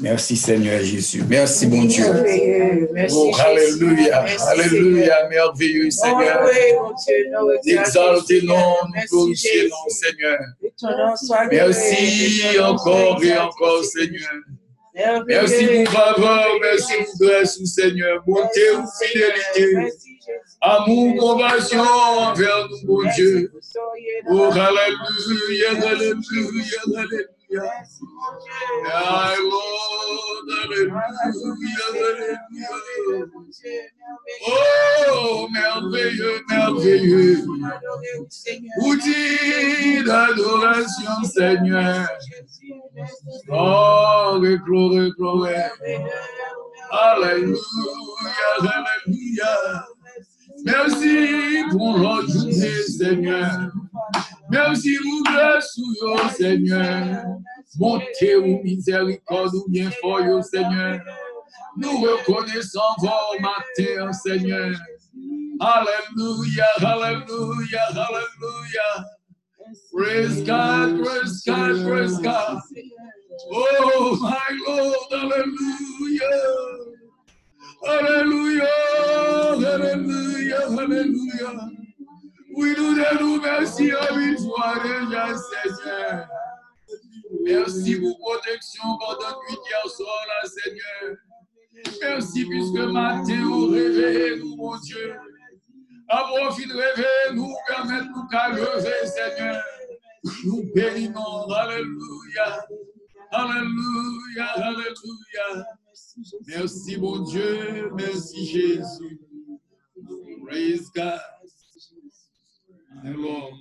Merci 0.00 0.36
Seigneur 0.36 0.80
Jésus. 0.80 1.24
Merci 1.28 1.66
mon 1.66 1.84
Dieu. 1.84 2.04
Merci, 2.92 3.16
Oh. 3.16 3.32
Alléluia. 3.44 4.22
Merci, 4.22 4.46
Alléluia. 4.48 5.28
Merveilleux 5.28 5.90
Seigneur. 5.90 6.40
Oh, 6.80 6.92
Dieu, 8.26 8.42
nous 8.42 9.00
glorifions 9.10 9.76
Seigneur. 9.88 10.38
Merci 11.50 12.58
encore 12.60 13.22
et 13.24 13.36
encore. 13.36 13.84
Seigneur. 13.84 14.30
Merci 15.26 15.66
pour 15.84 15.92
faveur, 15.92 16.46
merci 16.60 16.92
pour 17.18 17.28
grâce, 17.28 17.58
Seigneur. 17.66 18.22
Bonté 18.26 18.70
ou 18.76 18.84
fidélité. 19.02 19.92
Amour, 20.60 21.16
compassion 21.16 21.80
envers 21.82 22.68
nous, 22.68 23.02
mon 23.02 23.10
Merci 23.10 23.14
Dieu. 23.14 23.52
Oh, 24.28 24.50
Alléluia, 24.52 25.70
Alléluia, 25.70 26.78
Alléluia. 26.96 27.24
Oh, 34.46 35.48
merveilleux, 35.52 36.40
merveilleux. 36.48 37.44
Outil 38.82 40.04
d'adoration, 40.04 41.24
Seigneur. 41.24 42.08
Merci. 42.94 43.44
Gloire, 43.46 44.40
gloire, 45.16 45.70
Alléluia, 46.92 47.56
Alléluia. 48.60 49.86
Merci 50.64 51.64
pour 51.70 51.98
notre 51.98 52.30
journée, 52.30 52.82
Seigneur. 52.82 53.70
Merci 54.50 54.96
pour 55.02 55.32
grâce, 55.32 55.76
yo, 55.76 56.14
oh 56.14 56.28
Seigneur. 56.36 57.24
Montez 57.78 58.36
ou 58.36 58.62
miséricorde 58.62 59.54
ou 59.54 59.68
bien 59.68 59.90
fort, 60.00 60.20
oh 60.28 60.42
Seigneur. 60.42 61.00
Nous 61.76 61.98
reconnaissons 62.00 62.80
vos 62.98 63.40
matins, 63.40 64.08
oh 64.08 64.12
Seigneur. 64.12 64.74
Alléluia, 65.60 66.64
Alléluia, 66.78 67.82
Alléluia. 67.90 69.06
Praise 69.92 70.42
God, 70.42 71.04
praise 71.04 71.42
God, 71.46 71.86
praise 71.86 72.18
God. 72.18 72.60
Oh, 73.52 74.18
my 74.20 74.58
Lord, 74.66 75.10
Hallelujah. 75.10 76.89
Hallelujah, 77.82 78.66
Hallelujah, 79.56 80.68
Hallelujah. 80.68 81.68
Oui, 82.54 82.74
nous 82.78 83.40
merci 83.40 83.90
à 83.90 84.12
une 84.12 84.36
fois 84.36 84.74
déjà, 84.82 85.28
Seigneur. 85.34 86.28
Merci 87.42 87.96
pour 88.00 88.18
protection 88.18 88.82
pendant 88.98 89.40
nuit 89.40 89.56
hier 89.66 89.90
soir, 89.90 90.26
là, 90.28 90.48
Seigneur. 90.48 91.16
Merci 92.02 92.44
puisque 92.46 92.92
matin, 92.92 93.48
on 93.50 93.70
réveille 93.70 94.40
nous, 94.40 94.56
mon 94.56 94.76
Dieu. 94.78 95.14
À 96.08 96.24
profit 96.24 96.66
de 96.66 96.74
réveiller, 96.74 97.34
nous 97.34 97.54
permettre 97.66 98.08
nous 98.14 98.26
qu'à 98.28 98.48
lever, 98.50 99.06
Seigneur. 99.06 99.62
Nous 100.44 100.70
bénissons, 100.74 101.50
Alléluia. 101.50 102.66
Alléluia, 103.30 104.46
Alléluia. 104.56 105.66
Merci, 106.46 106.96
mon 106.98 107.20
Dieu. 107.22 107.90
Merci, 107.94 108.46
Jésus. 108.46 109.20
Praise 110.46 110.90
God. 110.94 111.20
Lord. 113.04 113.54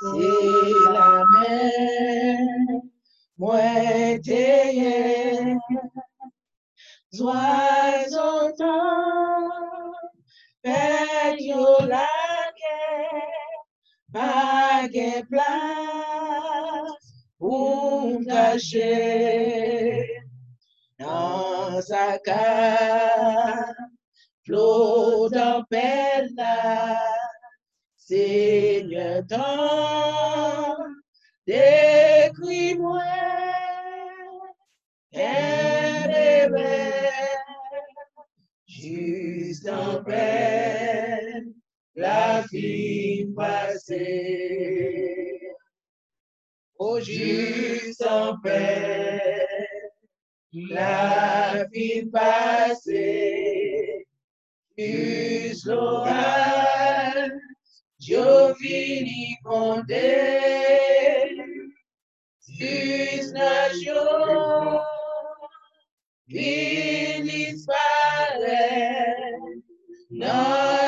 C'est 0.00 0.14
la 0.92 1.24
mer, 1.32 2.38
moi 3.36 3.58
t'ayé, 4.22 5.56
oiseaux 7.18 8.54
yo 11.40 11.78
la 11.86 12.06
guerre, 12.58 13.47
pas 14.12 14.88
de 14.88 15.26
place 15.26 17.08
pour 17.38 18.20
cacher 18.26 20.06
dans 20.98 21.80
sa 21.82 22.18
cave, 22.18 23.74
flot 24.44 25.28
tempête 25.30 26.30
là. 26.36 27.00
Seigneur, 27.96 29.22
tant 29.28 30.76
décris-moi, 31.46 33.02
aide-moi, 35.12 36.58
juste 38.66 39.68
en 39.68 40.02
peine, 40.04 41.54
la 41.98 42.44
vie 42.52 43.26
passée. 43.34 45.40
Oh, 46.78 47.00
juste 47.00 48.06
en 48.06 48.38
peine, 48.40 49.40
la 50.52 51.64
vie 51.72 52.06
passée, 52.06 54.06
juste 54.78 55.66
l'orage, 55.66 57.32
Dieu 57.98 58.54
vini 58.60 59.34
condé, 59.42 60.38
juste 62.46 63.34
disparaît, 67.22 69.14
dans 70.10 70.87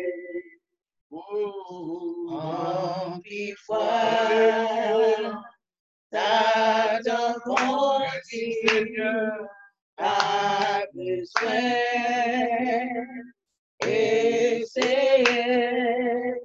on 1.31 3.21
before 3.23 3.77
that 6.11 7.01
appointed 7.07 8.87
I 9.97 10.85
swear 11.25 13.07
is 13.85 14.73
said, 14.73 16.35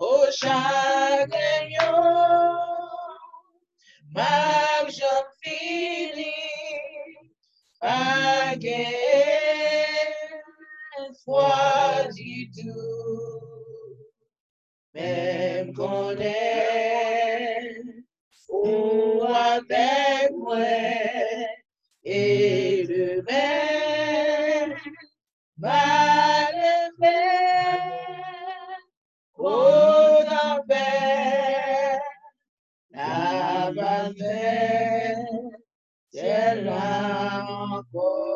O 0.00 0.28
Shagayon, 0.42 1.78
Magjan 4.14 5.24
Fili, 5.42 6.34
against 7.82 8.76
what 11.24 12.10
you 12.16 12.48
do. 12.52 13.45
Même 14.96 15.74
qu'on 15.74 16.10
est 16.18 17.82
ou 18.48 19.22
avec 19.22 20.30
moi 20.32 20.56
et 22.02 22.84
le 22.88 23.22
même 23.22 24.74
mal 25.58 26.56
fait 26.98 27.82
au 29.36 30.22
enfer 30.54 32.00
la 32.90 33.70
bataille 33.76 35.16
c'est 36.10 36.62
là 36.62 37.44
encore. 37.70 38.26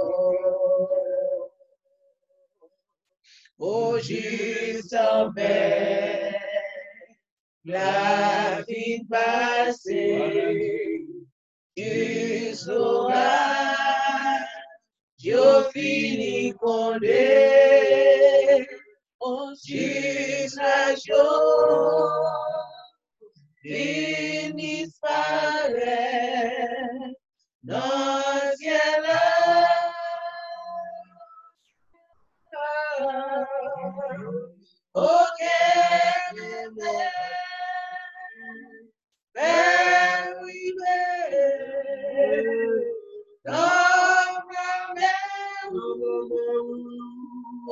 Au 3.58 3.98
juste 3.98 4.94
en 4.94 5.32
paix 5.32 5.79
la 7.70 8.62
vie 8.68 9.04
passée. 9.08 11.06
Tu 11.76 12.54
sauras, 12.54 13.74
je 15.18 15.68
finis 15.72 16.52
condé. 16.54 17.16
On 19.20 19.54
sus 19.54 20.56
la 20.56 20.94
joie, 20.96 22.32
finis 23.62 24.92
pas. 25.00 25.59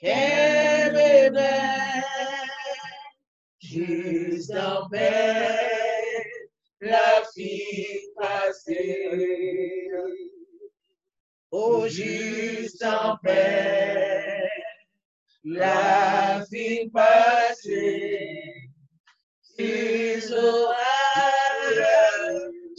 Kereme, 0.00 1.34
juste 3.58 4.54
en 4.54 4.88
paix, 4.88 6.22
la 6.80 7.24
fille 7.34 8.12
passée. 8.16 9.90
Oh, 11.50 11.88
juste 11.88 12.84
en 12.84 13.16
paix, 13.24 14.48
la 15.42 16.44
vie 16.48 16.88
passée. 16.90 18.54
Jésus, 19.58 20.32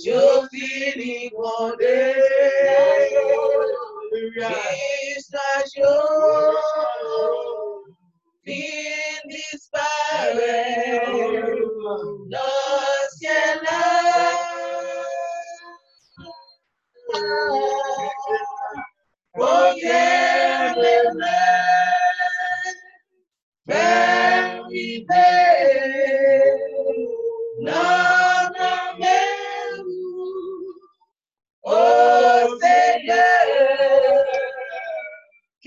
je 0.01 0.47
finis 0.49 1.31
mon 1.33 1.75
délai. 1.75 3.38
Aleluya. 4.37 4.49
yo 5.75 5.93
sin 8.43 9.27
disparo. 9.27 10.39
No 12.27 12.49
se 13.17 13.37
Porque 19.33 19.99
me 20.75 20.95
ven, 23.65 25.05
ven 25.07 25.48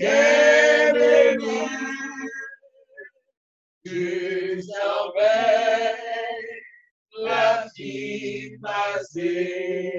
Bienvenue, 0.03 1.39
tu 3.85 4.61
savais 4.61 5.95
la 7.23 7.65
vie 7.73 8.57
passée. 8.61 9.93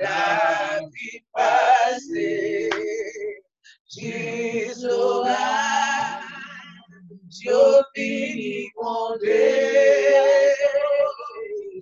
La 0.00 0.80
vie 0.92 1.20
passée. 1.32 2.68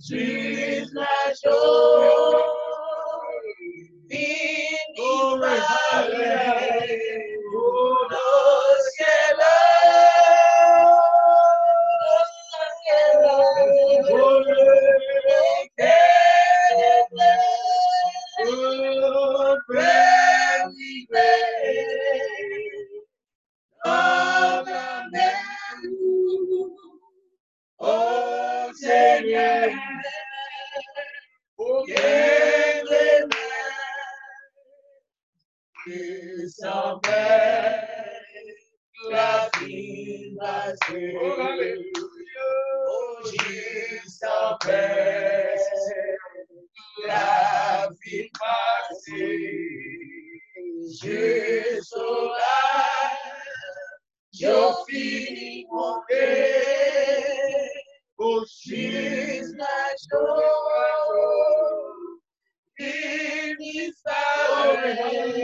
Jesus, 0.04 1.40
yours. 1.44 2.53
que 35.84 36.48
são 36.48 36.98
bem-vindas 39.60 40.78
de 40.88 41.12
Deus. 41.12 41.82
Hoje 42.88 44.00
são 44.08 44.56
bem-vindas 44.64 45.54
Jesus. 51.02 52.32
Eu 54.40 54.72
fui 54.86 55.64
morrer, 55.68 57.24
os 58.18 58.50
filhos 58.62 59.54
da 59.56 59.94
dor, 60.10 61.04
e 62.80 63.54
me 63.58 63.92
salve. 63.92 65.43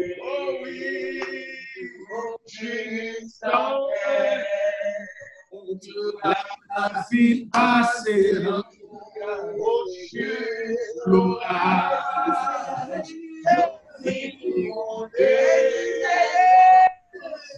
O 0.00 0.64
livro 0.64 2.40
de 2.46 3.18
Israel, 3.22 3.88
lá 6.24 7.06
vida 7.10 7.84
serão 8.02 8.64
lugares. 11.06 12.40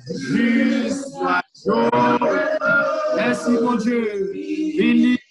Diz 0.09 1.15
a 1.23 1.45
Senhor, 1.55 1.91
é 3.19 3.35
Simão 3.35 3.77
de 3.77 3.93
Filipe. 4.73 5.22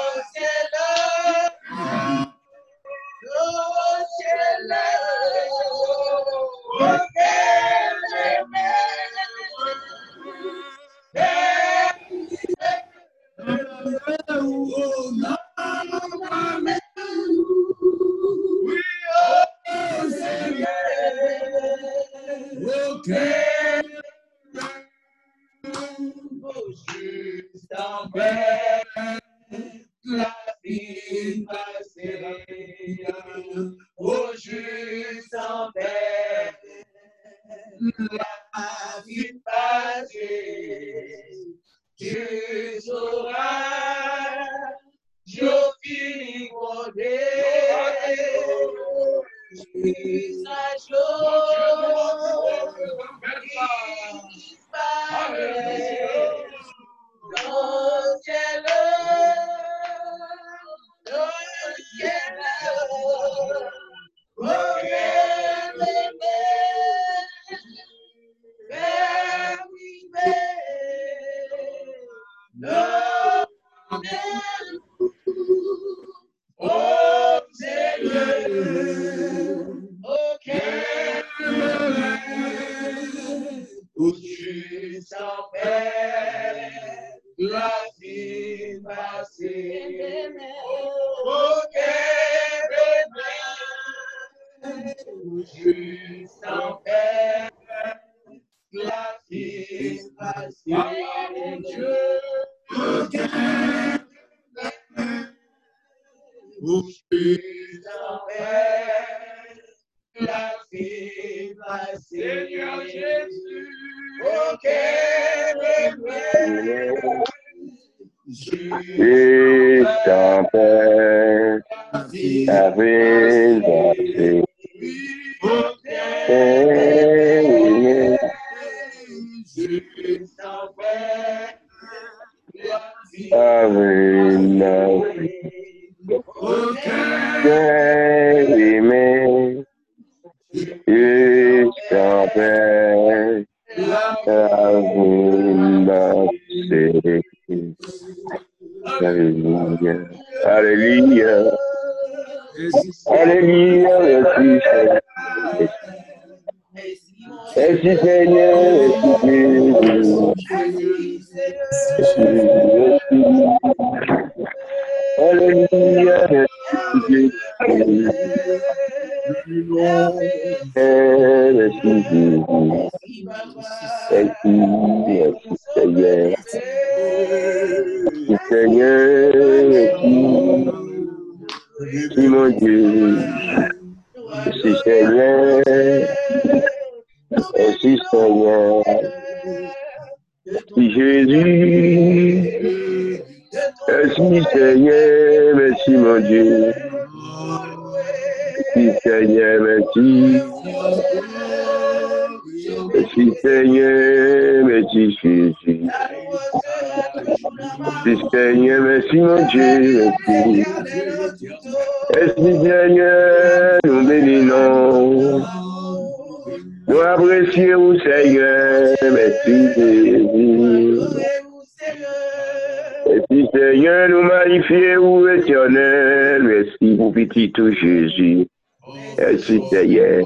Merci 229.18 229.62
Seigneur. 229.70 230.26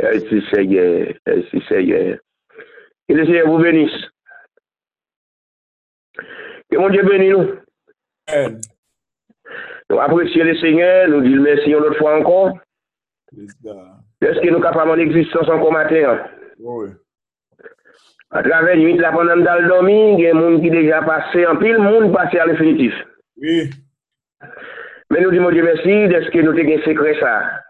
Merci 0.00 0.42
Seigneur. 0.52 1.14
Merci 1.26 1.62
Seigneur. 1.68 2.18
Que 3.08 3.14
le 3.14 3.26
Seigneur 3.26 3.48
vous 3.48 3.58
bénisse. 3.58 4.08
Que 6.70 6.76
mon 6.78 6.88
Dieu 6.88 7.02
bénisse 7.02 7.32
nous. 7.32 7.48
Amen. 8.28 8.60
Nous 9.90 10.00
apprécions 10.00 10.44
le 10.44 10.56
Seigneur, 10.56 11.08
nous 11.08 11.20
disons 11.20 11.42
merci 11.42 11.68
une 11.70 11.76
autre 11.76 11.98
fois 11.98 12.18
encore. 12.18 12.58
Est-ce 13.36 14.40
que 14.40 14.46
nous 14.46 14.54
sommes 14.54 14.62
capables 14.62 14.90
en 14.90 14.98
existence 14.98 15.48
encore 15.48 15.72
matin? 15.72 16.24
Oui. 16.58 16.90
A 18.30 18.42
travers 18.42 18.76
nuit, 18.76 18.96
la 18.96 19.12
pendant 19.12 19.36
dans 19.36 19.60
le 19.60 19.68
dormi, 19.68 20.14
il 20.14 20.20
y 20.20 20.26
a 20.28 20.32
des 20.32 20.40
gens 20.40 20.60
qui 20.60 20.70
déjà 20.70 21.02
passé 21.02 21.46
en 21.46 21.56
pile, 21.56 21.78
monde 21.78 22.14
passé 22.14 22.38
à 22.38 22.46
l'infinitif. 22.46 22.94
Oui. 23.36 23.68
Mais 25.10 25.20
nous 25.20 25.30
disons 25.30 25.50
Dieu 25.50 25.62
merci, 25.62 25.90
est-ce 25.90 26.30
que 26.30 26.38
nous 26.38 26.52
avons 26.52 26.82
secret 26.84 27.20
ça? 27.20 27.61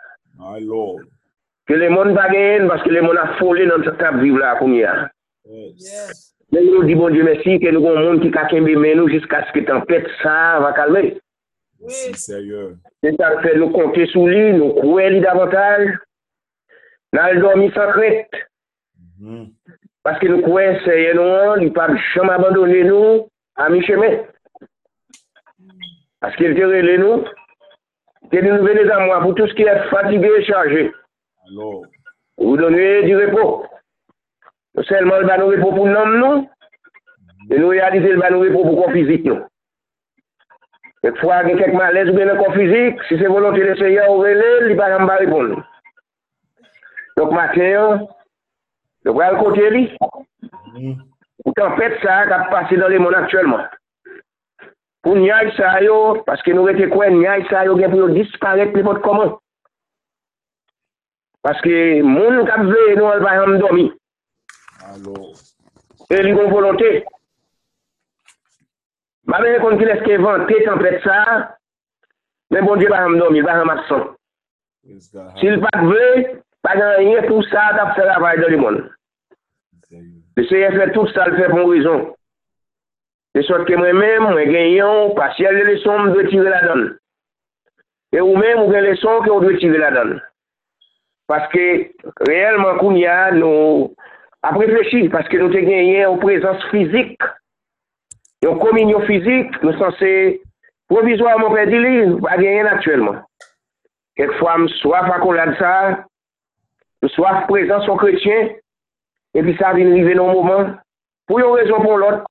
Ke 1.71 1.79
le 1.79 1.89
moun 1.95 2.15
bagen, 2.17 2.69
baske 2.71 2.91
le 2.91 3.03
moun 3.07 3.19
a 3.21 3.33
fole 3.39 3.67
nan 3.69 3.85
sa 3.87 3.95
tap 4.01 4.19
vive 4.21 4.41
la 4.43 4.57
akoun 4.57 4.75
ya. 4.75 4.93
Men 6.53 6.67
nou 6.69 6.85
di 6.85 6.95
bon 6.99 7.15
diye 7.15 7.25
mersi, 7.25 7.57
ke 7.63 7.71
nou 7.73 7.85
kon 7.85 8.01
moun 8.03 8.21
ki 8.21 8.33
kakembe 8.35 8.75
men 8.77 8.99
nou 9.01 9.11
jiska 9.13 9.45
skit 9.49 9.71
an 9.73 9.85
pet 9.89 10.09
sa 10.21 10.61
va 10.65 10.73
kalme. 10.77 11.15
Si, 11.89 12.13
seryo. 12.19 12.73
Se 13.03 13.11
ta 13.19 13.31
fè 13.43 13.55
nou 13.57 13.73
konte 13.75 14.05
sou 14.13 14.29
li, 14.31 14.53
nou 14.59 14.75
kouè 14.77 15.09
li 15.15 15.23
davantal, 15.25 15.89
nan 17.17 17.31
el 17.33 17.41
dormi 17.43 17.71
san 17.75 17.95
kret. 17.97 18.43
Paske 20.07 20.29
nou 20.31 20.45
kouè 20.45 20.69
seye 20.85 21.15
nou 21.19 21.39
an, 21.41 21.63
li 21.63 21.71
pa 21.75 21.89
chanm 22.13 22.31
abandone 22.35 22.83
nou, 22.91 23.17
a 23.59 23.71
mi 23.73 23.83
cheme. 23.87 24.13
Paske 26.23 26.47
el 26.51 26.59
tere 26.59 26.85
le 26.87 26.99
nou, 27.03 27.25
que 28.41 28.45
nous 28.45 28.65
venez 28.65 28.91
à 28.91 29.01
moi 29.01 29.21
pour 29.21 29.35
tout 29.35 29.47
ce 29.47 29.55
qui 29.55 29.63
est 29.63 29.89
fatigué 29.91 30.31
et 30.39 30.45
chargé. 30.45 30.93
Alors. 31.49 31.83
Vous 32.39 32.57
donnez 32.57 33.03
du 33.05 33.17
repos. 33.17 33.67
Seulement, 34.89 35.21
il 35.21 35.27
va 35.27 35.39
nous 35.39 35.53
e 35.53 35.57
repos 35.57 35.73
pour 35.73 35.87
l'homme, 35.87 36.19
non? 36.19 36.49
Et 37.51 37.59
nous 37.59 37.69
réaliser, 37.69 38.11
il 38.11 38.17
va 38.17 38.31
nous 38.31 38.41
repos 38.41 38.63
pour 38.63 38.85
corps 38.85 38.93
physique, 38.93 39.25
non? 39.27 39.45
Fèk 41.03 41.17
fwa 41.19 41.41
gen 41.43 41.59
kek 41.59 41.73
malèz 41.75 42.13
ou 42.13 42.15
gen 42.15 42.29
nan 42.31 42.37
kon 42.39 42.53
fizik, 42.55 43.01
si 43.09 43.17
se 43.19 43.27
volonté 43.27 43.65
le 43.67 43.73
seya 43.75 44.05
ou 44.13 44.21
rele, 44.23 44.69
li 44.69 44.77
pa 44.79 44.87
jan 44.93 45.09
ba 45.09 45.17
repon. 45.19 45.57
Dok 47.19 47.33
matè 47.35 47.73
yon, 47.73 48.05
dok 49.09 49.19
wè 49.19 49.25
al 49.27 49.39
kote 49.41 49.71
li, 49.75 49.81
mm-hmm. 49.99 50.93
ou 51.43 51.55
tan 51.59 51.75
fèt 51.81 51.99
sa 52.05 52.21
kap 52.31 52.47
pase 52.55 52.79
dan 52.79 52.95
le 52.95 53.01
moun 53.03 53.19
aktuelman. 53.19 53.67
pou 55.03 55.19
nyay 55.19 55.51
sa 55.57 55.77
yo, 55.83 56.23
paske 56.27 56.55
nou 56.55 56.69
rete 56.69 56.89
kwen 56.93 57.19
nyay 57.21 57.47
sa 57.51 57.65
yo 57.67 57.77
gen 57.79 57.91
pou 57.93 58.05
yo 58.05 58.11
disparek 58.15 58.77
li 58.77 58.85
pot 58.87 59.03
koman. 59.05 59.35
Paske 61.43 61.75
moun 62.07 62.45
kap 62.47 62.63
ve 62.69 62.85
nou 62.99 63.11
al 63.11 63.25
bayan 63.25 63.57
mdomi. 63.57 63.89
Alo. 64.93 65.33
E 66.11 66.23
li 66.23 66.37
kon 66.39 66.53
volonte. 66.53 66.93
Ba 69.27 69.43
men 69.43 69.61
kon 69.63 69.79
ki 69.81 69.91
leske 69.91 70.19
vante 70.23 70.63
san 70.63 70.79
pret 70.79 71.03
sa, 71.03 71.19
men 72.55 72.67
bon 72.67 72.79
diye 72.79 72.91
bayan 72.93 73.17
mdomi, 73.17 73.43
bayan 73.43 73.67
matson. 73.67 74.09
Sil 75.39 75.59
pak 75.63 75.83
ve, 75.91 76.07
pak 76.63 76.79
an 76.79 77.07
ye 77.11 77.21
tout 77.29 77.47
sa 77.51 77.71
tap 77.77 77.95
se 77.99 78.07
ravay 78.07 78.39
do 78.39 78.51
li 78.51 78.59
moun. 78.63 78.83
Le 80.37 80.45
seye 80.49 80.71
fè 80.75 80.93
tout 80.95 81.11
sa 81.13 81.27
l 81.29 81.37
fè 81.37 81.51
bon 81.53 81.69
rizon. 81.71 82.07
De 83.33 83.41
sot 83.47 83.65
ke 83.65 83.77
mwen 83.81 83.97
men, 83.97 84.27
mwen 84.27 84.51
gen 84.53 84.75
yon, 84.75 85.15
pasyal 85.17 85.57
de 85.57 85.65
leson 85.71 86.03
mwen 86.03 86.13
dwe 86.13 86.27
tire 86.29 86.51
la 86.53 86.61
don. 86.67 86.83
E 88.13 88.21
ou 88.21 88.37
men 88.37 88.59
mwen 88.59 88.75
gen 88.75 88.87
leson 88.91 89.25
ke 89.25 89.33
mwen 89.33 89.47
dwe 89.47 89.61
tire 89.63 89.81
la 89.81 89.91
don. 89.97 90.13
Paske 91.33 91.65
reyelman 92.29 92.77
koun 92.83 92.99
ya 93.01 93.31
nou 93.33 93.89
ap 94.45 94.59
reflechi, 94.61 95.07
paske 95.13 95.41
nou 95.41 95.49
te 95.55 95.65
gen 95.65 95.89
yon 95.95 96.21
prezans 96.21 96.69
fizik. 96.75 97.25
Yon 98.45 98.61
kominyon 98.61 99.07
fizik, 99.09 99.57
nou 99.65 99.73
sanse 99.81 100.13
provizwa 100.93 101.39
mwen 101.41 101.57
pedi 101.57 101.81
li, 101.81 101.97
a 102.29 102.37
gen 102.37 102.59
yon 102.59 102.73
aktuelman. 102.75 103.21
Kek 104.21 104.37
fwa 104.43 104.59
m 104.61 104.69
swaf 104.83 105.09
akon 105.15 105.39
la 105.39 105.47
dsa, 105.55 105.75
m 107.01 107.13
swaf 107.15 107.47
prezans 107.49 107.89
son 107.89 107.97
kretyen, 108.03 108.53
epi 109.41 109.57
sa 109.57 109.73
vin 109.79 109.95
rive 109.97 110.19
nou 110.19 110.35
mouman, 110.37 110.75
pou 111.31 111.41
yon 111.41 111.57
rezon 111.57 111.81
pou 111.81 111.97
lot, 111.97 112.29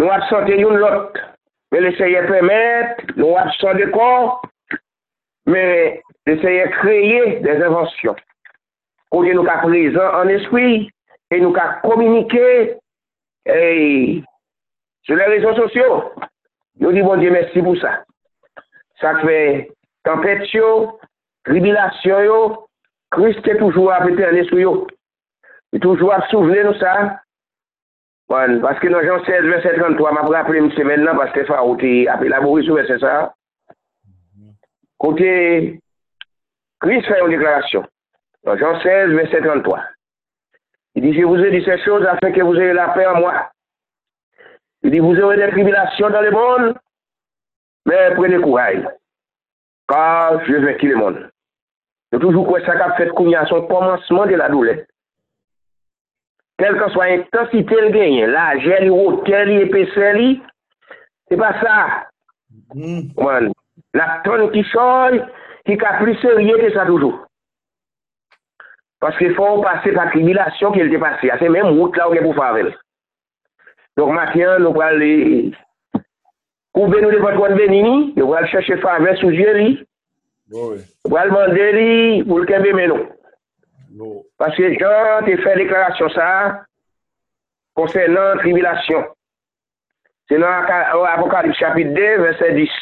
nou 0.00 0.08
ap 0.08 0.24
sote 0.30 0.56
yon 0.56 0.80
lot, 0.80 1.18
men 1.74 1.84
l'eseye 1.84 2.24
premet, 2.24 3.04
nou 3.18 3.36
ap 3.36 3.52
sote 3.58 3.90
kon, 3.92 4.32
men 5.50 6.00
l'eseye 6.28 6.66
kreye 6.78 7.40
des 7.44 7.60
invensyon. 7.60 8.16
Kote 9.12 9.34
nou 9.34 9.44
ka 9.44 9.58
prezant 9.64 10.16
an 10.22 10.32
espri, 10.32 10.86
e 11.30 11.40
nou 11.42 11.52
ka 11.54 11.66
komunike, 11.84 12.46
e 13.44 13.60
sou 15.04 15.18
la 15.18 15.28
rezon 15.32 15.58
sosyo, 15.58 16.00
nou 16.80 16.94
di 16.96 17.04
bon 17.04 17.20
diye 17.20 17.34
mersi 17.34 17.62
pou 17.64 17.76
sa. 17.82 17.98
Sa 19.02 19.16
kwe 19.20 19.38
tempet 20.06 20.46
yo, 20.54 20.96
kribilasyon 21.48 22.24
yo, 22.24 22.40
kris 23.12 23.36
te 23.44 23.58
toujou 23.58 23.92
ap 23.92 24.08
ete 24.08 24.24
an 24.28 24.38
espri 24.40 24.64
yo. 24.64 24.86
Te 25.74 25.82
toujou 25.82 26.14
ap 26.14 26.30
souvle 26.32 26.64
nou 26.64 26.78
sa, 26.80 26.94
Bon, 28.30 28.60
paske 28.62 28.90
nan 28.92 29.02
jan 29.02 29.24
16, 29.26 29.48
verset 29.50 29.78
33, 29.78 30.12
ma 30.14 30.26
praple 30.26 30.60
mse 30.68 30.84
men 30.86 31.02
nan, 31.02 31.18
paske 31.18 31.42
fa 31.48 31.64
ou 31.66 31.78
te 31.80 31.90
apelabori 32.12 32.62
sou 32.66 32.78
verset 32.78 33.02
sa, 33.02 33.14
kote, 35.02 35.32
Chris 36.80 37.08
fè 37.10 37.18
yon 37.18 37.34
deklarasyon. 37.34 37.88
Nan 38.46 38.60
jan 38.62 38.78
16, 38.84 39.16
verset 39.18 39.42
33. 39.48 39.82
Il 40.94 41.02
dit, 41.02 41.14
je 41.14 41.24
vous 41.24 41.38
ai 41.38 41.50
dit 41.50 41.64
ces 41.64 41.78
choses 41.84 42.06
afin 42.06 42.32
que 42.32 42.42
vous 42.42 42.54
ayez 42.54 42.72
la 42.72 42.88
paix 42.88 43.06
en 43.06 43.20
moi. 43.20 43.50
Il 44.82 44.90
dit, 44.90 44.98
vous 44.98 45.18
aurez 45.20 45.36
des 45.36 45.50
tribulations 45.50 46.10
dans 46.10 46.22
le 46.22 46.30
monde, 46.30 46.74
mais 47.86 48.14
prenez 48.14 48.40
courage, 48.40 48.86
car 49.88 50.44
je 50.46 50.56
vaincu 50.56 50.88
le 50.88 50.96
monde. 50.96 51.30
Yo 52.10 52.18
toujou 52.18 52.42
kwen 52.42 52.64
sa 52.66 52.74
kap 52.74 52.96
fet 52.98 53.12
koun 53.14 53.30
ya 53.30 53.44
son 53.46 53.68
komanseman 53.68 54.26
de 54.26 54.38
la 54.38 54.48
doule. 54.50 54.72
kelke 56.60 56.82
que 56.82 56.90
swa 56.94 57.08
intensite 57.14 57.80
l 57.80 57.90
genyen, 57.94 58.30
la 58.34 58.52
jel 58.60 58.86
li 58.86 58.92
wote 58.92 59.42
li 59.48 59.58
epese 59.64 60.12
li, 60.18 60.28
se 61.28 61.38
pa 61.40 61.54
sa. 61.62 61.76
Mm. 62.76 63.10
Man, 63.18 63.50
la 63.96 64.06
ton 64.26 64.46
ki 64.54 64.62
choy, 64.70 65.18
ki 65.68 65.76
ka 65.80 65.96
plise 66.00 66.36
liye 66.38 66.58
ke 66.60 66.72
sa 66.76 66.86
toujou. 66.88 67.16
Paske 69.00 69.30
fon 69.36 69.62
pase 69.64 69.94
pa 69.96 70.10
kribilasyon 70.12 70.74
ke 70.76 70.84
l 70.84 70.92
te 70.92 71.00
pase, 71.00 71.32
ase 71.32 71.48
menm 71.48 71.78
wout 71.78 71.96
la 71.96 72.08
ou 72.08 72.16
ke 72.16 72.24
pou 72.24 72.36
favel. 72.36 72.68
Donk 73.96 74.12
matyen 74.16 74.60
nou 74.64 74.76
pral 74.76 74.98
li, 75.00 75.14
koube 76.76 77.00
nou 77.00 77.12
de 77.14 77.22
patwan 77.24 77.56
venini, 77.56 78.12
nou 78.18 78.34
pral 78.34 78.48
chache 78.52 78.76
favel 78.84 79.16
sou 79.22 79.32
jeri, 79.32 79.72
nou 80.52 80.76
pral 81.08 81.32
mande 81.32 81.70
li 81.78 81.94
pou 82.28 82.42
l 82.42 82.46
kebe 82.50 82.76
menon. 82.76 83.08
Bon. 83.90 84.20
Paske 84.38 84.68
jan 84.78 85.24
te 85.26 85.34
fè 85.42 85.56
deklarasyon 85.58 86.12
sa, 86.14 86.26
konsen 87.78 88.14
nan 88.14 88.38
tribilasyon. 88.38 89.08
Se 90.30 90.38
nan 90.38 90.68
avokalip 91.10 91.56
chapit 91.58 91.90
2, 91.96 92.10
verset 92.22 92.54
10. 92.54 92.76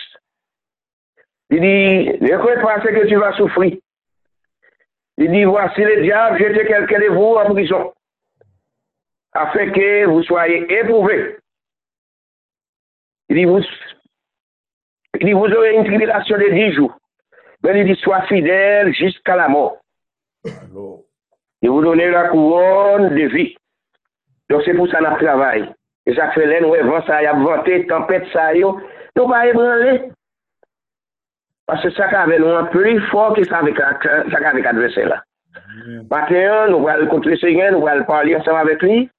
Di 1.49 1.61
di, 1.65 1.77
ne 2.21 2.41
kwen 2.43 2.61
panse 2.61 2.93
ke 2.93 3.07
tu 3.09 3.21
va 3.23 3.33
soufri. 3.39 3.73
Di 5.19 5.31
di, 5.33 5.47
vwasi 5.49 5.87
le 5.89 6.03
diable, 6.03 6.43
jete 6.43 6.69
kelke 6.69 7.01
de 7.01 7.09
vou 7.15 7.41
an 7.41 7.55
brison. 7.57 7.89
Afen 9.33 9.73
ke 9.73 9.89
vou 10.11 10.27
soye 10.29 10.61
epouve. 10.77 11.19
Di 13.33 13.41
di, 13.41 13.49
vous 15.33 15.53
aurez 15.57 15.75
une 15.75 15.85
tribulation 15.85 16.37
de 16.37 16.51
10 16.53 16.73
jours. 16.75 16.95
Mais 17.65 17.81
il 17.81 17.87
dit, 17.87 18.01
sois 18.01 18.23
fidèle 18.23 18.95
jusqu'à 18.95 19.37
la 19.37 19.49
mort. 19.49 19.79
de 20.45 21.69
vous 21.69 21.83
donner 21.83 22.11
la 22.11 22.29
couronne 22.29 23.15
de 23.15 23.27
vie. 23.27 23.57
Donc 24.49 24.63
c'est 24.65 24.75
pour 24.75 24.89
ça 24.89 24.99
qu'on 24.99 25.17
travaille. 25.17 25.71
Et 26.07 26.15
ça 26.15 26.31
fait 26.31 26.43
Félène, 26.43 26.65
ouais, 26.65 26.83
vent 26.83 27.05
ça 27.07 27.23
y 27.23 27.27
a 27.27 27.35
vanté, 27.35 27.87
tempête 27.87 28.27
ça 28.33 28.55
y 28.55 28.63
a. 28.63 28.73
Nous 29.17 29.29
pas 29.29 29.47
ébranler. 29.47 30.03
Parce 31.67 31.83
que 31.83 31.91
ça 31.91 32.07
avait 32.07 32.39
nous 32.39 32.49
un 32.49 32.65
plus 32.65 33.01
fort 33.09 33.35
que 33.35 33.45
ça 33.45 33.59
avec 33.59 33.77
ça 33.77 34.49
avec 34.49 34.65
l'adversaire 34.65 35.09
là. 35.09 35.23
Maintenant, 36.11 36.79
nous 36.79 36.89
allons 36.89 37.09
contre 37.09 37.29
le 37.29 37.37
Seigneur, 37.37 37.73
nous 37.73 37.87
allons 37.87 38.05
parler 38.05 38.37
ensemble 38.37 38.61
avec 38.61 38.83
lui. 38.83 39.11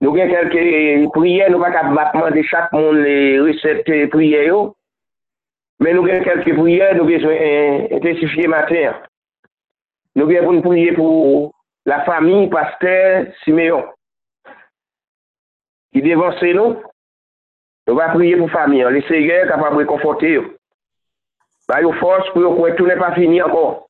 Nous 0.00 0.10
avons 0.10 0.28
quelques 0.28 1.12
prières, 1.12 1.50
nous 1.50 1.62
allons 1.62 1.94
battement 1.94 2.30
de 2.30 2.42
chaque 2.42 2.72
monde 2.72 2.96
les 2.96 3.38
recettes 3.38 3.86
de 3.86 4.06
prières. 4.06 4.70
Mais 5.78 5.94
nous 5.94 6.04
avons 6.04 6.24
quelques 6.24 6.54
prières, 6.56 6.96
nous 6.96 7.04
avons 7.04 7.96
intensifié 7.96 8.48
matin. 8.48 8.94
Nou 10.18 10.28
gen 10.28 10.44
pou 10.44 10.52
nou 10.52 10.64
pouye 10.64 10.92
pou 10.96 11.50
la 11.88 12.02
fami 12.06 12.44
Pasteur 12.52 13.30
Simeon. 13.42 13.86
Ki 15.92 16.02
devanse 16.04 16.50
nou, 16.56 16.76
nou 17.88 17.96
va 17.96 18.10
pouye 18.12 18.36
pou 18.36 18.52
fami. 18.52 18.82
Le 18.84 19.00
sege 19.08 19.42
kapab 19.48 19.78
rekonforte 19.80 20.34
yo. 20.34 20.44
Ba 21.70 21.80
yo 21.80 21.94
fos 21.96 22.28
pou 22.34 22.44
yo 22.44 22.52
kwen 22.58 22.76
tou 22.76 22.90
ne 22.90 22.98
pa 23.00 23.14
fini 23.16 23.40
ankon. 23.40 23.80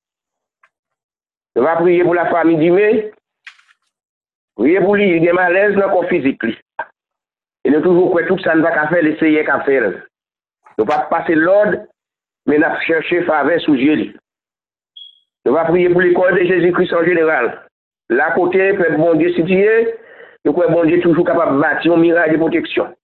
Nou 1.57 1.67
va 1.67 1.81
pouye 1.81 2.07
pou 2.07 2.15
la 2.15 2.29
fami 2.31 2.55
Dime. 2.61 2.89
Pouye 4.55 4.79
pou 4.85 4.95
li 4.95 5.19
gen 5.25 5.35
malez 5.35 5.75
nan 5.75 5.91
kon 5.91 6.07
fizik 6.13 6.47
li. 6.47 6.55
E 7.63 7.71
nou 7.71 7.83
toujou 7.83 8.15
kwen 8.15 8.31
tout 8.31 8.47
sa 8.47 8.55
nou 8.55 8.67
va 8.67 8.75
ka 8.75 8.87
fe 8.95 9.03
le 9.03 9.17
sege 9.19 9.43
ka 9.49 9.59
fe. 9.67 9.81
Nou 10.79 10.87
pa 10.87 11.03
pase 11.11 11.35
lode 11.35 11.83
men 12.47 12.63
ap 12.67 12.79
chershe 12.87 13.25
fave 13.27 13.59
souje 13.67 13.99
li. 13.99 14.13
Nous 15.45 15.57
allons 15.57 15.73
prier 15.73 15.89
pour 15.91 16.01
l'école 16.01 16.39
de 16.39 16.45
Jésus-Christ 16.45 16.93
en 16.93 17.05
général. 17.05 17.63
La 18.09 18.31
côté, 18.33 18.75
peuple 18.75 18.97
bon 18.97 19.15
Dieu, 19.15 19.33
si 19.35 19.43
Dieu, 19.43 19.99
nous 20.45 20.53
croyons 20.53 20.73
bon 20.73 20.85
Dieu 20.85 21.01
toujours 21.01 21.25
capable 21.25 21.57
de 21.57 21.61
bâtir 21.61 21.93
un 21.95 21.97
miracle 21.97 22.33
de 22.33 22.39
protection. 22.39 22.95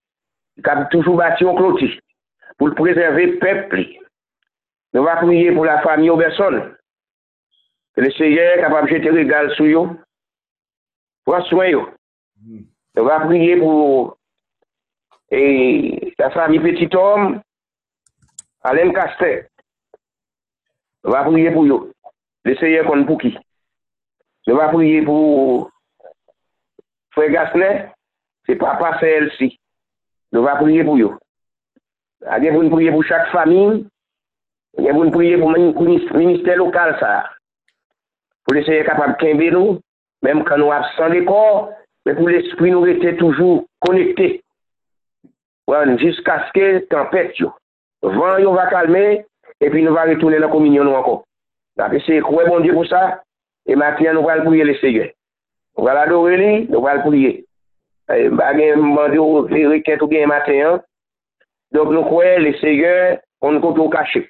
Capable 0.63 0.89
toujours 0.89 1.17
bâtir 1.17 1.49
un 1.49 1.55
clôture 1.55 1.99
pour 2.57 2.67
le 2.67 2.75
préserver 2.75 3.37
peuple. 3.37 3.85
Nous 4.93 5.07
allons 5.07 5.27
prier 5.27 5.51
pour 5.51 5.65
la 5.65 5.81
famille 5.81 6.09
aux 6.09 6.17
personnes. 6.17 6.75
Que 7.95 8.01
le 8.01 8.11
Seigneur 8.11 8.57
est 8.57 8.61
capable 8.61 8.89
de 8.89 8.95
jeter 8.95 9.09
régal 9.09 9.51
sur 9.55 9.83
eux. 9.83 9.89
Prends 11.25 11.43
soin 11.45 11.71
eux. 11.71 11.85
Nous 12.95 13.09
allons 13.09 13.27
prier 13.27 13.57
pour 13.57 14.17
et, 15.31 16.13
la 16.17 16.29
famille 16.31 16.59
petit 16.59 16.89
homme, 16.95 17.41
Alain 18.63 18.91
Castel. 18.91 19.47
Nous 21.03 21.13
allons 21.13 21.31
prier 21.31 21.51
pour 21.51 21.65
eux. 21.65 21.91
Le 22.49 22.55
seye 22.57 22.81
kon 22.81 23.03
pou 23.05 23.21
ki. 23.21 23.29
Ne 24.47 24.55
va 24.57 24.71
priye 24.71 25.03
pou 25.05 25.67
fwe 27.13 27.27
gasne, 27.29 27.67
se 28.47 28.55
papa 28.57 28.95
se 28.97 29.11
el 29.19 29.27
si. 29.35 29.51
Ne 30.33 30.41
va 30.41 30.55
priye 30.57 30.81
pou 30.87 30.97
yo. 30.97 31.11
A 32.25 32.39
gen 32.41 32.55
pou 32.55 32.65
nou 32.65 32.73
priye 32.73 32.95
pou 32.95 33.05
chak 33.05 33.29
famin, 33.35 33.83
gen 34.79 34.97
pou 34.97 35.05
nou 35.05 35.13
priye 35.13 35.37
pou 35.37 35.85
minister 36.17 36.57
lokal 36.57 36.95
sa. 36.97 37.13
Pou 38.47 38.57
le 38.57 38.65
seye 38.65 38.81
kapab 38.87 39.19
kenbe 39.21 39.51
nou, 39.53 39.77
menm 40.25 40.41
kan 40.49 40.57
nou 40.57 40.73
absan 40.73 41.13
de 41.13 41.21
kor, 41.29 41.69
men 42.09 42.17
pou 42.17 42.33
l'esprit 42.33 42.73
nou 42.73 42.89
rete 42.89 43.13
toujou 43.21 43.61
konekte. 43.85 44.39
Wan, 45.69 45.99
jiska 46.01 46.47
ske 46.49 46.79
tempet 46.89 47.37
yo. 47.45 47.53
Van 48.01 48.41
yo 48.41 48.57
va 48.57 48.65
kalme, 48.73 49.19
epi 49.61 49.85
nou 49.85 49.93
va 49.93 50.09
retounen 50.09 50.41
la 50.41 50.49
kominyon 50.49 50.89
nou 50.89 50.97
anko. 50.97 51.19
Tap 51.79 51.93
ese 51.95 52.19
kwe 52.25 52.43
bon 52.49 52.65
diye 52.65 52.75
pou 52.75 52.83
sa, 52.89 53.21
e 53.63 53.75
matyen 53.79 54.17
nou 54.17 54.27
val 54.27 54.43
pouye 54.43 54.65
le 54.67 54.75
seye. 54.81 55.05
Nou 55.77 55.87
val 55.87 56.01
adore 56.01 56.35
li, 56.41 56.51
nou 56.67 56.83
val 56.83 56.99
pouye. 57.05 57.37
E 58.11 58.25
bagen 58.35 58.83
mandi 58.97 59.21
ou 59.21 59.45
e, 59.47 59.61
reket 59.71 60.03
ou 60.03 60.11
gen 60.11 60.27
matyen. 60.27 60.81
Donk 61.71 61.93
nou 61.93 62.03
kwe 62.09 62.33
le 62.43 62.51
seye, 62.59 62.91
on 63.45 63.61
kont 63.63 63.79
ou 63.79 63.93
kache. 63.93 64.25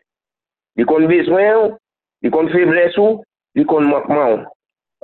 Di 0.77 0.85
kon 0.85 1.07
bezwen 1.09 1.49
ou, 1.57 1.71
di 2.21 2.29
kon 2.33 2.51
febles 2.53 2.97
ou, 3.01 3.23
di 3.57 3.65
kon 3.65 3.89
mokman 3.89 4.35
ou. 4.35 4.43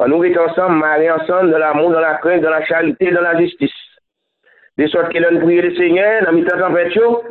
An 0.03 0.11
nou 0.11 0.21
rete 0.21 0.37
ansan, 0.43 0.75
mare 0.77 1.07
ansan, 1.15 1.49
dan 1.49 1.63
la 1.63 1.71
moun, 1.73 1.95
dan 1.95 2.03
la 2.03 2.17
krenk, 2.21 2.43
dan 2.43 2.53
la 2.53 2.61
chalite, 2.67 3.09
dan 3.15 3.25
la 3.25 3.33
jistis. 3.39 3.73
De 4.77 4.85
sot 4.91 5.09
ke 5.09 5.23
lon 5.23 5.39
priye 5.41 5.63
le 5.63 5.71
Seigneur, 5.79 6.27
nan 6.27 6.35
mi 6.35 6.43
tan 6.45 6.59
san 6.61 6.75
pet 6.75 6.93
yo, 6.93 7.23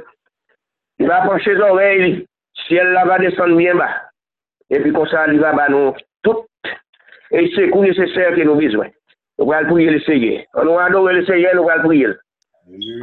li 0.99 1.07
va 1.07 1.21
panche 1.29 1.55
zorey 1.61 2.01
li, 2.01 2.13
si 2.65 2.81
el 2.81 2.95
la 2.97 3.05
va 3.07 3.21
desan 3.23 3.55
bien 3.61 3.79
ba. 3.79 3.91
epi 4.71 4.93
konsa 4.95 5.27
li 5.29 5.41
va 5.43 5.53
ba 5.57 5.69
nou 5.73 5.93
tout, 6.25 6.45
e 7.33 7.47
se 7.55 7.69
kou 7.73 7.85
neseser 7.85 8.37
ke 8.39 8.47
nou 8.47 8.61
bezwen. 8.61 8.93
Nou 9.39 9.51
pral 9.51 9.67
pou 9.69 9.83
yel 9.83 9.99
seye. 10.07 10.45
An 10.55 10.69
nou 10.69 10.79
adore 10.79 11.17
le 11.17 11.25
seye, 11.27 11.53
nou 11.57 11.67
pral 11.67 11.83
pou 11.83 11.97
yel. 11.97 12.15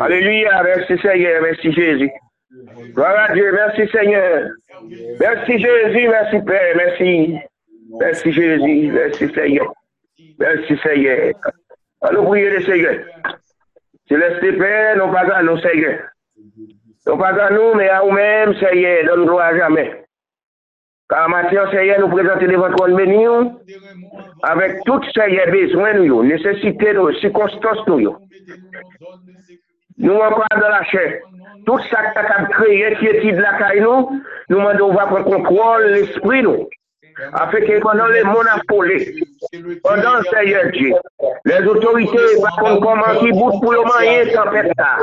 Aleluya, 0.02 0.62
mersi 0.66 0.98
seye, 1.04 1.40
mersi 1.44 1.74
Jezi. 1.76 2.10
Gloire 2.94 3.30
a 3.30 3.34
Dieu, 3.34 3.52
merci 3.54 3.88
Seigneur. 3.92 4.50
Merci 5.20 5.60
Jésus, 5.60 6.08
merci 6.08 6.40
Père, 6.46 6.76
merci. 6.76 7.36
Merci 8.00 8.32
Jésus, 8.32 8.92
merci 8.92 9.34
Seigneur. 9.34 9.74
Merci 10.40 10.78
Seigneur. 10.84 11.34
Allons 12.02 12.26
prier 12.26 12.50
le 12.50 12.62
Seigneur. 12.62 13.06
Céleste 14.08 14.58
Père, 14.58 14.98
non 14.98 15.12
pas 15.12 15.34
à 15.34 15.44
nous, 15.44 15.58
Seigneur. 15.60 16.00
Non 17.08 17.18
pas 17.18 17.30
à 17.30 17.50
nous, 17.52 17.74
mais 17.76 17.90
à 17.90 18.02
nous-mêmes, 18.04 18.56
Seigneur, 18.56 19.06
donne 19.06 19.26
gloire 19.26 19.54
à 19.54 19.58
jamais. 19.58 20.01
Ka 21.12 21.28
mater 21.28 21.68
seye 21.74 21.98
nou 22.00 22.08
prezante 22.08 22.48
devan 22.48 22.72
kon 22.80 22.94
meni 22.96 23.18
yo, 23.20 23.38
avek 24.48 24.78
tout 24.88 25.04
seye 25.12 25.44
bezwen 25.52 25.98
nou 26.00 26.08
yo, 26.08 26.20
nesesite 26.24 26.94
nou, 26.96 27.12
sikonstans 27.20 27.82
nou 27.90 28.00
yo. 28.00 28.14
Nou 30.00 30.22
an 30.24 30.38
pran 30.38 30.62
de 30.62 30.70
la 30.72 30.80
chè. 30.88 31.04
Tout 31.68 31.84
sa 31.92 32.06
tak 32.16 32.30
ap 32.32 32.48
kreye 32.56 32.94
ki 33.02 33.10
eti 33.10 33.34
de 33.36 33.44
la 33.44 33.58
kay 33.60 33.82
nou, 33.84 34.22
nou 34.50 34.64
man 34.64 34.80
do 34.80 34.88
va 34.96 35.10
pran 35.10 35.28
kontrol 35.28 35.90
l'esprit 35.92 36.48
nou. 36.48 36.70
Afeke 37.42 37.82
konon 37.84 38.08
le 38.16 38.24
moun 38.30 38.48
apole. 38.54 38.98
Konon 39.84 40.24
seye 40.30 40.64
di. 40.72 40.94
Les 41.52 41.68
otorite 41.74 42.24
va 42.40 42.54
kon 42.62 42.80
koman 42.86 43.20
ki 43.20 43.34
bout 43.36 43.60
pou 43.60 43.76
yo 43.76 43.84
manye 43.90 44.32
tempèta. 44.32 44.94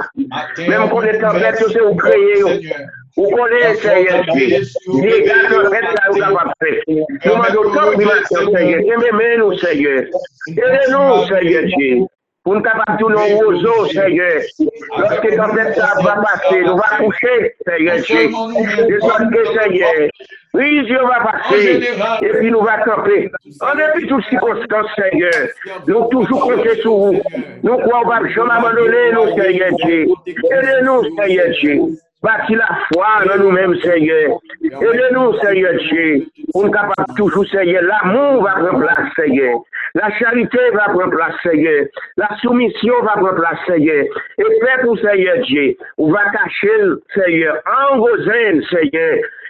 Mem 0.72 0.88
kon 0.88 1.04
de 1.04 1.14
tempète 1.20 1.62
yo 1.66 1.68
se 1.74 1.84
ou 1.84 2.00
kreye 2.00 2.40
yo. 2.40 2.54
Vous 3.18 3.30
connaissez 3.30 3.80
Seigneur 3.82 4.24
Dieu. 4.32 4.62
Faire. 6.62 6.82
Nous 6.88 7.36
de 7.96 8.54
Seigneur. 8.54 8.80
Seigneur. 9.58 10.04
Aimez-nous, 10.56 11.26
Seigneur 11.26 11.64
Dieu. 11.76 12.06
pour 12.48 12.54
nous 12.54 12.62
capables 12.62 12.96
de 12.96 13.02
tourner 13.02 13.34
au 13.34 13.38
roseau, 13.38 13.86
Seigneur. 13.86 14.40
Lorsque 14.96 15.36
tempête 15.36 15.74
ça 15.74 15.94
va 16.02 16.22
passer, 16.22 16.62
nous 16.62 16.76
va 16.76 16.96
coucher, 16.96 17.54
Seigneur 17.66 17.96
Dieu. 17.98 18.28
De 18.88 19.00
sorte 19.00 19.30
que, 19.30 19.44
Seigneur, 19.58 20.08
oui, 20.54 20.82
Dieu 20.86 20.98
va 21.02 21.30
passer, 21.30 21.80
et 22.22 22.28
puis 22.38 22.50
nous 22.50 22.62
va 22.62 22.78
camper. 22.78 23.30
En 23.60 23.74
dépit 23.76 24.04
de 24.04 24.08
toutes 24.08 24.24
circonstances, 24.30 24.86
Seigneur, 24.96 25.30
nous 25.86 26.06
toujours 26.06 26.40
compter 26.40 26.76
sur 26.80 26.96
vous. 26.96 27.22
Nous 27.62 27.76
croyons 27.78 28.08
pas 28.08 28.26
jamais 28.28 28.52
abandonner 28.52 29.12
nous, 29.12 29.28
Seigneur 29.36 29.70
Dieu. 29.84 30.06
Aidez-nous, 30.26 31.02
Seigneur 31.18 31.48
Dieu. 31.60 31.80
Bati 32.22 32.56
la 32.58 32.66
fwa 32.88 33.08
nan 33.28 33.38
nou 33.38 33.54
menm 33.54 33.76
seye. 33.78 34.18
E 34.66 34.90
de 34.98 35.06
nou 35.14 35.36
seye 35.38 35.70
tche. 35.84 36.06
Ou 36.50 36.64
nou 36.64 36.72
kapap 36.74 37.12
toujou 37.14 37.46
seye. 37.46 37.78
L'amou 37.84 38.40
va 38.42 38.56
pren 38.58 38.80
plas 38.82 39.12
seye. 39.14 39.52
La 39.94 40.10
charite 40.18 40.64
va 40.74 40.88
pren 40.96 41.14
plas 41.14 41.38
seye. 41.44 41.76
La 42.18 42.32
soumisyon 42.42 43.06
va 43.06 43.14
pren 43.20 43.38
plas 43.38 43.62
seye. 43.68 44.00
E 44.34 44.50
pe 44.58 44.74
pou 44.82 44.98
seye 44.98 45.36
tche. 45.44 45.68
Ou 46.00 46.10
va 46.10 46.26
kache 46.34 46.74
seye. 47.14 47.54
An 47.78 48.02
gozen 48.02 48.64
seye. 48.72 49.08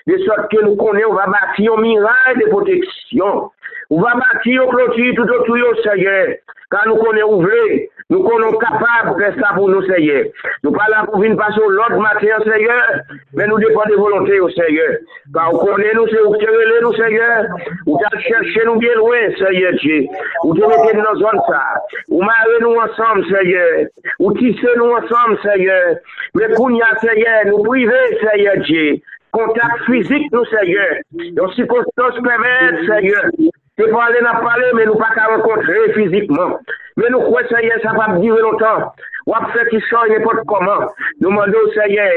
De 0.09 0.21
sot 0.27 0.51
ke 0.53 0.61
nou 0.61 0.77
konen 0.77 1.09
ou 1.09 1.17
va 1.17 1.25
bati 1.33 1.71
yon 1.71 1.81
miray 1.87 2.37
de 2.37 2.51
poteksyon. 2.53 3.49
Ou 3.91 4.01
va 4.01 4.13
bâti 4.21 4.53
yo 4.53 4.67
clôture 4.69 5.15
tout 5.17 5.31
autour 5.33 5.57
yo, 5.57 5.75
Seigneur. 5.83 6.35
Car 6.71 6.87
nous 6.87 6.97
connaissons 6.97 7.33
ouvrés, 7.33 7.89
nous 8.11 8.23
connaissons 8.23 8.59
capables 8.59 9.17
de 9.17 9.25
faire 9.25 9.35
ça 9.41 9.55
pour 9.55 9.71
nous, 9.71 9.83
Seigneur. 9.87 10.25
Nous 10.63 10.73
pas 10.73 10.85
là 10.91 11.05
pour 11.07 11.21
venir 11.21 11.39
passer 11.39 11.61
l'autre 11.67 11.97
matin, 11.97 12.37
Seigneur, 12.45 13.01
mais 13.33 13.47
nous 13.47 13.59
dépendons 13.59 13.89
de 13.89 13.97
volonté, 13.97 14.41
au 14.41 14.51
Seigneur. 14.51 14.99
Car 15.33 15.51
vous 15.51 15.59
connaissez 15.61 15.95
nous, 15.95 16.07
c'est 16.09 16.21
vous 16.21 16.35
qui 16.35 16.47
nous, 16.83 16.93
Seigneur. 16.93 17.45
Vous 17.87 17.99
allez 18.13 18.23
chercher 18.23 18.67
nous 18.67 18.77
bien 18.77 18.95
loin, 18.97 19.17
Seigneur 19.39 19.73
Dieu. 19.81 20.05
Vous 20.45 20.55
te 20.55 20.61
mettez 20.61 20.99
dans 20.99 21.15
nos 21.15 21.21
zones, 21.21 21.41
ça. 21.49 21.65
Vous 22.09 22.21
marrez 22.21 22.61
nous 22.61 22.77
ensemble, 22.77 23.25
Seigneur. 23.35 23.87
Vous 24.21 24.35
tissez 24.35 24.69
nous 24.77 24.93
ensemble, 24.93 25.39
Seigneur. 25.43 25.97
Mais 26.35 26.49
pour 26.55 26.69
nous, 26.69 26.81
Seigneur, 27.01 27.47
nous 27.47 27.63
privez, 27.63 28.19
Seigneur 28.21 28.59
Dieu. 28.59 29.01
Kontak 29.35 29.83
fizik 29.85 30.31
nou 30.33 30.47
seye, 30.49 30.85
yon 31.37 31.51
si 31.53 31.67
konstos 31.69 32.17
pemet 32.25 32.79
seye, 32.87 33.51
Yo 33.79 33.87
pale 33.95 34.21
na 34.21 34.35
pale 34.43 34.73
men 34.75 34.89
nou 34.91 34.99
pa 34.99 35.13
ka 35.15 35.29
renkontre 35.31 35.93
fizikman. 35.95 36.57
Men 36.99 37.13
nou 37.15 37.31
kwe 37.31 37.45
seye 37.47 37.77
sa 37.85 37.93
pa 37.95 38.09
dire 38.17 38.41
lontan. 38.43 38.89
Wap 39.31 39.53
fe 39.55 39.63
ki 39.69 39.79
chan 39.87 40.11
nepot 40.11 40.41
koman. 40.51 40.89
Nou 41.23 41.31
mande 41.31 41.55
ou 41.55 41.71
seye. 41.77 42.09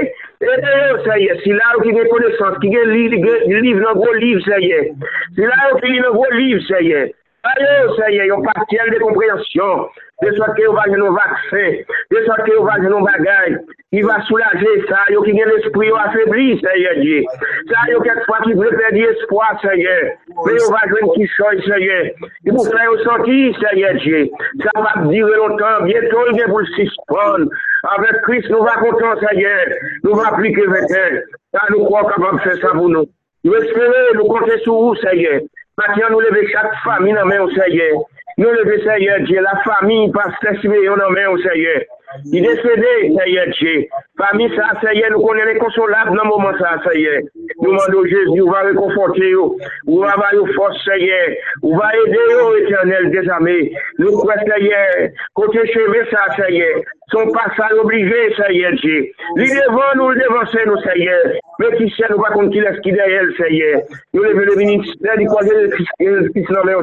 E 0.41 0.55
de 0.66 0.74
ou 0.88 1.03
seye. 1.05 1.36
Si 1.43 1.53
la 1.53 1.76
ou 1.76 1.86
ki 1.86 1.93
gen 1.93 2.09
konesans. 2.09 2.57
Ki 2.64 2.72
gen 2.74 2.89
liv 2.95 3.78
nan 3.78 3.99
gro 3.99 4.16
liv 4.18 4.41
seye. 4.47 4.82
Si 5.38 5.45
la 5.45 5.59
ou 5.70 5.82
ki 5.84 5.91
gen 5.91 6.01
nan 6.07 6.18
gro 6.18 6.32
liv 6.34 6.64
seye. 6.66 7.03
Ayo, 7.42 7.96
seye, 7.98 8.28
yon 8.30 8.44
patiel 8.46 8.92
de 8.94 8.98
komprensyon, 9.02 9.86
de 10.22 10.30
sot 10.38 10.52
ke 10.54 10.62
yon 10.62 10.76
va 10.78 10.84
genon 10.92 11.16
vaksen, 11.16 11.78
de 12.14 12.20
sot 12.28 12.42
ke 12.46 12.52
yon 12.54 12.68
va 12.68 12.76
genon 12.84 13.02
bagay, 13.02 13.56
yon 13.98 14.10
va 14.12 14.20
soulaje 14.28 14.74
sa, 14.86 15.00
yon 15.10 15.26
ki 15.26 15.34
gen 15.34 15.50
l'esprit 15.50 15.89
yon 15.89 16.04
afebli, 16.04 16.60
seye, 16.60 16.92
diye. 17.00 17.24
Sa 17.72 17.88
yon 17.89 18.04
kek 18.06 18.20
pa 18.28 18.38
ki 18.44 18.54
prepe 18.60 18.92
di 18.94 19.08
espoi, 19.08 19.48
seye, 19.64 19.96
pe 20.36 20.54
yon 20.54 20.76
va 20.76 20.82
genon 20.92 21.16
ki 21.16 21.26
choy, 21.34 21.64
seye, 21.66 21.98
yon 22.46 22.60
pou 22.60 22.68
fè 22.68 22.84
yon 22.86 23.02
soti, 23.08 23.39
seye, 23.58 23.89
diye. 24.04 24.20
Sa 24.62 24.76
va 24.86 24.92
dire 25.08 25.39
lontan, 25.42 25.88
bieton 25.88 26.30
gen 26.38 26.52
pou 26.52 26.62
l'sispon, 26.62 27.48
avèk 27.96 28.20
Christ 28.28 28.54
nou 28.54 28.68
va 28.70 28.78
kontan, 28.84 29.18
seye, 29.24 29.56
nou 30.06 30.20
va 30.22 30.30
plike 30.38 30.70
veten, 30.76 31.18
sa 31.58 31.66
nou 31.74 31.89
kwa 31.89 32.06
kapab 32.12 32.38
fè 32.46 32.54
sa 32.62 32.76
pou 32.78 32.94
nou. 32.94 33.10
Nou 33.42 33.58
espere, 33.58 34.06
nou 34.14 34.30
konte 34.30 34.60
sou 34.62 34.92
ou, 34.92 35.02
seye, 35.02 35.39
Matyan 35.80 36.12
nou 36.12 36.20
leve 36.20 36.44
chak 36.52 36.68
fami 36.84 37.14
nan 37.16 37.28
men 37.30 37.44
ou 37.46 37.52
seye, 37.56 37.88
Nous 38.42 38.50
levons, 38.50 38.84
Seigneur 38.84 39.20
Dieu, 39.20 39.39
la 39.39 39.62
famille, 39.62 40.12
pasteur 40.12 40.60
Simeon, 40.62 40.94
en 40.94 41.12
main, 41.12 41.38
Seigneur. 41.44 41.82
Il 42.34 42.44
est 42.44 42.56
décédé, 42.56 43.14
Seigneur 43.16 43.46
Dieu. 43.60 43.86
Parmi 44.18 44.50
ça, 44.56 44.74
Seigneur, 44.82 45.12
nous 45.12 45.22
connaissons 45.22 45.48
les 45.54 45.60
consolables 45.60 46.18
dans 46.18 46.24
le 46.24 46.30
moment 46.30 46.58
ça, 46.58 46.82
Seigneur. 46.89 47.22
Nous 47.62 47.70
demandons 47.70 48.04
Jésus, 48.04 48.42
on 48.42 48.50
va 48.50 48.62
réconforter, 48.62 49.36
on 49.36 50.00
va 50.00 50.14
avoir 50.14 50.34
une 50.34 50.52
force, 50.54 50.76
Seigneur. 50.84 51.28
On 51.62 51.78
va 51.78 51.92
aider, 51.94 52.66
éternel 52.66 53.12
des 53.12 53.30
amis. 53.30 53.76
Nous 54.00 54.12
croyons, 54.18 54.42
Seigneur, 54.42 55.10
côté 55.36 55.60
chevet 55.72 56.10
ça, 56.10 56.36
Seigneur. 56.36 56.82
Son 57.12 57.32
passage 57.32 57.78
obligé, 57.78 58.34
Seigneur 58.36 58.72
Dieu. 58.82 59.06
Lui 59.36 59.50
devant 59.52 59.94
nous, 59.98 60.16
devancer 60.16 60.66
nous, 60.66 60.82
Seigneur. 60.82 61.38
Mais 61.60 61.78
qui 61.78 61.88
sait, 61.92 62.10
nous 62.10 62.20
pas 62.20 62.32
contre 62.32 62.50
qui 62.50 62.60
laisse 62.60 62.80
qui 62.80 62.92
derrière, 62.92 63.22
Seigneur. 63.38 63.82
Nous 64.16 64.24
levons 64.24 64.39
le 64.39 64.56
ministère 64.56 65.16
du 65.16 65.28
Conseil 65.28 65.62
de 65.62 65.68
Christ, 65.68 65.92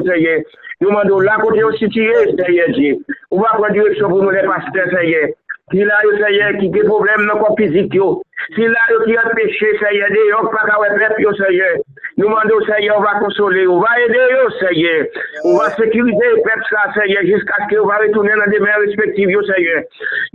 Seigneur. 0.05 0.39
Yo 0.79 0.91
mando 0.91 1.19
la 1.19 1.35
kote 1.41 1.59
yo 1.59 1.71
sitye, 1.75 2.35
seye 2.39 2.65
di. 2.77 2.95
Ou 3.33 3.43
va 3.43 3.57
pran 3.57 3.75
direksyon 3.75 4.13
pou 4.13 4.23
nou 4.23 4.31
le 4.31 4.45
pasite, 4.47 4.85
seye. 4.93 5.25
Si 5.69 5.83
la 5.85 5.97
yo 6.05 6.13
seye 6.17 6.45
ki 6.55 6.69
ge 6.73 6.83
problem 6.87 7.25
nan 7.27 7.41
kon 7.41 7.57
fizik 7.59 7.93
yo. 7.97 8.07
Si 8.55 8.63
la 8.63 8.85
yo 8.93 9.01
ki 9.03 9.17
an 9.19 9.27
peche, 9.35 9.73
seye 9.81 10.07
de, 10.15 10.23
yo 10.31 10.39
pa 10.55 10.63
ka 10.69 10.79
weprep 10.79 11.19
yo, 11.19 11.35
seye. 11.41 11.67
Nou 12.15 12.31
mando, 12.31 12.61
seye, 12.69 12.89
ou 12.95 13.03
va 13.03 13.17
konsole, 13.19 13.67
ou 13.67 13.83
va 13.83 13.91
ede 14.05 14.23
yo, 14.31 14.47
seye. 14.61 14.95
Ou 15.43 15.59
va 15.59 15.67
sekirize 15.75 16.31
e 16.31 16.41
pep 16.47 16.63
sa, 16.71 16.87
seye, 16.95 17.27
jiska 17.27 17.59
ske 17.65 17.77
ou 17.81 17.91
va 17.91 17.99
retounen 18.01 18.39
nan 18.39 18.55
demen 18.55 18.85
respektiv 18.87 19.35
yo, 19.35 19.43
seye. 19.51 19.83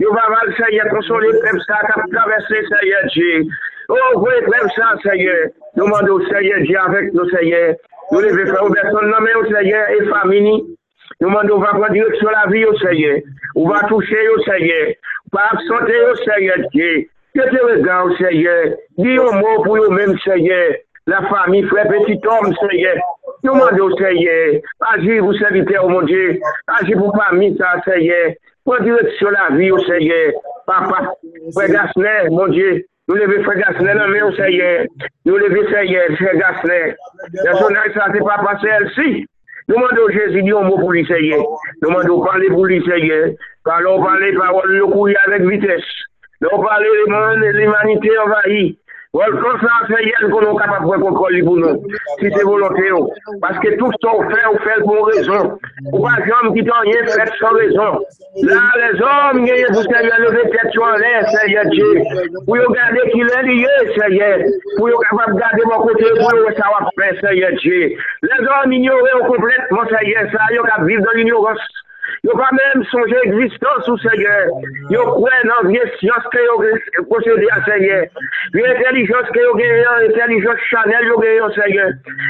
Yo 0.01 0.13
va 0.13 0.29
val, 0.29 0.53
seye, 0.61 0.85
konsole 0.93 1.33
e 1.33 1.41
pep 1.41 1.57
sa, 1.65 1.81
kap 1.89 2.05
travesse, 2.13 2.67
seye 2.69 3.07
di. 3.17 3.31
Oh, 3.87 4.19
vwe 4.19 4.41
klem 4.45 4.69
sa, 4.73 4.93
seye. 5.03 5.35
Nou 5.77 5.87
mando, 5.91 6.17
seye, 6.29 6.61
di 6.65 6.75
avèk 6.79 7.11
nou, 7.13 7.27
seye. 7.29 7.75
Nou 8.11 8.21
leve 8.23 8.45
fè 8.49 8.61
ou 8.63 8.73
beton 8.73 9.11
nan 9.11 9.25
men, 9.25 9.49
seye, 9.51 9.81
e 9.93 9.99
famini. 10.09 10.55
Nou 11.21 11.33
mando, 11.33 11.59
va 11.61 11.75
kwa 11.75 11.91
direk 11.93 12.17
sou 12.17 12.33
la 12.33 12.45
vi, 12.49 12.63
oh, 12.65 12.77
seye. 12.81 13.19
Ou 13.53 13.67
va 13.69 13.83
touche, 13.91 14.23
oh, 14.31 14.39
seye. 14.47 14.79
Ou 15.27 15.35
pa 15.35 15.43
absente, 15.53 15.99
oh, 16.07 16.15
seye, 16.23 16.55
di. 16.73 16.89
Ke 17.37 17.45
te 17.51 17.61
regan, 17.67 18.15
seye. 18.21 18.55
Di 18.97 19.19
yo 19.19 19.27
mò 19.37 19.59
pou 19.67 19.77
yo 19.77 19.91
men, 19.93 20.17
seye. 20.25 20.63
La 21.11 21.21
fami, 21.29 21.61
fwe, 21.69 21.85
petit 21.91 22.25
om, 22.39 22.49
seye. 22.63 22.95
Nou 23.45 23.59
mando, 23.59 23.91
seye. 24.01 24.63
Aji 24.95 25.19
pou 25.21 25.37
servite, 25.37 25.77
ou 25.83 25.93
mon 25.93 26.09
di. 26.09 26.23
Aji 26.79 26.97
pou 26.97 27.13
fami, 27.19 27.53
sa, 27.61 27.77
seye. 27.85 28.33
Kwa 28.65 28.81
direk 28.81 29.13
sou 29.19 29.29
la 29.29 29.51
vi, 29.53 29.69
seye. 29.85 30.19
Papa, 30.65 31.05
fwe 31.53 31.69
gasne, 31.69 32.17
mon 32.33 32.49
di. 32.49 32.81
Nou 33.07 33.17
leve 33.19 33.43
Fred 33.45 33.59
Gasne 33.61 33.93
nan 33.93 34.09
men 34.09 34.23
ou 34.25 34.33
se 34.33 34.47
yer. 34.49 34.87
Nou 35.29 35.37
leve 35.37 35.61
se 35.69 35.81
yer, 35.85 36.13
Fred 36.17 36.39
Gasne. 36.41 36.79
Nasyonal 37.43 37.91
sa 37.93 38.07
se 38.09 38.21
pa 38.25 38.37
pase 38.41 38.71
el 38.79 38.87
si. 38.95 39.09
Nou 39.69 39.81
mando 39.81 40.07
Jezi 40.13 40.41
diyon 40.41 40.65
mou 40.65 40.81
pou 40.81 40.95
li 40.95 41.03
se 41.05 41.19
yer. 41.21 41.43
Nou 41.83 41.93
mando 41.93 42.17
pale 42.25 42.49
pou 42.53 42.65
li 42.69 42.79
se 42.87 42.97
yer. 43.03 43.35
Kalon 43.69 44.01
pale 44.01 44.31
parol 44.39 44.73
yo 44.79 44.89
kouye 44.89 45.19
avek 45.27 45.45
vites. 45.51 45.91
Nou 46.41 46.63
pale 46.63 46.89
le 46.97 47.05
man, 47.13 47.45
l'emanite 47.59 48.17
envayi. 48.25 48.65
Wèl 49.15 49.35
kon 49.39 49.59
sa 49.61 49.75
fè 49.87 49.99
yèl 50.03 50.25
kon 50.27 50.43
nou 50.43 50.57
kapap 50.59 50.83
wè 50.89 50.97
kontrol 50.99 51.31
li 51.31 51.41
pou 51.45 51.59
nou. 51.61 51.91
Si 52.19 52.31
se 52.33 52.41
volante 52.43 52.83
yo. 52.83 52.97
Paske 53.43 53.71
tout 53.79 53.93
sa 54.03 54.11
ou 54.17 54.25
fè 54.31 54.41
ou 54.49 54.59
fèl 54.65 54.81
pou 54.83 55.05
rezon. 55.07 55.53
Ou 55.93 56.01
pa 56.03 56.17
jom 56.25 56.49
ki 56.55 56.65
tan 56.67 56.89
yè 56.89 57.03
fèl 57.13 57.31
son 57.39 57.55
rezon. 57.55 58.01
La 58.49 58.65
rezon 58.81 59.39
yè 59.47 59.55
yè 59.61 59.69
pou 59.71 59.85
se 59.85 60.01
yè 60.07 60.19
leve 60.25 60.43
tèt 60.51 60.75
chou 60.75 60.87
an 60.89 60.99
lè 60.99 61.13
se 61.31 61.45
yè 61.53 61.63
djè. 61.71 61.87
Pou 62.41 62.59
yo 62.59 62.67
gade 62.75 63.07
ki 63.13 63.23
lè 63.29 63.39
li 63.47 63.57
yè 63.61 63.77
se 63.95 64.11
yè. 64.17 64.31
Pou 64.75 64.91
yo 64.91 64.99
kapap 65.05 65.31
gade 65.39 65.71
mò 65.71 65.79
kote 65.85 66.11
pou 66.19 66.35
yo 66.35 66.43
wè 66.49 66.53
sa 66.59 66.73
wap 66.75 66.91
fè 66.99 67.13
se 67.21 67.37
yè 67.39 67.55
djè. 67.61 67.81
Rezon 68.33 68.75
ignorè 68.81 69.15
ou 69.21 69.31
kompletman 69.31 69.79
mò 69.79 69.87
se 69.93 70.05
yè 70.11 70.27
sa 70.35 70.51
yo 70.57 70.67
kap 70.67 70.83
viv 70.91 71.07
dan 71.07 71.23
ignoròs. 71.23 71.63
Yo 72.25 72.33
pa 72.33 72.47
mèm 72.57 72.81
sonje 72.89 73.17
egzistans 73.27 73.87
ou 73.91 73.99
seye. 74.01 74.37
Yo 74.89 75.03
kwen 75.13 75.43
nan 75.45 75.67
vye 75.69 75.83
siyans 75.99 76.25
ke 76.33 76.41
yo 76.41 76.55
posede 77.11 77.49
a 77.53 77.59
seye. 77.67 77.99
Vye 78.55 78.71
entelijons 78.71 79.29
ke 79.35 79.43
yo 79.43 79.51
genye, 79.59 79.83
entelijons 80.07 80.63
chanel 80.71 81.05
yo 81.11 81.19
genye 81.21 81.51
seye. 81.59 81.85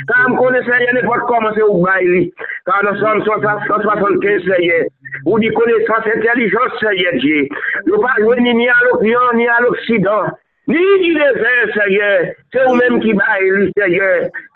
Ka 0.10 0.20
m 0.28 0.36
konen 0.41 0.68
seye 0.68 0.91
ne 0.98 1.06
pot 1.08 1.24
komanse 1.32 1.64
ou 1.64 1.80
bay 1.86 2.04
li. 2.12 2.26
Ka 2.68 2.82
nan 2.84 3.00
san 3.00 3.24
175 3.24 4.50
seye. 4.50 4.82
Ou 5.24 5.39
di 5.39 5.54
konen 5.56 5.88
sans 5.88 6.12
entelijons 6.12 6.80
seye 6.84 7.16
diye. 7.22 7.46
Yo 7.88 8.02
pa 8.04 8.18
jwen 8.20 8.43
ni 8.52 8.68
an 8.68 8.84
l'okyan 8.89 9.39
ni 9.39 9.48
an 9.48 9.64
l'oksidan. 9.64 10.36
Li 10.66 10.82
di 10.97 11.11
le 11.13 11.26
fè, 11.38 11.51
seye, 11.76 12.11
se 12.49 12.61
ou 12.66 12.74
menm 12.80 12.97
ki 13.03 13.11
baye 13.13 13.49
li, 13.53 13.68
seye, 13.78 14.07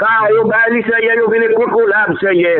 ka 0.01 0.09
yo 0.33 0.45
baye 0.49 0.71
li, 0.73 0.81
seye, 0.87 1.17
yo 1.19 1.27
vin 1.29 1.45
e 1.45 1.49
konkolab, 1.53 2.15
seye, 2.17 2.53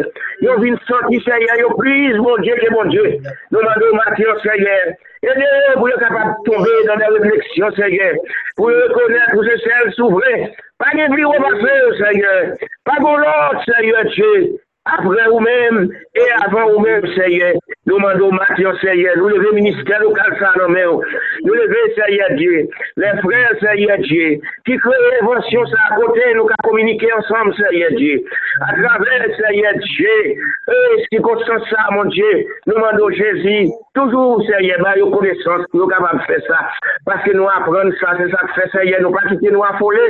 yo 0.45 0.57
vin 0.61 0.77
soti, 0.85 1.17
seye, 1.25 1.55
yo 1.57 1.71
priz, 1.79 2.19
mon 2.21 2.45
dje, 2.45 2.59
ke 2.61 2.69
mon 2.75 2.93
dje, 2.93 3.15
nou 3.49 3.65
nan 3.65 3.81
do 3.81 3.89
non, 3.89 3.97
matyon, 3.97 4.37
seye, 4.45 4.77
e 5.25 5.35
de 5.41 5.49
pou 5.79 5.89
yo 5.89 5.97
kapap 5.97 6.45
tombe 6.45 6.77
nan 6.91 7.01
la 7.01 7.09
refleksyon, 7.15 7.73
seye, 7.79 8.13
pou 8.59 8.69
yo 8.69 8.85
konen 8.93 9.25
pou 9.33 9.47
se 9.49 9.57
sel 9.65 9.93
souvre, 9.97 10.35
pa 10.77 10.93
ne 10.93 11.09
vli 11.15 11.25
wapase, 11.25 11.77
seye, 12.03 12.35
pa 12.85 13.01
goun 13.01 13.25
lot, 13.25 13.65
seye, 13.65 14.05
tche, 14.13 14.33
apre 14.93 15.25
ou 15.31 15.39
men, 15.43 15.89
e 16.15 16.25
avan 16.43 16.73
ou 16.73 16.83
men, 16.83 17.05
seye, 17.15 17.53
nou 17.89 17.99
mando 18.01 18.29
matyon, 18.35 18.77
seye, 18.81 19.15
nou 19.17 19.29
leve 19.31 19.53
minister 19.55 20.05
ou 20.05 20.13
kalsan 20.17 20.57
nan 20.61 20.73
men, 20.75 20.99
nou 21.45 21.57
leve, 21.57 21.83
seye, 21.97 22.29
diye, 22.39 22.63
le 23.01 23.11
frel, 23.23 23.57
seye, 23.63 23.97
diye, 24.05 24.29
ki 24.67 24.77
kreye 24.83 25.11
evansyon 25.21 25.67
sa 25.71 25.89
kote, 25.95 26.27
nou 26.37 26.49
ka 26.49 26.59
komunike 26.67 27.11
ansam, 27.17 27.51
seye, 27.59 27.91
diye, 27.97 28.19
atrave, 28.69 29.19
seye, 29.37 29.75
diye, 29.85 30.17
e, 30.69 30.79
si 31.05 31.21
konsan 31.25 31.63
sa, 31.69 31.87
mon 31.95 32.11
diye, 32.13 32.43
nou 32.69 32.81
mando 32.81 33.09
jezi, 33.15 33.69
toujou, 33.97 34.41
seye, 34.49 34.77
ba 34.83 34.95
yo 34.99 35.09
konesans, 35.13 35.67
nou 35.75 35.89
kapab 35.91 36.23
fe 36.27 36.39
sa, 36.47 36.61
paske 37.07 37.33
nou 37.37 37.49
apren 37.51 37.93
sa, 38.01 38.15
se 38.19 38.29
sa 38.33 38.45
fe, 38.55 38.69
seye, 38.75 39.01
nou 39.03 39.13
patike 39.15 39.53
nou 39.53 39.65
afole, 39.67 40.05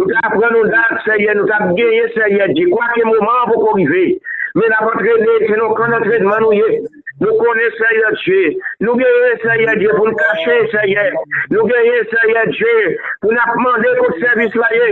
nou 0.00 0.08
ka 0.10 0.24
apren 0.30 0.56
nou 0.56 0.70
dat, 0.72 0.98
seye, 1.06 1.36
nou 1.38 1.48
ka 1.50 1.60
geye, 1.78 2.08
seye, 2.16 2.52
diye, 2.54 2.70
kwa 2.72 2.90
ke 2.94 3.06
mouman 3.08 3.46
pou 3.52 3.66
korive, 3.68 4.17
Men 4.54 4.74
apotre 4.78 5.16
de, 5.24 5.34
se 5.46 5.56
nou 5.58 5.74
kon 5.76 5.94
atre 5.98 6.20
dman 6.22 6.40
nou 6.44 6.56
ye, 6.56 6.80
nou 7.20 7.34
kon 7.40 7.60
esaye 7.66 8.04
a 8.08 8.12
Dje, 8.16 8.40
nou 8.84 8.96
genye 9.00 9.32
esaye 9.34 9.68
a 9.68 9.76
Dje 9.80 9.94
pou 9.96 10.08
nou 10.08 10.20
kache 10.22 10.56
esaye, 10.64 11.04
nou 11.52 11.66
genye 11.68 12.00
esaye 12.04 12.36
a 12.40 12.46
Dje 12.52 12.74
pou 13.20 13.34
nou 13.34 13.44
apmande 13.44 13.94
kote 14.00 14.22
servis 14.22 14.58
la 14.62 14.70
ye, 14.76 14.90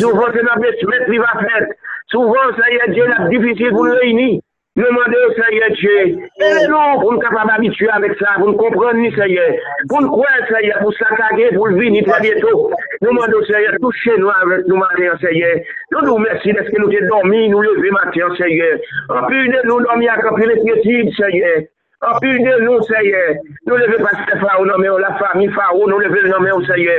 souvan 0.00 0.32
se 0.32 0.44
nou 0.46 0.54
apesmet 0.56 1.08
li 1.12 1.22
va 1.22 1.32
fet, 1.42 1.76
souvan 2.14 2.54
esaye 2.54 2.82
a 2.86 2.90
Dje 2.94 3.08
la 3.12 3.30
difisil 3.34 3.74
pou 3.76 3.88
nou 3.88 4.00
reyni. 4.00 4.30
Nous 4.76 4.84
demandons, 4.84 5.32
Seigneur 5.34 5.70
Dieu. 5.70 6.00
Eh, 6.04 6.14
eh, 6.38 6.68
non. 6.68 6.76
aidez-nous 6.76 7.00
pour 7.00 7.12
nous 7.12 7.18
capables 7.18 7.48
d'habituer 7.48 7.88
avec 7.88 8.12
ça, 8.18 8.34
pour 8.36 8.48
nous 8.48 8.56
comprendre, 8.56 8.98
Seigneur. 9.16 9.54
Pour 9.88 10.02
nous 10.02 10.10
croire, 10.10 10.28
Seigneur, 10.52 10.78
pour 10.80 10.92
s'attaquer, 10.92 11.54
pour 11.54 11.68
le 11.68 11.76
venir 11.76 12.04
très 12.04 12.20
bientôt. 12.20 12.70
Nous 13.00 13.08
demandons, 13.08 13.42
Seigneur, 13.46 13.72
touchez-nous 13.80 14.28
avec 14.28 14.66
nous 14.66 14.76
matin, 14.76 15.16
Seigneur. 15.18 15.56
Nous 15.92 16.00
nous 16.02 16.14
remercions 16.16 16.54
parce 16.54 16.68
que 16.68 16.78
nous 16.78 16.88
avons 16.88 17.08
dormi, 17.08 17.48
nous 17.48 17.62
lever 17.62 17.90
matin, 17.90 18.28
Seigneur. 18.36 18.78
En 19.08 19.26
plus 19.26 19.48
de 19.48 19.66
nous 19.66 19.80
dormir 19.80 20.12
avec 20.12 20.26
un 20.26 20.34
peu 20.34 21.12
Seigneur. 21.16 21.62
Anpil 22.04 22.44
de 22.44 22.54
nou 22.60 22.82
seye, 22.84 23.20
nou 23.64 23.76
leve 23.80 23.96
pati 24.04 24.34
faron 24.42 24.68
nanme 24.68 24.90
ou 24.92 25.00
la 25.00 25.14
fami 25.16 25.46
faron, 25.54 25.88
nou 25.88 26.02
leve 26.02 26.26
nanme 26.28 26.50
ou 26.52 26.64
seye. 26.68 26.96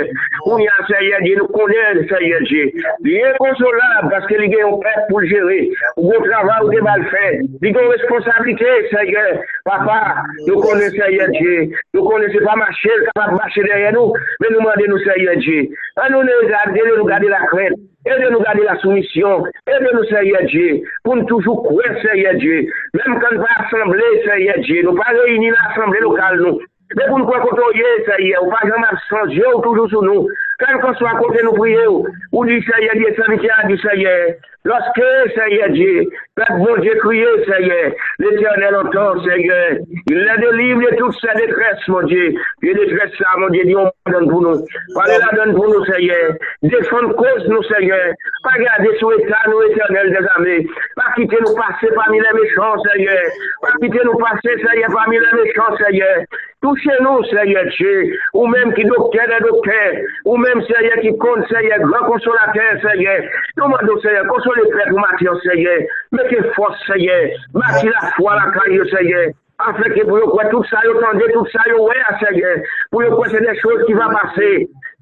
Ou 0.48 0.58
nyan 0.58 0.88
seye 0.90 1.20
di, 1.22 1.36
nou 1.38 1.46
konen 1.54 2.00
seye 2.10 2.40
di. 2.50 2.64
Li 3.06 3.20
e 3.22 3.30
konsolab, 3.38 4.08
paske 4.10 4.40
li 4.42 4.50
gen 4.50 4.64
yon 4.64 4.80
pep 4.82 5.04
pou 5.12 5.22
jere. 5.30 5.60
Ou 6.00 6.10
go 6.10 6.18
travay 6.26 6.66
ou 6.66 6.74
de 6.74 6.82
bal 6.88 7.06
fè. 7.14 7.28
Li 7.62 7.74
gen 7.76 7.92
responsabilite 7.94 8.74
seye. 8.90 9.28
Papa, 9.70 10.00
nou 10.48 10.66
konen 10.66 10.90
seye 10.98 11.30
di. 11.36 11.54
Nou 11.94 12.08
konen 12.10 12.34
se 12.34 12.42
pa 12.48 12.58
mache, 12.58 12.98
se 13.06 13.14
pa 13.20 13.30
mache 13.36 13.68
derye 13.70 13.94
nou, 13.94 14.18
men 14.42 14.58
nou 14.58 14.66
mande 14.66 14.90
nou 14.90 15.06
seye 15.06 15.38
di. 15.46 15.60
An 16.02 16.10
nou 16.16 16.26
ne 16.26 16.42
gade, 16.50 16.90
nou 16.96 17.06
gade 17.06 17.30
la 17.30 17.46
kred. 17.54 17.78
Ede 18.08 18.30
nou 18.32 18.40
gade 18.40 18.64
la 18.64 18.78
soumisyon, 18.80 19.50
ede 19.68 19.90
nou 19.92 20.06
seye 20.08 20.40
Dje, 20.48 20.68
pou 21.04 21.18
nou 21.18 21.28
toujou 21.28 21.60
kwen 21.66 21.98
seye 22.04 22.32
Dje, 22.40 22.62
menm 22.96 23.18
kan 23.24 23.36
pa 23.42 23.50
asemble 23.66 24.10
seye 24.24 24.56
Dje, 24.64 24.84
nou 24.86 24.96
pa 24.96 25.10
reyni 25.12 25.52
la 25.52 25.66
asemble 25.72 26.04
lokal 26.06 26.40
nou, 26.40 26.62
men 26.94 27.10
pou 27.10 27.20
nou 27.20 27.28
kwen 27.28 27.44
kontoye 27.44 27.92
seye, 28.08 28.32
ou 28.40 28.54
pa 28.54 28.62
jam 28.70 28.86
absensye 28.88 29.44
ou 29.52 29.64
toujou 29.66 29.92
sou 29.92 30.06
nou, 30.08 30.30
quel 30.60 30.80
que 30.82 30.98
soit 30.98 31.18
côté 31.20 31.44
nous 31.44 31.54
prions, 31.54 32.04
ou 32.32 32.46
dit 32.46 32.64
Seigneur 32.64 32.96
Dieu, 32.96 33.14
serviteur 33.16 33.68
du 33.68 33.78
Seigneur, 33.78 34.30
lorsque 34.66 35.02
Seigneur 35.36 35.70
Dieu, 35.70 36.04
peuple 36.36 36.58
bon 36.58 36.78
Dieu 36.82 36.96
crier, 36.96 37.28
Seigneur, 37.46 37.92
l'éternel 38.20 38.76
entend, 38.76 39.24
Seigneur, 39.24 39.78
il 40.10 40.18
les 40.18 40.42
délivre 40.42 40.82
de 40.82 40.96
toutes 40.98 41.16
ces 41.22 41.34
détresses, 41.36 41.88
mon 41.88 42.02
Dieu, 42.04 42.34
les 42.64 42.74
détresses 42.74 43.18
ça, 43.18 43.30
mon 43.38 43.50
Dieu, 43.50 43.66
Dieu, 43.66 43.78
on 43.78 44.12
donne 44.12 44.30
pour 44.30 44.42
nous, 44.42 44.66
parlez 44.96 45.18
la 45.20 45.38
donne 45.38 45.56
pour 45.56 45.68
nous, 45.68 45.86
Seigneur, 45.86 46.34
défendre 46.64 47.16
cause 47.16 47.48
nous, 47.48 47.64
Seigneur, 47.64 48.14
pas 48.44 48.60
garder 48.60 48.98
sous 49.00 49.12
état, 49.12 49.38
nous, 49.48 49.62
éternel 49.62 50.10
des 50.10 50.28
armées, 50.36 50.68
pas 50.96 51.14
quitter 51.16 51.38
nous 51.40 51.54
passer 51.54 51.94
parmi 51.94 52.20
les 52.20 52.42
méchants, 52.42 52.82
Seigneur, 52.92 53.24
pas 53.62 53.72
quitter 53.80 54.00
nous 54.04 54.18
passer, 54.18 54.58
Seigneur, 54.66 54.90
parmi 54.92 55.18
les 55.20 55.44
méchants, 55.44 55.78
Seigneur, 55.78 56.24
touchez-nous, 56.62 57.24
Seigneur 57.26 57.66
Dieu, 57.78 58.18
ou 58.34 58.48
même 58.48 58.74
qui 58.74 58.84
docteur 58.84 59.28
des 59.28 59.46
docteurs, 59.46 59.94
ou 60.26 60.38
même 60.38 60.47
mèm, 60.48 60.62
seye, 60.68 60.94
ki 61.02 61.12
kon, 61.22 61.44
seye, 61.52 61.80
gran 61.84 62.06
konsolatèr, 62.08 62.80
seye, 62.84 63.16
nou 63.60 63.72
mandou, 63.74 64.00
seye, 64.04 64.24
konsole 64.30 64.68
pèk 64.74 64.94
ou 64.94 65.04
mati 65.04 65.28
an, 65.32 65.40
seye, 65.44 65.76
mèkè 66.16 66.40
fòs, 66.56 66.80
seye, 66.88 67.18
mati 67.58 67.92
la 67.92 68.14
fwa 68.16 68.38
la 68.40 68.48
kanyo, 68.56 68.88
seye, 68.94 69.26
an 69.66 69.78
fèkè 69.82 70.06
pou 70.08 70.22
yo 70.22 70.32
kwen 70.32 70.52
tout 70.54 70.72
sa 70.72 70.84
yo 70.88 70.96
tende, 71.02 71.28
tout 71.34 71.52
sa 71.54 71.68
yo 71.72 71.84
wè, 71.90 72.00
seye, 72.24 72.56
pou 72.94 73.04
yo 73.04 73.12
kwen 73.18 73.34
se 73.34 73.44
de 73.44 73.58
chòz 73.62 73.84
ki 73.90 73.98
va 74.00 74.10
pase, 74.16 74.52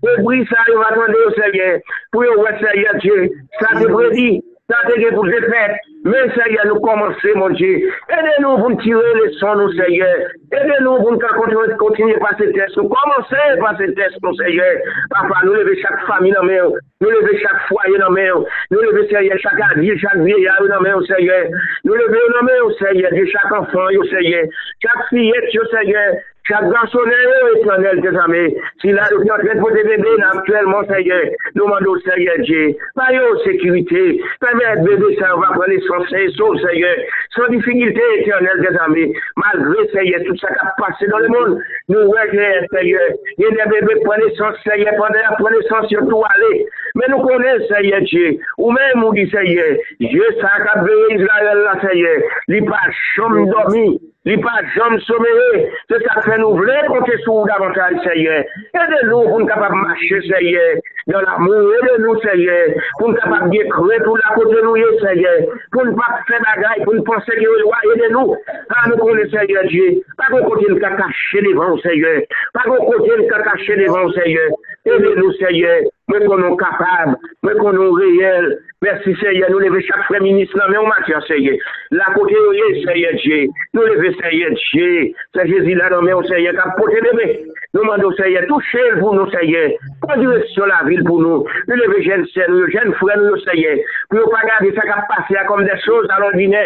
pou 0.02 0.28
bris 0.28 0.50
sa 0.50 0.66
yo 0.72 0.82
va 0.82 0.92
tende, 0.98 1.24
seye, 1.38 1.72
pou 2.16 2.26
yo 2.26 2.40
wè, 2.42 2.58
seye, 2.64 3.30
sa 3.62 3.76
te 3.78 3.90
predi, 3.92 4.30
Ça 4.68 4.78
a 4.84 4.92
été 4.98 5.12
pour 5.12 5.26
le 5.26 5.42
faire. 5.42 5.78
Mais 6.06 6.28
Seigneur, 6.34 6.66
nous 6.66 6.80
commençons, 6.80 7.36
mon 7.36 7.50
Dieu. 7.52 7.88
Aidez-nous 8.10 8.58
pour 8.58 8.70
nous 8.72 8.82
tirer 8.82 9.14
les 9.24 9.34
sons, 9.34 9.56
nous, 9.56 9.72
Seigneur. 9.74 10.16
Aidez-nous 10.52 11.04
pour 11.04 11.12
nous 11.12 11.78
continuer 11.78 12.18
par 12.18 12.36
ces 12.40 12.52
tests. 12.52 12.76
Nous 12.76 12.90
commençons 12.90 13.60
par 13.60 13.78
ces 13.78 13.94
tests, 13.94 14.18
nous, 14.24 14.34
Seigneur. 14.34 14.76
Papa, 15.12 15.42
nous 15.44 15.54
lever 15.54 15.80
chaque 15.80 16.04
famille 16.08 16.32
dans 16.32 16.42
la 16.42 16.64
Nous 17.00 17.10
lever 17.10 17.38
chaque 17.38 17.68
foyer 17.68 18.00
dans 18.00 18.10
la 18.10 18.34
Nous 18.72 18.82
lever, 18.82 19.08
Seigneur, 19.08 19.38
chaque 19.38 19.62
avis, 19.72 20.00
chaque 20.00 20.18
vieillard 20.18 20.68
dans 20.68 20.80
la 20.80 21.00
Seigneur. 21.06 21.46
Nous 21.84 21.94
lever 21.94 22.20
dans 22.34 22.48
la 22.48 22.74
Seigneur, 22.80 23.12
de 23.12 23.26
chaque 23.26 23.52
enfant, 23.52 23.88
Seigneur. 24.10 24.46
Chaque 24.82 25.10
fillette, 25.10 25.52
Seigneur. 25.72 26.16
chaque 26.48 26.70
garçonnet 26.70 27.14
euh, 27.14 27.58
éternel 27.58 28.02
tes 28.02 28.16
amis, 28.18 28.56
s'il 28.80 28.98
a 29.00 29.06
été 29.06 29.32
en 29.32 29.38
train 29.38 29.56
de 29.56 29.60
porter 29.60 29.84
bébé, 29.84 30.10
actuellement, 30.22 30.84
Seigneur, 30.88 31.22
demande 31.56 31.88
au 31.88 31.98
Seigneur 32.00 32.38
Dieu, 32.40 32.76
par 32.94 33.10
en 33.10 33.40
sécurité, 33.44 34.22
permettre 34.40 34.82
mm. 34.82 34.86
bébé, 34.86 35.18
ça 35.20 35.30
va 35.36 35.48
prendre 35.58 35.82
son 35.88 36.06
saison, 36.06 36.56
Seigneur, 36.58 36.96
sans 37.32 37.48
difficulté 37.50 38.02
éternelle 38.20 38.62
tes 38.62 38.78
amis, 38.78 39.14
malgré, 39.36 39.88
Seigneur, 39.90 40.22
tout 40.28 40.38
ça 40.38 40.50
qui 40.50 40.60
a 40.60 40.74
passé 40.78 41.08
dans 41.08 41.18
le 41.18 41.30
monde, 41.30 41.60
nous 41.90 42.06
voyons, 42.06 42.68
Seigneur, 42.72 43.02
il 43.38 43.44
y 43.44 43.48
a 43.48 43.66
des 43.66 43.80
bébés 43.80 44.02
prenez 44.04 44.36
son 44.36 44.54
Seigneur, 44.64 44.94
prenez 44.98 45.20
la 45.28 45.36
connaissance, 45.38 45.90
surtout 45.90 46.22
aller, 46.30 46.68
mais 46.94 47.06
nous 47.10 47.26
connaissons, 47.26 47.74
Seigneur 47.74 48.02
Dieu, 48.02 48.38
ou 48.60 48.72
même, 48.72 49.04
on 49.04 49.12
dit, 49.14 49.28
Seigneur, 49.32 49.78
Dieu, 50.00 50.24
ça 50.40 50.52
a 50.74 50.84
béni 50.84 51.24
Israël, 51.24 51.68
Seigneur, 51.82 52.18
il 52.48 52.62
n'y 52.62 52.68
a 52.68 52.72
pas 52.72 52.92
jamais 53.16 53.50
dormi, 53.50 54.00
il 54.26 54.36
n'y 54.36 54.44
a 54.44 54.46
pas 54.46 54.62
jamais 54.76 55.00
sommeillé, 55.02 55.70
c'est 55.90 56.04
ça 56.04 56.22
fait 56.22 56.35
renouveler 56.36 56.88
côté 56.88 57.14
sous 57.24 57.46
davantage, 57.46 57.96
Seigneur. 58.04 58.44
Aidez-nous 58.74 59.24
pour 59.24 59.40
nous 59.40 59.46
capables 59.46 59.76
de 59.76 59.82
marcher, 59.82 60.22
Seigneur, 60.22 60.76
dans 61.08 61.22
l'amour. 61.22 61.72
Aidez-nous, 61.82 62.20
Seigneur, 62.22 62.68
pour 63.00 63.10
nous 63.10 63.16
capables 63.16 63.50
de 63.50 63.58
créer 63.58 64.00
pour 64.04 64.18
la 64.18 64.36
côté 64.36 64.56
nous, 64.64 65.00
Seigneur. 65.00 65.40
Pour 65.72 65.86
ne 65.86 65.92
pas 65.92 66.20
faire 66.28 66.42
bagaille, 66.42 66.84
pour 66.84 66.94
nous 66.94 67.04
penser 67.04 67.32
que 67.32 67.42
nous 67.42 67.94
aidez-nous. 67.94 68.36
Ah, 68.70 68.90
nous 68.90 68.98
connaissons, 68.98 69.38
Seigneur 69.38 69.64
Dieu. 69.66 70.02
Pas 70.18 70.26
qu'on 70.32 70.44
côté 70.50 70.66
nous 70.70 70.80
cacher 70.80 71.42
devant, 71.42 71.78
Seigneur. 71.80 72.22
Pas 72.54 72.64
qu'on 72.64 72.86
côté 72.86 73.12
nous 73.18 73.28
cacher 73.28 73.76
devant, 73.78 74.12
Seigneur. 74.12 74.50
Leve 74.86 75.16
nou 75.18 75.34
seye, 75.40 75.80
mwen 76.12 76.28
konon 76.30 76.54
kapab, 76.62 77.16
mwen 77.42 77.58
konon 77.58 77.96
reyel, 77.98 78.52
mersi 78.86 79.16
seye, 79.18 79.48
nou 79.50 79.58
leve 79.64 79.80
chak 79.88 80.04
preminis 80.12 80.52
nan 80.54 80.70
men 80.70 80.84
ou 80.84 80.90
matyan 80.92 81.24
seye. 81.26 81.56
La 81.98 82.12
kote 82.14 82.36
yo 82.38 82.52
ye 82.54 82.68
seye 82.84 83.16
dje, 83.18 83.40
nou 83.74 83.88
leve 83.90 84.12
seye 84.20 84.52
dje, 84.54 84.90
se 85.34 85.48
jezi 85.50 85.74
la 85.80 85.90
nan 85.90 86.06
men 86.06 86.20
ou 86.20 86.28
seye 86.30 86.54
kap 86.54 86.78
pote 86.78 87.02
deme. 87.08 87.26
Nou 87.74 87.88
mando 87.90 88.12
seye, 88.20 88.46
tou 88.46 88.62
chel 88.70 89.00
pou 89.00 89.18
nou 89.18 89.26
seye, 89.34 89.64
pon 90.06 90.22
direksyon 90.22 90.70
la 90.70 90.84
vil 90.86 91.02
pou 91.10 91.18
nou, 91.24 91.50
nou 91.66 91.82
leve 91.82 92.06
jen 92.06 92.28
sen, 92.36 92.54
nou 92.54 92.70
jen 92.70 92.94
fren 93.02 93.26
nou 93.26 93.42
seye, 93.42 93.74
pou 94.12 94.22
yo 94.22 94.30
pa 94.30 94.46
gade 94.46 94.70
sa 94.78 94.86
kap 94.92 95.10
pase 95.10 95.42
a 95.42 95.48
kom 95.50 95.66
de 95.66 95.82
chouz 95.82 96.14
alon 96.14 96.38
dine. 96.38 96.62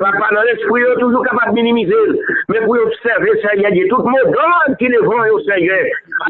Papa 0.00 0.30
nan 0.32 0.46
l'esprit 0.48 0.80
yo 0.80 0.94
toujou 0.96 1.20
kapap 1.26 1.50
minimize 1.52 1.92
l. 1.92 2.14
Men 2.48 2.64
pou 2.64 2.78
yo 2.78 2.86
observe 2.88 3.34
se 3.42 3.50
yè 3.60 3.72
di 3.74 3.82
tout 3.90 4.06
mou 4.08 4.30
don 4.32 4.76
ki 4.80 4.88
levran 4.94 5.28
yo 5.28 5.42
se 5.44 5.58
yè. 5.60 5.80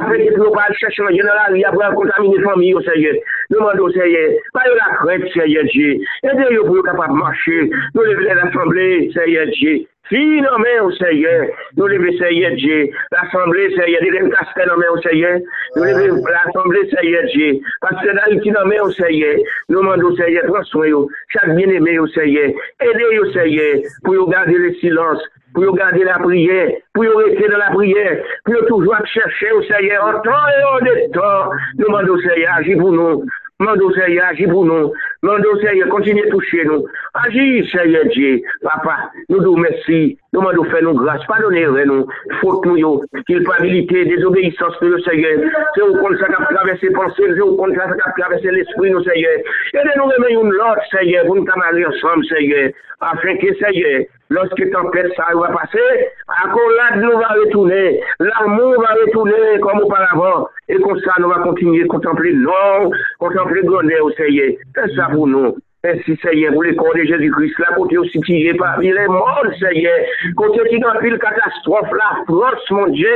Apre 0.00 0.18
ki 0.24 0.32
pou 0.34 0.48
yo 0.48 0.54
pal 0.56 0.74
chèche 0.80 1.06
nan 1.06 1.14
general 1.14 1.54
ya 1.60 1.70
pou 1.70 1.86
an 1.86 1.94
kontamine 1.94 2.42
fami 2.42 2.72
yo 2.72 2.82
se 2.82 2.96
yè. 2.98 3.14
Demando 3.54 3.86
se 3.94 4.10
yè. 4.10 4.24
Pa 4.56 4.66
yo 4.66 4.74
la 4.74 4.90
krep 4.98 5.28
se 5.36 5.46
yè 5.52 5.62
di. 5.70 5.86
E 6.02 6.34
de 6.34 6.50
yo 6.56 6.66
pou 6.66 6.80
yo 6.80 6.84
kapap 6.90 7.14
marchè. 7.14 7.62
Nou 7.94 8.10
leve 8.10 8.26
l'assemblé 8.34 8.90
se 9.14 9.30
yè 9.36 9.46
di. 9.54 9.78
Finanmen 10.10 10.74
yo 10.74 10.90
se 10.98 11.10
yè. 11.14 11.34
Nou 11.78 11.86
leve 11.90 12.16
se 12.18 12.30
yè 12.34 12.50
di. 12.58 12.78
L'assemblé 13.14 13.68
se 13.76 13.86
yè 13.86 14.02
di. 14.02 14.10
Lèm 14.16 14.30
kaste 14.34 14.66
nan 14.66 14.82
men 14.82 14.90
yo 14.90 14.98
se 15.06 15.14
yè. 15.14 15.32
Nou 15.76 15.86
leve 15.86 16.10
l'assemblé 16.26 16.82
se 16.90 17.06
yè 17.06 17.22
di. 17.30 17.50
Paske 17.86 18.18
nan 18.18 18.34
iti 18.34 18.54
nan 18.54 18.66
men 18.70 18.82
yo 18.82 18.90
se 18.98 19.10
yè. 19.14 19.32
Nou 19.70 19.86
mando 19.86 20.10
se 20.18 20.30
yè. 20.34 20.42
Transwen 20.50 20.90
yo. 20.90 21.04
Chak 21.34 21.54
bien 21.54 21.74
eme 21.78 21.94
yo 21.98 22.06
se 22.14 22.26
yè. 22.26 22.48
E 22.54 22.92
de 22.98 23.10
yo 23.14 23.26
se 23.34 23.46
yè. 23.50 23.59
prière, 23.60 23.90
pour 24.04 24.14
yo 24.14 24.26
garder 24.26 24.58
le 24.58 24.74
silence, 24.74 25.20
pour 25.54 25.64
yo 25.64 25.72
garder 25.72 26.04
la 26.04 26.18
prière, 26.18 26.72
pour 26.92 27.04
yo 27.04 27.16
rester 27.16 27.48
dans 27.48 27.58
la 27.58 27.70
prière, 27.70 28.22
pour 28.44 28.54
yo 28.54 28.64
toujours 28.66 28.96
chercher 29.06 29.52
au 29.52 29.62
Seigneur 29.62 30.04
en 30.04 30.20
temps 30.20 30.30
et 30.30 30.64
en 30.64 31.12
temps. 31.12 31.50
Nous 31.78 31.86
demandons 31.86 32.14
au 32.14 32.20
Seigneur, 32.20 32.54
agis 32.56 32.76
pour 32.76 32.92
nous. 32.92 33.24
Demandons 33.58 33.86
au 33.86 33.92
Seigneur, 33.92 34.26
agis 34.30 34.46
pour 34.46 34.64
nous. 34.64 34.92
Mando, 35.22 35.54
Seigneur, 35.60 35.88
continue 35.90 36.24
à 36.26 36.30
toucher 36.30 36.64
nous. 36.64 36.86
Agis, 37.12 37.68
Seigneur 37.70 38.06
Dieu. 38.06 38.40
Papa, 38.62 39.10
nous 39.28 39.42
nous 39.42 39.56
merci. 39.56 40.16
Nous 40.32 40.40
demandons 40.40 40.64
faire 40.64 40.82
nos 40.82 40.94
grâces. 40.94 41.26
Pardonnez-nous, 41.26 41.84
nous. 41.84 42.06
Faute 42.40 42.64
nous, 42.64 43.02
culpabilité, 43.26 44.06
désobéissance, 44.06 44.80
nous, 44.80 44.98
Seigneur. 45.00 45.40
C'est 45.74 45.82
au 45.82 45.94
compte 45.96 46.16
ça 46.18 46.26
qui 46.26 46.34
a 46.34 46.46
traversé 46.46 46.90
pensée, 46.90 47.24
c'est 47.34 47.40
au 47.40 47.54
compte 47.54 47.74
ça 47.74 47.86
qui 47.92 48.00
a 48.00 48.12
traversé 48.18 48.50
l'esprit, 48.50 48.90
nous, 48.90 49.02
Seigneur. 49.02 49.32
Aidez-nous, 49.74 50.04
e 50.04 50.14
remettons 50.16 50.44
une 50.44 50.52
l'autre, 50.52 50.82
Seigneur, 50.90 51.26
pour 51.26 51.36
nous 51.36 51.44
camarades 51.44 51.84
ensemble, 51.86 52.24
Seigneur. 52.24 52.70
Afin 53.02 53.36
que, 53.36 53.54
Seigneur, 53.54 54.04
lorsque 54.30 54.70
tempête 54.70 55.12
ça 55.16 55.26
va 55.34 55.48
passer, 55.48 56.08
à 56.28 56.48
collade 56.48 57.02
nous 57.02 57.18
va 57.18 57.28
retourner. 57.28 58.00
L'amour 58.20 58.74
va 58.80 58.94
retourner 59.04 59.60
comme 59.60 59.80
auparavant. 59.80 60.48
Et 60.68 60.76
comme 60.76 60.98
ça, 61.00 61.14
nous 61.18 61.28
va 61.28 61.40
continuer 61.40 61.84
à 61.84 61.86
contempler 61.86 62.32
l'or, 62.32 62.90
contempler 63.18 63.62
le 63.62 63.68
grandeur, 63.68 64.06
Seigneur. 64.16 64.52
C'est 64.74 64.94
ça, 64.94 65.09
pour 65.10 65.26
nous. 65.26 65.56
Merci 65.82 66.14
Seigneur, 66.22 66.52
pour 66.52 66.62
le 66.62 66.74
corps 66.74 66.94
de 66.94 67.04
Jésus-Christ, 67.04 67.58
là, 67.58 67.68
côté 67.74 67.96
aussi 67.96 68.20
tiré 68.20 68.54
parmi 68.54 68.92
les 68.92 69.06
morts, 69.06 69.46
Seigneur, 69.58 69.96
côté 70.36 70.60
qui 70.68 70.78
dans 70.78 70.92
pile 71.00 71.18
catastrophe, 71.18 71.88
la 71.92 72.22
France, 72.26 72.70
mon 72.70 72.88
Dieu, 72.88 73.08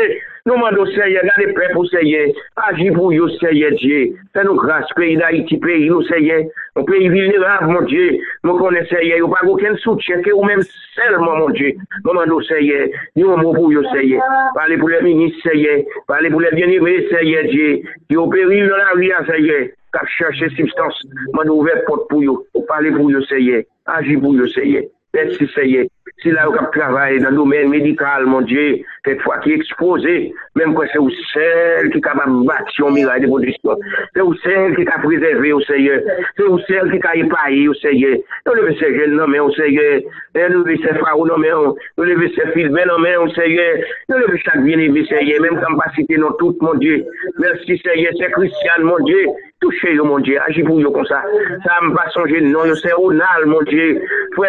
nous 0.47 0.55
demandons 0.55 0.87
Seigneur, 0.87 1.25
gardez 1.25 1.53
prêt 1.53 1.69
pour 1.75 1.87
Seigneur, 1.87 2.29
agis 2.57 2.91
pour 2.91 3.13
vous, 3.13 3.29
Seigneur 3.39 3.71
Dieu, 3.73 4.15
fais-nous 4.33 4.55
grâce, 4.55 4.87
pays 4.97 5.15
d'Haïti, 5.19 5.59
pays 5.59 5.91
nous, 5.91 6.01
Seigneur, 6.05 6.45
un 6.77 6.85
pays 6.85 7.07
vulnérable, 7.07 7.67
mon 7.67 7.83
Dieu, 7.83 8.19
nous 8.45 8.57
connaissons 8.57 8.97
Seigneur, 8.97 9.19
nous 9.19 9.29
pas 9.29 9.47
aucun 9.47 9.77
soutien, 9.77 10.23
que 10.23 10.31
ou 10.33 10.43
même 10.43 10.63
seulement, 10.95 11.37
mon 11.37 11.51
Dieu, 11.51 11.75
nous 12.03 12.13
demandons 12.13 12.41
Seigneur, 12.41 12.89
nous 13.15 13.31
un 13.31 13.37
mot 13.37 13.53
pour 13.53 13.71
vous, 13.71 13.85
Seigneur, 13.93 14.23
parlez 14.55 14.79
pour 14.79 14.89
les 14.89 15.03
ministres, 15.03 15.51
Seigneur, 15.51 15.83
parlez 16.07 16.31
pour 16.31 16.41
les 16.41 16.51
bien-aimés, 16.53 17.09
Seigneur 17.11 17.45
Dieu, 17.45 17.83
qui 18.09 18.17
ont 18.17 18.31
péri 18.31 18.67
dans 18.67 18.77
la 18.77 18.91
rue, 18.95 19.13
Seigneur, 19.31 19.67
kap 19.95 20.11
chache 20.19 20.51
substans, 20.59 21.01
man 21.37 21.51
ouve 21.55 21.73
pot 21.89 22.07
pou 22.11 22.25
yo, 22.25 22.41
ou 22.55 22.65
pale 22.69 22.93
pou 22.97 23.13
yo 23.15 23.23
seye, 23.31 23.65
aji 23.97 24.19
pou 24.21 24.37
yo 24.37 24.49
seye, 24.53 24.85
pet 25.15 25.35
si 25.39 25.49
seye, 25.55 25.87
Si 26.21 26.31
la 26.33 26.45
ou 26.49 26.53
kap 26.53 26.71
travaye 26.75 27.17
nan 27.21 27.37
domen 27.37 27.71
medikal, 27.73 28.27
mon 28.29 28.45
die, 28.49 28.83
pek 29.07 29.23
fwa 29.25 29.39
ki 29.45 29.55
ekspose, 29.57 30.13
menm 30.57 30.75
kwa 30.77 30.85
se 30.93 31.01
ou 31.01 31.13
sel 31.31 31.89
ki 31.95 32.01
kap 32.05 32.21
abati 32.21 32.77
yon 32.81 32.93
miray 32.97 33.23
de 33.25 33.31
produksyon. 33.31 33.81
Se 34.13 34.21
ou 34.21 34.37
sel 34.43 34.77
ki 34.77 34.85
kap 34.89 35.01
prezeve 35.05 35.53
ou 35.57 35.65
seye, 35.65 35.97
se 36.37 36.45
ou 36.45 36.61
sel 36.69 36.93
ki 36.93 37.01
kap 37.05 37.17
epaye 37.21 37.63
ou 37.69 37.77
seye. 37.81 38.19
Nou 38.45 38.57
leve 38.59 38.77
se 38.81 38.91
gen 38.99 39.17
nan 39.17 39.33
men 39.33 39.47
ou 39.47 39.57
seye, 39.57 39.89
e 40.05 40.45
nou 40.53 40.61
leve 40.61 40.77
se 40.85 40.93
fwa 41.01 41.17
ou 41.17 41.29
nan 41.31 41.41
men, 41.41 41.73
nou 41.97 42.09
leve 42.11 42.29
se 42.37 42.51
filmen 42.53 42.93
nan 42.93 43.01
men 43.05 43.23
ou 43.23 43.33
seye, 43.37 43.71
nou 44.13 44.21
leve 44.21 44.41
chak 44.45 44.61
vini 44.69 44.91
vi 44.93 45.07
seye, 45.09 45.41
menm 45.41 45.57
kam 45.65 45.81
pasite 45.81 46.21
nan 46.21 46.37
tout, 46.41 46.61
mon 46.65 46.85
die. 46.85 47.01
Mersi 47.41 47.81
seye, 47.81 48.13
se 48.21 48.33
kristian, 48.37 48.85
mon 48.89 49.09
die. 49.09 49.25
touche 49.65 49.95
yo, 49.95 50.05
mon 50.05 50.21
die. 50.21 50.37
Aji 50.39 50.63
pou 50.67 50.81
yo 50.81 50.93
kon 50.93 51.05
sa. 51.09 51.23
ça. 51.23 51.29
Ça 51.65 51.81
me 51.83 51.95
pas 51.95 52.09
songer, 52.11 52.41
non, 52.43 52.69
c'est 52.83 52.93
Ronald, 52.93 53.47
mon 53.47 53.63
die. 53.63 53.99
Fwe, 54.35 54.49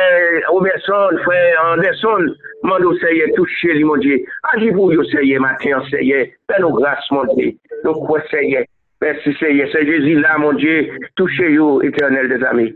Oberson, 0.51 1.18
fwe. 1.24 1.39
Anderson, 1.62 2.28
mando 2.64 2.93
seye 3.00 3.32
touche 3.36 3.74
li 3.78 3.84
moun 3.84 4.02
diye, 4.04 4.22
aji 4.54 4.72
pou 4.76 4.93
yo 4.93 5.06
seye 5.12 5.39
maten 5.39 5.84
seye, 5.89 6.26
pe 6.48 6.60
nou 6.62 6.76
grase 6.78 7.14
moun 7.14 7.32
diye, 7.36 7.56
nou 7.84 8.06
kwa 8.08 8.22
seye, 8.32 8.66
mersi 9.04 9.34
seye, 9.39 9.68
se 9.74 9.86
Jezi 9.88 10.16
la 10.22 10.38
moun 10.41 10.60
diye, 10.62 10.86
touche 11.16 11.50
yo 11.54 11.80
eternel 11.88 12.30
de 12.32 12.39
zami, 12.43 12.70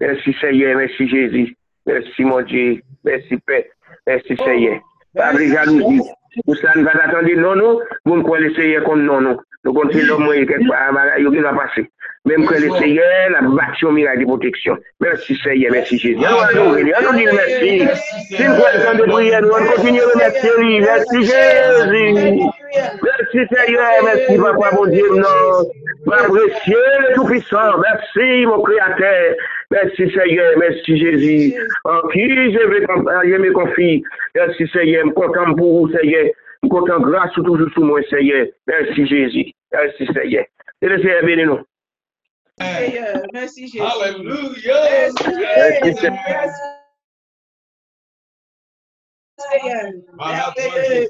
mersi 0.00 0.34
seye, 0.40 0.74
mersi 0.78 1.08
Jezi, 1.10 1.46
mersi 1.86 2.28
moun 2.28 2.46
diye, 2.50 2.80
mersi 3.06 3.40
pe, 3.46 3.64
mersi 4.06 4.38
seye, 4.42 4.78
pabri 5.16 5.50
jalouzi, 5.52 6.02
ou 6.46 6.54
sa 6.58 6.74
nou 6.74 6.86
va 6.86 6.94
atande 7.04 7.36
non 7.38 7.60
nou, 7.60 7.82
moun 8.08 8.24
kwa 8.26 8.40
le 8.42 8.50
seye 8.56 8.80
kon 8.86 9.04
non 9.06 9.22
nou, 9.28 9.42
nou 9.64 9.76
konti 9.76 10.02
lom 10.02 10.24
mwen 10.26 10.42
yon 10.42 10.66
pa 10.68 10.88
amara, 10.90 11.20
yon 11.22 11.34
ki 11.34 11.44
va 11.44 11.54
pase. 11.56 11.86
Mèm 12.24 12.46
kwen 12.48 12.62
le 12.64 12.70
seye, 12.78 13.08
la 13.34 13.42
bati 13.44 13.84
yon 13.84 13.96
miray 13.98 14.20
de 14.20 14.28
proteksyon. 14.28 14.80
Mersi 15.04 15.36
seye, 15.42 15.70
mersi 15.74 16.00
Jezi. 16.00 16.24
An 16.24 16.32
nou 16.32 16.44
an 16.44 16.54
nou 16.56 16.76
veni, 16.78 16.94
an 16.96 17.04
nou 17.04 17.16
di 17.18 17.26
mersi. 17.28 17.74
Sin 18.32 18.54
kwen 18.56 18.78
kan 18.80 19.00
de 19.00 19.08
priye 19.10 19.40
nou, 19.44 19.56
an 19.58 19.68
kontinye 19.72 20.04
remersi 20.12 20.54
li. 20.62 20.78
Mersi 20.84 21.24
Jezi. 21.30 22.04
Mersi 23.04 23.48
seye, 23.52 23.90
mersi 24.08 24.38
papa 24.40 24.72
bon 24.76 24.94
Dieu 24.94 25.18
nan. 25.20 25.74
Père 26.04 26.26
précieux, 26.28 26.76
le 27.08 27.14
Tout-Puissant, 27.14 27.78
merci 27.78 28.44
mon 28.44 28.62
Créateur, 28.62 29.36
merci 29.70 30.10
Seigneur, 30.10 30.52
merci 30.58 30.98
Jésus, 30.98 31.54
en 31.84 32.06
qui 32.08 32.20
je, 32.52 32.66
vais, 32.68 32.80
je 32.80 33.36
me 33.36 33.52
confie, 33.52 34.02
merci 34.34 34.68
Seigneur, 34.68 35.04
je 35.04 35.08
suis 35.08 35.14
content 35.14 35.54
pour 35.54 35.86
vous 35.86 35.92
Seigneur, 35.96 36.24
je 36.24 36.28
suis 36.28 36.68
content 36.68 37.00
grâce 37.00 37.32
toujours 37.32 37.70
sous 37.72 37.84
moi 37.84 38.00
Seigneur, 38.10 38.46
merci 38.66 39.06
Jésus, 39.06 39.52
merci 39.72 40.06
Seigneur. 40.12 40.44
Et 40.82 40.88
le 40.88 40.98
Seigneur 40.98 41.24
bénis-nous. 41.24 41.60
Nous. 42.60 43.22
Merci 43.32 43.68
Jésus. 43.68 43.80
Alléluia. 43.80 45.10
Merci 45.12 46.54
Seigneur. 49.50 49.92
Merveilleux, 50.16 51.08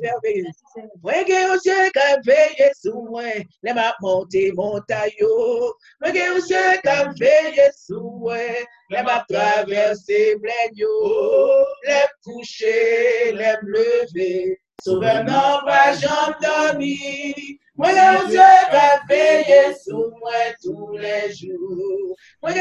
Mon 17.77 17.89
Dieu 18.29 18.39
t'a 18.71 19.01
veillé 19.09 19.75
sur 19.83 20.09
moi 20.21 20.33
tous 20.63 20.97
les 20.97 21.33
jours. 21.35 22.17
Mon 22.41 22.53
Dieu 22.53 22.61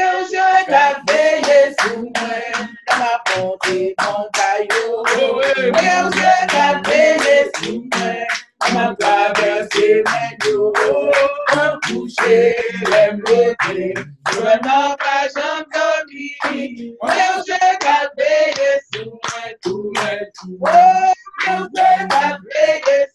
t'a 0.66 1.00
veillé 1.08 1.72
sur 1.78 1.98
moi 1.98 2.10
dans 2.88 2.98
ma 2.98 3.22
bonté, 3.36 3.94
mon 4.00 4.28
caillou. 4.32 5.04
Mon 5.72 6.10
Dieu 6.10 6.22
t'a 6.48 6.80
veillé 6.84 7.48
sur 7.56 7.74
moi 7.74 8.26
dans 8.60 8.74
ma 8.74 8.94
traversée, 8.96 10.02
mes 10.02 10.50
jours. 10.50 10.72
Un 11.52 11.78
coucher, 11.86 12.56
les 12.80 13.12
lever, 13.12 13.94
je 14.32 14.40
n'en 14.40 14.96
pas 14.96 15.28
jamais 15.32 15.64
Mon 17.00 17.42
Dieu 17.44 17.54
t'a 17.78 18.10
veillé 18.18 18.80
sur 18.92 19.06
moi 19.06 19.42
tous 19.62 19.92
les 19.94 20.26
jours. 20.42 20.68
Mon 21.46 21.60
Dieu 21.66 22.08
t'a 22.08 22.38
veillé 22.52 23.13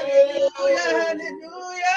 alléluia, 0.00 0.86
alléluia. 1.10 1.96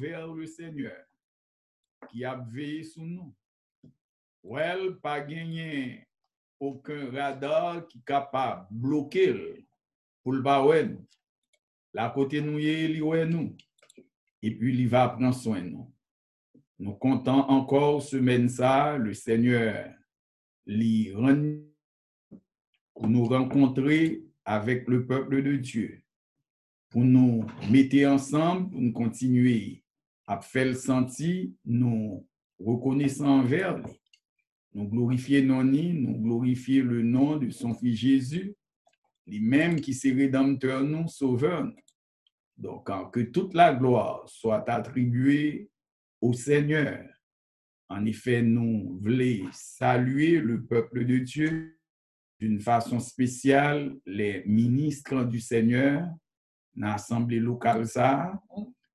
envers 0.00 0.32
le 0.32 0.46
Seigneur 0.46 0.96
qui 2.10 2.24
a 2.24 2.34
veillé 2.34 2.82
sur 2.84 3.02
nous. 3.02 3.34
Ou 4.42 4.56
elle 4.56 4.96
pas 4.96 5.20
gagné 5.20 6.06
aucun 6.58 7.10
radar 7.10 7.86
qui 7.86 7.98
est 7.98 8.04
capable 8.06 8.66
de 8.70 8.80
bloquer 8.80 9.66
pour 10.22 10.32
le 10.32 10.40
bawen. 10.40 11.04
La 11.92 12.08
côté 12.08 12.40
nous 12.40 12.58
est 12.58 13.26
nous. 13.26 13.54
Et 14.42 14.56
puis 14.56 14.78
il 14.78 14.88
va 14.88 15.10
prendre 15.10 15.34
soin 15.34 15.60
de 15.60 15.68
nous. 15.68 15.92
Nous 16.78 16.94
comptons 16.94 17.40
encore 17.40 18.02
semaine 18.02 18.48
ça, 18.48 18.96
le 18.96 19.12
Seigneur 19.12 19.92
lui 20.66 21.12
pour 22.94 23.08
nous 23.08 23.24
rencontrer 23.26 24.24
avec 24.46 24.88
le 24.88 25.06
peuple 25.06 25.42
de 25.42 25.56
Dieu, 25.56 26.02
pour 26.88 27.02
nous 27.02 27.44
mettre 27.70 28.06
ensemble, 28.06 28.70
pour 28.70 28.80
nous 28.80 28.92
continuer 28.92 29.82
ap 30.30 30.44
fèl 30.46 30.76
santi 30.78 31.50
nou 31.66 32.20
rekonesan 32.62 33.46
ver 33.50 33.74
li. 33.80 33.96
Nou 34.76 34.86
glorifiye 34.86 35.42
nan 35.42 35.72
ni, 35.72 35.88
nou 35.98 36.14
glorifiye 36.22 36.84
le 36.86 37.02
nom 37.02 37.34
de 37.40 37.50
son 37.50 37.74
Fils 37.74 37.98
Jésus, 37.98 38.52
li 39.26 39.40
menm 39.42 39.80
qui 39.82 39.94
se 39.94 40.12
redamteur 40.14 40.84
nou, 40.86 41.08
sauveur. 41.10 41.66
Donc, 42.60 42.90
que 43.12 43.20
toute 43.20 43.54
la 43.54 43.72
gloire 43.72 44.28
soit 44.28 44.68
attribuée 44.68 45.70
au 46.20 46.34
Seigneur. 46.34 47.08
En 47.88 48.04
effet, 48.04 48.42
nous 48.42 48.98
voulons 49.00 49.48
saluer 49.50 50.38
le 50.38 50.62
peuple 50.62 51.06
de 51.06 51.18
Dieu 51.18 51.80
d'une 52.38 52.60
façon 52.60 53.00
spéciale, 53.00 53.96
les 54.04 54.44
ministres 54.44 55.24
du 55.24 55.40
Seigneur, 55.40 56.06
l'Assemblée 56.76 57.40
locale, 57.40 57.86
ça, 57.86 58.40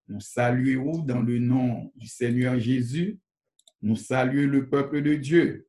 nous 0.08 0.20
saluons 0.20 1.00
dans 1.00 1.22
le 1.22 1.40
nom 1.40 1.92
du 1.96 2.08
Seigneur 2.08 2.60
Jésus. 2.60 3.20
Nous 3.82 3.96
saluons 3.96 4.52
le 4.52 4.70
peuple 4.70 5.02
de 5.02 5.16
Dieu. 5.16 5.68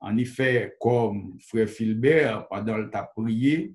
En 0.00 0.16
effet, 0.16 0.76
comme 0.80 1.38
frère 1.40 1.68
Philbert, 1.68 2.48
pendant 2.48 2.76
le 2.76 2.90
t'a 2.90 3.04
prié, 3.04 3.74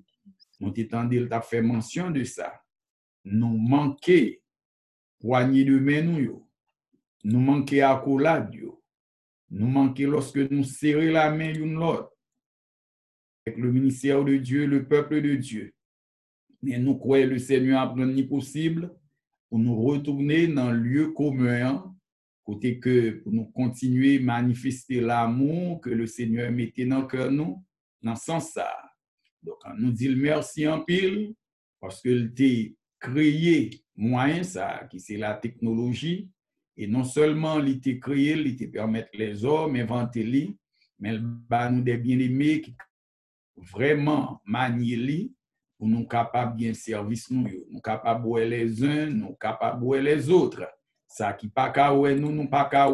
nous 0.60 0.70
t'étendons, 0.70 1.26
t'a 1.26 1.40
fait 1.40 1.62
mention 1.62 2.10
de 2.10 2.22
ça. 2.24 2.62
Nous 3.24 3.56
manquons 3.56 4.32
poignée 5.18 5.64
de 5.64 5.78
main 5.78 6.02
nous, 6.02 6.46
nous 7.24 7.40
manquons 7.40 7.82
accolade, 7.82 8.54
nous 9.50 9.66
manquons 9.66 10.10
lorsque 10.10 10.36
nous 10.36 10.64
serrons 10.64 11.12
la 11.12 11.30
main 11.30 11.52
l'une 11.52 11.74
l'autre 11.74 12.12
avec 13.46 13.58
le 13.58 13.72
ministère 13.72 14.22
de 14.24 14.36
Dieu, 14.36 14.66
le 14.66 14.86
peuple 14.86 15.22
de 15.22 15.34
Dieu. 15.34 15.74
Mais 16.62 16.78
nous 16.78 16.96
croyons 16.96 17.28
le 17.28 17.38
Seigneur 17.38 17.80
a 17.80 18.06
ni 18.06 18.22
possible 18.22 18.94
pour 19.48 19.58
nous 19.58 19.80
retourner 19.82 20.46
dans 20.46 20.70
le 20.70 20.78
lieu 20.78 21.08
commun, 21.12 21.94
côté 22.44 22.78
que 22.78 23.10
pour 23.22 23.32
nous 23.32 23.46
continuer 23.46 24.18
à 24.18 24.22
manifester 24.22 25.00
l'amour 25.00 25.80
que 25.80 25.90
le 25.90 26.06
Seigneur 26.06 26.50
mettait 26.50 26.86
dans 26.86 27.00
le 27.00 27.06
cœur 27.06 27.30
nous, 27.30 27.62
dans 28.02 28.16
ce 28.16 28.24
sens 28.24 28.52
ça. 28.52 28.70
Donc, 29.42 29.56
on 29.64 29.74
nous 29.74 29.92
dit 29.92 30.14
merci 30.14 30.66
en 30.66 30.80
pile, 30.80 31.34
parce 31.80 32.00
qu'il 32.00 32.32
t'a 32.34 33.08
créé 33.08 33.70
moyen 33.96 34.42
ça, 34.42 34.86
qui 34.90 35.00
c'est 35.00 35.16
la 35.16 35.34
technologie, 35.34 36.30
et 36.76 36.86
non 36.86 37.04
seulement 37.04 37.60
il 37.60 37.80
t'a 37.80 37.94
créé, 37.94 38.34
il 38.34 38.56
te 38.56 38.64
permettre 38.64 39.10
les 39.14 39.44
hommes 39.44 39.76
inventer 39.76 40.22
li, 40.22 40.56
mais 40.98 41.14
il 41.14 41.70
nous 41.72 41.82
des 41.82 41.96
bien-aimés 41.96 42.60
qui 42.60 42.74
vraiment 43.56 44.40
manier 44.44 44.96
pour 45.78 45.86
nous 45.86 46.06
capables 46.06 46.56
bien 46.56 46.74
service 46.74 47.30
nous 47.30 47.48
nous 47.70 47.80
capables 47.80 48.28
de 48.28 48.40
les 48.40 48.84
uns 48.84 49.06
nous 49.06 49.34
capables 49.34 49.88
de 49.88 49.96
les 49.96 50.28
autres. 50.28 50.68
Ça 51.06 51.32
qui 51.32 51.48
pas 51.48 51.70
ka 51.70 51.92
nous 51.92 52.32
nous 52.32 52.48
pas 52.48 52.64
ka 52.64 52.92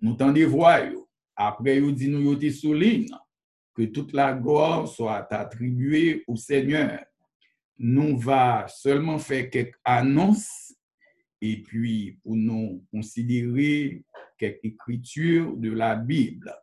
nous 0.00 0.14
t'en 0.14 0.32
voix 0.48 0.80
yo. 0.80 1.06
Après 1.36 1.78
yo 1.78 1.92
dit 1.92 2.08
nous 2.08 2.34
te 2.34 2.50
souligne 2.50 3.10
que 3.74 3.82
toute 3.84 4.14
la 4.14 4.32
gloire 4.32 4.88
soit 4.88 5.32
attribuée 5.32 6.24
au 6.26 6.36
Seigneur. 6.36 7.04
Nous 7.78 8.18
va 8.18 8.66
seulement 8.68 9.18
faire 9.18 9.48
quelques 9.50 9.78
annonces 9.84 10.74
et 11.40 11.62
puis 11.62 12.18
pour 12.22 12.36
nous 12.36 12.84
considérer 12.90 14.02
quelques 14.38 14.64
écritures 14.64 15.56
de 15.56 15.70
la 15.70 15.96
Bible. 15.96 16.54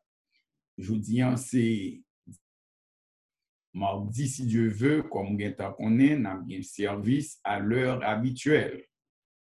Je 0.77 0.87
vous 0.89 0.99
dis 0.99 1.21
c'est 1.37 2.01
Mardi, 3.77 4.27
si 4.27 4.45
Dieu 4.47 4.69
veut, 4.69 5.03
comme 5.03 5.37
on 5.79 5.99
est, 5.99 6.17
n'a 6.17 6.35
bien 6.35 6.63
service 6.63 7.39
à 7.43 7.59
l'heure 7.59 8.03
habituelle. 8.03 8.83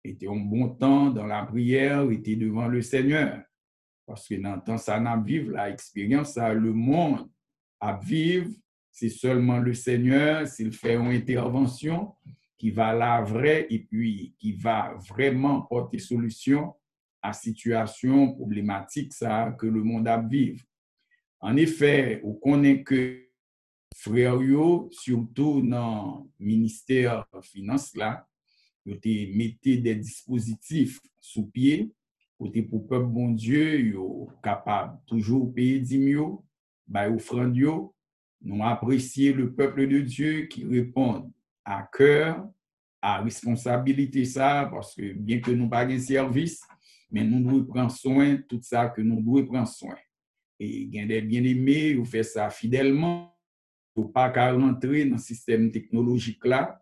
Était 0.05 0.29
un 0.29 0.37
bon 0.37 0.69
temps 0.69 1.11
dans 1.11 1.27
la 1.27 1.45
prière, 1.45 2.11
était 2.11 2.37
devant 2.37 2.69
le 2.69 2.83
Seigneur. 2.83 3.43
Parce 4.07 4.29
que 4.29 4.35
dans 4.35 4.57
le 4.57 4.61
temps, 4.61 4.77
ça 4.77 5.01
n'a 5.01 5.17
vivre 5.17 5.53
la 5.53 5.71
expérience, 5.71 6.35
ça, 6.35 6.53
le 6.53 6.73
monde 6.73 7.29
à 7.81 7.97
vivre, 7.97 8.51
c'est 8.93 9.09
seulement 9.09 9.59
le 9.59 9.73
Seigneur, 9.73 10.47
s'il 10.47 10.73
fait 10.73 10.95
une 10.95 11.13
intervention, 11.13 12.15
qui 12.59 12.71
va 12.71 12.93
la 12.93 13.23
vraie 13.23 13.67
et 13.71 13.81
puis 13.81 14.35
qui 14.39 14.53
va 14.53 14.95
vraiment 15.09 15.63
porter 15.63 15.99
solution 15.99 16.75
à 17.23 17.33
situation 17.33 18.35
problématique 18.35 19.13
ça 19.13 19.55
que 19.59 19.67
le 19.67 19.83
monde 19.83 20.09
a 20.09 20.19
vivre. 20.19 20.63
En 21.41 21.57
effet, 21.57 22.21
on 22.23 22.35
connaît 22.35 22.83
que 22.83 23.26
frères 24.07 24.41
yo, 24.41 24.89
surtout 24.93 25.61
dans 25.63 26.29
le 26.39 26.47
ministère 26.47 27.27
des 27.35 27.43
Finances 27.43 27.97
là, 27.97 28.27
yo 28.85 28.95
te 28.95 29.77
des 29.77 29.95
dispositifs 29.97 31.01
sous 31.19 31.47
pied 31.47 31.91
côté 32.39 32.63
pour 32.63 32.87
peuple 32.87 33.07
bon 33.07 33.31
Dieu 33.33 33.81
yo 33.81 34.29
capable 34.43 34.99
toujours 35.07 35.53
payer 35.53 35.81
dimio 35.81 36.45
bay 36.87 37.09
offrande 37.09 37.59
nous 38.43 38.63
apprécier 38.63 39.33
le 39.33 39.53
peuple 39.53 39.89
de 39.89 40.01
Dieu 40.01 40.47
qui 40.47 40.65
répond 40.65 41.33
à 41.65 41.89
cœur 41.93 42.49
à 43.03 43.23
responsabilité 43.23 44.25
ça 44.25 44.69
parce 44.71 44.95
que 44.95 45.13
bien 45.15 45.41
que 45.41 45.51
nous 45.51 45.69
pas 45.69 45.85
un 45.85 45.99
service 45.99 46.63
mais 47.11 47.25
nous 47.25 47.43
devons 47.43 47.65
prendre 47.65 47.91
soin 47.91 48.35
de 48.35 48.43
tout 48.43 48.61
ça 48.63 48.89
que 48.89 49.01
nous 49.01 49.21
devons 49.21 49.47
prendre 49.47 49.69
soin. 49.69 49.97
Et 50.61 50.89
a 51.01 51.07
des 51.07 51.23
bien-aimés 51.23 51.95
vous 51.95 52.05
fait 52.05 52.23
ça 52.23 52.49
fidèlement 52.51 53.36
ou 53.97 54.05
pas 54.05 54.31
qu'à 54.31 54.53
rentrer 54.53 55.07
dans 55.07 55.17
le 55.17 55.21
système 55.21 55.73
technologique 55.73 56.45
là, 56.45 56.81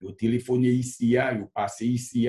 vous 0.00 0.12
téléphoner 0.12 0.72
ici, 0.72 1.16
vous 1.38 1.46
passer 1.46 1.86
ici, 1.86 2.28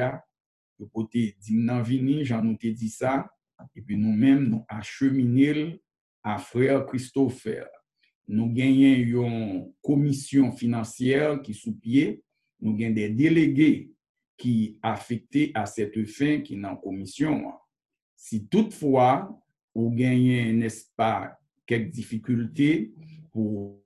vous 0.79 0.87
pouvez 0.87 1.35
dire 1.39 1.59
non 1.59 1.81
venir, 1.81 2.23
j'en 2.23 2.55
ai 2.61 2.71
dit 2.71 2.89
ça, 2.89 3.29
et 3.75 3.81
puis 3.81 3.97
nous-mêmes, 3.97 4.47
nous 4.47 4.65
acheminer 4.69 5.81
à 6.23 6.37
frère 6.37 6.85
Christopher. 6.85 7.67
Nous 8.27 8.51
gagnons 8.51 8.95
une 8.95 9.73
commission 9.81 10.51
financière 10.51 11.41
qui 11.41 11.53
sous 11.53 11.75
pied, 11.75 12.23
nous 12.61 12.75
gagnons 12.75 12.95
des 12.95 13.09
délégués 13.09 13.91
qui 14.37 14.77
affectés 14.83 15.51
à 15.55 15.65
cette 15.65 16.05
fin 16.05 16.41
qui 16.41 16.55
est 16.55 16.65
en 16.65 16.75
commission. 16.75 17.51
Si 18.15 18.47
toutefois, 18.47 19.41
vous 19.73 19.89
gagnez, 19.91 20.53
n'est-ce 20.53 20.85
pas, 20.95 21.39
quelques 21.65 21.91
difficultés 21.91 22.93
pour 23.31 23.81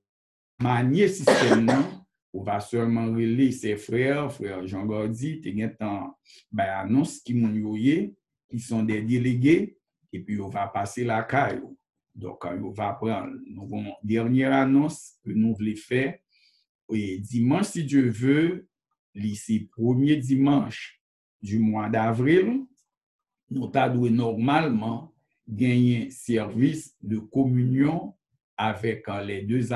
manier 0.62 1.08
système 1.08 1.66
nan, 1.66 1.84
ou 2.34 2.44
va 2.44 2.60
seulement 2.60 3.12
relire 3.12 3.54
ses 3.54 3.76
frères, 3.76 4.32
frère 4.32 4.66
Jean 4.66 4.86
Gordy, 4.86 5.42
te 5.42 5.52
gen 5.52 5.74
tan 5.76 6.14
ben, 6.52 6.70
annonce 6.80 7.20
qui 7.20 7.34
moun 7.34 7.56
yoye, 7.56 8.14
qui 8.50 8.60
sont 8.60 8.84
des 8.84 9.02
délégués, 9.02 9.78
et 10.14 10.20
puis 10.22 10.40
on 10.40 10.50
va 10.50 10.68
passer 10.68 11.04
la 11.04 11.24
caille. 11.24 11.62
Donc, 12.14 12.44
on 12.46 12.72
va 12.72 12.94
prendre 12.94 13.32
une 13.46 13.94
dernière 14.04 14.54
annonce 14.54 15.14
que 15.24 15.32
nous 15.32 15.56
voulons 15.56 15.76
faire. 15.76 16.18
Et 16.94 17.18
dimanche, 17.20 17.68
si 17.68 17.86
Dieu 17.86 18.10
veut, 18.10 18.68
lycée 19.14 19.70
premier 19.72 20.18
dimanche 20.18 21.02
du 21.42 21.60
mois 21.60 21.90
d'avril, 21.90 22.66
nous 23.50 23.72
avons 23.74 24.10
normalement 24.10 25.14
gagner 25.48 26.10
service 26.12 26.96
de 27.02 27.18
communion 27.18 28.14
avec 28.58 29.06
les 29.26 29.44
deux 29.44 29.72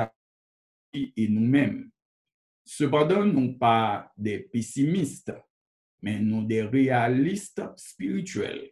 et 0.92 1.28
nous-mêmes. 1.28 1.90
Cependant, 2.64 3.24
nous 3.24 3.56
pas 3.56 4.12
des 4.16 4.40
pessimistes, 4.40 5.32
mais 6.02 6.18
nous 6.18 6.44
des 6.44 6.62
réalistes 6.62 7.62
spirituels. 7.76 8.70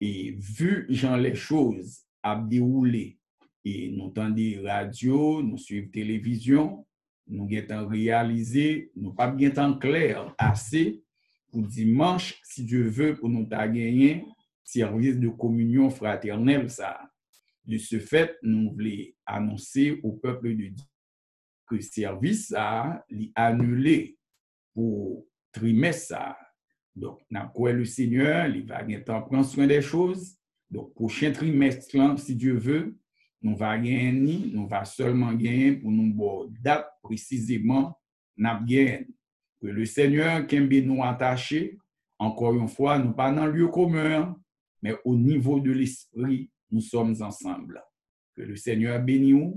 Et 0.00 0.32
vu 0.32 0.86
genre 0.90 1.16
les 1.16 1.34
choses 1.34 2.02
à 2.22 2.36
dérouler, 2.36 3.18
et 3.64 3.90
nous 3.90 4.04
entendons 4.04 4.62
radio, 4.64 5.42
nous 5.42 5.58
suivons 5.58 5.88
télévision, 5.90 6.86
nous 7.28 7.48
avons 7.70 7.88
réalisé, 7.88 8.90
nous 8.96 9.14
pas 9.14 9.30
bien 9.30 9.56
en 9.56 9.78
clair 9.78 10.34
assez 10.36 11.02
pour 11.50 11.62
dimanche, 11.62 12.40
si 12.42 12.64
Dieu 12.64 12.88
veut, 12.88 13.14
pour 13.14 13.28
nous 13.28 13.46
gagner 13.46 14.24
service 14.64 15.18
de 15.18 15.28
communion 15.28 15.90
fraternelle. 15.90 16.68
Ça. 16.70 17.00
De 17.64 17.78
ce 17.78 17.98
fait, 17.98 18.36
nous 18.42 18.72
voulons 18.72 19.04
annoncer 19.24 20.00
au 20.02 20.12
peuple 20.12 20.56
de 20.56 20.66
Dieu 20.68 20.86
service 21.80 22.52
a 22.56 23.04
annulé 23.34 24.18
pour 24.74 25.26
trimestre. 25.52 26.36
Donc, 26.94 27.20
n'a 27.30 27.50
quoi 27.54 27.72
le 27.72 27.84
Seigneur, 27.84 28.46
il 28.46 28.66
va 28.66 28.84
prendre 29.22 29.46
soin 29.46 29.66
des 29.66 29.80
choses. 29.80 30.36
Donc, 30.70 30.92
prochain 30.94 31.32
trimestre, 31.32 32.18
si 32.18 32.34
Dieu 32.34 32.54
veut, 32.54 32.96
nous 33.40 33.56
va 33.56 33.76
gagner, 33.78 34.50
nous 34.52 34.66
va 34.66 34.84
seulement 34.84 35.32
gagner 35.32 35.72
pour 35.72 35.90
nous 35.90 36.50
date 36.62 36.88
précisément, 37.02 37.98
n'a 38.36 38.60
gagné. 38.64 39.08
Que 39.60 39.68
le 39.68 39.84
Seigneur 39.84 40.46
qui 40.46 40.82
nous 40.82 41.02
attaché, 41.02 41.78
encore 42.18 42.54
une 42.54 42.68
fois, 42.68 42.98
nous 42.98 43.12
pas 43.12 43.32
dans 43.32 43.46
le 43.46 43.52
lieu 43.52 43.68
commun, 43.68 44.36
mais 44.82 44.94
au 45.04 45.16
niveau 45.16 45.60
de 45.60 45.70
l'esprit, 45.72 46.50
nous 46.70 46.80
sommes 46.80 47.14
ensemble. 47.20 47.82
Que 48.34 48.42
le 48.42 48.56
Seigneur 48.56 49.00
bénisse 49.02 49.56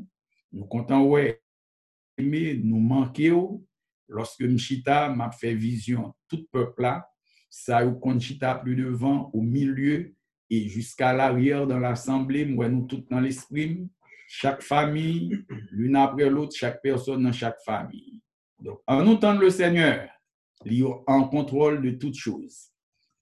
nous. 2.18 2.80
Manquons 2.80 3.64
lorsque 4.08 4.42
Mchita 4.42 5.10
m'a 5.10 5.32
fait 5.32 5.56
vision 5.56 6.14
tout 6.28 6.46
peuple 6.52 6.84
là, 6.84 7.10
ça 7.50 7.78
a 7.78 7.86
eu 7.86 8.00
Conchita 8.00 8.56
plus 8.56 8.76
devant, 8.76 9.30
au 9.34 9.42
milieu 9.42 10.14
et 10.50 10.68
jusqu'à 10.68 11.14
l'arrière 11.14 11.66
dans 11.66 11.80
l'assemblée, 11.80 12.46
moi 12.46 12.70
nous 12.70 12.86
tous 12.86 13.04
dans 13.10 13.20
l'esprit, 13.20 13.88
chaque 14.28 14.62
famille, 14.62 15.44
l'une 15.72 15.96
après 15.96 16.30
l'autre, 16.30 16.56
chaque 16.56 16.82
personne 16.82 17.24
dans 17.24 17.32
chaque 17.32 17.62
famille. 17.64 18.22
Donc, 18.60 18.82
en 18.88 19.08
entendant 19.08 19.40
le 19.40 19.50
Seigneur, 19.50 20.10
il 20.66 20.82
est 20.82 20.86
en 21.08 21.28
contrôle 21.28 21.82
de 21.82 21.92
toutes 21.92 22.18
choses. 22.18 22.72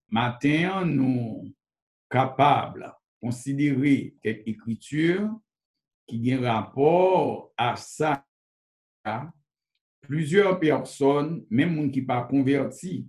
Matin, 0.10 0.86
nous 0.86 1.54
capables 2.10 2.94
considérer 3.22 4.16
cette 4.24 4.48
écriture 4.48 5.30
qui 6.06 6.24
gen 6.26 6.44
rapport 6.44 7.54
à 7.58 7.76
ça, 7.76 8.26
plusieurs 10.02 10.60
personnes, 10.60 11.46
même 11.50 11.92
qui 11.92 12.02
pas 12.02 12.24
converti, 12.24 13.08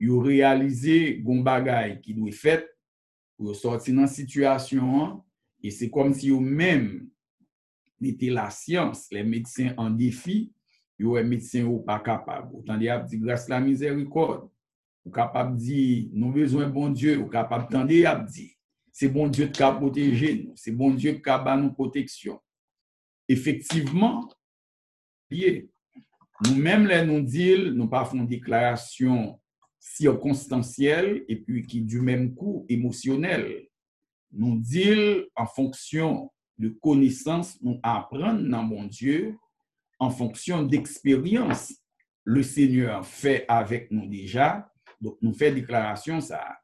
yo 0.00 0.20
réalisé 0.20 1.18
gon 1.18 1.40
bagay 1.40 2.00
qui 2.00 2.14
doit 2.14 2.30
fait 2.32 2.68
pour 3.36 3.54
sortir 3.56 3.94
dans 3.94 4.06
situation 4.06 5.22
et 5.62 5.70
c'est 5.70 5.90
comme 5.90 6.14
si 6.14 6.28
yo 6.28 6.40
même 6.40 7.08
était 8.02 8.30
la 8.30 8.50
science, 8.50 9.08
les 9.10 9.24
médecins 9.24 9.74
en 9.76 9.90
défi, 9.90 10.52
yo 10.98 11.16
est 11.16 11.24
médecin 11.24 11.64
ou 11.64 11.80
pas 11.80 11.98
capable. 11.98 12.54
Autant 12.54 12.76
dire 12.76 13.04
dit 13.04 13.18
grâce 13.18 13.48
la 13.48 13.60
miséricorde, 13.60 14.48
ou 15.04 15.10
capable 15.10 15.56
dit 15.56 16.10
nous 16.12 16.32
besoin 16.32 16.68
bon 16.68 16.90
Dieu, 16.90 17.18
ou 17.18 17.26
capable 17.26 17.68
tendre 17.68 18.06
a 18.06 18.14
dit 18.16 18.54
c'est 18.92 19.08
bon 19.08 19.28
Dieu 19.28 19.46
qui 19.46 19.62
a 19.62 19.72
protégé 19.72 20.44
nous, 20.44 20.52
c'est 20.56 20.72
bon 20.72 20.92
Dieu 20.92 21.12
qui 21.12 21.30
a 21.30 21.56
nous 21.56 21.72
protection. 21.72 22.40
Effectivement, 23.28 24.28
lié. 25.30 25.68
Nous-mêmes, 26.46 26.86
les 26.86 27.04
nous 27.04 27.20
disons, 27.20 27.72
nous 27.72 27.88
pas 27.88 28.04
font 28.04 28.24
déclaration 28.24 29.40
circonstancielle 29.78 31.24
et 31.28 31.36
puis 31.36 31.66
qui 31.66 31.80
du 31.82 32.00
même 32.00 32.34
coup 32.34 32.64
émotionnelle. 32.68 33.66
Nous 34.30 34.58
disons 34.58 35.24
en 35.34 35.46
fonction 35.46 36.30
de 36.58 36.68
connaissances, 36.68 37.60
nous 37.62 37.78
apprenons 37.82 38.48
dans 38.48 38.62
mon 38.62 38.84
Dieu, 38.84 39.36
en 39.98 40.10
fonction 40.10 40.62
d'expérience, 40.62 41.74
le 42.24 42.42
Seigneur 42.42 43.06
fait 43.06 43.44
avec 43.48 43.90
nous 43.90 44.06
déjà. 44.06 44.70
Donc, 45.00 45.16
nous 45.22 45.32
fait 45.32 45.52
déclaration 45.52 46.20
ça. 46.20 46.58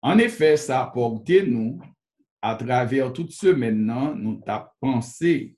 En 0.00 0.18
effet, 0.18 0.56
ça 0.56 0.82
a 0.82 0.86
porté 0.86 1.46
nous, 1.46 1.80
à 2.40 2.54
travers 2.54 3.12
toute 3.12 3.32
ce 3.32 3.48
maintenant, 3.48 4.14
nous 4.14 4.36
t'a 4.36 4.72
pensé 4.78 5.56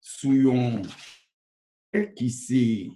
sous 0.00 0.50
un 0.52 0.82
qui 2.14 2.30
c'est 2.30 2.90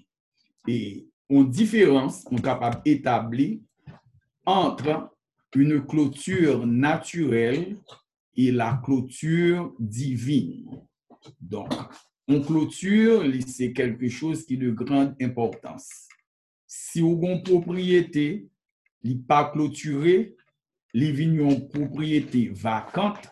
et 0.66 1.06
une 1.30 1.50
différence 1.50 2.30
nous 2.30 2.40
capable 2.40 2.82
d'établir 2.84 3.58
entre 4.44 5.10
une 5.54 5.84
clôture 5.84 6.66
naturelle 6.66 7.76
et 8.36 8.52
la 8.52 8.80
clôture 8.84 9.74
divine. 9.78 10.70
Donc, 11.40 11.72
une 12.26 12.44
clôture, 12.44 13.24
c'est 13.46 13.72
quelque 13.72 14.08
chose 14.08 14.44
qui 14.44 14.54
est 14.54 14.58
de 14.58 14.70
grande 14.70 15.14
importance. 15.20 16.08
Si 16.66 17.00
avez 17.00 17.32
une 17.32 17.42
propriété, 17.42 18.48
n'est 19.02 19.14
pas 19.16 19.50
clôturée, 19.50 20.36
les 20.92 21.12
vignes 21.12 21.68
propriété 21.68 22.50
vacante, 22.52 23.28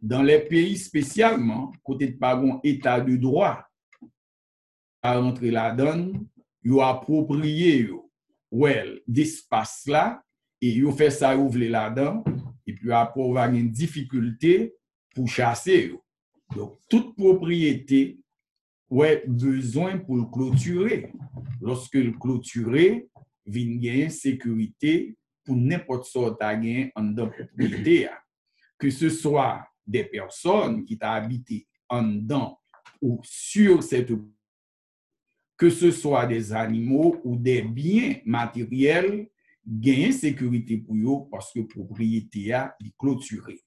dans 0.00 0.22
les 0.22 0.40
pays 0.40 0.76
spécialement, 0.76 1.72
côté 1.82 2.08
de 2.08 2.16
pas 2.16 2.40
état 2.62 3.00
de 3.00 3.16
droit, 3.16 3.65
rentrer 5.12 5.50
là-dedans, 5.50 6.12
vous 6.64 6.80
approprié 6.80 7.88
well, 8.50 9.00
d'espace 9.06 9.84
là, 9.86 10.22
et 10.60 10.80
vous 10.80 10.92
fait 10.92 11.10
ça 11.10 11.36
ouvrir 11.36 11.70
là-dedans, 11.70 12.24
et 12.66 12.74
puis 12.74 12.92
après, 12.92 13.22
vous 13.22 13.36
avez 13.36 13.58
une 13.58 13.70
difficulté 13.70 14.74
pour 15.14 15.28
chasser. 15.28 15.88
yo. 15.88 16.02
Donc, 16.54 16.78
toute 16.88 17.16
propriété, 17.16 18.18
ouais, 18.90 19.24
besoin 19.26 19.98
pour 19.98 20.30
clôturer. 20.30 21.12
Lorsque 21.60 21.94
le 21.94 22.12
clôturer, 22.12 23.08
vient 23.46 23.76
gagner 23.76 24.08
sécurité 24.10 25.16
pour 25.44 25.56
n'importe 25.56 26.06
sorte 26.06 26.42
à 26.42 26.58
en 26.96 27.04
dedans 27.04 27.30
propriété. 27.30 28.08
Que 28.78 28.90
ce 28.90 29.08
soit 29.08 29.66
des 29.86 30.04
personnes 30.04 30.84
qui 30.84 30.98
t'a 30.98 31.12
habité 31.12 31.66
en 31.88 32.02
dedans 32.02 32.58
ou 33.00 33.20
sur 33.22 33.82
cette 33.82 34.12
que 35.56 35.70
ce 35.70 35.90
soit 35.90 36.26
des 36.26 36.52
animaux 36.52 37.20
ou 37.24 37.36
des 37.36 37.62
biens 37.62 38.16
matériels, 38.24 39.28
gagner 39.66 40.12
sécurité 40.12 40.76
pour 40.76 40.94
eux 40.94 41.28
parce 41.30 41.52
que 41.52 41.60
propriété 41.60 42.52
a 42.52 42.76
est 42.84 42.94
clôturée. 42.98 43.62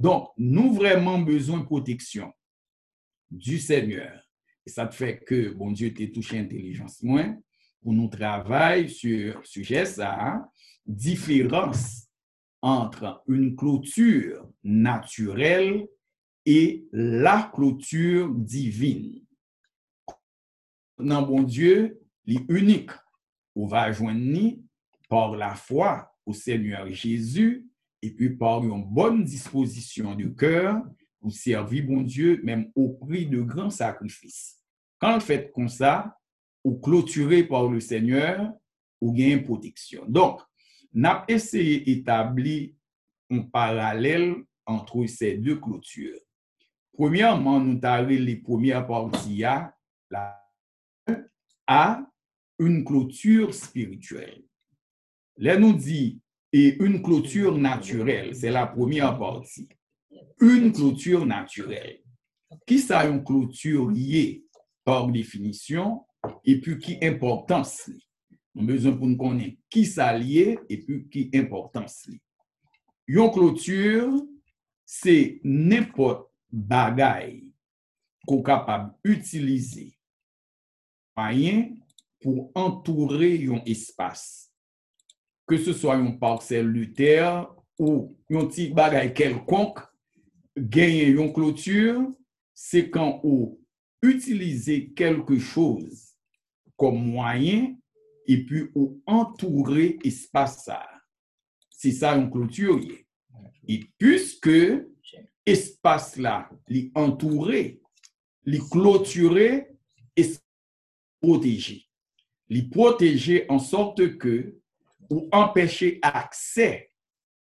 Donc, 0.00 0.28
nous 0.36 0.74
vraiment 0.74 1.18
besoin 1.18 1.60
de 1.60 1.64
protection 1.64 2.32
du 3.30 3.58
Seigneur. 3.58 4.22
Et 4.64 4.70
ça 4.70 4.88
fait 4.90 5.18
que, 5.24 5.50
bon 5.50 5.70
Dieu, 5.70 5.92
t'es 5.94 6.10
touché 6.10 6.38
intelligence 6.38 7.02
moins 7.02 7.36
pour 7.82 7.92
nous 7.92 8.08
travailler 8.08 8.88
sur 8.88 9.46
sujet 9.46 9.86
ça, 9.86 10.16
hein, 10.20 10.46
différence 10.84 12.08
entre 12.60 13.22
une 13.28 13.54
clôture 13.54 14.48
naturelle 14.64 15.86
et 16.44 16.84
la 16.92 17.50
clôture 17.54 18.34
divine. 18.34 19.25
Nan 20.98 21.24
bon 21.24 21.42
Dieu, 21.42 22.00
li 22.26 22.40
unique. 22.48 22.92
Ou 23.54 23.68
va 23.68 23.90
ni 24.12 24.62
par 25.08 25.34
la 25.34 25.54
foi 25.54 26.12
au 26.26 26.32
Seigneur 26.32 26.90
Jésus 26.90 27.66
et 28.02 28.10
puis 28.10 28.30
par 28.30 28.62
une 28.62 28.84
bonne 28.84 29.24
disposition 29.24 30.14
du 30.14 30.34
cœur 30.34 30.82
pour 31.20 31.32
servir 31.32 31.86
bon 31.86 32.02
Dieu 32.02 32.40
même 32.44 32.70
au 32.74 32.90
prix 32.90 33.26
de 33.26 33.40
grands 33.40 33.70
sacrifices. 33.70 34.60
Quand 34.98 35.14
vous 35.14 35.24
faites 35.24 35.52
comme 35.52 35.68
ça, 35.68 36.16
ou 36.64 36.78
clôturé 36.78 37.44
par 37.44 37.68
le 37.68 37.78
Seigneur, 37.80 38.52
ou 39.00 39.12
gain 39.12 39.38
protection. 39.38 40.04
Donc, 40.08 40.40
n'a 40.92 41.24
essayé 41.28 41.80
d'établir 41.80 42.70
un 43.30 43.42
parallèle 43.42 44.34
entre 44.64 45.06
ces 45.06 45.36
deux 45.36 45.60
clôtures. 45.60 46.18
Premièrement, 46.92 47.60
nous 47.60 47.78
avons 47.82 48.08
les 48.08 48.36
premières 48.36 48.86
parties 48.86 49.44
à 49.44 49.74
la 50.10 50.45
à 51.66 52.06
une 52.58 52.84
clôture 52.84 53.54
spirituelle. 53.54 54.42
Là, 55.36 55.58
nous 55.58 55.74
dit, 55.74 56.20
et 56.52 56.82
une 56.82 57.02
clôture 57.02 57.58
naturelle, 57.58 58.34
c'est 58.34 58.50
la 58.50 58.66
première 58.66 59.18
partie. 59.18 59.68
Une 60.40 60.72
clôture 60.72 61.26
naturelle. 61.26 62.00
Qui 62.66 62.78
ça 62.78 63.06
une 63.06 63.22
clôture 63.22 63.90
liée 63.90 64.44
par 64.84 65.08
définition 65.08 66.06
et 66.44 66.60
puis 66.60 66.78
qui 66.78 66.96
importance? 67.02 67.88
Li? 67.88 68.06
Nous 68.54 68.62
avons 68.62 68.72
besoin 68.72 68.92
pour 68.96 69.06
nous 69.06 69.16
connaître 69.16 69.58
qui 69.68 69.84
ça 69.84 70.16
lié 70.16 70.58
et 70.68 70.78
puis 70.78 71.08
qui 71.08 71.30
importance 71.34 72.06
li. 72.06 72.20
Une 73.08 73.30
clôture, 73.30 74.12
c'est 74.84 75.40
n'importe 75.44 76.30
bagaille 76.50 77.52
qu'on 78.26 78.42
capable 78.42 78.94
d'utiliser 79.04 79.95
moyen 81.16 81.70
pour 82.20 82.50
entourer 82.54 83.46
un 83.46 83.62
espace. 83.66 84.52
Que 85.46 85.56
ce 85.56 85.72
soit 85.72 85.96
une 85.96 86.18
parcelle 86.18 86.72
terre 86.92 87.48
ou 87.78 88.16
un 88.30 88.46
petit 88.46 88.68
bagage 88.68 89.14
quelconque, 89.14 89.78
gagner 90.56 91.06
une 91.06 91.32
clôture, 91.32 92.02
c'est 92.54 92.90
quand 92.90 93.20
on 93.22 93.56
utilise 94.02 94.70
quelque 94.94 95.38
chose 95.38 96.14
comme 96.76 97.06
moyen 97.06 97.76
et 98.26 98.44
puis 98.44 98.64
on 98.74 98.98
entourer 99.06 99.98
espace. 100.04 100.70
C'est 101.70 101.92
ça 101.92 102.16
une 102.16 102.30
clôture. 102.30 102.80
Et 103.68 103.80
puisque 103.98 104.50
espace 105.44 106.16
là, 106.16 106.48
li 106.68 106.90
clôturé, 108.70 109.68
protégé. 111.26 111.82
Les 112.48 112.62
protéger 112.62 113.46
en 113.48 113.58
sorte 113.58 114.16
que 114.16 114.60
ou 115.10 115.28
empêcher 115.32 115.98
accès 116.02 116.92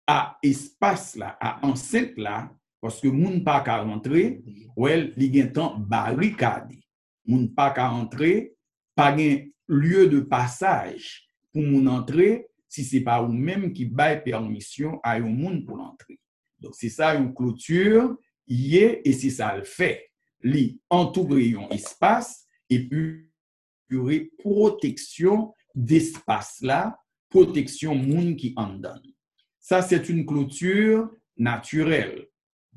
à 0.08 0.38
espace 0.42 1.16
là, 1.16 1.38
à 1.40 1.64
enceinte 1.66 2.18
là, 2.18 2.52
parce 2.82 3.00
que 3.00 3.08
moun 3.08 3.44
pas 3.44 3.62
qu'à 3.62 3.82
rentrer, 3.82 4.42
ou 4.76 4.88
elle 4.88 5.14
li 5.18 5.32
gen 5.34 5.52
temps 5.54 5.78
barricade. 5.78 6.74
Moun 7.26 7.54
pas 7.54 7.72
qu'à 7.72 7.90
rentrer, 7.90 8.56
pas 8.96 9.16
gen 9.16 9.52
lieu 9.68 10.08
de 10.08 10.20
passage 10.20 11.30
pour 11.54 11.62
moun 11.62 11.88
entrer 11.88 12.48
si 12.68 12.84
c'est 12.84 13.02
pas 13.02 13.22
ou 13.22 13.32
même 13.32 13.72
qui 13.72 13.86
baille 13.86 14.24
permission 14.24 15.00
à 15.04 15.14
un 15.14 15.20
moun 15.22 15.64
pour 15.64 15.78
l'entrer. 15.78 16.20
Donc 16.60 16.74
c'est 16.76 16.90
ça 16.90 17.14
une 17.16 17.34
clôture, 17.34 18.18
y 18.48 18.78
est 18.78 19.02
et 19.06 19.14
c'est 19.14 19.30
ça 19.30 19.56
le 19.56 19.64
fait. 19.64 20.10
Li 20.42 20.80
entourer 20.90 21.54
un 21.54 21.70
espace 21.70 22.48
et 22.70 22.88
puis 22.88 23.30
protection 24.40 25.54
d'espace 25.74 26.60
là, 26.62 26.98
protection 27.30 27.96
moun 27.96 28.36
qui 28.36 28.54
en 28.56 28.74
donne. 28.74 29.02
Ça, 29.60 29.82
c'est 29.82 30.10
une 30.10 30.26
clôture 30.26 31.10
naturelle. 31.38 32.28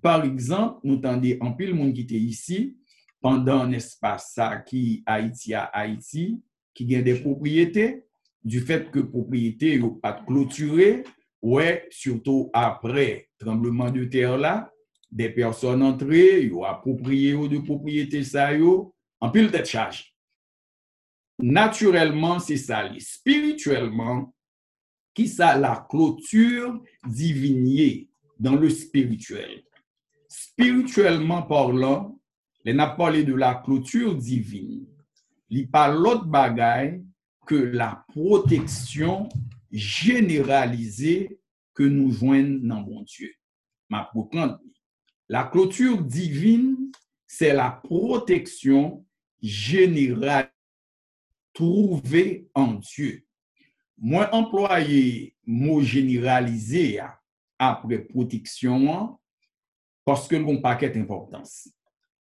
Par 0.00 0.24
exemple, 0.24 0.80
nous 0.84 0.96
tendez 0.96 1.38
en 1.40 1.52
pile 1.52 1.74
moun 1.74 1.92
qui 1.92 2.02
était 2.02 2.14
ici, 2.14 2.76
pendant 3.20 3.60
un 3.60 3.72
espace 3.72 4.32
ça 4.34 4.58
qui 4.58 5.02
Haïti 5.06 5.54
à 5.54 5.64
Haïti, 5.64 6.40
qui 6.72 6.86
gagne 6.86 7.04
des 7.04 7.20
propriétés, 7.20 8.04
du 8.44 8.60
fait 8.60 8.90
que 8.90 9.00
propriété 9.00 9.76
yo 9.76 9.90
pas 9.90 10.22
clôturé, 10.26 11.04
ouais, 11.42 11.86
surtout 11.90 12.50
après 12.52 13.28
tremblement 13.38 13.90
de 13.90 14.04
terre 14.04 14.38
là, 14.38 14.72
des 15.10 15.30
personnes 15.30 15.82
entrées, 15.82 16.44
yo 16.44 16.64
approprié 16.64 17.34
ou 17.34 17.48
de 17.48 17.58
propriété 17.58 18.22
ça 18.22 18.54
yo, 18.54 18.94
en 19.20 19.30
pile 19.30 19.50
tête 19.50 19.68
charge. 19.68 20.14
Naturellement, 21.38 22.40
c'est 22.40 22.56
ça. 22.56 22.88
Spirituellement, 22.98 24.34
qui 25.14 25.28
ça 25.28 25.58
la 25.58 25.86
clôture 25.88 26.82
divinier 27.06 28.08
dans 28.38 28.56
le 28.56 28.70
spirituel. 28.70 29.62
Spirituellement 30.28 31.42
parlant, 31.42 32.20
les 32.64 32.72
n'a 32.72 32.88
parlé 32.88 33.24
de 33.24 33.34
la 33.34 33.54
clôture 33.54 34.14
divine. 34.14 34.86
Li 35.50 35.66
pas 35.66 35.88
l'autre 35.88 36.26
bagaille 36.26 37.02
que 37.46 37.54
la 37.54 38.04
protection 38.08 39.28
généralisée 39.72 41.40
que 41.72 41.84
nous 41.84 42.10
joignons 42.10 42.60
dans 42.62 42.80
mon 42.82 43.02
Dieu. 43.02 43.32
Ma. 43.88 44.10
La 45.28 45.44
clôture 45.44 46.02
divine, 46.02 46.92
c'est 47.26 47.54
la 47.54 47.70
protection 47.70 49.04
générale 49.40 50.50
trouvée 51.58 52.46
en 52.54 52.74
Dieu. 52.74 53.24
Moi, 54.00 54.32
employé 54.32 55.34
mot 55.44 55.80
généralisé 55.80 57.00
après 57.58 57.98
protection, 57.98 59.18
parce 60.04 60.28
que 60.28 60.36
l'on 60.36 60.60
paquet 60.60 60.88
d'importance. 60.88 61.68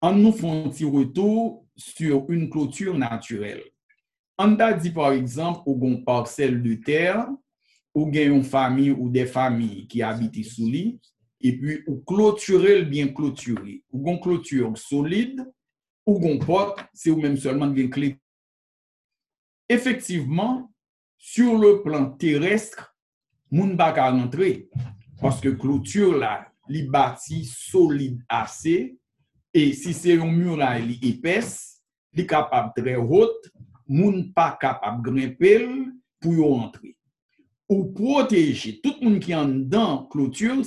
Nous 0.01 0.31
font 0.31 0.65
un 0.65 0.69
petit 0.69 0.85
retour 0.85 1.67
sur 1.75 2.27
une 2.31 2.49
clôture 2.49 2.97
naturelle. 2.97 3.61
On 4.39 4.59
a 4.59 4.73
dit 4.73 4.89
par 4.89 5.11
exemple, 5.11 5.61
ou 5.67 5.75
gon 5.75 6.01
parcelle 6.01 6.63
de 6.63 6.73
terre, 6.73 7.27
ou 7.93 8.11
gen 8.11 8.33
une 8.37 8.43
famille 8.43 8.89
ou 8.89 9.07
des 9.07 9.27
familles 9.27 9.85
qui 9.85 10.01
habitent 10.01 10.43
sous 10.43 10.67
lit, 10.67 10.99
et 11.39 11.55
puis 11.55 11.83
ou 11.85 11.97
clôturer 11.97 12.79
le 12.79 12.85
bien 12.85 13.09
clôturé. 13.09 13.83
Ou 13.91 13.99
gon 13.99 14.17
clôture 14.17 14.75
solide, 14.75 15.45
ou 16.07 16.19
gon 16.19 16.39
porte, 16.39 16.83
c'est 16.91 17.11
ou 17.11 17.17
même 17.17 17.37
seulement 17.37 17.71
gen 17.75 17.87
clé. 17.87 18.17
Effectivement, 19.71 20.69
sur 21.17 21.57
le 21.57 21.81
plan 21.81 22.11
terrestre, 22.19 22.93
moun 23.49 23.77
pa 23.79 23.93
ka 23.95 24.09
rentrer 24.11 24.67
parce 25.21 25.39
que 25.39 25.47
clôture 25.47 26.17
là, 26.17 26.51
li 26.67 26.81
bâti 26.83 27.45
solide 27.45 28.19
assez 28.27 28.99
et 29.53 29.71
si 29.71 29.93
c'est 29.93 30.15
une 30.15 30.35
muraille 30.35 30.87
li 30.87 30.99
épaisse, 31.13 31.81
li 32.11 32.27
capable 32.27 32.73
très 32.75 32.97
haute, 32.97 33.49
moun 33.87 34.33
pas 34.33 34.57
capable 34.59 35.03
grimper 35.03 35.65
pour 36.19 36.33
y 36.33 36.41
rentrer. 36.41 36.97
Ou 37.69 37.93
protéger 37.93 38.81
tout 38.81 38.97
moun 39.01 39.21
qui 39.21 39.33
en 39.33 39.47
dedans 39.47 40.05
clôture 40.07 40.57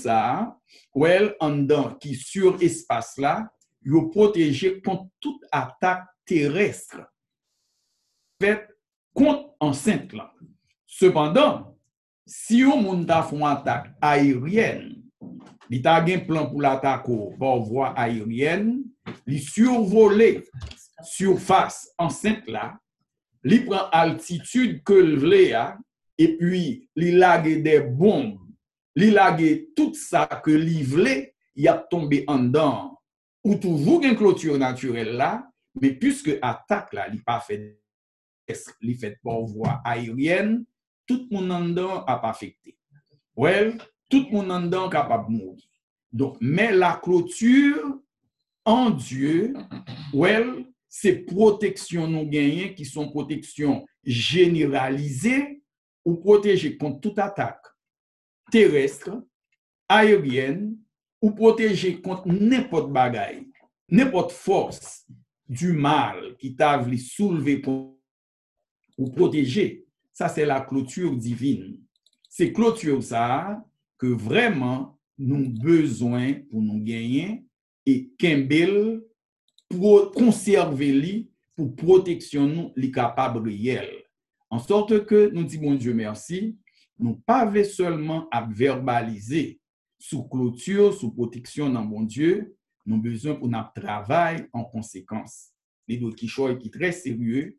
ou 0.94 1.04
elle 1.04 1.36
en 1.40 1.50
dedans 1.50 1.94
qui 1.96 2.14
sur 2.14 2.56
espace 2.62 3.18
là, 3.18 3.52
yo 3.82 4.08
protéger 4.08 4.80
contre 4.80 5.10
toute 5.20 5.44
attaque 5.52 6.06
terrestre 6.24 7.02
faite 8.40 8.73
contre 9.14 9.54
enceinte 9.60 10.12
là. 10.12 10.32
Cependant, 10.86 11.76
si 12.26 12.60
yon 12.62 12.82
moun 12.82 13.06
ta 13.06 13.22
fon 13.22 13.46
attaque 13.46 13.92
aérienne, 14.02 15.02
li 15.70 15.80
ta 15.82 15.96
gen 16.04 16.26
plan 16.26 16.46
pour 16.50 16.62
l'attaque 16.62 17.08
par 17.38 17.58
voie 17.64 17.94
aérienne, 17.98 18.82
li 19.26 19.38
survoler 19.38 20.44
surface 21.02 21.88
enceinte 21.98 22.46
là, 22.48 22.74
li 23.44 23.60
prend 23.60 23.88
altitude 23.92 24.82
que 24.84 24.94
le 24.94 25.54
a, 25.54 25.78
et 26.18 26.36
puis 26.36 26.88
li 26.96 27.12
lage 27.12 27.62
des 27.62 27.80
bombes, 27.80 28.38
li 28.96 29.10
lage 29.10 29.72
tout 29.76 29.94
ça 29.94 30.26
que 30.26 30.50
li 30.50 30.82
vle, 30.82 31.30
y 31.56 31.68
a 31.68 31.74
tombé 31.74 32.24
en 32.26 32.38
dedans. 32.38 32.90
Ou 33.44 33.56
toujours 33.56 34.02
gen 34.02 34.16
clôture 34.16 34.58
naturelle 34.58 35.16
là, 35.16 35.46
mais 35.80 35.92
puisque 35.92 36.38
attaque 36.40 36.94
là, 36.94 37.08
li 37.08 37.20
pas 37.20 37.40
fait 37.40 37.78
li 38.80 38.94
fait 38.94 39.18
par 39.22 39.40
voie 39.42 39.80
aérienne, 39.84 40.64
tout 41.06 41.28
moun 41.30 41.50
an 41.52 41.68
dan 41.76 42.04
ap 42.06 42.24
affecté. 42.24 42.76
Well, 43.36 43.78
tout 44.10 44.30
moun 44.32 44.50
an 44.50 44.68
dan 44.70 44.90
kapab 44.90 45.28
mourir. 45.28 45.62
Donc, 46.12 46.36
mais 46.40 46.72
la 46.72 47.00
clôture 47.02 47.98
en 48.64 48.90
Dieu, 48.90 49.52
well, 50.12 50.64
c'est 50.88 51.26
protection 51.26 52.06
nous 52.06 52.28
gagnent 52.28 52.72
qui 52.74 52.84
sont 52.84 53.10
protection 53.10 53.84
généralisée 54.04 55.60
ou 56.04 56.14
protéger 56.16 56.76
contre 56.76 57.00
toute 57.00 57.18
attaque 57.18 57.66
terrestre, 58.52 59.22
aérienne 59.88 60.76
ou 61.20 61.32
protéger 61.32 62.00
contre 62.00 62.28
n'importe 62.28 62.92
bagaille, 62.92 63.48
n'importe 63.88 64.30
force 64.30 65.06
du 65.48 65.72
mal 65.72 66.36
qui 66.38 66.54
t'a 66.54 66.76
voulu 66.76 66.98
soulever 66.98 67.58
pour 67.58 67.93
ou 68.96 69.10
protéger. 69.10 69.84
Ça, 70.12 70.28
c'est 70.28 70.46
la 70.46 70.60
clôture 70.60 71.16
divine. 71.16 71.80
C'est 72.28 72.52
clôture 72.52 73.02
ça 73.02 73.64
que 73.98 74.06
vraiment 74.06 74.98
nous 75.18 75.48
besoin 75.48 76.34
pour 76.50 76.62
nous 76.62 76.82
gagner 76.82 77.44
et 77.86 78.10
Kembel 78.18 79.02
pour 79.68 80.12
conserver 80.12 80.92
li 80.92 81.30
pour 81.56 81.74
protection 81.76 82.46
nous 82.46 82.72
les 82.76 82.90
capables 82.90 83.48
réels. 83.48 84.04
En 84.50 84.58
sorte 84.58 85.06
que 85.06 85.30
nous 85.32 85.44
disons 85.44 85.62
bon 85.62 85.74
Dieu 85.74 85.94
merci, 85.94 86.56
nous 86.98 87.16
pas 87.16 87.50
seulement 87.64 88.28
à 88.30 88.46
verbaliser 88.46 89.60
sous 89.98 90.24
clôture, 90.24 90.92
sous 90.94 91.10
protection 91.12 91.70
dans 91.70 91.84
bon 91.84 92.02
Dieu, 92.02 92.56
nous 92.86 93.00
besoin 93.00 93.34
pour 93.34 93.48
notre 93.48 93.72
travail 93.72 94.46
en 94.52 94.64
conséquence. 94.64 95.50
Les 95.88 95.96
d'autres 95.96 96.16
qui 96.16 96.28
sont 96.28 96.54
qui 96.56 96.70
très 96.70 96.92
sérieux, 96.92 97.58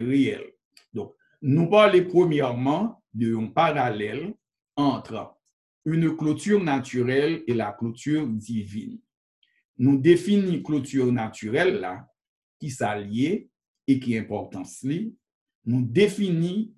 réel. 0.00 0.52
Donc, 0.92 1.14
nous 1.42 1.68
parlons 1.68 2.04
premièrement 2.08 3.02
d'un 3.12 3.46
parallèle 3.46 4.34
entre 4.76 5.36
une 5.84 6.16
clôture 6.16 6.62
naturelle 6.62 7.42
et 7.46 7.54
la 7.54 7.72
clôture 7.72 8.26
divine. 8.26 8.98
Nous 9.78 9.98
définissons 9.98 10.62
clôture 10.62 11.10
naturelle 11.12 11.80
là, 11.80 12.06
qui 12.58 12.70
s'allie 12.70 13.48
et 13.86 13.98
qui 13.98 14.14
est 14.14 14.18
importance 14.18 14.82
li. 14.82 15.14
Nous 15.64 15.82
définissons 15.82 16.72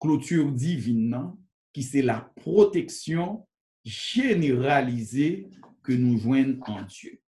clôture 0.00 0.52
divine 0.52 1.08
nan, 1.08 1.36
qui 1.72 1.82
c'est 1.82 2.02
la 2.02 2.20
protection 2.36 3.46
généralisée 3.84 5.48
que 5.82 5.92
nous 5.92 6.18
joignons 6.18 6.60
en 6.66 6.82
Dieu. 6.82 7.20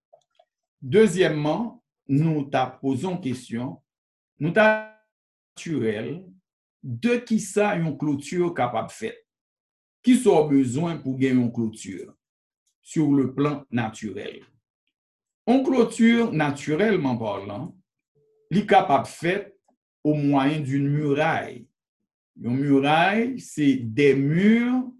Deuxièmement, 0.81 1.83
nous 2.07 2.43
ta 2.43 2.65
posons 2.67 3.17
question, 3.17 3.81
nous 4.39 4.51
naturel, 5.57 6.23
de 6.83 7.15
qui 7.17 7.39
ça 7.39 7.75
une 7.75 7.97
clôture 7.97 8.53
capable 8.53 8.89
de 8.89 8.93
faire? 8.93 9.15
Qui 10.03 10.15
sont 10.15 10.47
besoin 10.47 10.97
pour 10.97 11.17
gagner 11.17 11.41
une 11.41 11.51
clôture? 11.51 12.13
Sur 12.81 13.11
le 13.11 13.33
plan 13.33 13.65
naturel? 13.71 14.43
Une 15.47 15.63
clôture, 15.63 16.31
naturellement 16.31 17.17
parlant, 17.17 17.75
capable 18.67 19.05
de 19.05 19.09
faire 19.09 19.51
au 20.03 20.13
moyen 20.13 20.59
d'une 20.59 20.87
muraille. 20.87 21.67
Une 22.41 22.57
muraille, 22.57 23.39
c'est 23.39 23.77
des 23.77 24.13
murs 24.13 24.91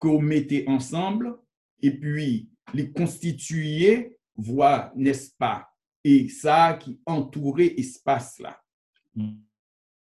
que 0.00 0.08
vous 0.08 0.20
mettez 0.20 0.68
ensemble 0.68 1.38
et 1.80 1.92
puis 1.92 2.50
les 2.74 2.90
constituer, 2.92 4.18
voire, 4.34 4.92
n'est-ce 4.96 5.30
pas, 5.38 5.68
et 6.04 6.28
ça 6.28 6.74
qui 6.74 7.00
entourait 7.06 7.74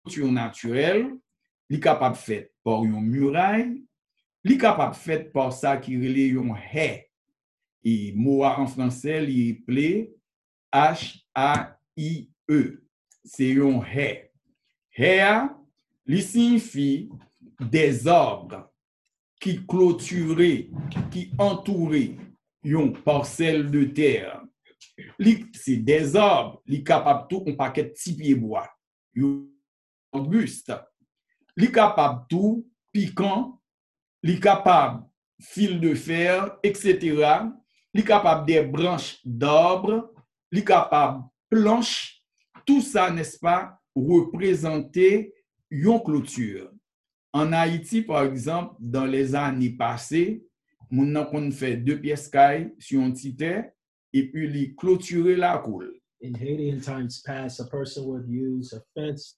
Clôture 0.09 0.33
naturelle, 0.33 1.19
li 1.69 1.79
capable 1.79 2.17
fait 2.17 2.51
par 2.65 2.83
une 2.83 2.99
muraille, 3.03 3.85
li 4.43 4.57
capable 4.57 4.95
fait 4.95 5.31
par 5.31 5.53
ça 5.53 5.77
qui 5.77 5.99
relait 5.99 6.29
une 6.29 6.57
haie. 6.73 7.11
Et 7.85 8.15
mot 8.17 8.43
en 8.43 8.67
français, 8.67 9.21
li 9.21 9.51
appelé 9.51 10.15
H-A-I-E. 10.73 12.23
C'est 13.23 13.51
une 13.51 13.83
haie. 13.95 14.33
Haie, 14.97 15.43
li 16.07 16.23
signifie 16.23 17.11
des 17.61 18.09
arbres 18.09 18.73
qui 19.39 19.67
clôturaient, 19.67 20.71
qui 21.11 21.33
entouraient 21.37 22.17
une 22.65 22.95
parcelle 22.95 23.71
de 23.71 23.85
terre. 23.85 24.43
C'est 25.53 25.77
des 25.77 26.17
arbres, 26.17 26.63
li 26.67 26.83
capable 26.83 27.29
tout 27.29 27.45
un 27.47 27.53
paquet 27.53 27.85
de 27.85 27.89
petits 27.91 28.17
pieds 28.17 28.35
bois. 28.35 28.71
Yon 29.15 29.49
arbuste. 30.13 30.75
Li 31.57 31.71
capable 31.73 32.27
tout, 32.29 32.67
piquant, 32.93 33.61
li 34.23 34.39
fil 35.41 35.81
de 35.81 35.95
fer, 35.95 36.59
etc. 36.63 37.49
Li 37.95 38.05
capable 38.05 38.47
des 38.47 38.63
branches 38.63 39.19
d'arbres, 39.25 40.13
li 40.53 40.63
planches. 41.49 42.23
Tout 42.67 42.83
ça, 42.83 43.11
n'est-ce 43.11 43.39
pas, 43.39 43.81
représenter 43.95 45.35
une 45.71 46.03
clôture. 46.03 46.71
En 47.33 47.53
Haïti, 47.53 48.03
par 48.03 48.25
exemple, 48.25 48.75
dans 48.79 49.07
les 49.07 49.35
années 49.35 49.71
passées, 49.71 50.43
moun 50.91 51.13
nan 51.13 51.27
kon 51.29 51.51
deux 51.77 52.01
pièces 52.01 52.29
kay 52.29 52.73
sur 52.79 53.03
un 53.03 53.11
petit 53.13 53.37
et 54.13 54.31
puis 54.31 54.49
li 54.49 54.75
clôturer 54.75 55.37
la 55.37 55.59
cour. 55.59 55.85
In 56.23 56.33
times 56.81 57.23
past, 57.25 57.61
a 57.61 57.65
person 57.65 58.25
use 58.27 58.73
a 58.73 58.81
fence 58.95 59.38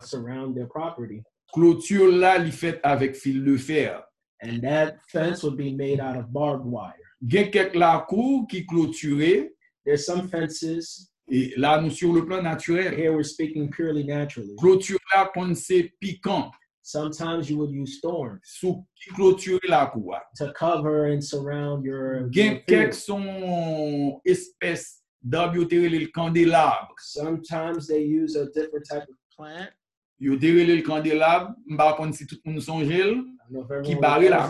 surround 0.00 0.54
their 0.56 0.66
property, 0.66 1.22
Clôture 1.54 2.08
là 2.10 2.38
li 2.38 2.50
fait 2.50 2.80
avec 2.82 3.14
fil 3.16 3.44
de 3.44 3.56
fer. 3.56 4.02
and 4.42 4.60
that 4.62 4.96
fence 5.10 5.42
would 5.42 5.56
be 5.56 5.72
made 5.72 6.00
out 6.00 6.16
of 6.16 6.30
barbed 6.32 6.66
wire. 6.66 6.92
Gen 7.26 7.50
kek 7.50 7.74
la 7.74 8.04
cour 8.08 8.46
qui 8.48 8.66
clôturé 8.66 9.50
There's 9.84 10.04
some 10.04 10.28
fences. 10.28 11.10
et 11.30 11.52
là 11.56 11.80
nous 11.80 11.90
sur 11.90 12.12
le 12.12 12.24
plan 12.26 12.42
naturel. 12.42 12.92
Here 12.94 13.12
we're 13.12 13.22
speaking 13.24 13.70
purely 13.70 14.04
naturally. 14.04 14.54
Clôture 14.58 14.98
là 15.14 15.30
kon 15.34 15.54
c'est 15.54 15.92
piquant 16.00 16.50
Sometimes 16.82 17.48
you 17.50 17.56
would 17.58 17.70
use 17.72 17.98
thorns 18.00 18.38
sous 18.44 18.84
qui 18.94 19.10
clôturer 19.14 19.66
la 19.68 19.86
cour. 19.86 20.18
to 20.36 20.52
cover 20.52 21.06
and 21.06 21.20
surround 21.22 21.84
your, 21.84 22.28
Gen 22.30 22.60
kek 22.66 22.92
son 22.94 24.20
espèce 24.24 25.02
d'arbre 25.22 25.56
yo 25.56 25.64
te 25.64 25.74
rele 25.76 25.98
le 26.00 26.06
candélabre. 26.08 26.94
Sometimes 26.98 27.86
they 27.88 28.02
use 28.04 28.36
a 28.36 28.46
different 28.52 28.84
type 28.88 29.02
of 29.08 29.16
plant. 29.36 29.68
Yo 30.18 30.36
te 30.40 30.46
rele 30.46 30.76
le 30.76 30.82
candélabre, 30.82 31.54
mba 31.68 31.92
kon 31.98 32.12
si 32.16 32.26
tout 32.26 32.40
moun 32.44 32.60
sonje 32.64 32.96
l, 32.96 33.16
I 33.16 33.52
don't 33.52 33.52
know 33.52 33.62
if 33.62 33.82
qui 33.84 33.92
everyone 33.92 34.00
barre 34.00 34.30
la 34.30 34.48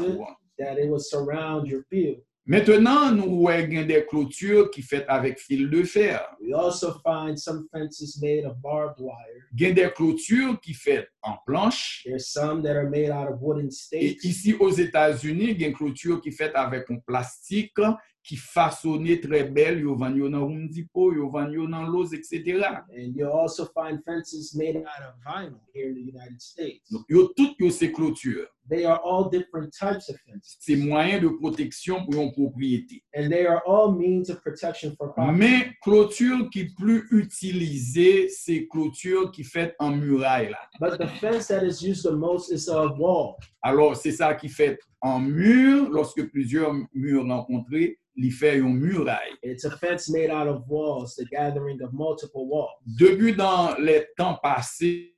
field. 1.91 2.23
Maintenant, 2.49 3.11
nous 3.11 3.41
voyons 3.41 3.69
gen 3.69 3.87
des 3.89 4.07
clôtures 4.07 4.71
qui 4.71 4.81
faites 4.81 5.05
avec 5.09 5.41
fil 5.41 5.69
de 5.69 5.83
fer. 5.83 6.21
We 6.41 6.55
also 6.55 7.01
find 7.03 7.37
some 7.37 7.67
fences 7.73 8.21
made 8.23 8.45
of 8.45 8.57
barbed 8.63 9.01
wire. 9.01 9.49
Gen 9.53 9.75
des 9.75 9.91
clôtures 9.93 10.61
qui 10.61 10.73
faites 10.73 11.09
en 11.23 11.39
planche. 11.45 12.05
There's 12.05 12.29
some 12.29 12.63
that 12.63 12.77
are 12.77 12.89
made 12.89 13.11
out 13.11 13.29
of 13.29 13.41
wooden 13.41 13.67
Et 13.67 13.73
stakes. 13.73 14.25
ici 14.25 14.55
aux 14.61 14.71
États-Unis, 14.71 15.59
gen 15.59 15.73
clôture 15.73 16.21
qui 16.21 16.31
faites 16.31 16.55
avec 16.55 16.89
un 16.89 16.99
plastique 17.05 17.81
qui 18.27 18.37
façonné 18.37 19.21
très 19.21 19.45
belle, 19.45 19.81
yo 19.81 19.95
vend 19.95 20.17
yo 20.19 20.29
nan 20.29 20.43
Home 20.43 20.69
Depot, 20.69 21.13
yo 21.15 21.31
vend 21.31 21.55
yo 21.55 21.69
nan 21.69 21.87
Lowe's, 21.93 22.13
etc. 22.13 22.83
And 22.91 23.15
you'll 23.15 23.31
also 23.31 23.67
find 23.67 24.03
fences 24.05 24.55
made 24.55 24.77
out 24.77 25.07
of 25.07 25.15
vinyl 25.25 25.61
here 25.73 25.91
in 25.91 25.95
the 25.95 26.03
United 26.03 26.41
States. 26.41 26.91
Donc, 26.91 27.05
yo 27.09 27.29
tout 27.37 27.55
yo 27.61 27.71
ces 27.71 27.93
clôtures. 27.93 28.49
They 28.69 28.85
are 28.85 29.01
all 29.05 29.29
different 29.31 29.73
types 29.73 30.09
of 30.09 30.17
fences. 30.27 30.57
C'est 30.61 30.77
moyen 30.77 31.21
de 31.21 31.29
protection 31.29 32.05
pour 32.05 32.21
une 32.21 32.33
propriété. 32.33 33.03
And 33.17 33.29
they 33.31 33.47
are 33.47 33.63
all 33.67 33.93
means 33.93 34.29
of 34.29 34.41
protection 34.43 34.95
for 34.97 35.13
property. 35.15 35.39
Mais 35.39 35.73
clôture 35.83 36.51
qui 36.51 36.67
plus 36.77 37.07
utilisée, 37.11 38.29
c'est 38.29 38.67
clôture 38.69 39.31
qui 39.31 39.45
fait 39.45 39.75
en 39.79 39.93
muraille 39.93 40.51
là. 40.51 40.59
But 40.81 40.99
the 40.99 41.09
fence 41.21 41.49
that 41.49 41.65
is 41.65 41.83
used 41.83 42.05
the 42.05 42.13
most 42.13 42.51
is 42.51 42.69
a 42.69 42.87
wall. 42.99 43.37
Alors, 43.63 43.97
c'est 43.97 44.13
ça 44.13 44.35
qui 44.35 44.49
fait 44.49 44.79
en 45.01 45.21
mur, 45.21 45.89
lorsque 45.91 46.29
plusieurs 46.31 46.73
murs 46.93 47.27
rencontrés, 47.27 47.99
il 48.17 48.33
fait 48.33 48.59
une 48.59 48.79
muraille. 48.79 49.33
It's 49.43 49.65
a 49.65 49.71
fence 49.71 50.09
made 50.09 50.31
out 50.31 50.49
of 50.49 50.63
walls, 50.69 51.15
the 51.17 51.27
gathering 51.31 51.83
of 51.83 51.93
multiple 51.93 52.47
walls. 52.49 52.71
Depuis 52.87 53.35
dans 53.35 53.77
les 53.79 54.07
temps 54.17 54.39
passés, 54.43 55.16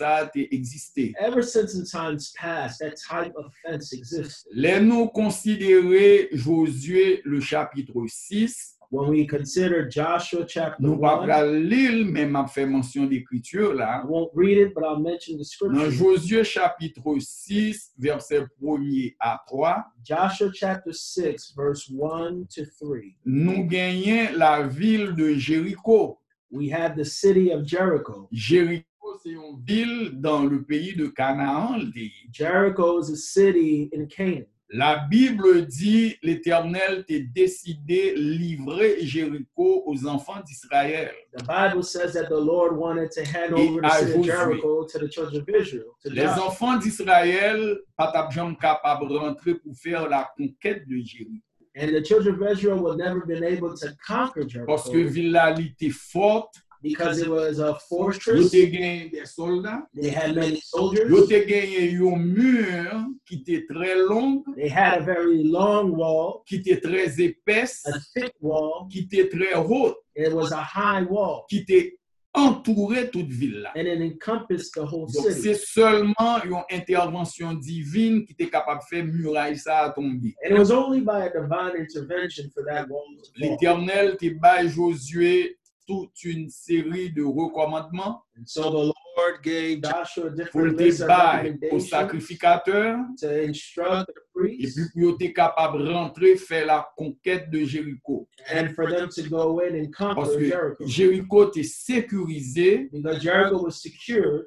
a 0.00 0.30
existé. 0.50 1.12
Ever 1.18 1.42
since 1.42 1.74
in 1.74 1.84
times 1.84 2.32
past, 2.38 2.78
that 2.80 2.94
type 2.96 3.34
of 3.36 3.52
fence 3.64 3.92
exists. 3.92 4.46
Les 4.52 4.80
nous 4.80 5.08
considérer 5.08 6.28
Josué 6.32 7.20
le 7.24 7.40
chapitre 7.40 7.94
6, 8.06 8.78
When 8.92 9.08
we 9.08 9.26
consider 9.26 9.88
Joshua 9.88 10.44
chapter 10.46 10.76
nous 10.78 11.02
1, 11.02 11.26
pas 11.26 11.46
l'île, 11.46 12.04
mais 12.04 12.26
m'a 12.26 12.46
fait 12.46 12.66
mention 12.66 13.06
d'écriture 13.06 13.72
I 13.72 13.78
là. 13.78 14.04
won't 14.06 14.28
read 14.34 14.58
it, 14.58 14.74
but 14.74 14.84
I'll 14.84 15.00
mention 15.00 15.38
the 15.38 15.38
Dans 15.38 15.44
scripture. 15.46 15.90
Josué 15.90 16.44
chapitre 16.44 17.00
6, 17.18 17.92
verset 17.98 18.44
1er 18.62 19.16
à 19.18 19.40
3, 19.46 19.82
Joshua 20.04 20.50
chapter 20.52 20.92
6, 20.92 21.54
verse 21.56 21.90
1 21.90 22.44
to 22.54 22.66
3. 22.78 22.98
nous 23.24 23.64
gagnons 23.66 24.36
la 24.36 24.66
ville 24.66 25.14
de 25.14 25.36
Jéricho. 25.36 26.18
We 26.50 26.70
have 26.70 26.94
the 26.94 27.04
city 27.06 27.50
of 27.50 27.64
Jericho. 27.64 28.28
Jéricho, 28.30 28.84
c'est 29.22 29.30
une 29.30 29.62
ville 29.64 30.20
dans 30.20 30.44
le 30.44 30.62
pays 30.62 30.94
de 30.96 31.06
Canaan. 31.06 31.92
Jericho 32.32 32.98
is 33.00 33.10
a 33.10 33.16
city 33.16 33.88
in 33.92 34.06
Canaan. 34.06 34.46
La 34.74 35.06
Bible 35.10 35.66
dit, 35.66 36.16
l'Éternel 36.22 37.04
t'a 37.06 37.18
décidé 37.34 38.14
livrer 38.16 39.04
Jéricho 39.04 39.82
aux 39.84 40.06
enfants 40.06 40.40
d'Israël. 40.46 41.12
The 41.36 41.46
Bible 41.46 41.84
says 41.84 42.14
that 42.14 42.30
the 42.30 42.40
Lord 42.40 42.74
wanted 42.78 43.10
to 43.10 43.20
hand 43.22 43.52
Et 43.58 43.68
over 43.68 43.82
the 43.82 43.90
city 43.90 44.18
of. 44.20 44.24
Jericho 44.24 44.86
to 44.86 44.98
the 44.98 45.10
children 45.10 45.42
of 45.42 45.48
Israel. 45.50 45.92
Les 46.06 46.22
Joshua. 46.22 46.46
enfants 46.46 46.78
d'Israël, 46.78 47.80
pas 47.98 48.28
jamais 48.30 48.56
capables 48.56 49.08
de 49.10 49.14
rentrer 49.14 49.56
pour 49.56 49.76
faire 49.76 50.08
la 50.08 50.32
conquête 50.38 50.88
de 50.88 50.96
Jéricho. 51.04 51.44
And 51.76 51.88
the 51.88 52.02
children 52.02 52.42
of 52.42 52.50
Israel 52.50 52.78
would 52.82 52.96
never 52.96 53.26
been 53.26 53.44
able 53.44 53.74
to 53.74 53.88
conquer 54.06 54.46
Parce 54.66 54.88
que 54.88 55.06
Jericho 55.06 55.12
ville 55.12 55.66
était 55.76 55.90
forte, 55.90 56.62
because 56.82 57.20
it 57.20 57.28
was 57.28 57.58
a 57.60 57.68
yo 57.68 57.74
fortress. 57.88 58.50
te 58.50 58.66
gagné 58.66 59.08
des 59.10 59.24
soldats, 59.26 59.86
They 59.94 60.10
had 60.10 60.34
many 60.34 60.60
soldiers. 60.60 61.08
yo 61.08 61.26
te 61.26 62.16
mur 62.16 63.06
qui 63.26 63.36
était 63.36 63.64
très 63.66 63.94
long, 64.08 64.42
They 64.56 64.68
had 64.68 64.98
a 64.98 65.04
very 65.04 65.44
long 65.44 65.90
wall, 65.96 66.42
qui 66.46 66.56
était 66.56 66.80
très 66.80 67.20
épaisse, 67.20 67.82
a 67.86 67.98
thick 68.14 68.32
wall. 68.40 68.88
qui 68.90 69.00
était 69.00 69.28
très 69.28 69.54
haute, 69.54 69.96
It 70.16 70.32
was 70.32 70.52
a 70.52 70.62
high 70.62 71.06
wall, 71.08 71.44
qui 71.48 71.58
était 71.58 71.96
entouré 72.34 73.10
toute 73.10 73.28
ville 73.28 73.60
là. 73.60 73.72
and 73.76 73.86
it 73.86 74.00
encompassed 74.00 74.72
the 74.74 74.80
whole 74.80 75.06
Donc, 75.12 75.28
city. 75.30 75.42
c'est 75.42 75.54
seulement 75.54 76.42
une 76.44 76.62
intervention 76.70 77.52
divine 77.52 78.24
qui 78.24 78.32
était 78.32 78.48
capable 78.48 78.80
de 78.80 78.84
faire 78.96 79.04
muraille 79.04 79.58
ça 79.58 79.80
à 79.80 79.90
tomber. 79.90 80.34
And 80.44 80.54
it 80.54 80.58
was 80.58 80.70
only 80.72 81.00
by 81.02 81.26
a 81.26 81.30
divine 81.30 81.76
intervention 81.76 82.50
for 82.54 82.64
that 82.64 82.86
wall. 82.88 83.04
L'Éternel 83.36 84.16
te 84.16 84.26
Josué 84.68 85.56
toute 85.86 86.24
une 86.24 86.48
série 86.48 87.10
de 87.12 87.22
recommandements 87.22 88.22
And 88.38 88.44
so 88.46 88.70
the 88.70 88.92
Lord 89.16 89.42
gave 89.42 89.82
Joshua 89.82 90.30
different 90.30 90.78
te 90.78 90.82
list 90.84 91.02
of 91.02 91.08
battre 91.08 91.48
aux 91.70 91.78
sacrificateurs 91.80 92.98
to 93.20 93.28
instruct 93.28 94.06
the 94.06 94.12
et 94.12 94.32
priests 94.34 94.78
puis 94.94 95.02
pour 95.02 95.16
être 95.20 95.34
capable 95.34 95.84
de 95.84 95.90
rentrer 95.92 96.36
faire 96.36 96.66
la 96.66 96.88
conquête 96.96 97.50
de 97.50 97.64
Jéricho. 97.64 98.26
and 98.54 98.70
for 98.74 98.88
them 98.88 99.08
to 99.10 99.22
go 99.28 99.60
in 99.60 99.74
and 99.74 99.90
Parce 100.14 100.30
conquer 100.30 100.38
que 100.38 100.48
Jericho. 100.48 100.86
Jéricho 100.86 101.48
était 101.48 101.62
sécurisé 101.62 102.88
Because 102.92 103.20
Jericho 103.22 103.62
was 103.62 103.72
secured 103.82 104.46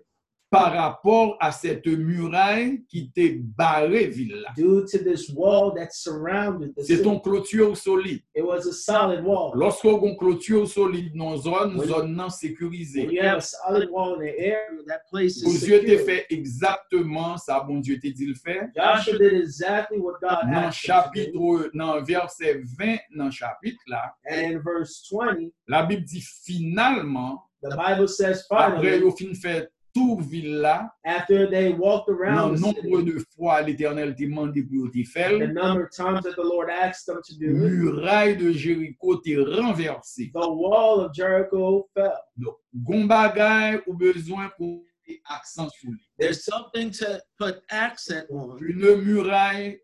par 0.58 0.72
rapport 0.74 1.38
à 1.40 1.52
cette 1.52 1.86
muraille 1.88 2.84
qui 2.88 3.12
était 3.16 3.40
barrée 3.42 4.08
ville 4.08 4.36
là. 4.42 4.50
due 4.56 4.86
to 4.90 4.98
this 5.04 5.30
wall 5.36 5.74
that 5.76 5.90
surrounded 5.92 6.74
the 6.76 6.82
C'est 6.84 7.04
une 7.04 7.22
clôture 7.22 7.76
solide. 7.76 8.22
It 8.36 8.44
was 8.44 8.66
a 8.68 8.74
solid 8.74 9.24
wall. 9.24 9.52
Lorsqu'on 9.56 10.02
a 10.02 10.08
une 10.08 10.18
clôture 10.18 10.68
solide 10.68 11.14
dans 11.16 11.36
une 11.36 11.42
zone, 11.42 11.76
Oui. 11.80 11.88
zone 11.88 12.14
non 12.14 12.24
When 12.26 12.30
sécurisée. 12.32 13.08
you 13.12 13.22
have 13.22 13.38
a 13.38 13.42
solid 13.42 13.90
wall 13.92 14.16
in 14.16 14.20
the 14.26 14.40
area, 14.40 14.84
that 14.88 15.02
place 15.12 15.44
Aux 15.46 15.50
is 15.52 15.60
Dieu 15.66 15.80
t'a 15.82 15.88
secure. 15.88 16.06
fait 16.06 16.26
exactement 16.30 17.38
ça, 17.38 17.60
bon 17.68 17.80
Dieu 17.80 18.00
t'a 18.00 18.10
dit 18.10 18.26
le 18.26 18.36
faire. 18.36 18.70
Joshua 18.76 19.18
did 19.18 19.34
exactly 19.42 19.98
what 20.00 20.14
God 20.22 20.52
Dans 20.52 20.72
chapitre, 20.72 21.70
dans 21.74 22.02
verset 22.04 22.62
20, 22.78 22.98
dans 23.16 23.30
chapitre 23.32 23.80
là, 23.88 24.14
And 24.30 24.56
in 24.56 24.60
verse 24.60 25.08
20, 25.12 25.50
la 25.68 25.84
Bible 25.84 26.04
dit 26.04 26.24
finalement, 26.44 27.44
the 27.62 27.76
Bible 27.76 28.08
says 28.08 28.44
après 28.50 28.78
finally, 28.82 29.04
au 29.04 29.12
fin 29.12 29.34
fait 29.34 29.70
tout 29.96 30.20
ville 30.20 30.58
là, 30.58 30.94
after 31.06 31.50
they 31.50 31.72
walked 31.72 32.10
dans 32.10 32.20
around 32.20 32.58
the 32.58 32.62
nombre 32.62 33.00
city, 33.00 33.14
de 33.14 33.24
fois 33.36 33.62
l'éternel 33.62 34.14
t'a 34.14 34.26
demandé 34.26 34.62
pour 34.64 34.92
te 34.92 35.00
the 35.00 35.06
faire, 35.06 35.40
number 35.54 35.84
of 35.86 35.90
times 35.90 36.22
that 36.24 36.36
the 36.36 36.44
Lord 36.44 36.70
asked 36.70 37.06
them 37.06 37.22
to 37.24 37.34
do 37.40 37.46
it, 37.46 37.72
muraille 37.72 38.36
de 38.36 38.52
Jéricho 38.52 39.16
t'est 39.24 39.38
renversée. 39.38 40.32
the 40.34 40.50
wall 40.50 41.06
of 41.06 41.14
Jericho 41.14 41.88
fell. 41.94 42.12
Donc, 42.36 42.56
gon 42.74 43.06
bagay 43.06 43.82
ou 43.88 43.94
besoin 43.94 44.52
pour 44.58 44.84
mettre 45.08 45.22
accent 45.30 45.70
sur 45.70 45.92
lui. 45.92 46.02
There's 46.20 46.44
something 46.44 46.92
to 46.92 47.20
put 47.40 47.62
accent 47.70 48.26
on. 48.30 48.58
Une 48.58 49.02
muraille, 49.02 49.80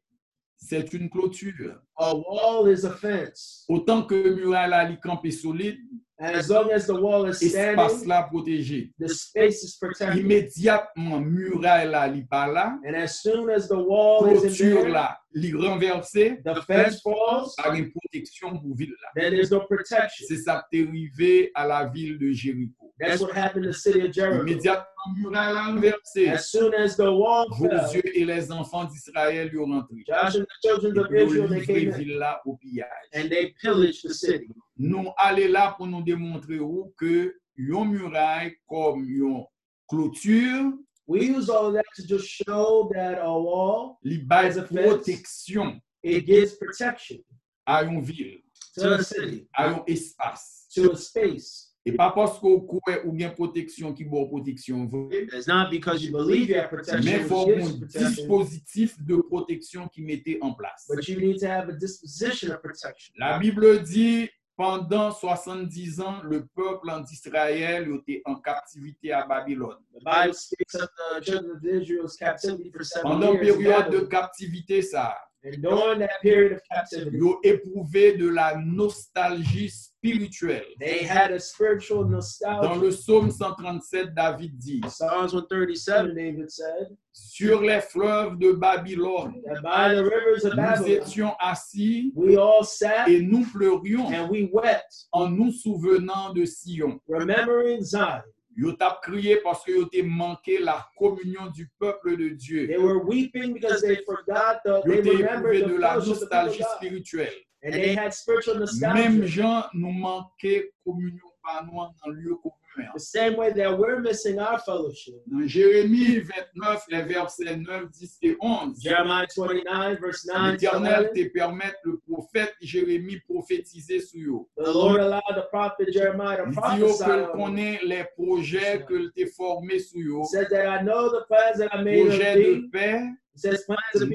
c'est 0.58 0.94
une 0.94 1.10
clôture. 1.10 1.82
A 2.02 2.16
wall 2.16 2.66
is 2.68 2.84
a 2.84 2.90
fence. 2.90 3.64
Autant 3.70 4.02
que 4.02 4.16
muraille 4.16 4.70
là, 4.72 4.84
li 4.84 4.98
campé 5.00 5.30
solide, 5.30 5.78
as 6.22 6.50
long 6.50 6.72
as 6.72 6.86
the 6.86 6.94
wall 6.94 7.26
is 7.26 7.42
espace 7.42 7.92
standing, 7.92 8.08
là 8.08 8.24
protégé. 8.24 8.92
the 9.00 9.08
space 9.08 9.64
is 9.64 9.76
protected. 9.80 10.24
Immédiatement, 10.24 11.20
muraille 11.20 11.90
là, 11.90 12.08
li 12.08 12.24
pas 12.24 12.48
là, 12.48 12.78
And 12.86 12.96
as 12.96 13.22
soon 13.22 13.50
as 13.50 13.68
the 13.68 13.78
wall 13.78 14.28
is 14.28 14.44
in 14.44 14.50
clôture 14.50 14.82
there, 14.84 14.90
là, 14.90 15.18
li 15.34 15.54
renversé, 15.54 16.38
the 16.44 16.62
fence 16.62 17.02
falls, 17.02 17.54
par 17.58 17.74
une 17.74 17.92
protection 17.92 18.58
pour 18.58 18.76
ville 18.76 18.94
là. 19.02 19.10
then 19.16 19.34
there's 19.34 19.52
no 19.52 19.62
protection. 19.62 20.26
C'est 20.28 20.38
ça 20.38 20.64
qui 20.70 20.82
est 20.82 20.88
arrivé 20.88 21.52
à 21.56 21.66
la 21.66 21.86
ville 21.88 22.20
de 22.20 22.32
Jéricho. 22.32 22.94
That's 23.00 23.20
what 23.20 23.36
happened 23.36 23.64
to 23.64 23.72
the 23.72 23.74
city 23.74 24.02
of 24.06 24.12
Jericho. 24.12 24.46
Immédiatement, 24.46 24.86
muraille 25.18 25.54
là 25.54 25.66
renversé, 25.66 26.30
As 26.30 26.50
soon 26.50 26.74
as 26.76 26.96
the 26.98 27.10
wall 27.10 27.48
fell, 27.58 27.82
Josué 27.82 28.12
et 28.14 28.26
les 28.26 28.52
enfants 28.52 28.86
d'Israël 28.86 29.50
y 29.52 29.58
ont 29.58 29.66
rentré. 29.66 30.04
Joshua 30.08 30.42
and 30.42 30.46
the 30.46 30.68
children 30.68 31.00
of 31.00 31.12
Israel, 31.12 31.50
they 31.50 31.60
livré 31.62 31.86
came 31.86 31.91
ville 31.98 32.26
au 32.46 32.56
pillage. 32.58 32.88
and 33.14 33.30
they 33.30 33.54
pillaged 33.62 34.04
the 34.04 34.14
city. 34.14 34.50
Nous 34.78 35.12
allons 35.18 35.52
là 35.52 35.74
pour 35.78 35.88
nous 35.88 36.02
démontrer 36.02 36.60
où 36.60 36.94
que 36.98 37.36
une 37.58 37.86
muraille 37.92 38.56
comme 38.68 39.04
une 39.08 39.44
clôture 39.88 40.74
We 41.08 41.24
use 41.28 41.50
all 41.50 41.68
of 41.68 41.74
that 41.74 41.84
to 41.96 42.08
just 42.08 42.26
show 42.28 42.90
that 42.94 43.20
a 43.22 43.38
wall, 43.38 43.98
li 44.04 44.26
proteksyon 44.26 45.82
it 46.04 46.26
gives 46.26 46.54
protection 46.54 47.20
a 47.68 47.84
yon 47.84 48.02
vil, 48.02 48.38
to 48.76 48.94
a 48.94 49.04
city, 49.04 49.46
a 49.58 49.72
yon 49.72 49.84
espas. 49.88 50.68
to 50.74 50.92
a 50.92 50.96
space. 50.96 51.71
E 51.84 51.92
pa 51.98 52.12
paske 52.14 52.46
ou 52.46 52.60
kouè 52.70 53.00
ou 53.08 53.16
gen 53.18 53.32
proteksyon 53.34 53.96
ki 53.98 54.06
bo 54.06 54.28
proteksyon 54.30 54.84
vre, 54.92 55.24
It's 55.34 55.48
not 55.48 55.72
because 55.72 56.04
you 56.06 56.12
believe 56.12 56.50
you 56.50 56.60
have 56.60 56.70
protection, 56.70 57.04
men 57.06 57.26
fò 57.28 57.40
moun 57.48 57.80
protection. 57.80 58.12
dispositif 58.12 58.98
de 59.02 59.18
proteksyon 59.32 59.88
ki 59.90 60.04
mette 60.06 60.38
en 60.46 60.54
plas. 60.54 60.86
But 60.88 61.08
you 61.10 61.18
need 61.20 61.40
to 61.40 61.48
have 61.48 61.70
a 61.70 61.74
disposition 61.74 62.52
position 62.52 62.52
of 62.52 62.58
of 62.58 62.62
protection. 62.62 63.14
La 63.18 63.40
Bible 63.40 63.82
dit, 63.82 64.30
pendant 64.56 65.10
70 65.12 66.02
ans, 66.02 66.22
le 66.22 66.46
peuple 66.54 66.92
en 66.92 67.04
Israël 67.04 67.90
était 67.98 68.22
en 68.26 68.36
captivité 68.36 69.12
à 69.12 69.26
Babylone. 69.26 69.78
The 69.96 70.04
Bible 70.06 70.36
speaks 70.36 70.76
of 70.76 70.88
the 71.18 71.24
children 71.24 71.52
of 71.56 71.66
Israel's 71.66 72.16
captivity 72.16 72.70
for 72.70 72.84
seven 72.86 73.10
Pendant 73.10 73.34
years. 73.42 73.56
in 73.56 73.58
période 73.64 73.86
de 73.86 73.98
Babylon. 74.02 74.08
captivité, 74.08 74.84
ça, 74.84 75.18
And 75.44 75.60
during 75.64 76.00
that 76.00 76.22
period 76.22 76.52
of 76.54 76.62
captivity, 76.72 77.18
ils 77.18 77.24
ont 77.24 77.40
éprouvé 77.44 78.16
de 78.16 78.30
la 78.30 78.56
nostalgie 78.58 79.70
spirituelle. 79.70 80.66
they 80.80 81.04
had 81.04 81.32
a 81.32 81.40
spiritual 81.40 82.04
Dans 82.04 82.12
nostalgia. 82.12 82.76
le 82.80 82.90
psaume 82.90 83.32
137, 83.32 84.14
David 84.14 84.58
dit, 84.58 84.82
Psalms 84.88 85.30
137, 85.30 85.76
Seven, 85.78 86.16
David 86.16 86.50
said, 86.50 86.96
sur 87.12 87.62
les 87.62 87.82
fleuves 87.82 88.38
de 88.38 88.52
Babylone, 88.52 89.34
by 89.64 89.96
the 89.96 90.04
rivers 90.04 90.46
of 90.46 90.52
nous 90.56 90.62
Babylon, 90.62 91.02
étions 91.02 91.34
assis 91.40 92.12
we 92.16 92.38
all 92.38 92.64
sat 92.64 93.08
et 93.08 93.22
nous 93.22 93.46
pleurions 93.52 94.08
and 94.14 94.30
we 94.30 94.48
wept, 94.54 95.08
en 95.12 95.28
nous 95.30 95.52
souvenant 95.52 96.34
de 96.34 96.46
Sion. 96.46 97.00
remembering 97.08 97.82
Zion. 97.84 98.22
Yo 98.56 98.74
tap 98.74 99.02
crié 99.02 99.38
parce 99.38 99.64
que 99.64 99.72
yo 99.72 99.86
te 99.86 100.02
manqué 100.04 100.60
la 100.60 100.86
communion 100.98 101.48
du 101.48 101.70
peuple 101.80 102.18
de 102.18 102.30
Dieu. 102.30 102.68
They 102.68 102.78
were 102.78 103.00
weeping 103.04 103.54
because 103.54 103.82
they 103.82 103.98
forgot 104.06 104.62
the, 104.66 104.82
they 104.86 105.02
remembered 105.02 105.64
the 105.64 105.68
de 105.70 105.78
la 105.78 105.96
nostalgie 105.98 106.64
spirituelle. 106.76 107.34
And 107.64 107.74
they 107.74 107.96
had 107.96 108.14
spiritual 108.14 108.56
Même 108.56 109.20
nostalgia. 109.20 109.28
gens 109.28 109.66
nous 109.74 109.92
manquaient 109.92 110.72
communion 110.84 111.32
par 111.44 111.66
nous 111.66 111.74
dans 111.74 112.10
le 112.12 112.16
lieu 112.16 112.36
commun. 112.36 112.56
The 112.94 113.00
same 113.00 113.36
way 113.36 113.52
that 113.54 113.78
we're 113.78 114.00
missing 114.00 114.40
our 114.40 114.60
fellowship. 114.60 115.16
Dans 115.28 115.46
Jérémie 115.46 116.20
29, 116.20 116.86
les 116.90 117.02
versets 117.04 117.58
9, 117.58 117.90
10 117.92 118.18
et 118.24 118.38
11, 118.40 118.82
Jeremiah 118.82 119.26
29, 119.36 120.00
verse 120.00 120.26
9 120.26 120.36
to 120.58 120.66
l'Éternel 120.66 121.10
11. 121.14 121.22
te 121.24 121.30
permet 121.34 121.74
le 121.84 122.00
prophète 122.10 122.54
Jérémie 122.62 123.20
prophétiser 123.28 124.00
sur 124.00 124.36
eux. 124.58 124.64
The 124.64 124.74
Lord 124.74 125.00
allowed 125.00 125.36
the 125.36 125.48
prophet 125.52 125.92
Jeremiah 125.92 126.38
to 126.38 126.44
Il 126.46 126.50
dit 126.52 126.56
prophesy. 126.56 127.04
que 127.04 127.12
on 127.12 127.18
them. 127.18 127.32
connaît 127.34 127.80
les 127.84 128.06
projets 128.18 128.86
que 128.88 129.10
t'es 129.10 129.26
formé 129.28 129.80
sur 129.80 130.22
eux, 130.22 130.26
says 130.26 130.48
that 130.50 130.66
I 130.80 130.84
know 130.84 131.10
the 131.10 131.26
plans 131.28 131.58
that 131.58 131.70
I 131.78 131.84
made 131.84 132.10
thee. 132.12 132.62
de 132.62 132.70
paix, 132.72 133.02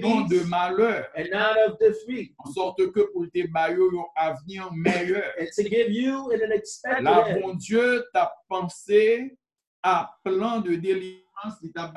Non 0.03 0.27
de 0.29 0.41
malheur, 0.49 1.07
and 1.17 1.29
not 1.33 1.57
of 1.67 1.79
defeat, 1.79 2.35
en 2.39 2.53
sorte 2.53 2.93
que 2.93 3.01
pour 3.13 3.25
te 3.33 3.47
bailler 3.51 3.77
un 3.81 4.05
avenir 4.17 4.71
meilleur. 4.75 5.25
and 5.41 5.47
to 5.57 5.63
give 5.69 5.91
you 5.91 6.31
an 6.33 6.53
expected 6.53 7.05
La 7.05 7.27
end. 7.29 7.41
bon 7.41 7.55
Dieu 7.55 8.05
t'a 8.13 8.31
pensé 8.49 9.37
à 9.83 10.15
plan 10.23 10.61
de 10.61 10.75
délivrance 10.77 11.23
t'a 11.75 11.93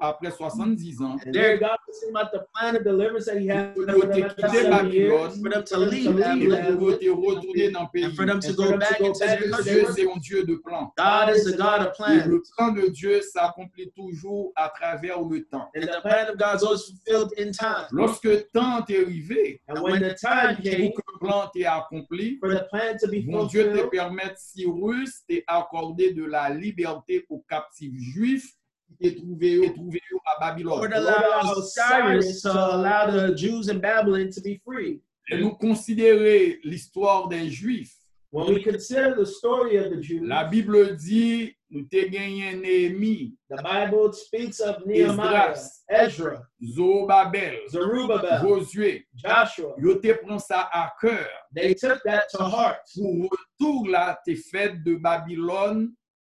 après 0.00 0.30
70 0.30 1.02
ans. 1.02 1.16
And 1.26 1.32
there 1.32 1.58
God 1.58 1.78
was 1.86 2.00
saying 2.00 2.14
about 2.14 2.32
the 2.32 2.46
plan 2.54 2.76
of 2.76 2.84
deliverance 2.84 3.26
that 3.26 3.40
He 3.40 3.48
had 3.48 3.74
for 3.74 3.86
them 3.86 4.00
te 4.12 4.22
after 4.22 4.42
quitté 4.42 4.62
70 4.62 4.90
years. 4.90 5.10
Babylone 5.10 5.42
for 5.42 5.50
them 5.50 5.64
to 5.64 5.78
leave 5.78 6.04
to 6.04 6.12
leave 6.12 6.52
et 6.52 6.60
Babylon, 6.60 6.78
pour 6.78 6.98
te 6.98 7.08
retourner 7.08 7.70
dans 7.70 7.82
le 7.82 7.88
pays. 7.92 8.04
and 8.04 8.16
for 8.16 8.26
them 8.26 8.40
to 8.40 8.52
for 8.52 8.56
go 8.56 8.78
back 8.78 9.00
into 9.00 9.18
their 9.18 9.38
Dieu, 9.62 9.86
c'est 9.94 10.10
un 10.10 10.18
Dieu 10.18 10.44
de 10.44 10.56
plan. 10.56 10.92
God 10.96 11.30
is 11.30 11.56
God 11.56 11.80
of 11.86 11.92
plans, 11.94 12.26
le 12.26 12.42
plan 12.56 12.72
de 12.72 12.88
Dieu 12.88 13.20
s'accomplit 13.20 13.90
toujours 13.96 14.52
à 14.56 14.68
travers 14.68 15.20
le 15.22 15.44
temps. 15.44 15.70
and 15.74 15.82
the 15.82 16.00
plan 16.02 16.28
of 16.28 16.38
God 16.38 16.56
is 16.56 16.62
always 16.62 16.84
fulfilled 16.84 17.32
in 17.38 17.52
time. 17.52 17.86
Lorsque 17.90 18.24
le 18.24 18.42
temps 18.52 18.84
est 18.86 18.96
arrivé 18.96 19.60
And 19.68 19.82
when 19.82 20.00
the 20.02 20.14
time 20.14 20.56
pour 20.56 20.64
came 20.64 20.92
que 20.92 21.02
le 21.12 21.18
plan 21.18 21.50
t'est 21.52 21.66
accompli, 21.66 22.38
for 22.38 22.48
the 22.48 22.66
plan 22.70 22.96
to 22.98 23.08
be 23.08 23.24
mon 23.26 23.46
Dieu 23.46 23.64
te 23.64 23.68
fulfilled, 23.70 23.90
permet, 23.90 24.34
Cyrus, 24.36 25.24
t'est 25.28 25.44
accordé 25.46 26.12
de 26.12 26.24
la 26.24 26.48
liberté 26.50 27.24
aux 27.28 27.44
captifs 27.48 27.92
juifs 28.14 28.54
qui 28.96 29.06
étaient 29.08 29.20
trouvés, 29.20 29.72
trouvés 29.74 30.00
à 30.24 30.40
Babylone. 30.40 30.90
Lord 30.90 31.64
Cyrus 31.64 32.42
to 32.42 32.50
allow 32.50 33.10
the 33.10 33.36
Jews 33.36 33.68
in 33.68 33.78
Babylon 33.78 34.30
to 34.30 34.40
be 34.40 34.58
free. 34.64 35.00
Et 35.30 35.38
nous 35.38 35.54
considérer 35.54 36.60
l'histoire 36.64 37.28
des 37.28 37.50
Juifs. 37.50 38.04
when 38.34 38.52
we 38.52 38.64
consider 38.64 39.14
the 39.14 39.24
story 39.24 39.76
of 39.76 39.92
the 39.92 40.02
Jews, 40.02 40.26
La 40.26 40.42
Bible 40.42 40.96
dit, 40.96 41.54
nous 41.70 41.84
t'ai 41.84 42.10
gagné 42.10 42.56
Néhémie, 42.56 43.32
the 43.48 43.62
Bible 43.62 44.12
speaks 44.12 44.58
of 44.58 44.84
Nehemiah. 44.84 45.54
Ezra, 45.88 46.42
Zorobabel, 46.60 47.58
Zerubbabel, 47.70 48.40
Josué. 48.42 49.06
Joshua. 49.14 49.76
Yo 49.78 50.00
te 50.00 50.12
prend 50.14 50.40
ça 50.40 50.68
à 50.72 50.92
cœur. 51.00 51.28
They 51.54 51.76
took 51.76 52.00
that 52.04 52.24
to 52.32 52.42
heart. 52.42 52.80
Pour 52.96 53.30
retour 53.30 53.88
là, 53.88 54.18
t'es 54.26 54.34
fait 54.34 54.82
de 54.82 54.96
Babylone 54.96 55.92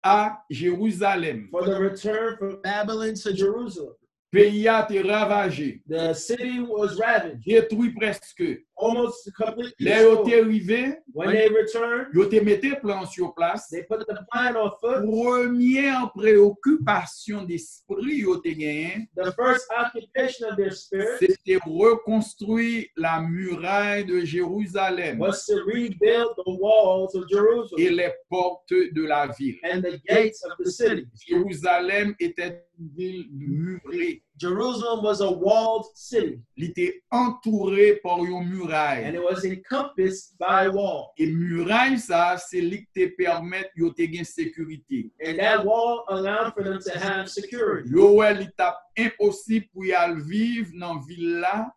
à 0.08 0.38
Jérusalem. 0.50 1.48
for 1.52 1.66
the 1.66 1.80
return 1.80 2.38
from 2.38 2.62
Babylon 2.62 3.16
to 3.16 3.34
Jerusalem. 3.34 3.96
Pays 4.32 4.68
a 4.68 4.86
été 4.90 5.02
ravagé, 5.02 5.82
The 5.90 6.14
city 6.14 6.60
was 6.60 6.98
ravaged, 6.99 7.44
détruit 7.45 7.94
presque. 7.94 8.44
almost 8.76 9.32
completely. 9.36 9.90
Arrivé, 9.91 10.98
When 11.14 11.32
they 11.32 11.48
returned, 11.49 12.12
te 12.30 12.40
mette 12.44 12.80
plan 12.82 13.06
sur 13.08 13.34
place. 13.34 13.70
they 13.72 13.84
put 13.84 14.06
the 14.06 14.20
plan 14.32 14.56
on 14.56 14.70
foot. 14.82 15.04
Première 15.04 16.12
préoccupation 16.14 17.44
d'esprit 17.44 18.24
te 18.44 18.49
gagné, 18.49 19.08
The 19.16 19.32
first 19.34 19.66
occupation 19.76 20.49
of 20.52 20.58
their 20.58 20.74
spirit 20.74 21.18
c'était 21.20 21.58
reconstruire 21.66 22.86
la 22.98 23.22
muraille 23.22 24.06
de 24.06 24.22
Jérusalem 24.26 25.20
was 25.20 25.45
to 25.45 25.56
rebuild 25.66 26.36
the 26.36 26.60
walls 26.60 27.16
of 27.16 27.24
et 27.30 27.34
Jerusalem 27.34 27.95
les 27.95 28.12
portes 28.30 28.70
de 28.94 29.04
la 29.06 29.28
ville. 29.40 29.58
and 29.64 29.82
the 29.82 29.99
gates 30.08 30.44
of 30.45 30.52
the 30.64 30.70
city. 30.70 31.08
Jérusalem 31.28 32.14
était 32.20 32.64
une 32.80 32.90
ville 32.95 33.28
murée. 33.32 34.16
Jerusalem 34.38 35.03
was 35.03 35.22
a 35.22 35.30
walled 35.31 35.85
city, 35.95 36.39
Il 36.56 36.65
était 36.69 37.02
entouré 37.11 37.95
par 38.03 38.19
and 38.19 38.45
muraille. 38.45 39.15
it 39.15 39.23
was 39.23 39.44
encompassed 39.45 40.38
by 40.39 40.65
a 40.65 40.72
wall. 40.72 41.11
Et 41.18 41.26
muraille, 41.27 41.98
c'est 41.99 42.61
lui 42.61 42.85
qui 42.94 43.10
te 43.10 43.15
permet 43.15 43.69
de 43.76 43.89
te 43.89 44.02
gagner 44.03 44.23
sécurité. 44.23 45.11
And 45.26 45.38
that 45.38 45.65
wall 45.65 46.03
allowed 46.10 46.53
for 46.53 46.64
them 46.64 46.80
to 46.80 46.99
have 46.99 47.27
security. 47.30 47.89
Yo, 47.89 48.14
ouais, 48.15 48.35
il 48.35 48.41
est 48.41 49.06
impossible 49.07 49.65
pour 49.73 49.85
y 49.85 49.94
aller 49.94 50.22
vivre 50.22 50.69
dans 50.80 50.99
ville 50.99 51.39
là 51.39 51.72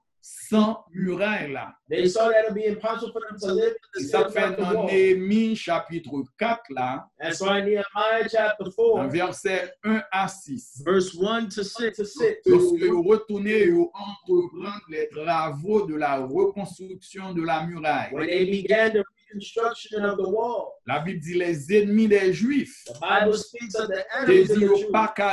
sans 0.49 0.85
muraille 0.93 1.53
là. 1.53 1.75
They 1.89 2.09
saw 2.09 2.29
that 2.29 2.45
it 2.45 2.51
would 2.51 2.55
be 2.55 2.67
impossible 2.67 3.13
for 3.13 3.21
them 3.21 3.39
to 3.41 3.53
live 3.53 3.75
in 3.97 4.01
Et 4.01 4.05
the 4.05 4.09
ça 4.09 4.29
fait 4.29 4.57
dans. 4.57 4.87
Néhémie 4.87 5.57
chapitre 5.57 6.11
4 6.39 6.61
là, 6.71 7.07
That's 7.21 7.41
why 7.41 7.59
in 7.59 7.65
Nehemiah 7.65 8.29
chapter 8.31 8.65
dans 8.65 9.09
4, 9.09 9.11
verset 9.11 9.73
1 9.85 10.03
à 10.13 10.29
6. 10.29 10.83
Verse 10.85 11.17
1 11.17 11.49
to 11.49 11.65
6. 11.65 11.97
to 11.97 12.05
sit. 12.05 12.39
Lorsque 12.47 12.83
vous 12.83 13.03
retournez 13.03 13.71
vous 13.71 13.91
entreprendre 13.95 14.83
les 14.89 15.09
travaux 15.09 15.87
de 15.87 15.97
la 15.97 16.19
reconstruction 16.19 17.33
de 17.35 17.43
la 17.43 17.67
muraille, 17.67 18.13
when 18.13 18.27
they 18.27 18.45
began 18.45 18.91
the 18.93 19.05
reconstruction 19.31 20.05
of 20.05 20.17
the 20.17 20.29
wall. 20.29 20.75
la 20.87 21.01
Bible 21.01 21.21
dit 21.21 21.35
les 21.35 21.73
ennemis 21.73 22.09
des 22.09 22.33
Juifs, 22.33 22.85
yo 22.87 24.77
Jews. 24.77 24.91
pas 24.93 25.15
be 25.17 25.33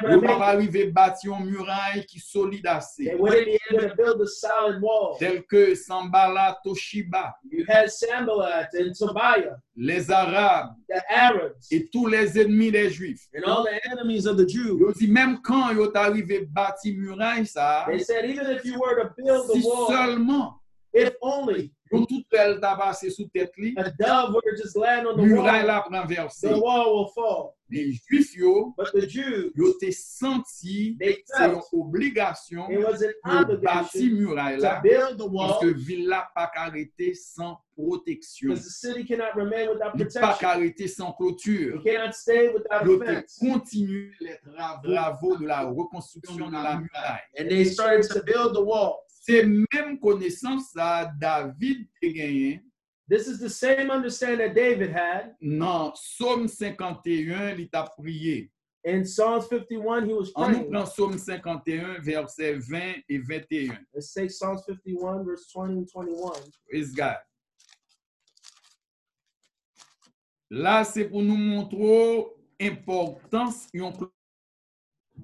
able 0.00 0.10
Yo 0.10 0.20
to 0.20 0.26
pas 0.26 0.48
arriver 0.48 0.90
bâtir 0.90 1.32
une 1.32 1.46
muraille 1.46 2.04
qui 2.06 2.18
solide 2.20 2.66
assez. 2.66 3.04
They 3.04 3.14
wouldn't 3.14 3.46
be 3.46 3.58
able 3.70 3.88
to 3.88 3.94
build 3.96 4.20
a 4.20 4.26
solid 4.26 4.82
wall. 4.82 5.16
Tel 5.18 5.44
que 5.44 5.74
Sambala, 5.74 6.58
Toshiba, 6.64 7.34
les 9.76 10.10
Arabes 10.10 10.74
the 10.88 11.02
Arabs, 11.08 11.66
et 11.70 11.88
tous 11.90 12.06
les 12.06 12.38
ennemis 12.38 12.72
des 12.72 12.90
Juifs. 12.90 13.28
And 13.34 13.44
all 13.44 13.64
the 13.64 13.80
enemies 13.90 14.26
of 14.26 14.36
the 14.36 14.46
Jews. 14.46 14.78
Yo 14.80 14.92
dit 14.92 15.08
même 15.08 15.40
quand 15.42 15.72
yo 15.72 15.90
arrivé 15.94 16.46
bâtir 16.46 16.96
muraille 16.98 17.46
ça, 17.46 17.86
they 17.88 18.00
said 18.00 18.24
even 18.24 18.50
if 18.50 18.64
you 18.64 18.78
were 18.78 19.02
to 19.02 19.14
build 19.16 19.50
si 19.52 19.62
seulement 19.62 20.58
if 20.92 21.12
only 21.22 21.72
yo 21.92 22.04
tout 22.06 22.24
t'a 22.30 22.48
li, 23.58 23.74
a 23.76 23.90
dove 23.98 24.34
to 24.42 24.56
just 24.56 24.76
land 24.76 25.06
on 25.06 25.16
the 25.16 25.34
wall, 25.34 25.44
la 25.44 25.82
the 26.40 26.58
wall 26.60 26.94
will 26.96 27.08
fall. 27.14 27.54
Les 27.70 27.92
Juifs 28.08 28.34
yo, 28.34 28.72
But 28.78 28.92
the 28.94 29.06
Jews, 29.06 29.52
yo 29.54 29.74
te 29.78 29.90
senti 29.90 30.96
they 30.98 31.22
c'est 31.26 31.44
une 31.44 31.50
felt 31.52 31.64
obligation 31.74 32.66
it 32.70 32.78
was 32.78 33.02
an 33.24 33.44
de 33.44 33.56
bâtir 33.56 34.10
obligation 34.10 34.16
muraille 34.16 34.56
to 34.56 34.62
là 34.62 34.80
build 34.82 35.18
the 35.18 35.24
parce 35.24 35.30
wall 35.32 35.60
que 35.60 35.66
ville 35.76 36.08
là 36.08 36.28
pas 36.34 36.50
arrêter 36.56 37.12
sans 37.14 37.58
protection. 37.76 38.48
because 38.48 38.64
the 38.64 38.70
city 38.70 39.04
cannot 39.04 39.34
remain 39.36 39.68
without 39.68 39.92
Il 39.96 40.06
pas 40.06 40.20
protection. 40.20 40.48
arrêter 40.48 40.88
sans 40.88 41.12
clôture. 41.12 41.74
You 41.76 41.82
cannot 41.82 42.12
stay 42.14 42.48
without 42.48 42.86
Yo 42.86 43.02
a 43.02 43.04
te 43.04 43.12
fence. 43.12 43.38
continuer 43.38 44.12
les 44.20 44.36
tra- 44.44 44.80
travaux 44.82 45.36
de 45.36 45.46
la 45.46 45.60
reconstruction 45.64 46.36
de 46.48 46.52
la 46.52 46.80
muraille. 46.80 47.20
And 47.38 47.48
they 47.50 47.64
started 47.66 48.08
to 48.08 48.22
build 48.22 48.54
the 48.54 48.62
wall. 48.64 49.04
C'est 49.28 49.44
même 49.44 49.98
connaissance 50.00 50.70
ça 50.72 51.12
David 51.20 51.86
a 52.02 52.06
gagné 52.08 52.62
This 53.10 53.26
is 53.26 53.38
the 53.38 53.48
same 53.50 53.90
understanding 53.90 54.38
that 54.38 54.54
David 54.54 54.90
had 54.90 55.34
dans 55.40 55.92
Psaume 55.92 56.46
51, 56.46 57.56
il 57.58 57.68
t'a 57.70 57.84
prié. 57.84 58.50
In 58.84 59.04
Psalms 59.04 59.42
51, 59.48 60.06
he 60.06 60.12
was 60.12 60.30
On 60.34 60.48
nous 60.48 60.58
praying. 60.58 60.70
prend 60.72 60.84
Psaume 60.84 61.18
51, 61.18 62.00
versets 62.00 62.54
20 62.54 63.02
et 63.08 63.18
21. 63.18 63.78
Let's 63.94 64.12
take 64.12 64.30
Psalms 64.30 64.60
51, 64.66 65.24
verse 65.24 65.50
20 65.54 65.70
and 65.70 65.86
21. 65.90 66.32
Praise 66.68 66.94
God. 66.94 67.16
Là, 70.50 70.84
c'est 70.84 71.04
pour 71.06 71.22
nous 71.22 71.36
montrer 71.36 72.26
l'importance 72.60 73.66
clôture. 73.70 74.10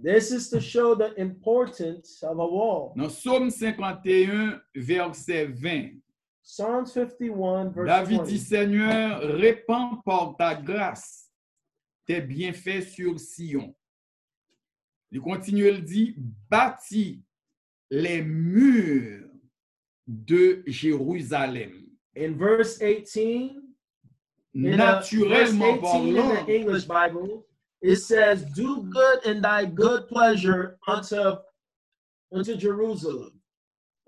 This 0.05 0.31
is 0.33 0.51
to 0.51 0.61
show 0.61 0.95
the 0.95 1.19
importance 1.19 2.23
of 2.23 2.39
a 2.39 2.47
wall. 2.47 2.93
Dans 2.95 3.09
Psaume 3.09 3.51
51, 3.51 4.61
verset 4.77 5.47
20, 5.47 6.03
Psalms 6.43 6.93
51, 6.93 7.71
verse 7.71 7.87
David 7.89 8.19
20. 8.19 8.25
dit, 8.27 8.39
Seigneur, 8.39 9.21
répands 9.23 10.03
par 10.05 10.37
ta 10.37 10.55
grâce 10.55 11.31
tes 12.07 12.21
bienfaits 12.21 12.83
sur 12.83 13.19
Sion. 13.19 13.75
Il 15.11 15.23
continue, 15.23 15.69
il 15.71 15.83
dit, 15.83 16.15
bâtis 16.51 17.23
les 17.91 18.21
murs 18.21 19.27
de 20.07 20.63
Jérusalem. 20.67 21.87
In 22.15 22.35
verse 22.37 22.79
18, 22.79 23.57
in 24.55 24.63
the- 24.63 24.77
Naturellement 24.77 25.77
verse 25.79 25.93
18 25.95 26.11
in 26.11 26.15
parlant, 26.21 26.45
the 26.45 26.51
English 26.51 26.85
Bible, 26.87 27.47
it 27.85 27.97
says, 27.97 28.44
Do 28.55 28.82
good 28.90 29.24
in 29.27 29.43
thy 29.43 29.66
good 29.66 30.09
pleasure 30.09 30.78
unto, 30.89 31.36
unto 32.32 32.56
Jerusalem, 32.56 33.32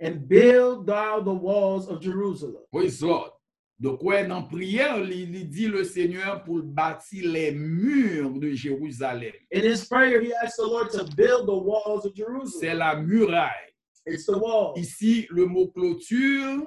and 0.01 0.27
build 0.29 0.87
thou 0.87 1.21
the 1.21 1.33
walls 1.33 1.87
of 1.89 2.01
Jerusalem. 2.01 2.63
Praise 2.73 3.03
Lord. 3.03 3.31
Donc, 3.79 4.03
ouais, 4.03 4.27
dans 4.27 4.43
prière, 4.49 4.99
il, 4.99 5.35
il 5.37 5.51
dit 5.51 5.69
le 5.69 5.85
Seigneur 5.85 6.43
pour 6.45 6.63
bâtir 6.63 7.31
les 7.31 7.53
murs 7.53 8.31
de 8.41 8.53
Jérusalem. 8.55 9.35
In 9.53 9.61
his 9.65 9.85
prayer, 9.85 10.23
he 10.23 10.33
asked 10.33 10.57
the 10.57 10.67
Lord 10.67 10.91
to 10.93 11.05
build 11.15 11.47
the 11.47 11.55
walls 11.55 12.07
of 12.07 12.13
C'est 12.15 12.25
Jerusalem. 12.25 12.79
la 12.79 12.97
muraille. 12.97 13.73
It's 14.07 14.25
the 14.25 14.39
wall. 14.39 14.73
Ici, 14.79 15.27
le 15.31 15.45
mot 15.45 15.69
clôture, 15.77 16.67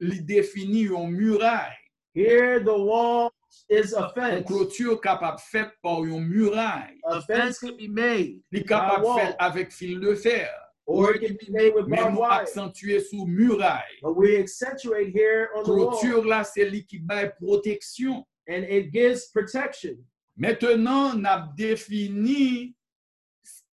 il 0.00 0.26
définit 0.26 0.86
une 0.88 1.12
muraille. 1.12 1.76
Here, 2.14 2.58
the 2.58 2.76
wall 2.76 3.30
is 3.68 3.94
a 3.94 4.12
Une 4.16 4.44
clôture 4.44 5.00
capable 5.00 5.38
faite 5.40 5.70
par 5.82 6.04
une 6.04 6.26
muraille. 6.26 6.98
A 7.04 7.20
fence 7.20 7.58
can 7.58 7.76
be 7.76 7.88
made, 7.88 8.40
est 8.52 8.64
capable 8.66 9.06
faite 9.18 9.36
avec 9.38 9.72
fil 9.72 10.00
de 10.00 10.14
fer. 10.14 10.48
or 10.86 11.14
it 11.14 11.20
can 11.20 11.34
be 11.34 11.50
made 11.52 11.72
with 11.74 11.86
Mais 11.86 11.98
barbed 11.98 12.14
nous 12.14 12.20
wire. 12.20 12.40
accentuer 12.40 13.00
sous 13.00 13.24
muraille. 13.26 14.00
But 14.02 14.16
we 14.16 14.36
accentuate 14.38 15.12
here 15.14 15.48
on 15.54 15.62
the 15.62 15.68
wall, 15.68 15.90
Clôture 16.00 16.24
là, 16.24 16.42
c'est 16.42 16.68
lui 16.68 16.84
qui 16.84 16.98
baille 16.98 17.32
protection. 17.40 18.24
and 18.48 18.64
it 18.68 18.90
gives 18.92 19.26
protection. 19.32 19.96
Maintenant, 20.36 21.12
on 21.16 21.24
a 21.24 21.48
défini 21.56 22.74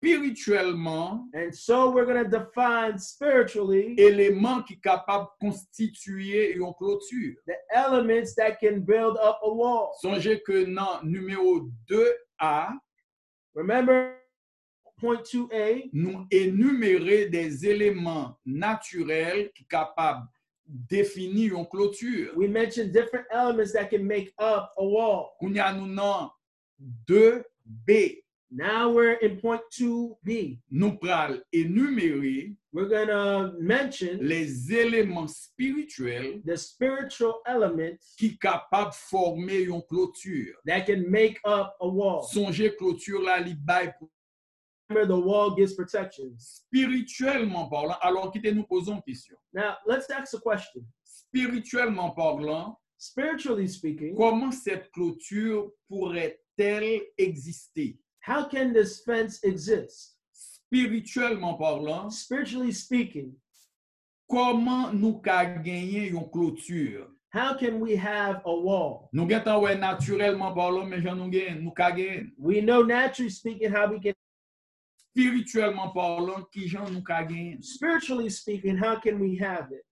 spirituellement 0.05 1.27
And 1.33 1.53
so 1.53 1.91
we're 1.91 2.05
going 2.05 2.23
to 2.23 2.29
define 2.29 2.97
spiritually 2.99 3.95
élément 3.97 4.63
qui 4.63 4.79
capable 4.79 5.27
de 5.41 5.47
constituer 5.47 6.53
une 6.55 6.73
clôture. 6.73 7.35
the 7.47 7.55
elements 7.73 8.35
that 8.35 8.59
can 8.59 8.81
build 8.81 9.17
up 9.17 9.39
a 9.43 9.49
wall. 9.49 9.91
Songez 10.01 10.41
que 10.41 10.65
dans 10.65 11.01
numéro 11.03 11.69
2A, 11.89 12.69
Remember 13.55 14.17
point 14.97 15.21
2a, 15.21 15.89
nous 15.93 16.25
énumérer 16.31 17.27
des 17.27 17.65
éléments 17.65 18.37
naturels 18.45 19.51
qui 19.53 19.63
sont 19.63 19.67
capables 19.69 20.25
de 20.67 20.97
définir 20.97 21.57
une 21.57 21.67
clôture. 21.67 22.33
we 22.35 22.47
mentioned 22.47 22.91
different 22.91 23.25
elements 23.31 23.71
that 23.73 23.89
can 23.89 24.03
make 24.03 24.33
up 24.39 24.69
a 24.77 24.83
wall. 24.83 25.31
Nous 25.41 25.53
dans 25.53 26.31
2B, 27.07 28.23
Now 28.57 28.89
we're 28.89 29.17
in 29.21 29.35
point 29.41 29.59
2b. 29.77 30.59
nous 30.71 30.97
pral 30.97 31.43
énumérer 31.51 32.55
We're 32.71 32.87
going 32.87 33.07
to 33.07 33.53
mention 33.59 34.17
les 34.21 34.71
éléments 34.73 35.27
spirituels 35.27 36.41
the 36.45 36.55
spiritual 36.57 37.41
elements 37.45 37.97
qui 38.17 38.37
de 38.85 38.93
former 38.93 39.63
une 39.63 39.81
clôture. 39.89 40.55
that 40.65 40.85
can 40.85 41.03
make 41.09 41.39
up 41.45 41.73
a 41.81 41.87
wall. 41.87 42.23
Songez 42.23 42.73
clôture 42.77 43.21
là, 43.21 43.39
li 43.41 43.55
pour- 43.99 44.09
Remember, 44.89 45.07
the 45.07 45.19
wall 45.19 45.55
gives 45.57 45.73
protection. 45.75 46.31
spirituellement 46.37 47.67
parlant. 47.67 47.97
Alors, 48.01 48.31
quittez 48.31 48.53
nous 48.53 48.63
posons 48.65 48.95
une 48.95 49.01
question. 49.01 49.35
Now, 49.51 49.75
let's 49.85 50.09
ask 50.11 50.33
a 50.33 50.39
question. 50.39 50.81
Spirituellement 51.03 52.11
parlant, 52.11 52.77
Spiritually 52.97 53.67
speaking, 53.67 54.15
comment 54.15 54.51
cette 54.53 54.89
clôture 54.91 55.69
pourrait-elle 55.89 57.01
exister? 57.17 57.97
How 58.25 58.43
can 58.47 58.73
this 58.73 59.01
fence 59.03 59.39
exist? 59.43 60.15
Spirituellement 60.33 61.57
parlant, 61.57 62.09
Spiritually 62.11 62.71
speaking, 62.71 63.33
comment 64.29 64.91
nous 64.93 65.19
ka 65.21 65.45
gagner 65.45 66.09
une 66.09 66.29
clôture? 66.31 67.07
how 67.31 67.53
can 67.53 67.79
we 67.81 67.95
have 67.95 68.41
a 68.45 68.51
wall? 68.53 69.09
Nous 69.13 69.27
gagnons 69.27 69.61
ouais 69.61 69.77
naturellement 69.77 70.53
parlant, 70.53 70.85
mais 70.85 71.01
j'en 71.01 71.15
nous 71.15 71.29
gagne, 71.29 71.59
nous 71.61 71.71
ka 71.71 71.91
gagne. 71.91 72.31
We 72.37 72.61
know 72.61 72.81
naturally 72.83 73.29
speaking 73.29 73.71
how 73.71 73.87
we 73.91 73.99
can, 73.99 74.13
Spirituellement 75.15 75.93
parlant, 75.93 76.43
qui 76.51 76.67
j'en 76.67 76.89
nous 76.89 77.01
ka 77.03 77.23
gagne? 77.23 77.61
spiritually 77.61 78.29
speaking, 78.29 78.77
how 78.77 78.95
can 78.99 79.19
we 79.19 79.37
have 79.37 79.71
it? 79.71 79.85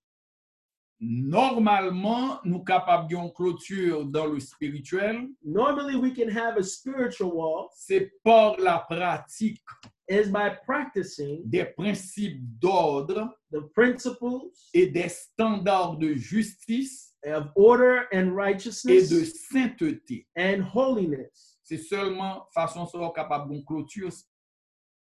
Normalement, 1.06 2.40
nous 2.46 2.64
capables 2.64 3.10
d'une 3.10 3.30
clôture 3.34 4.06
dans 4.06 4.28
le 4.28 4.40
spirituel, 4.40 5.28
Normally, 5.44 5.98
we 5.98 6.14
can 6.14 6.30
have 6.30 6.58
a 6.58 6.64
spiritual 6.64 7.34
wall 7.34 7.70
c'est 7.76 8.14
par 8.24 8.56
la 8.58 8.80
pratique 8.80 9.62
is 10.08 10.30
by 10.30 10.52
practicing 10.66 11.42
des 11.44 11.66
principes 11.66 12.42
d'ordre 12.60 13.38
the 13.52 13.62
principles 13.74 14.50
et 14.74 14.88
des 14.88 15.10
standards 15.10 15.98
de 15.98 16.14
justice 16.14 17.14
of 17.26 17.52
order 17.56 18.04
and 18.14 18.30
et 18.30 18.34
righteousness 18.34 19.10
de 19.10 19.26
sainteté. 19.26 20.26
and 20.38 20.64
holiness. 20.74 21.58
C'est 21.64 21.78
seulement 21.78 22.48
façon 22.54 22.86
soit 22.86 23.12
capable 23.14 23.52
d'une 23.52 23.66
clôture. 23.66 24.12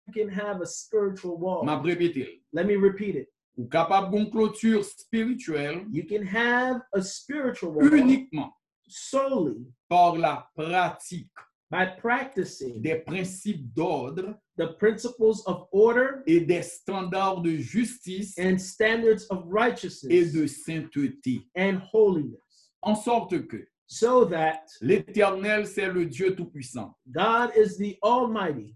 You 0.08 0.14
can 0.14 0.30
have 0.30 0.62
a 0.62 0.66
spiritual 0.66 1.38
wall. 1.38 1.66
Let 1.66 2.66
me 2.66 2.76
repeat 2.76 3.16
it. 3.16 3.28
Ou 3.58 3.68
capable 3.68 4.16
d'une 4.16 4.30
clôture 4.30 4.84
spirituelle 4.84 5.86
You 5.92 6.04
can 6.08 6.26
have 6.26 6.82
a 6.94 7.02
spiritual 7.02 7.74
uniquement 7.94 8.52
solely 8.88 9.66
par 9.90 10.16
la 10.18 10.48
pratique 10.56 11.30
by 11.72 11.86
practicing 12.00 12.82
des 12.82 12.96
principes 13.04 13.74
d'ordre 13.74 14.36
the 14.58 14.68
principles 14.78 15.42
of 15.48 15.68
order 15.72 16.22
et 16.28 16.42
des 16.42 16.62
standards 16.64 17.42
de 17.42 17.58
justice 17.58 18.38
and 18.38 18.58
standards 18.60 19.26
of 19.30 19.40
et 19.40 19.50
righteousness 19.52 20.32
de 20.34 20.46
sainteté. 20.48 21.42
and 21.56 21.82
holiness, 21.92 22.70
En 22.84 22.96
sorte 22.96 23.48
que 23.48 23.66
so 23.88 24.26
that 24.26 24.62
l'Éternel, 24.82 25.66
c'est 25.66 25.92
le 25.92 26.06
Dieu 26.06 26.36
Tout-Puissant. 26.36 26.94
God 27.12 27.52
is 27.56 27.78
the 27.78 27.98
Almighty. 28.04 28.76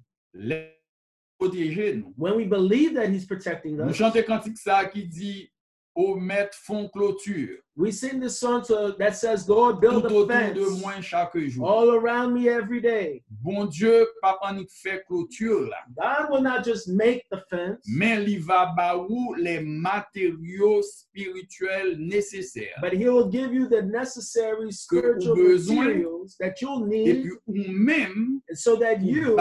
Protéger 1.39 1.95
nous. 1.95 2.13
When 2.17 2.35
we 2.35 2.45
believe 2.45 2.93
that 2.95 3.07
He's 3.09 3.25
protecting 3.25 3.77
Nous 3.77 3.89
us, 3.89 3.95
chantons 3.95 4.23
cantique 4.23 4.57
ça 4.57 4.85
qui 4.85 5.07
dit 5.07 5.49
au 5.95 6.15
maître 6.15 6.57
fond 6.57 6.87
clôture 6.87 7.57
we 7.75 7.91
sing 7.93 8.19
this 8.19 8.37
song 8.39 8.61
to, 8.61 8.91
that 8.99 9.15
says, 9.15 9.47
Lord, 9.47 9.75
tout 9.75 9.79
build 9.81 10.03
a 10.03 10.07
autour 10.07 10.27
de 10.27 10.33
fence 10.33 10.81
moi 10.81 11.01
chaque 11.01 11.37
jour. 11.47 11.65
all 11.65 11.91
around 11.95 12.33
me 12.33 12.49
every 12.49 12.81
day. 12.81 13.23
Bon 13.29 13.65
Dieu, 13.65 14.05
papa 14.21 14.51
nous 14.53 14.65
fait 14.69 15.01
clôture 15.07 15.61
là. 15.61 15.77
God 15.97 16.29
will 16.29 16.41
not 16.43 16.63
just 16.65 16.89
make 16.89 17.25
the 17.31 17.39
fence, 17.49 17.79
Mais 17.87 18.21
il 18.25 18.39
va 18.43 18.73
baou 18.77 19.33
les 19.35 19.61
matériaux 19.61 20.81
spirituels 20.81 21.97
nécessaires. 21.97 22.77
but 22.81 22.91
He 22.93 23.07
will 23.07 23.29
give 23.29 23.53
you 23.53 23.67
the 23.69 23.81
necessary 23.81 24.71
spiritual 24.73 25.35
materials 25.37 26.35
that 26.39 26.55
you'll 26.61 26.85
Et 26.93 27.13
need 27.13 27.21
puis 27.23 27.31
ou 27.47 27.71
même 27.71 28.41
so 28.53 28.75
that 28.77 29.01
you 29.01 29.35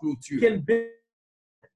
clôture. 0.00 0.40
can 0.40 0.58
build. 0.60 0.90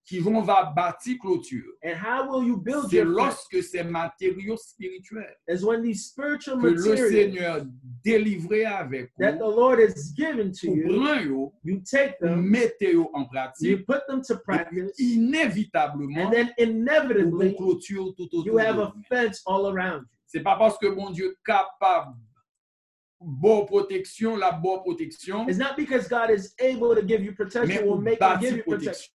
Qui 0.09 0.21
vont 0.21 0.41
va 0.41 0.73
bâtir 0.75 1.19
clôture. 1.19 1.67
And 1.85 1.95
how 1.95 2.27
will 2.31 2.43
you 2.43 2.57
build 2.57 2.89
C'est 2.89 3.05
lorsque 3.05 3.63
ces 3.63 3.85
matériaux 3.85 4.57
spirituels 4.57 5.37
Is 5.47 5.63
when 5.63 5.83
these 5.83 6.07
spiritual 6.07 6.59
que 6.63 6.69
le 6.69 6.97
Seigneur 6.97 7.67
délivré 8.03 8.65
avec 8.65 9.11
that 9.19 9.33
the 9.33 9.45
vous, 9.45 9.51
Lord 9.51 9.81
has 9.81 10.11
given 10.17 10.51
to 10.53 10.69
ou 10.69 11.21
you, 11.21 11.53
you 11.63 11.83
take 11.85 12.19
them, 12.21 12.41
mettez 12.41 12.95
yo 12.95 13.11
en 13.13 13.21
you 13.21 13.29
pratique, 13.29 13.87
put 13.87 14.01
them 14.09 14.23
to 14.23 14.39
practice, 14.39 14.91
inévitablement, 14.99 16.29
and 16.29 16.33
then 16.33 16.55
inevitably 16.57 17.55
clôture 17.55 18.15
tout 18.17 18.29
autour 18.33 18.47
you 18.47 18.55
de 18.55 18.61
have 18.61 18.79
a 18.79 18.87
vous. 18.87 19.03
fence 19.11 19.43
all 19.45 19.67
around 19.67 20.01
you. 20.01 20.19
C'est 20.27 20.43
pas 20.43 20.57
parce 20.57 20.79
que 20.79 20.87
mon 20.87 21.11
Dieu 21.11 21.37
capable 21.45 22.17
bonne 23.21 23.67
protection, 23.67 24.37
la 24.37 24.53
bonne 24.53 24.81
protection, 24.81 25.47
It's 25.49 25.59
not 25.59 25.77
because 25.77 26.09
God 26.09 26.31
is 26.31 26.55
able 26.59 26.95
to 26.95 27.03
give 27.03 27.23
you 27.23 27.33
protection, 27.35 27.87
ou 27.87 28.01
make 28.01 28.21
him 28.23 28.41
give 28.41 28.57
you 28.57 28.63
protection, 28.63 28.93
protection. 28.93 29.13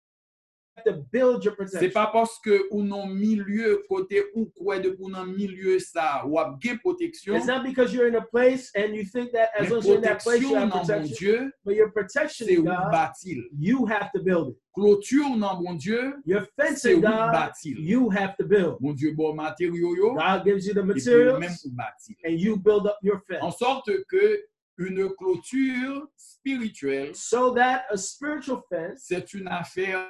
Have 0.80 0.84
to 0.85 1.03
build 1.11 1.43
your 1.43 1.53
C'est 1.57 1.89
protection. 1.89 1.89
pas 1.91 2.07
parce 2.11 2.39
que 2.39 2.68
ou 2.72 2.84
non 2.84 3.06
milieu 3.07 3.84
côté 3.88 4.23
ou 4.35 4.45
quoi 4.57 4.80
de 4.80 4.89
pour 4.91 5.10
dans 5.11 5.26
milieu 5.26 5.80
ça 5.80 6.23
ou 6.26 6.39
a 6.39 6.57
gen 6.61 6.77
protection. 6.80 7.35
It's 7.35 7.45
not 7.47 7.64
because 7.64 7.93
you're 7.93 8.07
in 8.07 8.15
a 8.15 8.22
place 8.26 8.72
and 8.76 8.93
you 8.95 9.03
think 9.03 9.31
that 9.34 9.49
as 9.57 9.64
Mais 9.64 9.69
long 9.69 9.80
as 9.80 9.85
you're 9.88 9.97
in 9.97 10.01
that 10.01 10.19
place, 10.23 10.41
you 10.41 10.49
protection 10.49 10.56
have 10.61 10.69
dans 10.69 10.76
mon 10.77 10.85
protection. 10.85 11.15
Dieu, 11.18 11.51
But 11.65 11.76
your 11.76 11.91
protection 11.91 12.45
c'est 12.47 12.56
in 12.56 12.60
ou 12.61 12.64
God, 12.65 12.91
bâtil. 12.91 13.43
you 13.57 13.85
have 13.88 14.11
to 14.14 14.22
build 14.23 14.49
it. 14.49 14.57
Clôture 14.73 15.38
dans 15.38 15.61
mon 15.61 15.73
Dieu, 15.73 16.14
Your 16.26 16.43
fence 16.57 16.80
c'est 16.81 16.93
in 16.93 16.97
ou 16.97 17.01
God, 17.01 17.31
bâtil. 17.31 17.76
you 17.80 18.10
have 18.11 18.35
to 18.38 18.45
build. 18.45 18.77
Mon 18.80 18.93
Dieu 18.93 19.14
bon 19.14 19.34
matériaux 19.34 19.95
yo, 19.95 20.14
God 20.15 20.43
gives 20.45 20.65
you 20.65 20.73
the 20.73 20.80
et 20.80 20.93
puis 20.93 21.03
même 21.06 21.39
materials 21.39 21.65
ou 21.65 21.72
bâtil. 21.72 22.15
and 22.26 22.31
you 22.39 22.56
build 22.57 22.85
up 22.88 22.95
your 23.01 23.22
En 23.41 23.51
sorte 23.51 23.89
que 24.10 24.39
une 24.77 25.10
clôture 25.15 26.07
spirituelle, 26.15 27.14
So 27.14 27.51
that 27.53 27.84
a 27.91 27.97
spiritual 27.97 28.61
fence, 28.69 29.01
c'est 29.03 29.34
une 29.34 29.47
affaire 29.49 30.06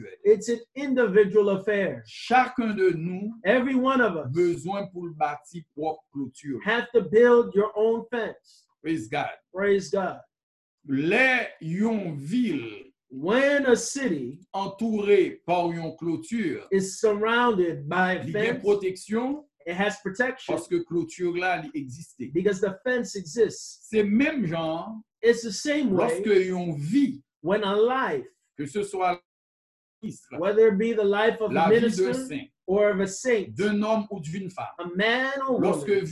individuelle. 0.00 0.18
it's 0.24 0.48
an 0.48 0.60
individual 0.76 1.50
affair. 1.50 2.02
Chacun 2.06 2.74
de 2.76 2.90
nous 2.96 3.32
Every 3.44 3.74
one 3.74 4.00
of 4.00 4.16
us 4.16 4.28
besoin 4.32 4.86
pour 4.92 5.06
le 5.06 5.14
bâtir 5.14 5.62
propre 5.76 6.02
clôture. 6.14 6.58
have 6.64 6.90
to 6.92 7.02
build 7.02 7.54
your 7.54 7.70
own 7.76 8.04
fence. 8.10 8.64
Praise 8.82 9.08
God. 9.08 9.30
Praise 9.54 9.90
God. 9.90 10.20
Les 10.86 11.46
yon 11.60 12.14
ville 12.16 12.86
When 13.12 13.66
a 13.66 13.74
city 13.74 14.38
entourée 14.54 15.42
par 15.44 15.72
une 15.72 15.96
clôture, 15.96 16.68
is 16.70 17.00
surrounded 17.00 17.88
by 17.88 18.12
a 18.18 18.24
fence, 18.24 18.62
protection 18.62 19.44
it 19.66 19.74
has 19.74 19.96
protection 20.00 20.54
parce 20.54 20.68
que 20.68 20.76
clôture 20.84 21.36
là 21.36 21.62
existait. 21.74 22.30
because 22.32 22.60
the 22.60 22.78
fence 22.84 23.16
exists. 23.16 23.80
C'est 23.90 24.04
même 24.04 24.46
genre 24.46 24.94
It's 25.22 25.42
the 25.42 25.50
same 25.52 25.90
way 25.92 26.22
lorsque 26.22 26.46
yon 26.46 26.72
vie, 26.78 27.20
when 27.42 27.62
a 27.64 27.74
life, 27.76 28.24
que 28.56 28.64
ce 28.66 28.82
soit 28.84 29.20
whether 30.38 30.68
it 30.68 30.78
be 30.78 30.92
the 30.92 31.04
life 31.04 31.40
of 31.40 31.52
la 31.52 31.66
a 31.66 31.68
de 31.70 31.80
minister 31.80 32.14
saint, 32.14 32.48
or 32.66 32.90
of 32.90 33.00
a 33.00 33.06
saint, 33.06 33.54
d'un 33.54 33.82
homme 33.82 34.06
ou 34.10 34.20
d'une 34.20 34.50
femme, 34.50 34.66
a 34.78 34.86
man 34.96 35.32
or 35.48 35.60
lorsque 35.60 35.88
woman, 35.88 36.04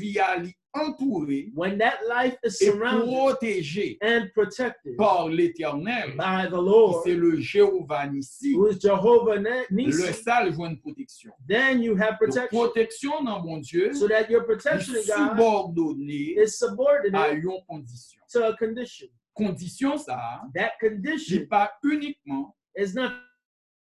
li 0.43 0.55
entourée 0.75 1.51
when 1.55 1.79
that 1.79 1.99
life 2.09 2.37
is 2.45 2.61
et 2.61 2.67
surrounded 2.67 3.09
protégée 3.09 3.97
and 4.03 4.29
protected 4.35 4.97
par 4.97 5.29
l'Éternel, 5.29 6.15
by 6.17 6.47
the 6.47 6.61
Lord, 6.61 7.03
c'est 7.05 7.15
le 7.15 7.41
Jéhovah 7.41 8.07
Nissi, 8.07 8.55
who 8.55 8.67
is 8.69 8.79
Jehovah 8.79 9.39
Ne- 9.39 9.65
le 9.71 10.13
sale 10.13 10.53
joint 10.53 10.71
une 10.71 10.79
protection. 10.81 11.33
then 11.47 11.83
you 11.83 11.97
have 11.97 12.19
Donc, 12.21 12.31
protection. 12.31 12.49
protection 12.61 13.25
dans 13.25 13.43
mon 13.43 13.59
Dieu, 13.59 13.93
So 13.95 14.07
that 14.09 14.29
your 14.31 14.43
est 14.43 14.47
protection 14.47 14.95
God 14.95 15.37
subordonnée 15.37 16.37
is 16.39 16.63
à 17.15 17.31
une 17.31 17.61
condition. 17.67 18.21
to 18.33 18.45
a 18.45 18.57
condition. 18.57 19.09
Condition 19.35 19.97
ça, 19.97 20.43
That 20.55 20.73
n'est 20.83 20.89
condition 20.91 21.47
pas 21.49 21.71
uniquement 21.83 22.55
is 22.77 22.93
not 22.95 23.13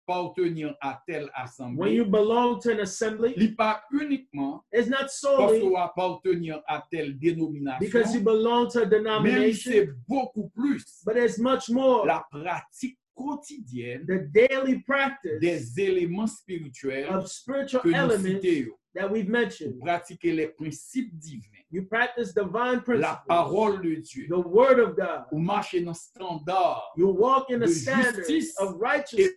appartenir 0.07 0.75
à 0.81 1.03
telle 1.07 1.29
when 1.77 1.93
you 1.93 2.03
assemblée, 2.03 2.05
belong 2.05 2.61
to 2.61 2.71
an 2.71 2.81
assembly, 2.81 3.35
n'est 3.37 3.57
pas 3.57 3.83
uniquement 3.93 4.65
it's 4.73 4.89
not 4.89 5.11
solely 5.11 5.75
appartenir 5.77 6.63
à 6.69 6.83
telle 6.91 7.19
dénomination, 7.19 7.79
because 7.81 8.15
you 8.15 8.21
belong 8.21 8.69
to 8.71 8.81
a 8.81 8.85
mais 8.85 8.91
denomination, 8.91 9.71
c'est 9.73 9.89
beaucoup 10.09 10.49
plus 10.55 10.85
but 11.05 11.17
it's 11.17 11.39
much 11.39 11.69
more 11.71 12.07
la 12.07 12.25
pratique 12.31 12.99
quotidienne 13.15 14.05
the 14.07 14.29
daily 14.33 14.79
practice 14.81 15.41
des 15.41 15.81
éléments 15.81 16.27
spirituels 16.29 17.09
of 17.09 17.27
spiritual 17.29 17.83
que 17.83 17.89
nous 17.89 17.95
elements 17.95 18.41
citons. 18.41 18.73
that 18.95 19.11
we've 19.11 19.29
mentioned. 19.29 19.79
Pratiquer 19.81 20.33
les 20.33 20.49
principes 20.49 21.13
divins, 21.19 21.43
You 21.71 21.83
practice 21.83 22.33
divine 22.33 22.77
la 22.77 22.81
principles, 22.81 23.27
parole 23.29 23.83
de 23.83 23.97
Dieu, 23.97 24.27
the 24.29 24.39
word 24.39 24.79
of 24.79 24.97
God. 24.97 25.25
ou 25.33 25.39
marcher 25.39 25.81
dans 25.83 25.91
le 25.91 25.95
standard. 25.95 26.83
You 26.97 27.09
walk 27.09 27.51
in 27.51 27.59
de 27.59 27.67
standard 27.67 28.17
justice 28.27 28.55
of 28.59 28.77
righteousness 28.81 29.33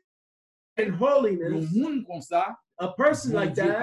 and 0.87 0.91
Le 0.91 0.97
holiness. 0.97 1.73
monde 1.75 2.05
comme 2.05 2.21
ça, 2.21 2.55
A 2.77 2.87
person 2.89 3.31
bon 3.31 3.39
like 3.39 3.53
Dieu 3.53 3.63
that, 3.65 3.79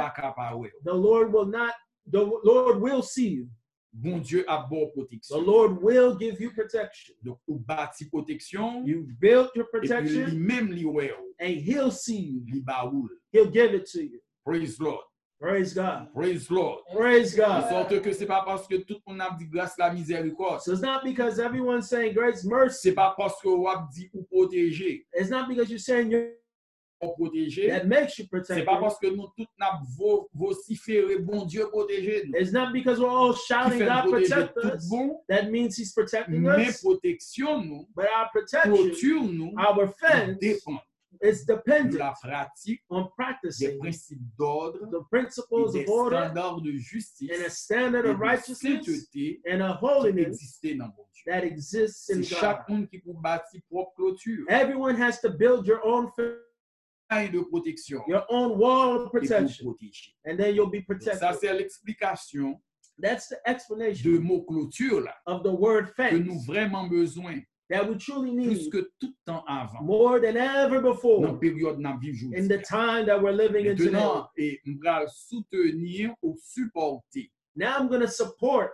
the 0.84 0.94
Lord 0.94 1.32
will 1.32 1.46
not, 1.46 1.74
the 2.10 2.24
Lord 2.44 2.80
will 2.80 3.02
see 3.02 3.28
you. 3.28 3.48
Bon 3.92 4.18
Dieu 4.20 4.44
a 4.48 4.66
bon 4.68 4.90
The. 4.94 5.38
Lord 5.38 5.82
will 5.82 6.14
give 6.16 6.38
you 6.40 6.50
protection. 6.52 7.14
Donc, 7.22 7.38
ou 7.48 7.58
bâti 7.58 8.04
protection, 8.10 8.84
You 8.86 9.06
built 9.20 9.50
your 9.54 9.66
et 9.66 9.78
puis 9.78 9.88
protection 9.88 10.26
lui-même 10.26 10.72
li 10.72 10.84
ouais 10.84 11.12
and 11.40 11.48
he'll 11.50 11.90
see 11.90 12.20
you. 12.20 12.42
li 12.46 12.60
ba 12.60 12.84
ou. 12.86 13.08
He'll 13.32 13.50
give 13.50 13.74
it 13.74 13.86
to 13.92 14.02
you. 14.02 14.20
Praise 14.44 14.78
Lord. 14.80 15.02
Praise 15.38 15.74
God. 15.74 16.08
Praise 16.14 16.50
Lord. 16.50 16.78
Praise 16.94 17.32
De 17.34 17.42
God. 17.42 17.68
sorte 17.68 18.00
que 18.02 18.12
c'est 18.12 18.24
pas 18.26 18.42
parce 18.46 18.66
que 18.66 18.76
tout 18.76 18.96
le 19.06 19.12
monde 19.12 19.20
a 19.20 19.36
dit 19.38 19.46
grâce 19.46 19.76
la 19.78 19.92
miséricorde. 19.92 20.60
So 20.62 20.72
it's 20.72 20.80
not 20.80 21.02
because 21.04 21.38
everyone's 21.38 21.88
saying 21.88 22.14
grace 22.14 22.42
mercy. 22.44 22.78
C'est 22.88 22.94
pas 22.94 23.14
parce 23.16 23.38
que 23.42 23.48
on 23.48 23.66
a 23.66 23.86
dit 23.94 24.08
ou 24.14 24.22
protéger, 24.24 25.06
It's 25.12 25.28
not 25.28 25.46
because 25.48 25.68
you're 25.68 25.78
saying 25.80 26.10
you're 26.10 26.22
ou 26.22 26.45
protéger. 27.00 27.68
that 27.68 27.84
makes 27.84 28.18
you 28.18 28.26
C'est 28.44 28.64
pas 28.64 28.78
parce 28.78 28.98
que 28.98 29.06
nous 29.08 29.28
tous 29.36 29.46
n'a 29.58 29.80
vo- 29.96 30.28
vociféré 30.34 31.18
bon 31.18 31.44
Dieu 31.44 31.66
protéger 31.68 32.24
nous. 32.26 32.34
It's 32.40 32.52
not 32.52 32.72
because 32.72 32.98
we're 33.00 33.08
all 33.08 33.34
shouting 33.34 33.80
God 33.80 34.10
protect 34.10 34.56
us. 34.58 34.88
bon, 34.88 35.20
That 35.28 35.50
means 35.50 35.76
He's 35.78 35.92
protecting 35.92 36.40
mais 36.42 36.68
us. 36.70 36.80
protection 36.82 37.62
nous, 37.64 37.86
But 37.94 38.06
our 38.16 38.30
protection, 38.32 38.72
clôture 38.72 39.22
nous, 39.32 39.52
our 39.58 39.88
fence, 39.98 40.38
dépend 40.40 40.80
de 41.22 41.30
dependent 41.46 41.94
la 41.96 42.12
pratique 42.22 42.82
on 42.90 43.04
des 43.04 43.08
practicing 43.16 43.78
principes 43.78 44.20
d'ordre 44.38 44.80
the 44.90 45.02
principles 45.10 45.72
des 45.72 45.84
of 45.84 45.88
order 45.88 46.16
standards 46.16 46.60
de 46.62 46.72
justice 46.76 47.30
and 47.30 47.46
a 47.46 47.48
standard 47.48 48.04
of 48.04 48.18
righteousness 48.20 48.86
and 49.46 49.62
a 49.62 49.72
holiness 49.80 50.60
that 51.26 51.42
exists 51.42 52.10
in 52.10 52.18
God. 52.20 52.24
chaque 52.26 52.68
monde 52.68 52.86
qui 52.88 52.98
peut 52.98 53.14
bâtir 53.14 53.62
propre 53.70 53.92
clôture, 53.96 54.44
Everyone 54.48 54.94
has 55.00 55.18
to 55.20 55.30
build 55.30 55.66
your 55.66 55.80
own 55.86 56.10
fence, 56.14 56.36
de 57.10 57.40
protection 57.50 58.02
your 58.08 58.24
own 58.28 58.58
wall 58.58 59.02
of 59.02 59.10
protection, 59.10 59.74
and 60.24 60.36
then 60.38 60.54
you'll 60.54 60.70
be 60.70 60.80
Donc, 60.88 61.02
ça, 61.02 61.12
protected. 61.18 61.38
c'est 61.40 61.54
l'explication 61.54 62.60
That's 62.98 63.28
the 63.28 63.36
de 63.44 63.50
explanation 63.50 64.20
mot 64.22 64.44
clôture 64.48 65.00
là, 65.02 65.12
of 65.26 65.42
the 65.42 65.52
word 65.52 65.92
que 65.94 66.16
nous 66.18 66.32
fence 66.40 66.46
vraiment 66.46 66.88
besoin, 66.88 67.42
that 67.68 67.86
we 67.86 67.96
truly 67.98 68.30
plus 68.32 68.46
need 68.64 68.72
que 68.72 68.88
tout 68.98 69.12
temps 69.26 69.44
avant, 69.46 69.82
more 69.82 70.18
than 70.18 70.36
ever 70.36 70.80
dans 70.80 70.88
la 70.88 70.92
before 70.94 71.38
période 71.38 71.78
in 72.34 72.48
the 72.48 72.62
time 72.62 73.04
that 73.04 73.20
we're 73.20 73.32
living 73.32 73.66
in 73.66 73.76
today. 73.76 73.90
Maintenant, 73.90 74.28
et 74.38 74.60
on 74.66 74.78
va 74.82 75.00
le 75.02 75.08
soutenir 75.08 76.14
ou 76.22 76.36
supporter. 76.42 77.30
Now 77.54 77.76
I'm 77.78 77.88
going 77.88 78.00
to 78.00 78.08
support 78.08 78.70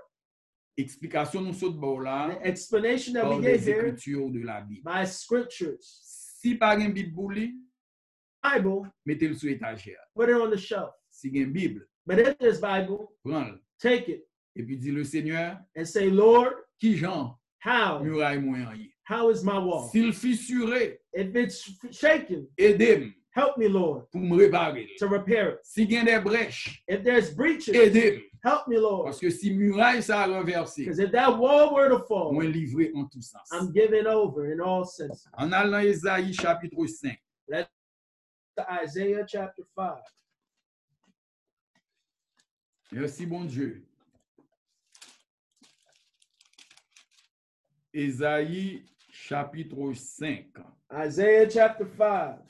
Explication 0.78 1.42
nous 1.42 1.52
saute 1.52 1.78
bon 1.78 2.02
the 2.02 2.38
explanation 2.46 3.12
that 3.14 3.28
we 3.28 3.40
gave 3.42 3.64
here 3.64 3.92
de 3.92 4.42
la 4.44 4.60
Bible. 4.62 4.82
by 4.84 5.04
scriptures. 5.04 6.00
Si 6.40 6.54
par 6.54 6.78
une 6.78 6.92
Bible 6.92 7.50
Bible, 8.42 8.90
mettez-le 9.06 9.34
sur 9.34 9.50
étagère. 9.50 9.98
put 10.16 10.28
it 10.28 10.34
on 10.36 10.50
the 10.50 10.56
shelf. 10.56 10.90
Si 11.10 11.28
il 11.28 11.36
y 11.36 11.40
a 11.40 11.42
une 11.44 11.52
Bible, 11.52 11.86
But 12.06 12.18
if 12.18 12.36
there's 12.38 12.60
Bible, 12.60 13.08
prends-le. 13.24 13.60
take 13.78 14.08
it 14.10 14.26
Et 14.56 14.62
puis 14.64 14.76
dis 14.76 14.90
le 14.90 15.04
Seigneur, 15.04 15.56
and 15.76 15.84
say, 15.86 16.10
Lord, 16.10 16.52
qui 16.80 16.96
Jean, 16.96 17.38
how? 17.64 18.00
muraille 18.02 18.40
moyen 18.40 18.68
y. 18.74 18.90
How 19.08 19.30
is 19.30 19.42
my 19.44 19.58
wall? 19.58 19.88
S'il 19.90 20.12
fissuré, 20.12 21.00
If 21.14 21.34
it's 21.36 21.70
shaken, 21.90 22.46
aidez-moi 22.58 23.10
help 23.34 23.56
me, 23.56 23.66
Lord, 23.66 24.08
pour 24.10 24.20
me 24.20 24.36
réparer. 24.36 24.88
to 24.98 25.06
repair 25.08 25.54
it. 25.54 25.58
Si 25.62 25.84
il 25.84 25.92
y 25.92 25.96
a 25.96 26.04
des 26.04 26.18
brèches, 26.20 26.82
If 26.88 27.02
there's 27.02 27.34
breaches, 27.34 27.74
aidez-moi. 27.74 28.22
help 28.44 28.66
me, 28.68 28.78
Lord. 28.78 29.04
Parce 29.04 29.20
que 29.20 29.30
si 29.30 29.52
muraille 29.54 30.02
ça 30.02 30.22
a 30.22 30.26
renversé, 30.26 30.84
Because 30.84 30.98
if 30.98 31.10
that 31.12 31.30
wall 31.38 31.72
were 31.74 31.88
to 31.88 32.04
fall, 32.06 32.32
moi 32.32 32.44
livré 32.44 32.90
en 32.94 33.04
tous 33.06 33.22
sens. 33.22 33.48
I'm 33.52 33.72
given 33.72 34.06
over 34.06 34.52
in 34.52 34.60
all 34.60 34.84
senses. 34.84 35.26
En 35.38 35.50
allant 35.52 35.78
à 35.78 35.84
Ésaïe 35.84 36.32
chapitre 36.34 36.84
5, 36.86 37.16
To 38.56 38.66
Isaiah 38.82 39.24
chapter 39.26 39.62
5. 39.74 39.94
Merci, 42.92 43.24
bon 43.24 43.44
Dieu. 43.44 43.86
Ésaïe 47.94 48.84
chapitre 49.10 49.94
5. 49.94 50.48
Isaiah 50.92 51.48
chapter 51.48 51.86
5. 51.96 52.40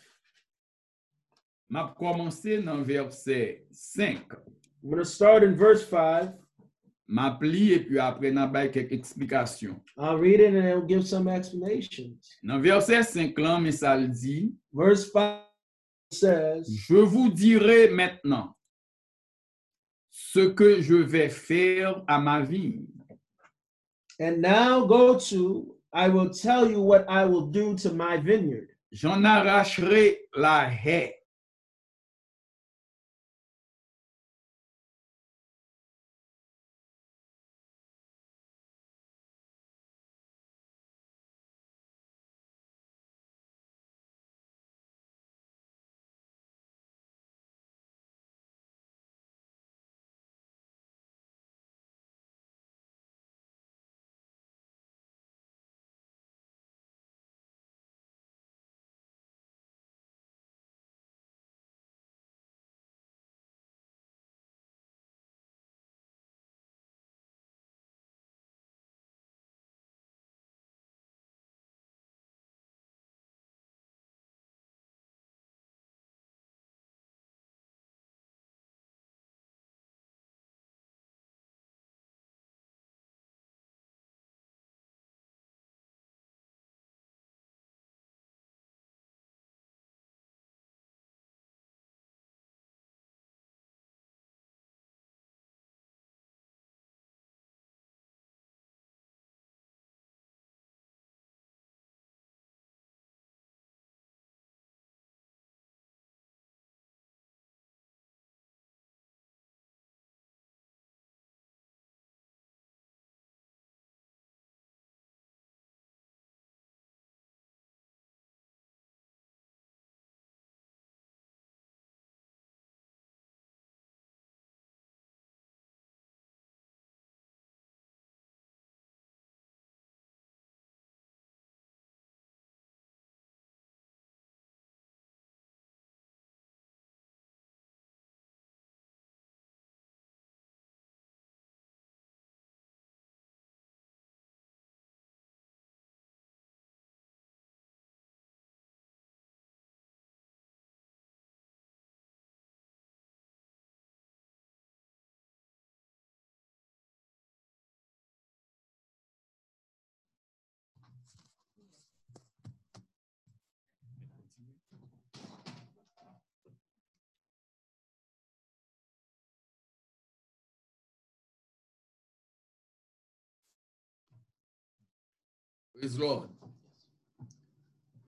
M'a 1.71 1.95
commencé 1.97 2.61
dans 2.61 2.83
verset 2.83 3.65
5. 3.71 4.27
I'm 4.83 4.91
going 4.91 4.99
to 4.99 5.05
start 5.05 5.45
in 5.45 5.55
verse 5.55 5.87
5. 5.89 6.35
M'a 7.07 7.31
pli 7.39 7.75
et 7.75 7.85
puis 7.85 8.01
après 8.01 8.33
n'a 8.33 8.49
quelques 8.69 8.93
explications. 8.93 9.81
I'll 9.97 10.19
read 10.19 10.41
it 10.41 10.55
and 10.55 10.67
I'll 10.67 10.85
give 10.85 11.07
some 11.07 11.29
explanations. 11.29 12.19
Dans 12.43 12.59
verset 12.59 13.05
5 13.05 13.39
là, 13.39 13.61
mais 13.61 13.71
ça 13.71 13.97
le 13.97 14.09
dit, 14.09 14.53
Verse 14.73 15.09
5 15.13 15.52
says, 16.13 16.65
je 16.69 16.97
vous 16.97 17.31
dirai 17.31 17.89
maintenant 17.89 18.55
ce 20.11 20.41
que 20.41 20.81
je 20.81 20.95
vais 20.95 21.29
faire 21.29 22.03
à 22.07 22.21
ma 22.21 22.41
vie. 22.41 22.87
And 24.21 24.41
now 24.41 24.87
go 24.87 25.19
to, 25.19 25.75
I 25.93 26.09
will 26.09 26.31
tell 26.31 26.71
you 26.71 26.81
what 26.81 27.05
I 27.09 27.25
will 27.25 27.47
do 27.47 27.75
to 27.77 27.93
my 27.93 28.19
vineyard. 28.19 28.69
J'en 28.93 29.25
arracherai 29.25 30.29
la 30.37 30.69
haie 30.69 31.22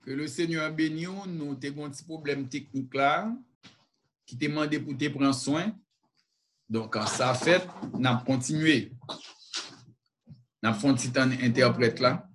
Que 0.01 0.11
le 0.11 0.27
Seigneur 0.27 0.71
bénisse, 0.71 1.09
nous 1.27 1.57
avons 1.61 1.85
un 1.85 1.89
petit 1.89 2.03
problème 2.03 2.47
technique 2.47 2.93
là, 2.93 3.35
qui 4.25 4.37
te 4.37 4.45
demande 4.45 4.77
pour 4.79 4.97
te 4.97 5.09
prendre 5.09 5.35
soin. 5.35 5.75
Donc, 6.69 6.93
quand 6.93 7.05
ça 7.05 7.33
fait, 7.33 7.67
nous 7.93 8.07
avons 8.07 8.23
continué. 8.23 8.93
Nous 10.63 10.69
avons 10.69 10.95
fait 10.95 11.17
un 11.19 11.29
petit 11.29 11.45
interprète 11.45 11.99
là. 11.99 12.29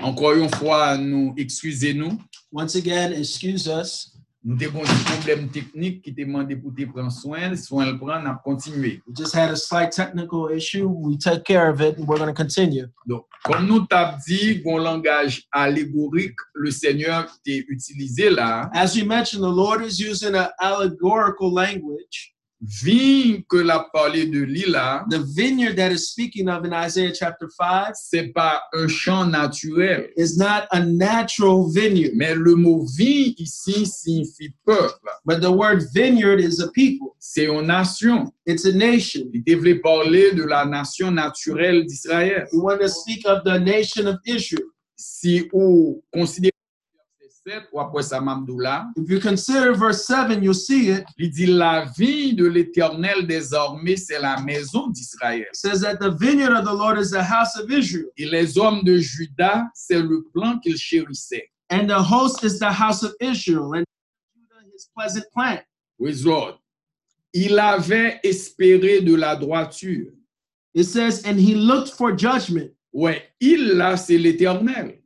Encore 0.00 0.34
une 0.34 0.48
fois, 0.48 0.96
nous 0.96 1.34
excusez-nous. 1.36 2.18
Once 2.52 2.76
again, 2.76 3.12
excuse 3.12 3.66
us. 3.66 4.14
Nous 4.44 4.56
avons 4.64 4.82
un 4.82 5.04
problème 5.16 5.48
technique 5.50 6.02
qui 6.02 6.12
demandé 6.12 6.54
pour 6.54 6.72
te 6.72 6.84
prendre 6.84 7.10
soin. 7.10 7.54
Soin 7.56 7.86
le 7.86 7.98
prend, 7.98 8.22
on 8.22 8.26
a 8.26 8.40
continué. 8.42 9.02
We 9.06 9.14
just 9.16 9.34
had 9.34 9.50
a 9.50 9.56
slight 9.56 9.90
technical 9.90 10.48
issue. 10.50 10.86
We 10.86 11.18
took 11.18 11.44
care 11.44 11.68
of 11.68 11.80
it 11.80 11.98
and 11.98 12.06
we're 12.06 12.18
going 12.18 12.32
to 12.32 12.32
continue. 12.32 12.86
Donc, 13.06 13.24
comme 13.44 13.66
nous 13.66 13.84
t'avons 13.86 14.16
dit, 14.26 14.62
bon 14.64 14.78
langage 14.78 15.42
allégorique, 15.52 16.38
le 16.54 16.70
Seigneur 16.70 17.26
t'a 17.44 17.52
utilisé 17.68 18.30
là, 18.30 18.70
As 18.72 18.94
we 18.94 19.04
mentioned, 19.04 19.42
the 19.42 19.54
Lord 19.54 19.82
is 19.82 19.98
using 19.98 20.36
an 20.36 20.48
allegorical 20.60 21.52
language. 21.52 22.32
Vigne 22.60 23.42
que 23.48 23.56
l'a 23.56 23.86
parlé 23.92 24.26
de 24.26 24.40
lui 24.40 24.64
là, 24.68 25.04
The 25.10 25.18
vineyard 25.18 25.76
that 25.76 25.92
is 25.92 26.08
speaking 26.10 26.48
of 26.48 26.64
in 26.64 26.72
Isaiah 26.72 27.12
chapter 27.12 27.48
5 27.48 27.92
c'est 27.94 28.32
pas 28.32 28.60
un 28.74 28.88
champ 28.88 29.26
naturel. 29.26 30.08
is 30.16 30.36
not 30.36 30.66
a 30.72 30.80
natural 30.80 31.70
vineyard, 31.70 32.12
Mais 32.14 32.34
le 32.34 32.54
mot 32.56 32.84
vigne 32.96 33.34
ici 33.38 33.86
signifie 33.86 34.52
peuple. 34.66 34.92
but 35.24 35.40
the 35.40 35.50
word 35.52 35.84
vineyard 35.94 36.40
is 36.40 36.60
a 36.60 36.68
people. 36.72 37.14
C'est 37.20 37.46
une 37.46 37.66
nation. 37.66 38.32
It's 38.46 38.64
a 38.64 38.72
nation. 38.72 39.28
Il 39.32 39.44
devait 39.44 39.76
parler 39.80 40.32
de 40.32 40.42
la 40.44 40.64
nation 40.64 41.10
naturelle 41.10 41.84
d'Israël. 41.86 42.46
We 42.52 42.60
want 42.62 42.78
to 42.80 42.88
speak 42.88 43.24
of 43.26 43.44
the 43.44 43.58
nation 43.60 44.06
of 44.08 44.16
Israel. 44.24 44.64
Si 44.96 45.48
vous 45.52 46.02
considérez 46.12 46.50
verset 46.50 46.57
7 47.48 47.68
ou 47.72 47.80
après 47.80 48.02
ça 48.02 48.20
Mamdoula, 48.20 48.88
If 48.96 49.08
you 49.08 49.20
consider 49.20 49.72
verse 49.72 50.04
7, 50.06 50.42
you'll 50.42 50.54
see 50.54 50.90
it. 50.90 51.04
il 51.16 51.30
dit 51.30 51.46
la 51.46 51.86
vie 51.96 52.34
de 52.34 52.44
l'Éternel 52.46 53.26
désormais 53.26 53.96
c'est 53.96 54.20
la 54.20 54.38
maison 54.42 54.88
d'Israël. 54.88 55.46
Says 55.54 55.80
that 55.80 55.96
the 55.96 56.10
vineyard 56.10 56.52
of 56.52 56.64
the 56.66 56.74
Lord 56.74 56.98
is 56.98 57.10
the 57.10 57.22
house 57.22 57.56
of 57.58 57.70
Israel, 57.70 58.10
Et 58.18 58.26
les 58.26 58.58
hommes 58.58 58.82
de 58.84 58.98
Juda, 58.98 59.66
c'est 59.74 60.00
le 60.02 60.24
plan 60.34 60.58
qu'ils 60.58 60.76
chérissaient. 60.76 61.48
and 61.70 61.86
the 61.88 61.98
host 62.02 62.44
is 62.44 62.58
the 62.58 62.70
house 62.70 63.02
of 63.02 63.14
Israel, 63.20 63.72
and 63.74 63.84
Judah 64.34 64.66
his 64.74 64.88
pleasant 64.94 65.24
plant. 65.34 65.60
Praise 65.98 66.24
Lord. 66.26 66.58
Il 67.32 67.58
avait 67.58 68.20
espéré 68.24 69.00
de 69.00 69.14
la 69.14 69.36
droiture. 69.36 70.12
It 70.74 70.84
says, 70.84 71.22
and 71.24 71.38
he 71.38 71.54
looked 71.54 71.90
for 71.94 72.12
judgment. 72.16 72.70
Ouais, 72.92 73.22
il 73.40 73.74
là, 73.76 73.96
c'est 73.96 74.18
l'Éternel. 74.18 74.97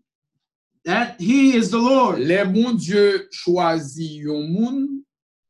That 0.84 1.14
he 1.20 1.56
is 1.56 1.70
the 1.70 1.78
Lord. 1.78 2.18
Les 2.18 2.44
bons 2.44 2.74
dieux 2.74 3.28
choisissent 3.30 4.26
un 4.26 4.48
monde, 4.48 4.88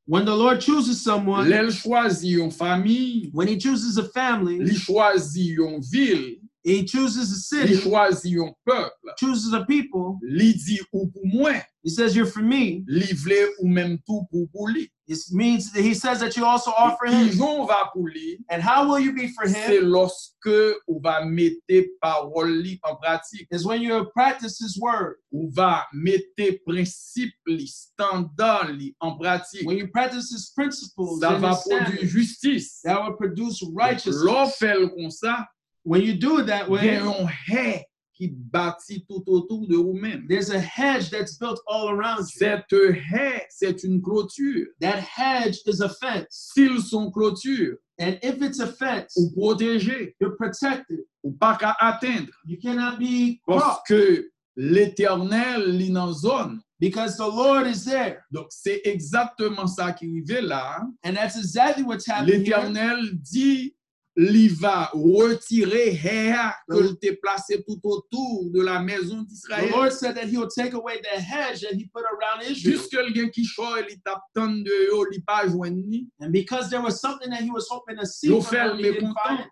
When 0.06 0.24
the 0.24 0.34
Lord 0.36 0.60
chooses 0.60 1.00
someone, 1.00 1.48
les 1.48 1.70
choisit 1.70 2.36
une 2.36 2.50
famille, 2.50 3.30
when 3.32 3.46
he 3.48 3.56
chooses 3.56 3.96
a 3.98 4.04
family, 4.08 4.56
il 4.60 4.76
choisit 4.76 5.56
une 5.56 5.80
ville, 5.80 6.38
he 6.64 6.84
chooses 6.84 7.32
a 7.32 7.36
city, 7.36 7.76
choisit 7.80 8.36
un 8.36 8.52
peuple. 8.66 8.90
chooses 9.16 9.54
a 9.54 9.64
people. 9.64 10.18
Il 10.28 10.54
dit 10.54 10.80
ou 10.92 11.06
pour 11.06 11.22
moi, 11.24 11.52
He 11.84 11.88
says, 11.90 12.14
You're 12.14 12.26
for 12.26 12.42
me. 12.42 12.84
il 12.88 13.14
voulait 13.14 13.46
ou 13.60 13.68
même 13.68 13.98
tout 14.06 14.26
pour 14.30 14.46
pour 14.52 14.68
lui. 14.68 14.91
It 15.08 15.18
means 15.32 15.72
that 15.72 15.82
he 15.82 15.94
says 15.94 16.20
that 16.20 16.36
you 16.36 16.44
also 16.46 16.70
offer 16.76 17.06
him. 17.06 17.28
on 17.42 17.66
va 17.66 17.90
pour 17.92 18.06
lui, 18.08 18.38
And 18.48 18.62
how 18.62 18.88
will 18.88 19.00
you 19.00 19.12
be 19.12 19.28
for 19.28 19.46
c'est 19.48 19.78
him? 19.78 19.90
lorsque 19.90 20.46
on 20.86 21.00
va 21.02 21.24
mettre 21.24 21.58
parole 22.00 22.62
en 22.84 22.96
pratique. 22.96 23.48
Is 23.50 23.64
when 23.66 23.82
you 23.82 24.04
practice 24.14 24.58
his 24.60 24.78
word. 24.80 25.16
On 25.34 25.50
va 25.52 25.84
mettre 25.92 26.58
principe 26.64 27.32
li, 27.46 27.66
standard 27.66 28.70
li 28.78 28.94
en 29.00 29.16
pratique. 29.18 29.66
When 29.66 29.76
you 29.76 29.88
practice 29.88 30.30
his 30.30 30.52
principles, 30.54 31.18
Ça 31.20 31.34
va 31.38 31.56
produire 31.56 32.06
justice. 32.06 32.80
that 32.84 33.02
will 33.02 33.16
produce 33.16 33.62
righteousness. 33.74 34.22
L'on 34.24 34.46
fait 34.46 34.76
comme 34.94 35.10
ça, 35.10 35.46
When 35.84 36.00
you 36.02 36.14
do 36.14 36.38
it 36.38 36.46
that 36.46 36.68
way, 36.70 36.96
a 36.96 37.02
un 37.04 37.26
haie 37.48 37.84
qui 38.14 38.28
bâtit 38.28 39.04
tout 39.08 39.22
autour 39.26 39.66
de 39.66 39.76
vous-même. 39.76 40.26
there's 40.28 40.50
a 40.50 40.58
hedge 40.60 41.10
that's 41.10 41.38
built 41.38 41.58
all 41.66 41.88
around 41.88 42.20
you. 42.20 42.38
Cette 42.38 42.72
haie, 42.72 43.46
c'est 43.50 43.82
une 43.84 44.00
clôture. 44.02 44.66
That 44.80 45.00
hedge 45.16 45.58
is 45.66 45.80
a 45.82 45.88
fence. 45.88 46.26
S'ils 46.54 46.82
sont 46.88 47.10
clôtures, 47.10 47.76
And 48.00 48.16
if 48.22 48.40
it's 48.42 48.58
a 48.60 48.66
fence, 48.66 49.12
ou 49.16 49.30
protégés, 49.30 50.14
you're 50.20 50.36
protected. 50.36 51.00
ou 51.22 51.32
pas 51.32 51.56
qu'à 51.56 51.76
atteindre, 51.78 52.32
You 52.46 52.58
cannot 52.60 52.98
be 52.98 53.40
parce 53.46 53.62
caught 53.62 53.82
que 53.86 54.28
l'éternel 54.56 55.76
lit 55.76 55.90
dans 55.92 56.12
zone. 56.12 56.60
because 56.80 57.16
the 57.16 57.20
Lord 57.26 57.66
is 57.68 57.84
there. 57.84 58.24
Donc, 58.32 58.46
c'est 58.50 58.80
exactement 58.84 59.68
ça 59.68 59.92
qui 59.92 60.06
arrive 60.06 60.46
là. 60.48 60.80
And 61.04 61.14
that's 61.14 61.36
exactly 61.36 61.84
what's 61.84 62.06
happening 62.08 62.44
here. 62.44 62.56
L'éternel 62.56 63.10
dit, 63.20 63.76
il 64.16 64.54
va 64.54 64.90
retirer 64.92 65.88
haie 65.94 66.34
que 66.68 66.82
je 66.82 66.92
t'ai 66.92 67.16
placé 67.16 67.62
tout 67.66 67.80
autour 67.84 68.50
de 68.50 68.60
la 68.60 68.80
maison 68.80 69.22
The 69.22 69.28
d'Israël. 69.28 69.70
Lord 69.70 69.92
said 69.92 70.16
that 70.16 70.26
He 70.28 70.36
will 70.36 70.48
take 70.48 70.74
away 70.74 71.00
the 71.00 71.20
hedge 71.20 71.62
that 71.62 71.74
He 71.74 71.86
put 71.86 72.04
around 72.04 72.42
Israel. 72.42 72.76
Jusque 72.76 72.92
le 72.92 73.14
gen 73.14 73.30
qui 73.30 73.44
choy, 73.44 73.84
il 73.88 74.00
tape 74.02 74.20
tant 74.34 74.48
de 74.48 74.88
yo, 74.90 75.06
il 75.12 75.22
pas 75.24 75.46
joindre 75.48 75.82
ni. 75.86 76.08
And 76.20 76.30
because 76.30 76.68
there 76.68 76.82
was 76.82 77.00
something 77.00 77.30
that 77.30 77.42
He 77.42 77.50
was 77.50 77.66
hoping 77.70 77.96
to 77.96 78.06
see, 78.06 78.28
from 78.28 78.42
them, 78.42 78.76
he 78.78 78.82
didn't 78.82 79.14
find. 79.24 79.46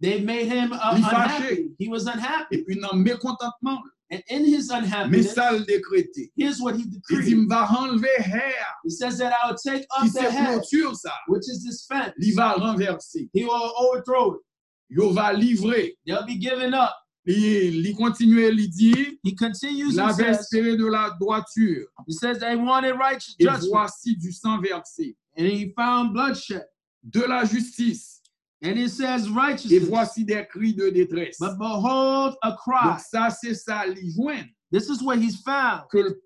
they 0.00 0.20
made 0.20 0.46
him 0.46 0.72
uh, 0.72 0.94
unhappy. 0.94 1.70
He 1.78 1.88
was 1.88 2.06
unhappy. 2.06 2.56
Et 2.56 2.64
puis, 2.64 2.80
dans 2.80 2.94
mécontentement, 2.96 3.80
And 4.12 4.22
in 4.28 4.44
his 4.44 4.68
mais 4.70 4.78
unhappiness, 4.78 5.34
ça 5.34 5.52
le 5.52 5.60
décrété. 5.64 6.32
here's 6.36 6.60
what 6.60 6.74
He 6.74 6.80
Il 6.82 6.90
dit, 6.90 6.96
decreed. 6.98 7.28
il 7.28 7.46
va 7.46 7.68
enlever 7.78 8.08
haie, 8.18 8.54
He 8.84 8.90
says 8.90 9.18
that 9.18 9.32
I 9.32 9.48
will 9.50 9.56
take 9.56 9.86
qui 9.88 10.08
up 10.08 10.12
the 10.12 10.20
hedge, 10.30 10.62
clôture 10.70 10.96
ça. 10.96 11.12
which 11.28 11.44
is 11.48 11.62
this 11.64 11.86
fence. 11.86 12.12
Il 12.18 12.34
va 12.34 12.54
renverser. 12.54 13.30
He 13.32 13.44
will 13.44 13.72
overthrow 13.78 14.34
it. 14.34 14.40
Yo 14.88 15.12
va 15.12 15.32
livrer. 15.32 15.96
They'll 16.04 16.26
be 16.26 16.38
given 16.40 16.74
up. 16.74 16.90
Il, 17.26 17.86
il 17.86 17.94
continue, 17.94 18.48
il 18.48 18.68
dit, 18.70 19.18
He 19.22 19.34
continues 19.36 19.92
il 19.94 20.00
and 20.00 20.12
says, 20.14 20.38
espéré 20.40 20.76
de 20.76 20.86
la 20.86 21.10
droiture. 21.20 21.86
He 22.08 22.12
says 22.14 22.40
they 22.40 22.56
wanted 22.56 22.96
righteous 22.98 23.36
Et 23.38 23.44
judgment. 23.44 23.68
voici 23.70 24.16
du 24.16 24.32
sang 24.32 24.58
versé, 24.60 25.14
And 25.38 25.46
he 25.46 25.72
found 25.76 26.12
bloodshed. 26.14 26.64
de 27.04 27.20
la 27.20 27.44
justice. 27.44 28.19
And 28.62 28.76
it 28.78 28.90
says 28.90 29.26
Et 29.26 29.30
righteousness. 29.32 29.88
voici 29.88 30.24
des 30.24 30.46
cris 30.46 30.74
de 30.74 30.90
détresse. 30.90 31.38
But 31.40 31.56
behold, 31.58 32.34
a 32.42 32.50
Donc 32.50 32.58
cry. 32.58 32.98
ça, 33.10 33.30
c'est 33.30 33.54
ça, 33.54 33.86
joignent, 33.86 34.48
This 34.72 34.88
is 34.88 35.02
what 35.02 35.16
he's 35.18 35.40
found 35.42 35.84
que 35.90 35.98
le 35.98 36.20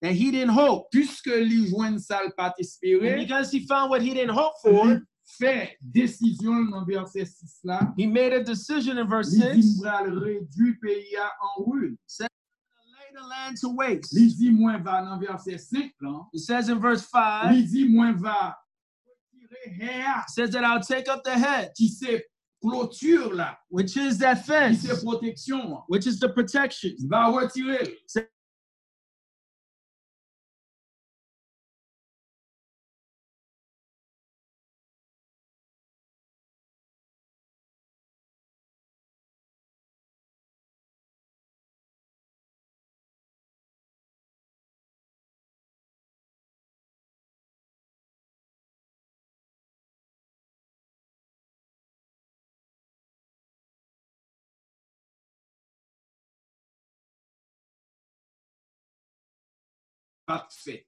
that 0.00 0.12
he 0.12 0.30
didn't 0.30 0.48
hope. 0.56 0.86
Puisque 0.92 1.26
joignent 1.68 1.98
ça, 1.98 2.20
le 2.24 2.30
And 2.30 2.54
espéré, 2.60 3.16
because 3.16 3.50
he 3.50 3.66
found 3.66 3.90
what 3.90 4.00
he 4.00 4.14
didn't 4.14 4.30
hope 4.34 4.54
for, 4.62 4.86
il 4.86 5.02
fait 5.38 5.76
décision 5.82 6.64
dans 6.70 6.84
verset 6.86 7.26
6 7.26 7.60
là. 7.64 7.92
he 7.98 8.06
made 8.06 8.32
a 8.32 8.42
decision 8.42 8.96
in 8.96 9.04
verse 9.06 9.32
Il 9.34 9.42
6 9.42 9.54
dit, 9.60 9.76
m'bral 9.80 10.18
réduit 10.18 10.76
pays 10.80 11.16
en 11.58 11.64
ruine. 11.64 11.96
to 12.18 12.24
lay 12.24 13.12
the 13.12 13.28
land 13.28 13.56
to 13.60 13.68
waste. 13.74 14.12
Il 14.12 14.34
dit, 14.34 14.50
moins 14.52 14.78
va 14.78 15.02
dans 15.02 15.18
verset 15.18 15.58
5 15.58 15.90
là. 16.00 16.20
It 16.32 16.40
says 16.40 16.70
in 16.70 16.78
verse 16.78 17.08
5, 17.10 17.52
Il 17.56 17.66
dit, 17.66 17.88
moins 17.88 18.12
va 18.12 18.56
says 20.28 20.50
that 20.50 20.64
I'll 20.64 20.80
take 20.80 21.08
up 21.08 21.22
the 21.24 21.30
hedge, 21.30 21.70
qui 21.76 21.88
c'est 21.88 22.26
clôture 22.62 23.32
là, 23.32 23.56
which 23.70 23.96
is 23.96 24.18
that 24.18 24.36
qui 24.36 24.42
fence, 24.44 24.80
c'est 24.80 25.04
protection. 25.04 25.82
which 25.88 26.06
is 26.06 26.18
the 26.18 26.28
protection. 26.28 26.94
Va 27.08 27.28
retirer. 27.28 27.96
Pas 28.14 28.20
fait. 60.50 60.84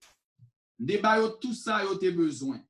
Débat 0.79 1.19
yo 1.19 1.29
tout 1.41 1.55
ça 1.55 1.83
yo 1.83 1.97
te 1.97 2.11
besoin. 2.11 2.61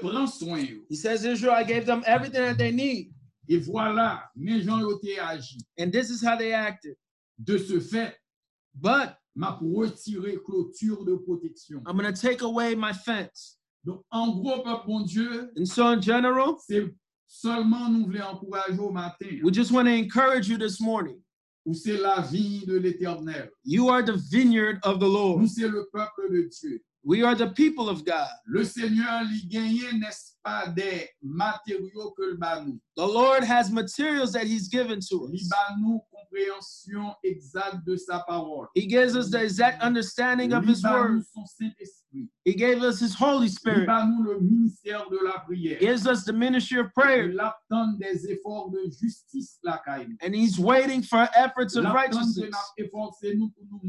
Prend 0.00 0.26
soin 0.26 0.60
yo. 0.60 0.82
He 0.88 0.96
says, 0.96 1.24
Israel, 1.24 1.54
I 1.54 1.64
gave 1.64 1.86
them 1.86 2.02
everything 2.06 2.42
that 2.42 2.58
they 2.58 2.72
need. 2.72 3.12
Et 3.48 3.58
voilà, 3.58 4.24
mes 4.36 4.62
gens 4.62 4.80
yo 4.80 4.98
te 4.98 5.18
agi. 5.18 5.64
And 5.78 5.92
this 5.92 6.10
is 6.10 6.22
how 6.22 6.36
they 6.36 6.52
acted. 6.52 6.96
De 7.38 7.58
ce 7.58 7.80
fait, 7.80 8.16
But 8.74 9.16
m'a 9.34 9.58
retiré 9.60 10.36
clôture 10.44 11.04
de 11.04 11.16
protection. 11.16 11.82
I'm 11.86 11.96
going 11.96 12.12
to 12.12 12.20
take 12.20 12.42
away 12.42 12.74
my 12.74 12.92
fence. 12.92 13.56
Donc, 13.82 14.04
en 14.10 14.30
gros, 14.32 14.62
peuple 14.62 14.86
bon 14.86 15.00
Dieu, 15.06 15.50
And 15.56 15.66
so, 15.66 15.86
in 15.88 16.02
general, 16.02 16.56
c'est 16.58 16.84
Seulement 17.32 17.88
nous 17.88 18.06
voulons 18.06 18.24
encourager 18.24 18.78
au 18.80 18.90
matin, 18.90 19.40
We 19.44 19.52
just 19.52 19.70
want 19.70 19.84
to 19.84 19.92
encourage 19.92 20.48
you 20.48 20.58
this 20.58 20.80
morning. 20.80 21.22
Où 21.70 21.74
c'est 21.74 21.98
la 21.98 22.20
vie 22.20 22.66
de 22.66 22.76
l'éternel. 22.76 23.48
You 23.64 23.90
are 23.90 24.02
the 24.04 24.16
vineyard 24.16 24.80
of 24.82 24.98
the 24.98 25.04
Lord. 25.06 25.40
Nous, 25.40 25.46
c'est 25.46 25.68
le 25.68 25.88
peuple 25.92 26.28
de 26.32 26.48
Dieu. 26.48 26.82
We 27.02 27.22
are 27.22 27.34
the 27.34 27.48
people 27.48 27.88
of 27.88 28.04
God. 28.04 28.28
Le 28.46 28.62
Seigneur 28.62 29.22
gagne, 29.48 29.98
n'est-ce 29.98 30.34
pas, 30.42 30.68
des 30.68 31.08
matériaux 31.22 32.12
que 32.14 32.36
le. 32.36 32.78
The 32.96 33.06
Lord 33.06 33.42
has 33.42 33.70
materials 33.70 34.32
that 34.32 34.44
He's 34.44 34.68
given 34.68 35.00
to 35.08 35.24
us. 35.24 35.50
nous 35.80 36.00
compréhension 36.12 37.14
exacte 37.24 37.86
de 37.86 37.96
sa 37.96 38.20
parole. 38.20 38.66
He 38.74 38.86
gives 38.86 39.16
us 39.16 39.30
the 39.30 39.42
exact 39.42 39.82
understanding 39.82 40.52
of 40.52 40.66
His 40.66 40.84
word. 40.84 41.24
son 41.32 41.46
Saint-Esprit. 41.46 42.28
He 42.44 42.52
gave 42.54 42.82
us 42.82 43.00
His 43.00 43.14
Holy 43.14 43.48
Spirit. 43.48 43.86
bat 43.86 44.06
nous 44.06 44.22
le 44.22 44.38
ministère 44.38 45.08
de 45.08 45.18
la 45.24 45.38
prière. 45.40 45.80
Gives 45.80 46.06
us 46.06 46.24
the 46.24 46.34
ministry 46.34 46.80
of 46.80 46.92
prayer. 46.92 47.28
Des 47.98 48.30
efforts 48.30 48.70
de 48.70 48.90
justice 48.90 49.58
la 49.64 49.78
caille. 49.78 50.16
And 50.20 50.34
He's 50.34 50.58
waiting 50.58 51.02
for 51.02 51.26
efforts 51.34 51.76
of 51.76 51.84
Il 51.84 51.86
attend 51.86 51.92
que 51.92 51.96
righteousness. 51.96 52.50
nous 52.50 52.84
efforcer 52.84 53.34
nous 53.36 53.48
pour 53.48 53.64
nous. 53.82 53.88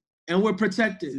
and 0.31 0.41
we're 0.41 0.53
protected. 0.53 1.13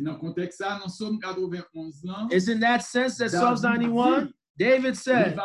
It's 2.32 2.48
in 2.48 2.60
that 2.60 2.82
sense 2.82 3.18
that 3.18 3.30
Psalm 3.30 3.56
91, 3.62 4.32
David 4.58 4.96
said, 4.96 5.36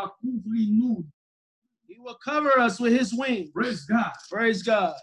He 1.87 1.97
will 1.99 2.17
cover 2.23 2.57
us 2.59 2.79
with 2.79 2.93
his 2.93 3.13
wings. 3.13 3.49
Praise 3.51 3.83
God. 3.85 4.11
Praise 4.29 4.63
God. 4.63 4.95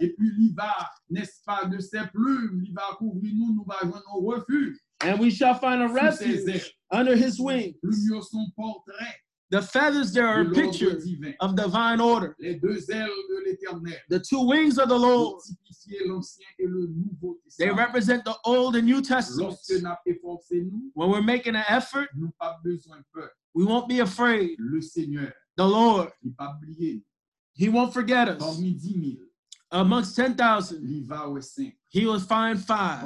And 5.00 5.18
we 5.20 5.30
shall 5.30 5.54
find 5.54 5.82
a 5.82 5.88
refuge 5.88 6.72
under 6.90 7.16
his 7.16 7.38
wings. 7.40 7.74
The 9.50 9.62
feathers 9.62 10.12
there 10.12 10.26
are 10.26 10.44
pictures 10.54 11.06
of 11.40 11.54
divine 11.54 12.00
order. 12.00 12.34
The 14.08 14.20
two 14.20 14.40
wings 14.46 14.78
of 14.78 14.88
the 14.88 14.98
Lord. 14.98 15.40
They 17.58 17.70
represent 17.70 18.24
the 18.24 18.34
Old 18.44 18.74
and 18.76 18.86
New 18.86 19.00
Testament. 19.02 19.56
When 20.94 21.10
we're 21.10 21.22
making 21.22 21.54
an 21.56 21.64
effort, 21.68 22.08
we 23.54 23.64
won't 23.64 23.88
be 23.88 24.00
afraid. 24.00 24.56
the 25.56 25.68
Lord, 25.68 26.10
he 27.54 27.68
won't 27.68 27.92
forget 27.94 28.28
us. 28.28 28.40
Amongst 29.74 30.14
10,000, 30.14 31.08
he 31.90 32.06
was 32.06 32.24
fined 32.24 32.64
five. 32.64 33.04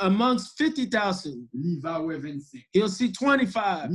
Amongst 0.00 0.58
50,000, 0.58 1.48
he'll 2.72 2.88
see 2.88 3.12
25. 3.12 3.90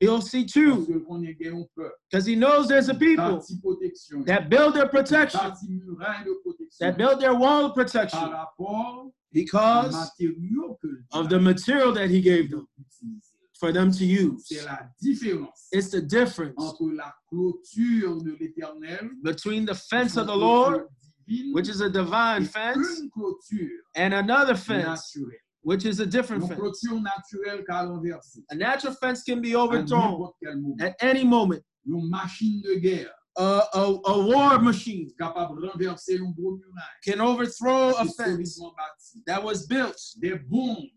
He'll 0.00 0.20
see 0.20 0.44
two. 0.44 1.04
Because 2.10 2.26
he 2.26 2.34
knows 2.34 2.66
there's 2.66 2.88
a 2.88 2.94
people 2.94 3.44
that 4.26 4.48
build 4.50 4.74
their 4.74 4.88
protection, 4.88 5.40
that 6.80 6.98
build 6.98 7.20
their 7.20 7.34
wall 7.34 7.66
of 7.66 7.74
protection. 7.74 8.34
Because 9.32 9.94
of 11.12 11.28
the 11.28 11.38
material 11.38 11.92
that 11.92 12.10
he 12.10 12.20
gave 12.20 12.50
them 12.50 12.66
for 13.60 13.72
them 13.72 13.92
to 13.92 14.04
use. 14.04 14.46
C'est 14.46 14.64
la 14.64 14.88
différence 15.00 15.68
It's 15.70 15.90
the 15.90 16.00
difference 16.00 16.54
entre 16.56 16.90
la 16.94 17.12
clôture 17.30 18.22
de 18.24 18.32
l'éternel, 18.40 19.10
between 19.22 19.66
the 19.66 19.74
fence 19.74 20.16
of 20.16 20.26
the 20.26 20.34
Lord, 20.34 20.86
divine, 21.28 21.52
which 21.52 21.68
is 21.68 21.80
a 21.82 21.90
divine 21.90 22.44
fence, 22.46 23.02
and 23.94 24.14
another 24.14 24.56
fence, 24.56 25.12
naturelle. 25.14 25.38
which 25.62 25.84
is 25.84 26.00
a 26.00 26.06
different 26.06 26.42
Une 26.42 26.48
fence. 26.48 26.82
naturelle. 26.82 27.62
A 28.50 28.54
natural 28.54 28.94
fence 28.94 29.22
can 29.22 29.40
be 29.42 29.54
overthrown 29.54 30.12
n'importe 30.12 30.36
quel 30.42 30.56
moment. 30.56 30.80
at 30.82 30.96
any 31.00 31.24
moment. 31.24 31.62
Une 31.86 32.08
machine 32.10 32.62
de 32.62 32.74
guerre 32.80 33.12
A, 33.36 33.62
a, 33.74 34.00
a 34.06 34.26
war 34.26 34.58
machine 34.60 35.08
capable 35.18 35.60
de 35.60 35.68
renverser 35.68 36.18
un 36.18 36.32
gros 36.36 36.56
muraille. 36.58 37.00
can 37.04 37.20
overthrow 37.20 37.90
a 37.96 38.04
fence 38.06 38.58
that 39.26 39.42
was 39.42 39.66
built. 39.66 39.96
Des 40.20 40.36
bombes 40.48 40.90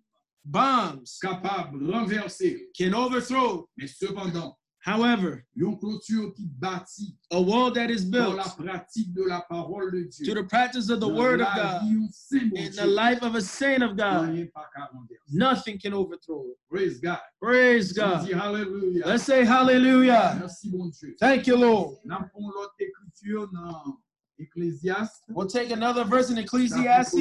Bombs 0.45 1.18
capables 1.22 1.82
renverser. 1.82 2.57
can 2.78 2.94
overthrow. 2.94 3.68
Mais 3.78 3.88
cependant, 3.88 4.57
However, 4.86 5.45
une 5.56 5.80
clôture 5.80 6.34
qui 6.34 6.45
bâtit 6.45 7.15
a 7.32 7.40
wall 7.40 7.72
that 7.72 7.90
is 7.90 8.03
built 8.03 8.36
la 8.36 8.44
pratique 8.44 9.14
de 9.14 9.24
la 9.24 9.40
parole 9.40 9.90
de 9.91 10.10
to 10.26 10.34
the 10.34 10.44
practice 10.44 10.90
of 10.90 10.99
the 10.99 11.07
word 11.07 11.40
of 11.40 11.48
God 11.56 11.84
vie, 11.84 11.95
un 11.95 12.10
saint 12.11 12.49
bon 12.49 12.57
in 12.57 12.72
the 12.76 12.86
life 12.86 13.24
of 13.24 13.36
a 13.36 13.41
saint 13.41 13.82
of 13.82 13.95
God, 13.95 14.28
rien 14.34 14.45
pas 14.53 14.68
qu'à 14.76 14.90
renverser. 14.91 15.32
nothing 15.32 15.80
can 15.80 15.94
overthrow 15.94 16.44
it. 16.49 16.57
Praise 16.70 16.99
God. 16.99 17.20
Praise 17.41 17.94
God. 17.94 18.30
Hallelujah. 18.30 19.07
Let's 19.07 19.24
say 19.24 19.45
hallelujah. 19.45 20.36
Merci, 20.38 20.70
bon 20.70 20.90
Dieu. 20.90 21.15
Thank 21.18 21.48
you, 21.48 21.56
Lord. 21.56 21.99
Nous 22.03 22.15
avons 22.15 22.49
l'autre 22.49 22.76
écriture 22.78 23.49
dans 23.53 23.98
Ecclésiaste. 24.38 25.24
We'll 25.30 25.48
take 25.48 25.72
another 25.72 26.03
verse 26.03 26.30
in 26.30 26.38
Ecclesiastes, 26.38 27.15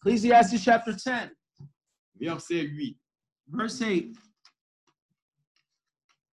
Ecclesiastes 0.00 0.62
chapter 0.62 0.92
10, 0.92 1.32
verset 2.20 2.62
8. 2.62 2.98
verse 3.48 3.80
8. 3.80 4.16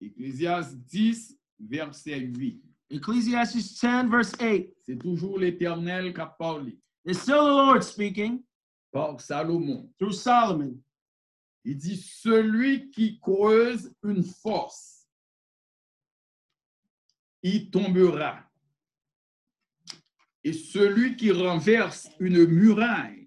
Ecclésiaste 0.03 0.77
10, 0.77 1.37
verset 1.59 2.19
8. 2.21 2.63
Ecclesiastes 2.91 3.81
10, 3.81 4.09
verse 4.09 4.33
8. 4.41 4.75
C'est 4.85 4.99
toujours 4.99 5.39
l'Éternel 5.39 6.13
qui 6.13 6.21
a 6.21 6.27
parlé 6.27 6.79
It's 7.05 7.21
still 7.21 7.45
the 7.45 7.57
Lord 7.57 7.83
speaking 7.83 8.43
par 8.93 9.21
Salomon. 9.21 9.89
through 9.99 10.13
Solomon. 10.13 10.79
Il 11.65 11.77
dit, 11.77 11.97
celui 11.97 12.91
qui 12.91 13.21
creuse 13.21 13.93
une 14.03 14.25
force, 14.25 15.07
y 17.43 17.71
tombera. 17.71 18.43
Et 20.43 20.55
celui 20.55 21.17
qui 21.17 21.31
renverse 21.31 22.09
une 22.19 22.47
muraille 22.47 23.20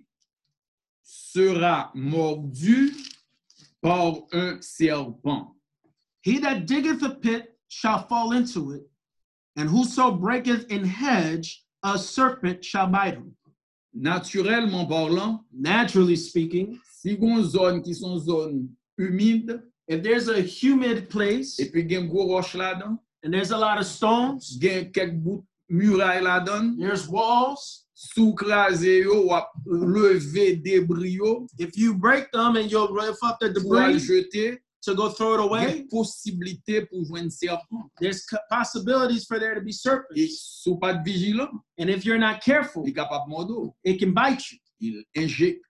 sera 1.34 1.90
mordu 1.96 2.92
par 3.82 4.22
un 4.32 4.62
serpent. 4.62 5.56
He 6.22 6.40
that 6.40 6.66
diggeth 6.68 7.02
a 7.04 7.10
pit 7.10 7.58
shall 7.70 8.08
fall 8.08 8.34
into 8.34 8.72
it, 8.74 8.84
and 9.56 9.68
whoso 9.68 10.12
breaketh 10.12 10.70
in 10.72 10.84
hedge, 10.86 11.64
a 11.84 11.98
serpent 11.98 12.64
shall 12.64 12.88
bite 12.88 13.16
him. 13.16 13.36
Naturellement 13.96 14.88
parlant, 14.88 15.42
Naturally 15.52 16.16
speaking, 16.16 16.80
si 16.92 17.18
gon 17.18 17.44
zone 17.44 17.82
qui 17.82 17.94
sont 17.94 18.20
zones 18.20 18.70
humides, 19.00 19.60
if 19.88 20.02
there's 20.02 20.30
a 20.30 20.42
humid 20.42 21.10
place 21.10 21.60
et 21.60 21.72
puis 21.72 21.84
gen 21.88 22.08
gros 22.08 22.28
roche 22.28 22.56
là-dedans, 22.56 22.98
and 23.24 23.34
there's 23.34 23.52
a 23.52 23.58
lot 23.58 23.80
of 23.80 23.86
stones, 23.86 24.58
gen 24.60 24.92
quelques 24.92 25.20
bouts 25.70 25.98
là-dedans, 25.98 26.78
there's 26.80 27.08
walls. 27.08 27.83
Sous 28.14 28.34
crasé 28.34 29.04
lever 29.66 30.56
débris 30.58 31.20
If 31.60 31.78
you 31.78 31.94
break 31.96 32.32
them 32.32 32.56
and 32.58 32.70
you'll 32.70 32.94
lift 32.94 33.20
up 33.24 33.38
the 33.40 33.50
debris 33.50 34.00
jeter, 34.00 34.60
to 34.86 34.94
go 34.96 35.10
throw 35.10 35.36
it 35.36 35.40
il 35.40 35.62
y 35.62 35.66
a 35.66 35.70
away, 35.72 35.88
possibilité 35.90 36.82
pour 36.86 37.18
un 37.18 37.30
serpent. 37.30 37.90
there's 38.02 38.26
possibilities 38.50 39.26
for 39.26 39.40
there 39.40 39.56
to 39.56 39.62
be 39.62 39.70
Et 39.70 39.74
serpents. 39.74 40.16
sous 40.62 40.78
pas 40.78 40.94
de 40.94 41.04
vigilant, 41.04 41.50
And 41.80 41.90
if 41.90 42.04
you're 42.06 42.20
not 42.20 42.42
careful, 42.42 42.84
il 42.86 42.94
capable 42.94 43.26
de 43.26 43.30
mordre. 43.30 43.74
it 43.84 44.00
can 44.00 44.12
bite 44.14 44.44
you 44.52 44.60
Il 44.82 45.04
injecte 45.16 45.62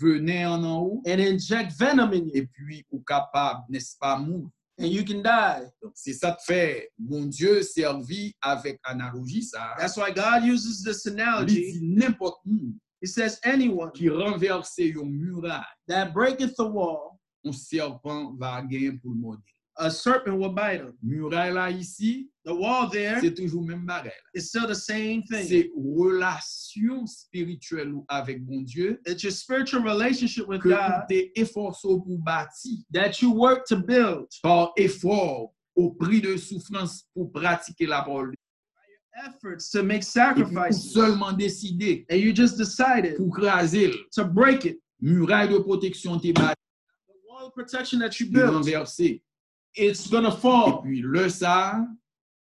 venin 0.00 0.48
en 0.48 0.64
en 0.64 0.80
haut, 0.80 1.02
and 1.06 1.20
inject 1.20 1.72
venom 1.78 2.12
in 2.14 2.24
you, 2.26 2.30
et 2.34 2.46
puis 2.46 2.84
ou 2.90 3.00
capable, 3.06 3.60
n'est-ce 3.68 3.96
pas, 3.98 4.16
mourir. 4.18 4.48
And 4.82 4.88
you 4.92 5.04
can 5.04 5.22
die. 5.22 5.64
Donc, 5.82 5.92
c'est 5.94 6.12
ça 6.12 6.32
que 6.32 6.42
fait, 6.44 6.90
mon 6.98 7.26
Dieu 7.26 7.62
servi 7.62 8.34
avec 8.42 8.78
analogie 8.84 9.42
ça. 9.44 9.74
That's 9.78 9.96
why 9.96 10.12
God 10.12 10.44
uses 10.44 10.82
this 10.82 11.04
Il 11.06 11.12
analogy. 11.20 11.72
dit 11.72 11.80
n'importe 11.82 12.40
où 12.46 12.74
He 13.00 13.06
says, 13.08 13.38
Anyone 13.42 13.90
qui 13.92 14.08
renverse 14.08 14.74
une 14.78 15.10
muraille, 15.10 15.64
that 15.88 16.12
breaketh 16.12 16.54
the 16.56 16.60
wall, 16.62 17.18
un 17.44 17.52
serpent 17.52 18.34
va 18.38 18.62
gagner 18.62 18.92
pour 18.92 19.12
mordre. 19.14 19.42
A 19.78 19.90
serpent 19.90 20.36
will 20.38 20.52
bite 20.52 20.80
him. 20.80 20.92
Muraille 21.02 21.52
là 21.54 21.70
ici, 21.70 22.28
The 22.44 22.52
wall 22.52 22.90
there 22.90 23.20
c'est 23.20 23.34
toujours 23.34 23.64
même 23.64 23.86
bagaille. 23.86 24.12
is 24.34 24.42
still 24.48 24.66
the 24.66 24.74
same 24.74 25.22
thing. 25.22 25.46
C'est 25.46 25.70
relation 25.76 27.06
spirituelle 27.06 27.92
avec 28.08 28.42
mon 28.42 28.62
Dieu 28.62 29.00
It's 29.06 29.22
your 29.22 29.32
spiritual 29.32 29.82
relationship 29.82 30.46
with 30.48 30.60
que 30.62 30.68
God 30.70 31.04
tu 31.08 31.30
efforces 31.36 31.82
pour 31.82 32.04
bâtir 32.18 32.78
that 32.92 33.22
you 33.22 33.30
work 33.32 33.64
to 33.66 33.76
build 33.76 34.26
par 34.42 34.72
effort 34.76 35.52
au 35.76 35.90
prix 35.92 36.20
de 36.20 36.36
souffrance 36.36 37.04
pour 37.14 37.30
pratiquer 37.32 37.86
la 37.86 38.02
parole. 38.02 38.34
efforts 39.26 39.70
to 39.70 39.82
make 39.82 40.02
sacrifices, 40.02 40.92
seulement 40.92 41.32
décidé 41.32 42.04
and 42.10 42.16
you 42.18 42.32
just 42.34 42.56
decided 42.58 43.16
pour 43.16 43.30
craser 43.30 43.92
to 44.12 44.24
break 44.24 44.64
it. 44.64 44.78
muraille 45.00 45.48
de 45.48 45.58
protection 45.58 46.18
t'es 46.18 46.32
bâti, 46.32 46.54
The 47.06 47.14
wall 47.30 47.46
of 47.46 47.54
protection 47.54 48.00
that 48.00 48.18
you 48.20 48.26
built, 48.30 48.52
renversé. 48.52 49.22
It's 49.74 50.08
gonna 50.08 50.28
Et 50.28 50.40
fall. 50.40 50.82
puis 50.82 51.00
le 51.00 51.28
ça, 51.28 51.86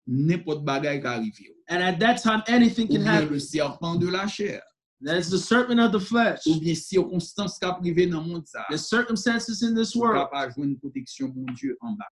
n'importe 0.07 0.65
qui 0.65 1.07
arrive. 1.07 1.35
And 1.69 1.83
at 1.83 1.99
that 1.99 2.23
time, 2.23 2.43
anything 2.47 2.89
can 2.89 3.05
happen. 3.05 3.31
le 3.31 3.39
serpent 3.41 3.97
de 3.97 4.09
la 4.09 4.27
chair. 4.27 4.63
That's 5.01 5.29
the 5.29 5.39
serpent 5.39 5.79
of 5.81 5.93
the 5.93 6.01
flesh. 6.01 6.47
Ou 6.47 6.59
bien 6.61 6.75
circonstance 6.75 7.59
qui 7.59 7.67
a 7.67 7.73
privé 7.75 8.07
dans 8.07 8.23
monde 8.23 8.47
ça. 8.47 8.65
The 8.71 8.79
circumstances 8.79 9.63
in 9.63 9.75
this 9.75 9.95
world, 9.95 10.29
jouer 10.51 10.67
une 10.67 10.79
protection 10.79 11.33
mon 11.35 11.53
Dieu 11.53 11.77
en 11.81 11.93
bas. 11.93 12.07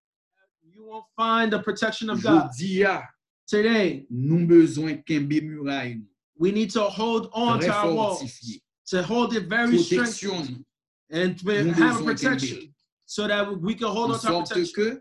you 0.74 0.84
won't 0.84 1.04
find 1.16 1.52
the 1.52 1.62
protection 1.62 2.10
of 2.10 2.20
God. 2.22 2.50
dis 2.58 2.84
ah, 2.84 3.04
Today, 3.46 4.06
nous 4.10 4.46
besoin 4.46 4.96
qu'un 4.96 5.20
muraille 5.20 6.02
we 6.36 6.50
need 6.50 6.70
to 6.70 6.82
hold 6.82 7.28
on 7.32 7.60
to 7.60 7.72
our 7.72 7.92
wall, 7.92 8.16
fortifié. 8.16 8.60
to 8.86 9.02
hold 9.02 9.34
it 9.34 9.48
very 9.48 9.78
strong, 9.78 10.64
and 11.10 11.38
to 11.38 11.48
have 11.48 11.66
a 11.66 11.70
besoin 11.70 12.04
qu'un 12.04 12.04
protection 12.04 12.73
so 13.06 13.26
that 13.26 13.46
we 13.60 13.74
can 13.74 13.88
hold 13.88 14.12
on 14.12 14.18
to 14.20 14.34
our 14.34 14.42
protection. 14.44 15.00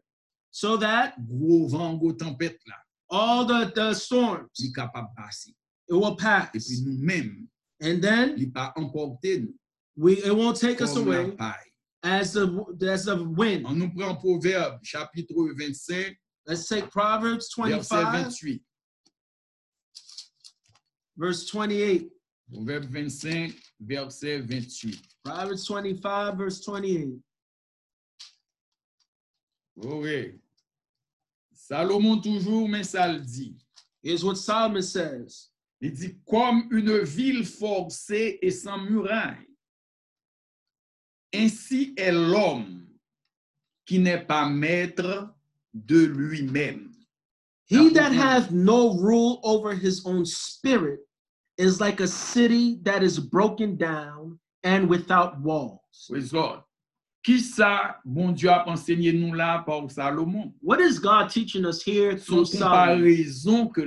So 0.52 0.78
that 0.78 1.16
gros 1.28 1.68
vent, 1.72 2.00
gros 2.00 2.14
tempête 2.14 2.58
là, 2.68 2.76
all 3.10 3.46
the, 3.46 3.72
the 3.74 3.94
storms, 3.94 4.50
il 4.60 4.68
est 4.70 4.74
capable 4.76 5.08
de 5.16 5.22
passer. 5.22 5.54
it 5.90 5.94
will 5.94 6.14
Et 6.14 6.18
pass. 6.18 6.50
puis 6.52 6.82
nous-mêmes, 6.86 7.48
And 7.82 8.02
then 8.02 8.36
il 8.38 8.52
pas 8.52 8.72
emporter 8.78 9.42
nous 9.42 9.54
we 9.96 10.14
it 10.24 10.32
won't 10.36 10.60
take 10.60 10.82
us 10.82 10.96
away 10.96 11.36
as 12.04 12.34
the 12.34 12.48
as 12.90 13.06
the 13.06 13.16
wind. 13.16 13.66
On 13.66 13.76
nous 13.78 13.90
prend 13.94 14.16
Proverbe, 14.16 14.80
chapitre 14.84 15.34
25, 15.58 16.16
Let's 16.46 16.68
take 16.68 16.90
Proverbs 16.92 17.54
verset 17.56 18.04
25, 18.04 18.12
28. 18.12 18.62
verse 21.18 21.50
28. 21.50 22.10
Proverbe 22.52 22.86
25, 22.86 23.54
verset 23.80 24.42
28. 24.42 25.02
Proverbs 25.24 25.68
25, 25.68 26.38
verse 26.38 26.60
28. 26.66 27.14
Oui. 29.76 30.40
Salomon 31.54 32.20
toujours, 32.20 32.68
mais 32.68 32.84
ça 32.84 33.12
le 33.12 33.20
dit. 33.20 33.58
Here's 34.02 34.24
what 34.24 34.36
Solomon 34.36 34.82
says. 34.82 35.50
Il 35.80 35.94
dit, 35.94 36.18
comme 36.26 36.68
une 36.72 37.00
ville 37.00 37.46
forcée 37.46 38.40
et 38.42 38.52
sans 38.52 38.78
muraille, 38.78 39.48
ainsi 41.34 41.94
est 41.98 42.12
l'homme 42.12 42.88
qui 43.86 44.00
n'est 44.00 44.26
pas 44.26 44.48
maître 44.48 45.34
de 45.74 46.06
lui-même. 46.06 46.92
He 47.66 47.90
that 47.94 48.12
hath 48.12 48.52
no 48.52 48.94
rule 48.94 49.40
over 49.44 49.74
his 49.74 50.06
own 50.06 50.26
spirit 50.26 51.00
is 51.58 51.80
like 51.80 52.02
a 52.02 52.08
city 52.08 52.80
that 52.84 53.04
is 53.04 53.20
broken 53.20 53.78
down 53.78 54.40
and 54.64 54.88
without 54.88 55.40
walls. 55.42 56.08
Praise 56.10 56.32
God. 56.32 56.64
Qui 57.24 57.40
ça, 57.40 57.96
bon 58.04 58.34
Dieu 58.34 58.50
a 58.50 58.68
enseigné 58.68 59.14
nous 59.14 59.34
là 59.34 59.64
par 59.66 59.90
Salomon? 59.90 60.52
What 60.62 60.82
is 60.82 61.00
God 61.00 61.30
teaching 61.30 61.66
us 61.66 61.82
here 61.82 62.18
through 62.18 62.44
Solomon? 62.46 63.00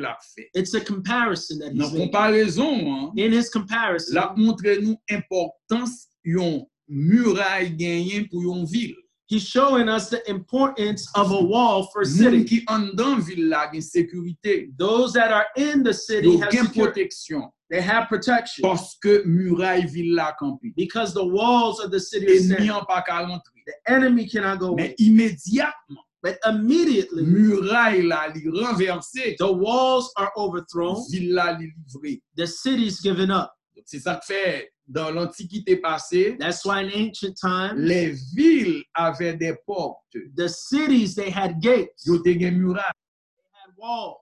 l'a. 0.00 0.16
It's 0.54 0.72
a 0.72 0.80
comparison 0.80 1.58
that 1.58 1.72
he's 1.74 1.92
making. 1.92 3.12
In 3.18 3.32
his 3.32 3.50
comparison, 3.50 4.14
la 4.14 4.32
montre 4.36 4.80
nous 4.80 4.96
importance 5.10 6.08
yon 6.24 6.66
muraille 6.88 7.76
gagné 7.76 8.26
pour 8.30 8.42
yon 8.42 8.64
ville. 8.64 8.94
he's 9.28 9.42
showing 9.46 9.88
us 9.88 10.08
the 10.08 10.22
importance 10.30 11.06
of 11.16 11.30
a 11.32 11.40
wall 11.42 11.88
for 11.92 12.02
a 12.02 12.06
Moun 12.06 12.44
city. 12.44 12.44
qui 12.44 12.64
en 12.68 12.94
dans 12.94 13.18
ville 13.18 13.48
là 13.48 13.68
gen 13.72 13.82
sécurité, 13.82 14.70
Those 14.78 15.12
that 15.14 15.30
are 15.32 15.46
in 15.56 15.82
the 15.82 15.92
city 15.92 16.38
have 16.38 16.50
security. 16.52 16.80
protection 16.80 17.42
They 17.70 17.80
have 17.80 18.06
protection 18.06 18.62
parce 18.62 18.94
que 19.02 19.24
muraille 19.26 19.86
ville 19.86 20.14
là 20.14 20.34
campé. 20.38 20.72
because 20.76 21.12
the 21.14 21.24
walls 21.24 21.80
of 21.80 21.90
the 21.90 21.98
city 21.98 22.26
are 22.26 22.38
standing. 22.38 22.70
en 22.70 22.84
pas 22.84 23.02
qu'à 23.02 23.20
rentrer. 23.26 23.62
The 23.66 23.90
enemy 23.92 24.28
cannot 24.28 24.58
go 24.58 24.74
Mais 24.76 24.94
in. 25.00 25.04
immédiatement, 25.06 26.02
But 26.22 26.38
immediately, 26.46 27.22
muraille 27.24 28.02
là 28.06 28.28
li 28.34 28.48
renversé, 28.48 29.36
the 29.38 29.50
walls 29.52 30.10
are 30.16 30.30
overthrown, 30.36 31.02
ville 31.10 31.34
là 31.34 31.52
li 31.58 31.66
livré. 31.76 32.22
the 32.36 32.46
city's 32.46 33.00
given 33.00 33.30
up. 33.30 33.50
C'est 33.84 34.00
ça 34.00 34.16
que 34.16 34.26
fait 34.26 34.72
dans 34.88 35.10
l'Antiquité 35.10 35.76
passée, 35.76 36.36
That's 36.38 36.64
why 36.64 36.82
in 36.84 37.08
ancient 37.10 37.34
times, 37.36 37.78
les 37.78 38.14
villes 38.34 38.82
avaient 38.94 39.34
des 39.36 39.54
portes. 39.66 39.98
the 40.36 40.48
cities 40.48 41.14
they 41.16 41.30
had 41.30 41.60
gates, 41.60 42.04
Yo 42.06 42.18
te 42.22 42.32
gen 42.38 42.58
muraille. 42.58 42.92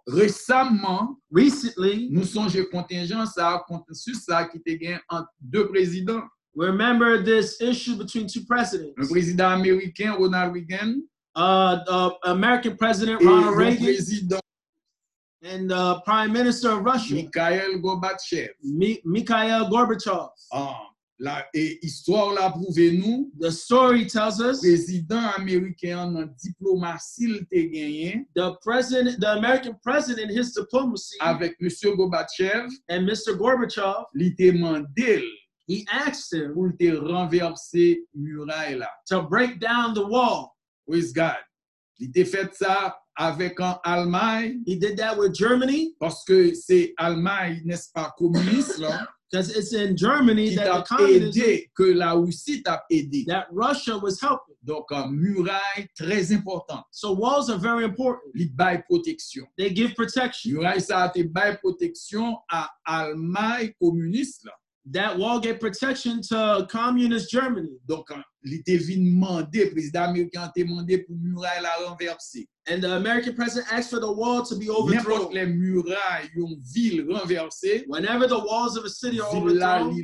Récemment, 0.07 1.17
Recently, 1.31 2.09
nous 2.11 2.25
songeons 2.25 2.65
contingent 2.71 3.25
ça, 3.27 3.65
sur 3.93 4.15
ça 4.17 4.45
qui 4.45 4.61
te 4.61 4.71
gen 4.71 4.99
entre 5.09 5.29
deux 5.41 5.69
présidents. 5.69 6.23
remember 6.57 7.23
this 7.23 7.61
issue 7.61 7.97
between 7.97 8.27
two 8.29 8.45
presidents, 8.49 8.93
Un 8.97 9.07
président 9.09 9.49
américain, 9.51 10.13
Ronald 10.15 10.53
Reagan, 10.55 11.01
uh, 11.37 12.11
American 12.25 12.77
President 12.77 13.19
et 13.21 13.25
Ronald 13.27 13.51
le 13.51 13.57
Reagan 13.57 13.85
président 13.85 14.39
and 15.43 15.69
the 15.69 16.01
Prime 16.05 16.33
Minister 16.33 16.71
of 16.71 16.85
Russia, 16.85 17.15
Mikhail 17.17 17.79
Gorbatchev. 17.81 18.51
Mi- 18.63 19.01
Mikhail 19.05 19.69
Gorbachev. 19.69 20.29
Ah, 20.53 20.89
la, 21.25 21.47
et 21.55 21.79
histoire 21.85 22.33
l'a 22.35 22.51
prouvé 22.51 22.93
nous, 22.93 23.33
The 23.41 23.51
story 23.51 24.07
tells 24.07 24.41
us 24.41 24.61
président 24.61 25.27
américain 25.37 26.11
dans 26.11 26.27
diplomatie 26.37 27.25
il 27.25 27.47
te 27.47 27.57
gagné 27.57 28.27
the 28.37 28.53
president, 28.63 29.19
the 29.19 29.29
American 29.29 29.75
president, 29.83 30.31
his 30.31 30.53
diplomacy, 30.53 31.17
avec 31.21 31.61
monsieur 31.61 31.97
Gorbatchev, 31.97 32.69
and 32.91 33.07
Mr. 33.07 33.37
Gorbachev, 33.37 34.05
il 34.15 34.35
te 34.37 34.53
mandé 34.53 35.25
he 35.67 35.87
asked 35.91 36.33
him 36.33 36.53
pour 36.53 36.71
te 36.79 36.95
renverser 36.97 38.05
muraille 38.15 38.79
là. 38.79 38.89
to 39.09 39.23
break 39.23 39.59
down 39.59 39.95
the 39.95 40.07
wall. 40.07 40.55
Praise 40.87 41.13
God. 41.13 41.39
Il 41.99 42.13
te 42.13 42.25
fait 42.25 42.55
ça 42.55 42.95
avec 43.17 43.61
en 43.61 43.81
Allemagne 43.85 44.61
He 44.67 44.77
did 44.77 44.99
that 44.99 45.17
with 45.17 45.35
Germany 45.35 45.95
parce 45.99 46.25
que 46.25 46.53
c'est 46.55 46.93
Allemagne, 46.99 47.63
n'est-ce 47.65 47.91
pas, 47.93 48.13
communiste 48.19 48.79
là, 48.79 49.07
because 49.31 49.51
it's 49.51 49.73
in 49.73 49.97
Germany 49.97 50.51
qui 50.51 50.57
that 50.57 50.87
the 50.87 50.97
aidé, 50.97 51.71
que 51.75 51.95
la 51.95 52.15
Russie 52.15 52.63
t'a 52.63 52.85
aidé. 52.91 53.25
that 53.27 53.47
Russia 53.51 53.97
was 53.99 54.21
helping. 54.21 54.55
Donc, 54.63 54.87
un 54.93 55.09
muraille 55.09 55.89
très 55.95 56.33
important. 56.33 56.83
So 56.91 57.13
walls 57.13 57.51
are 57.51 57.59
very 57.59 57.85
important. 57.85 58.31
Il 58.35 58.51
bail 58.51 58.83
protection. 58.89 59.47
They 59.59 59.75
give 59.75 59.95
protection. 59.95 60.53
Muraille, 60.53 60.81
ça 60.81 61.03
a 61.03 61.09
été 61.09 61.25
bail 61.25 61.59
protection 61.59 62.39
à 62.49 62.71
Allemagne 62.85 63.73
communiste 63.79 64.45
là. 64.45 64.53
That 64.93 65.19
wall 65.19 65.41
gave 65.41 65.61
protection 65.61 66.21
to 66.29 66.67
communist 66.71 67.31
Germany. 67.31 67.79
Donc, 67.87 68.11
il 68.45 68.55
était 68.55 68.77
demander, 68.77 69.71
président 69.71 70.03
américain 70.03 70.43
a 70.43 70.53
demandé 70.55 70.99
pour 70.99 71.17
muraille 71.17 71.63
la 71.63 71.89
renverser. 71.89 72.47
And 72.67 72.81
the 72.83 72.93
American 72.93 73.35
president 73.35 73.67
asked 73.71 73.91
for 73.91 74.01
the 74.01 74.11
wall 74.11 74.43
to 74.43 74.57
be 74.57 74.69
overthrown. 74.69 75.33
les 75.33 75.47
murailles, 75.47 76.31
une 76.35 76.61
ville 76.63 77.07
renversée, 77.11 77.85
Whenever 77.89 78.27
the 78.27 78.39
walls 78.39 78.77
of 78.77 78.85
a 78.85 78.91
city 78.91 79.21
are 79.21 79.29
overthrown, 79.35 79.95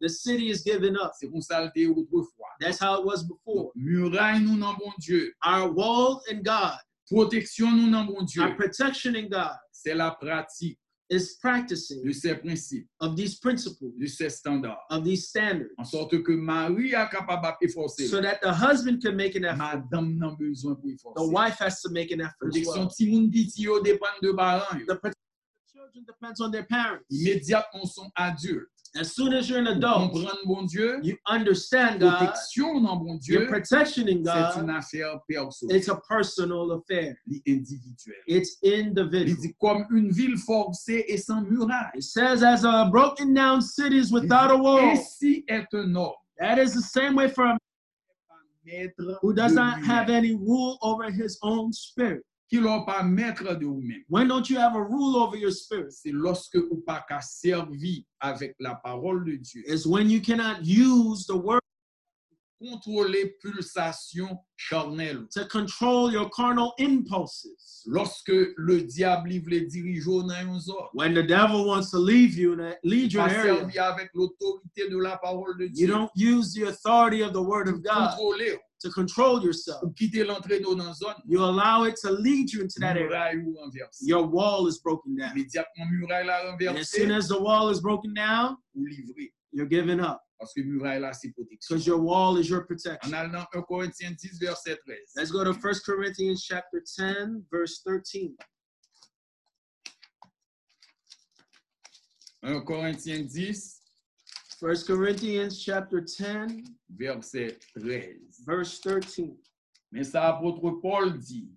the 0.00 0.08
city 0.08 0.50
is 0.50 0.62
given 0.62 0.96
up. 0.96 1.12
C'est 1.18 1.28
comme 1.30 1.42
ça 1.42 1.62
autrefois. 1.64 2.48
That's 2.60 2.78
how 2.78 3.00
it 3.00 3.04
was 3.04 3.24
before. 3.24 3.70
Muraille, 3.74 4.40
nous, 4.40 4.56
non, 4.56 4.74
bon 4.78 4.92
Dieu. 4.98 5.32
Our 5.44 5.70
wall 5.72 6.22
in 6.30 6.42
God, 6.42 6.78
Protection, 7.10 7.70
nous, 7.70 7.88
non, 7.88 8.06
bon 8.06 8.24
Dieu. 8.24 8.42
our 8.42 8.54
protection 8.56 9.14
in 9.14 9.28
God 9.28 9.56
C'est 9.70 9.94
la 9.94 10.10
pratique 10.10 10.78
is 11.08 11.36
practicing 11.40 12.02
de 12.02 12.12
ces 12.12 12.34
principes, 12.34 12.88
of 13.00 13.14
these 13.16 13.36
principles, 13.38 13.92
de 13.98 14.06
ces 14.08 14.28
standards. 14.30 14.76
of 14.90 15.04
these 15.04 15.28
standards, 15.28 15.70
En 15.78 15.84
sorte 15.84 16.22
que 16.22 16.32
Marie 16.36 16.94
a 16.94 17.06
capable 17.06 17.54
d'efforcer. 17.60 18.08
so 18.08 18.20
that 18.20 18.40
the 18.42 18.52
husband 18.52 19.00
can 19.02 19.14
make 19.16 19.36
an 19.36 19.44
effort. 19.44 19.84
Madame 19.90 20.18
n'a 20.18 20.34
besoin 20.36 20.74
pour 21.02 21.14
The 21.14 21.26
wife 21.26 21.58
has 21.60 21.80
to 21.82 21.90
make 21.90 22.10
an 22.10 22.20
effort 22.22 22.34
Protection 22.40 22.88
ti 22.88 23.06
moun 23.10 23.30
piti 23.30 23.62
yo 23.62 23.80
dépend 23.82 24.18
de 24.20 24.32
parents. 24.32 24.66
yo. 24.74 24.86
The 24.86 24.96
protection 24.96 25.12
of 25.14 25.66
the 25.66 25.72
children 25.72 26.04
depends 26.06 26.40
on 26.40 26.50
their 26.50 26.64
parents. 26.64 27.04
Immédiatement. 27.12 28.10
As 28.98 29.14
soon 29.14 29.32
as 29.34 29.48
you're 29.48 29.58
an 29.58 29.66
adult, 29.66 30.12
comprendre 30.12 30.46
bon 30.46 30.66
Dieu, 30.66 31.00
you 31.02 31.16
understand 31.26 32.00
God, 32.00 32.18
protection 32.18 32.82
dans 32.82 32.96
bon 32.96 33.18
your 33.22 33.40
Dieu, 33.40 33.46
protection 33.46 34.02
in 34.08 34.24
c'est 34.24 34.60
une 34.60 34.66
God, 34.66 34.70
affaire 34.70 35.20
personnelle, 35.28 35.76
it's 35.76 35.88
a 35.88 36.00
personal 36.08 36.72
affair. 36.72 37.14
It's 38.26 38.58
Il 38.62 38.86
individual. 38.86 39.36
dit 39.36 39.54
comme 39.60 39.84
une 39.90 40.10
ville 40.10 40.36
forcée 40.38 41.04
et 41.08 41.18
sans 41.18 41.42
muraille. 41.42 41.90
It 41.94 42.02
says, 42.04 42.42
as 42.42 42.64
a 42.64 42.88
broken 42.90 43.34
down 43.34 43.60
cities 43.60 44.10
without 44.10 44.50
a 44.50 44.56
wall. 44.56 44.78
Ainsi 44.78 45.44
est 45.48 45.66
un 45.74 45.94
homme 45.94 46.14
That 46.38 46.58
is 46.58 46.74
the 46.74 46.82
same 46.82 47.14
way 47.16 47.28
for 47.28 47.44
a 47.46 47.58
maître 48.66 49.18
who 49.22 49.32
does 49.32 49.54
not 49.54 49.82
have 49.84 50.10
any 50.10 50.34
rule 50.34 50.78
over 50.82 51.10
his 51.10 51.38
own 51.42 51.72
spirit. 51.72 52.24
Qui 52.48 52.60
l'ont 52.60 52.84
pas 52.84 53.02
maître 53.02 53.54
de 53.54 53.66
vous-même. 53.66 54.02
When 54.08 54.28
don't 54.28 54.48
you 54.48 54.58
have 54.58 54.76
a 54.76 54.82
rule 54.82 55.16
over 55.16 55.36
your 55.36 55.52
spirit? 55.52 55.90
C'est 55.90 56.12
lorsque 56.12 56.56
ou 56.70 56.82
pas 56.86 57.04
qu'à 57.08 57.20
servir 57.20 58.02
avec 58.20 58.54
la 58.60 58.76
parole 58.76 59.24
de 59.24 59.36
Dieu. 59.36 59.62
Is 59.66 59.86
when 59.86 60.08
you 60.08 60.20
cannot 60.20 60.62
use 60.62 61.26
the 61.26 61.34
word 61.34 61.60
contrôler 62.60 63.34
pulsation 63.42 64.38
charnelle. 64.56 65.26
to 65.30 65.44
control 65.46 66.10
your 66.10 66.28
carnal 66.30 66.72
impulses. 66.78 67.82
Lorsque 67.86 68.32
le 68.56 68.82
diable 68.82 69.38
voulait 69.40 69.66
diriger 69.66 70.04
dans 70.04 70.30
un 70.30 70.60
When 70.94 71.14
the 71.14 71.22
devil 71.22 71.66
wants 71.66 71.90
to 71.90 71.98
leave 71.98 72.38
you 72.38 72.54
in 72.54 72.60
a, 72.60 72.74
lead 72.82 73.12
you 73.12 73.20
area, 73.20 73.56
servir 73.56 73.84
avec 73.84 74.10
l'autorité 74.14 74.88
de 74.88 74.98
la 74.98 75.16
parole 75.18 75.56
de 75.58 75.64
you 75.66 75.70
Dieu. 75.72 75.86
don't 75.88 76.10
use 76.16 76.52
the 76.54 76.64
authority 76.68 77.22
of 77.22 77.32
the 77.32 77.42
word 77.42 77.68
of 77.68 77.82
God 77.82 78.16
Contrôler 78.16 78.58
to 78.86 78.92
control 78.92 79.42
yourself. 79.42 79.82
quitter 79.96 80.24
l'entrée 80.24 80.60
dans 80.60 80.94
zone, 80.94 81.14
You 81.26 81.42
allow 81.44 81.84
it 81.84 81.96
to 82.02 82.10
lead 82.12 82.52
you 82.52 82.62
into 82.62 82.78
that 82.80 82.96
area. 82.96 83.08
muraille 83.08 83.42
ou 83.46 83.54
renverse. 83.58 83.98
Your 84.02 84.26
wall 84.26 84.66
is 84.68 84.78
broken 84.78 85.16
down. 85.16 85.32
Immédiatement, 85.36 85.90
muraille 85.90 86.26
la 86.26 86.50
And 86.70 86.78
as 86.78 86.90
soon 86.90 87.10
as 87.10 87.28
the 87.28 87.38
wall 87.40 87.68
is 87.70 87.80
broken 87.80 88.14
down, 88.14 88.56
you're 89.52 89.66
giving 89.68 90.00
up 90.00 90.20
Parce 90.38 90.52
que 90.52 90.62
muraille 90.62 91.00
là, 91.00 91.12
c'est 91.14 91.30
protection. 91.32 91.56
because 91.58 91.86
your 91.86 91.98
wall 91.98 92.36
is 92.36 92.48
your 92.50 92.60
En 92.62 92.66
protection. 92.66 93.14
allant 93.14 93.46
1 93.54 93.62
Corinthiens 93.62 94.14
10, 94.16 94.38
verset 94.38 94.78
13. 94.86 94.98
Let's 95.16 95.30
go 95.30 95.42
to 95.44 95.52
1 95.52 95.80
Corinthians 95.84 96.42
chapter 96.44 96.82
10, 96.96 97.44
verse 97.50 97.80
13. 97.86 98.36
1 102.42 102.60
Corinthiens 102.64 103.26
10, 103.32 103.75
1 104.58 104.84
Corinthians 104.86 105.58
chapter 105.62 106.00
10, 106.00 106.64
verset 106.96 107.62
13. 107.78 108.20
verse 108.46 108.80
13. 108.80 109.36
Mais 109.92 110.04
ça, 110.04 110.28
apôtre 110.28 110.80
Paul 110.80 111.18
dit, 111.18 111.48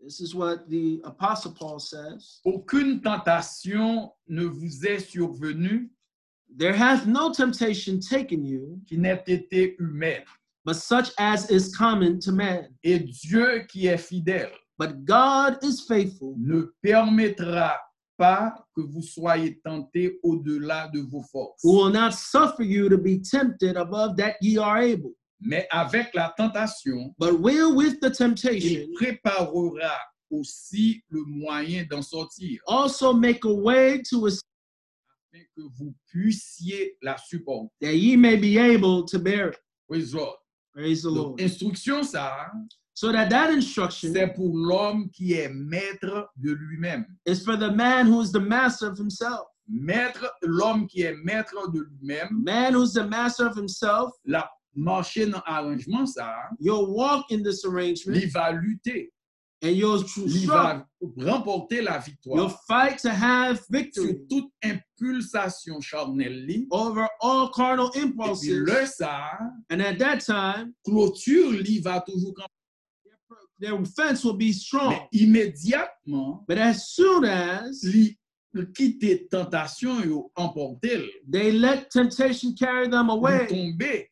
This 0.00 0.18
is 0.20 0.34
what 0.34 0.68
the 0.68 1.00
Apostle 1.04 1.52
Paul 1.52 1.78
says. 1.78 2.40
aucune 2.44 3.00
tentation 3.00 4.10
ne 4.28 4.44
vous 4.46 4.84
est 4.86 4.98
survenue 5.10 5.90
There 6.54 6.72
hath 6.74 7.06
no 7.06 7.32
temptation 7.32 7.98
taken 8.00 8.44
you, 8.44 8.80
qui 8.86 8.98
n'ait 8.98 9.22
été 9.26 9.76
humaine. 9.78 10.24
but 10.64 10.76
such 10.76 11.10
as 11.18 11.50
is 11.50 11.74
common 11.76 12.18
to 12.20 12.32
man. 12.32 12.68
Et 12.82 12.98
Dieu 13.00 13.64
qui 13.68 13.86
est 13.86 13.98
fidèle 13.98 14.50
But 14.78 15.04
God 15.04 15.58
is 15.62 15.82
faithful, 15.86 16.34
ne 16.38 16.62
permettra 16.82 17.78
pas 18.22 18.54
que 18.76 18.82
vous 18.82 19.02
soyez 19.02 19.58
tentés 19.64 20.20
au-delà 20.22 20.88
de 20.94 21.00
vos 21.00 21.22
forces. 21.22 21.60
who 21.64 21.72
will 21.82 21.90
not 21.92 22.12
suffer 22.12 22.62
you 22.62 22.88
to 22.88 22.96
be 22.96 23.18
tempted 23.20 23.76
above 23.76 24.16
that 24.16 24.36
ye 24.40 24.56
are 24.58 24.78
able, 24.78 25.12
Mais 25.40 25.66
avec 25.72 26.14
la 26.14 26.32
tentation, 26.36 27.12
but 27.18 27.40
will 27.40 27.74
with 27.74 27.98
the 28.00 28.06
il 28.06 28.14
temptation 28.16 28.86
préparera 28.94 29.98
aussi 30.30 31.02
le 31.10 31.24
moyen 31.26 31.84
d'en 31.90 32.00
sortir, 32.02 32.60
also 32.68 33.12
make 33.12 33.44
a 33.44 33.52
way 33.52 34.00
to 34.08 34.26
afin 34.28 35.42
que 35.56 35.62
vous 35.76 35.92
puissiez 36.06 36.96
la 37.02 37.16
supporter. 37.16 37.68
that 37.80 37.94
ye 37.96 38.16
may 38.16 38.36
be 38.36 38.56
able 38.56 39.04
to 39.04 39.18
bear 39.18 39.48
it. 39.48 39.58
Praise 39.88 40.12
God. 40.14 40.34
Praise 40.72 41.02
the 41.02 41.10
Donc, 41.10 41.16
Lord. 41.16 41.40
instruction, 41.40 42.02
ça, 42.04 42.50
So 42.94 43.10
that 43.12 43.30
that 43.30 43.50
instruction 43.50 44.12
c'est 44.12 44.34
pour 44.34 44.54
l'homme 44.56 45.08
qui 45.10 45.32
est 45.32 45.48
maître 45.48 46.28
de 46.36 46.52
lui-même. 46.52 47.06
is 47.26 47.42
for 47.44 47.56
the 47.56 47.70
man 47.74 48.06
who 48.06 48.20
is 48.20 48.30
the 48.32 48.40
master 48.40 48.88
of 48.90 48.98
himself. 48.98 49.46
Maître, 49.68 50.30
l'homme 50.42 50.86
qui 50.86 51.02
est 51.02 51.14
maître 51.24 51.70
de 51.72 51.80
lui-même, 51.80 52.28
Man 52.32 52.74
who's 52.74 52.92
the 52.92 53.06
master 53.08 53.46
of 53.46 53.56
himself, 53.56 54.10
la 54.26 54.50
marcher 54.74 55.26
dans 55.26 55.40
arrangement, 55.46 56.04
ça, 56.04 56.34
you'll 56.58 56.90
walk 56.94 57.24
in 57.30 57.42
this 57.42 57.64
arrangement 57.64 58.14
il 58.14 58.28
va 58.30 58.50
lutter, 58.52 59.10
and 59.62 59.68
you'll 59.70 60.04
il 60.16 60.42
struggle. 60.42 60.84
va 61.16 61.32
remporter 61.32 61.80
la 61.80 61.92
You'll 61.94 62.02
victoire 62.02 62.60
fight 62.66 62.98
to 62.98 63.08
have 63.10 63.56
sur 63.58 63.66
victory 63.70 64.18
toute 64.28 64.50
impulsation 64.64 65.80
charnelle. 65.80 66.44
li. 66.46 66.66
over 66.70 67.06
all 67.22 67.50
carnal 67.54 67.86
Et 67.94 68.00
puis 68.00 68.02
impulses. 68.10 68.48
le 68.48 68.84
ça, 68.86 69.38
And 69.70 69.80
at 69.80 69.96
that 69.98 70.18
time, 70.20 70.72
clôture, 70.84 71.50
lui 71.52 71.78
va 71.80 72.00
toujours 72.00 72.34
camper. 72.34 72.48
Their 73.62 73.78
fence 73.84 74.24
will 74.24 74.36
be 74.36 74.52
strong. 74.52 74.90
Mais 74.90 75.08
immédiatement, 75.12 76.44
But 76.48 76.58
as 76.58 76.88
soon 76.88 77.24
as 77.24 77.82
lui 77.84 78.18
quitter 78.74 79.26
tentation 79.30 80.30
emporter, 80.36 81.08
they 81.26 81.52
let 81.52 81.90
temptation 81.90 82.54
carry 82.54 82.88
them 82.88 83.08
away. 83.08 83.46
tomber, 83.46 84.04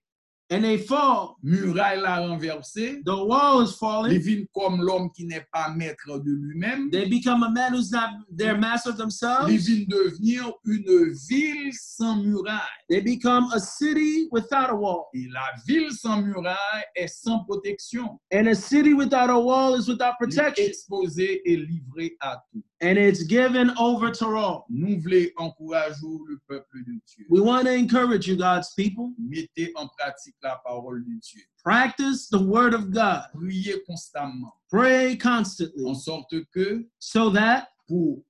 and 0.50 0.62
they 0.62 0.78
fall, 0.78 1.36
muraille 1.44 2.00
la 2.00 2.18
renversée, 2.26 3.02
the 3.04 3.10
wall 3.14 3.62
is 3.62 3.72
falling. 3.78 4.18
vit 4.20 4.48
comme 4.52 4.80
l'homme 4.82 5.10
qui 5.14 5.24
n'est 5.24 5.46
pas 5.52 5.68
maître 5.70 6.18
de 6.18 6.30
lui-même, 6.30 6.90
They 6.90 7.06
become 7.08 7.42
a 7.44 7.50
man 7.50 7.72
who's 7.74 7.90
not 7.92 8.10
their 8.36 8.58
master 8.58 8.90
of 8.90 8.96
themselves. 8.98 9.48
vient 9.48 9.86
devenir 9.88 10.52
une 10.64 11.12
ville 11.28 11.72
sans 11.72 12.16
muraille. 12.16 12.58
They 12.88 13.00
become 13.00 13.48
a 13.54 13.60
city 13.60 14.28
without 14.32 14.70
a 14.70 14.74
wall. 14.74 15.04
Et 15.14 15.28
la 15.32 15.52
ville 15.66 15.92
sans 15.92 16.20
muraille 16.20 16.84
est 16.96 17.06
sans 17.08 17.44
protection, 17.44 18.18
And 18.32 18.48
a 18.48 18.54
city 18.54 18.92
without 18.94 19.30
a 19.30 19.38
wall 19.38 19.76
is 19.76 19.88
without 19.88 20.14
protection. 20.18 20.64
exposée 20.66 21.42
et 21.44 21.56
livrée 21.56 22.16
à 22.20 22.42
tout. 22.52 22.62
And 22.82 22.96
it's 22.96 23.22
given 23.24 23.70
over 23.78 24.10
to 24.10 24.26
all. 24.36 24.64
Nous 24.70 25.02
voulons 25.02 25.28
encourager 25.36 26.00
le 26.28 26.38
peuple 26.48 26.82
de 26.86 26.98
Dieu. 27.06 27.26
We 27.28 27.40
want 27.42 27.66
to 27.66 27.74
encourage 27.74 28.26
you, 28.26 28.36
God's 28.36 28.72
people. 28.74 29.12
Mettez 29.18 29.70
en 29.76 29.88
pratique 29.98 30.36
la 30.42 30.56
parole 30.64 31.04
de 31.04 31.20
Dieu. 31.20 31.42
Practice 31.62 32.28
the 32.30 32.40
word 32.40 32.72
of 32.72 32.90
God. 32.90 33.24
Priez 33.34 33.84
constamment, 33.86 34.52
Pray 34.70 35.12
en 35.12 35.18
constantly 35.18 35.94
sorte 35.94 36.34
que 36.54 36.86
so 36.98 37.28
that 37.30 37.68
pour 37.86 38.22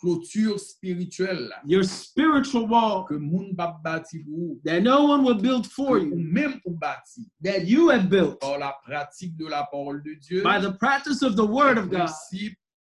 clôture 0.00 0.60
spirituelle, 0.60 1.48
là, 1.48 1.60
your 1.66 1.82
spiritual 1.82 2.68
wall 2.68 3.04
que 3.04 3.14
moun 3.14 3.54
pa 3.56 3.76
bâti 3.82 4.22
pour 4.24 4.38
vous, 4.38 4.60
that 4.64 4.80
no 4.80 5.04
one 5.04 5.24
will 5.24 5.34
build 5.34 5.66
for 5.66 5.98
ou 5.98 6.04
you, 6.04 6.14
même 6.14 6.60
pour 6.60 6.74
bâti 6.74 7.28
that 7.42 7.66
you 7.66 7.90
have 7.90 8.08
built 8.08 8.38
par 8.40 8.58
la 8.58 8.74
pratique 8.84 9.36
de 9.36 9.46
la 9.46 9.64
parole 9.64 10.02
de 10.04 10.14
Dieu, 10.14 10.42
by 10.42 10.60
the 10.60 10.72
practice 10.78 11.22
of 11.22 11.34
the 11.34 11.44
word 11.44 11.78
of 11.78 11.90
God, 11.90 12.08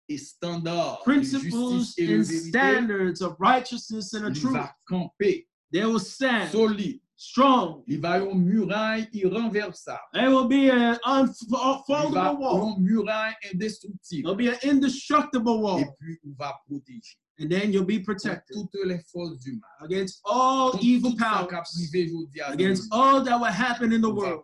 et 0.09 0.17
standards 0.17 1.01
principles 1.03 1.83
et 1.97 2.07
de 2.07 2.13
and 2.15 2.23
vérité, 2.23 2.49
standards 2.49 3.21
of 3.21 3.35
righteousness 3.39 4.13
and 4.13 4.25
of 4.25 4.33
truth. 4.33 4.53
va 4.53 4.73
camper 4.87 5.47
They 5.71 5.85
will 5.85 5.99
stand 5.99 6.51
solide. 6.51 6.99
strong. 7.15 7.83
Il 7.87 7.99
va 7.99 8.19
une 8.19 8.43
muraille 8.43 9.07
irrenversable. 9.13 9.99
There 10.13 10.29
will 10.29 10.47
be 10.47 10.69
an 10.69 10.97
unfoldable 11.05 12.37
wall. 12.39 12.75
une 12.77 12.83
muraille 12.83 13.33
indestructible. 13.53 14.23
There'll 14.23 14.35
be 14.35 14.49
an 14.49 14.57
indestructible 14.69 15.55
Et 15.57 15.61
wall. 15.61 15.83
puis, 15.99 16.19
il 16.23 16.33
va 16.37 16.53
protéger 16.67 17.17
And 17.39 17.49
then 17.49 17.73
you'll 17.73 17.83
be 17.85 17.99
protected 17.99 18.53
toutes 18.53 18.85
les 18.85 18.99
forces 19.11 19.39
du 19.39 19.53
mal. 19.53 19.89
against 19.89 20.21
all 20.23 20.77
evil 20.79 21.13
tout 21.13 21.17
ça 21.17 21.47
qui 21.49 21.55
a 21.55 21.57
powers, 21.57 21.63
privé 21.73 22.05
aujourd'hui 22.05 22.41
à 22.41 22.51
against 22.51 22.87
all 22.93 23.23
that 23.23 23.39
will 23.39 23.45
happen 23.51 23.91
in 23.91 24.01
the 24.01 24.09
world. 24.13 24.43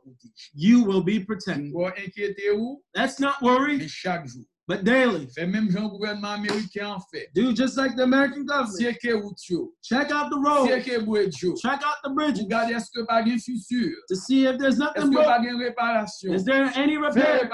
You 0.55 0.83
will 0.83 1.03
be 1.03 1.19
protected. 1.19 1.71
Let's 2.95 3.19
not 3.19 3.35
worry, 3.43 3.77
mais 3.77 3.87
chaque 3.87 4.25
jour. 4.27 4.43
But 4.69 4.83
daily. 4.83 5.25
Fè 5.35 5.47
mèm 5.49 5.67
jan 5.73 5.89
gouvernement 5.89 6.37
Ameriken 6.37 6.85
an 6.85 6.99
fè. 7.11 7.23
Do 7.33 7.51
just 7.53 7.75
like 7.75 7.95
the 7.95 8.03
American 8.03 8.45
government. 8.45 8.77
Check 9.81 10.11
out 10.11 10.29
the 10.29 10.37
road. 10.37 10.67
Check 10.67 11.81
out 11.83 11.97
the 12.03 12.11
bridge. 12.11 12.37
To 14.09 14.15
see 14.15 14.45
if 14.45 14.59
there's 14.59 14.77
nothing 14.77 15.09
more. 15.09 15.23
Eske 15.23 15.75
pa. 15.75 16.05
Is 16.35 16.45
there 16.45 16.71
any 16.75 16.97
repairs? 16.97 17.49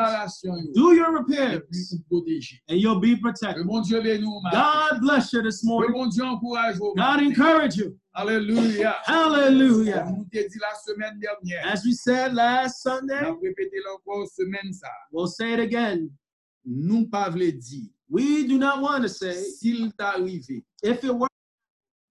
Do 0.74 0.94
your 0.94 1.14
repairs. 1.14 1.62
And 2.68 2.82
you'll 2.82 3.00
be 3.00 3.16
protected. 3.16 3.66
God 3.66 5.00
bless 5.00 5.32
you 5.32 5.42
this 5.42 5.64
morning. 5.64 6.12
God 6.98 7.22
encourage 7.22 7.78
you. 7.78 7.98
Alléluia. 8.14 8.94
Alléluia. 9.08 10.06
As 11.64 11.86
we 11.86 11.94
said 11.94 12.34
last 12.34 12.84
Sunday, 12.84 13.24
we'll 15.14 15.28
say 15.28 15.54
it 15.54 15.62
again. 15.62 16.12
Nous 16.66 17.08
pas 17.08 17.30
voulons 17.30 17.52
dire 17.58 17.90
We 18.10 18.46
do 18.48 18.58
not 18.58 18.82
want 18.82 19.02
to 19.02 19.10
say, 19.10 19.34
s'il 19.34 19.92
t'arrive 19.94 20.62
if 20.84 21.04
it 21.04 21.12
were 21.12 21.28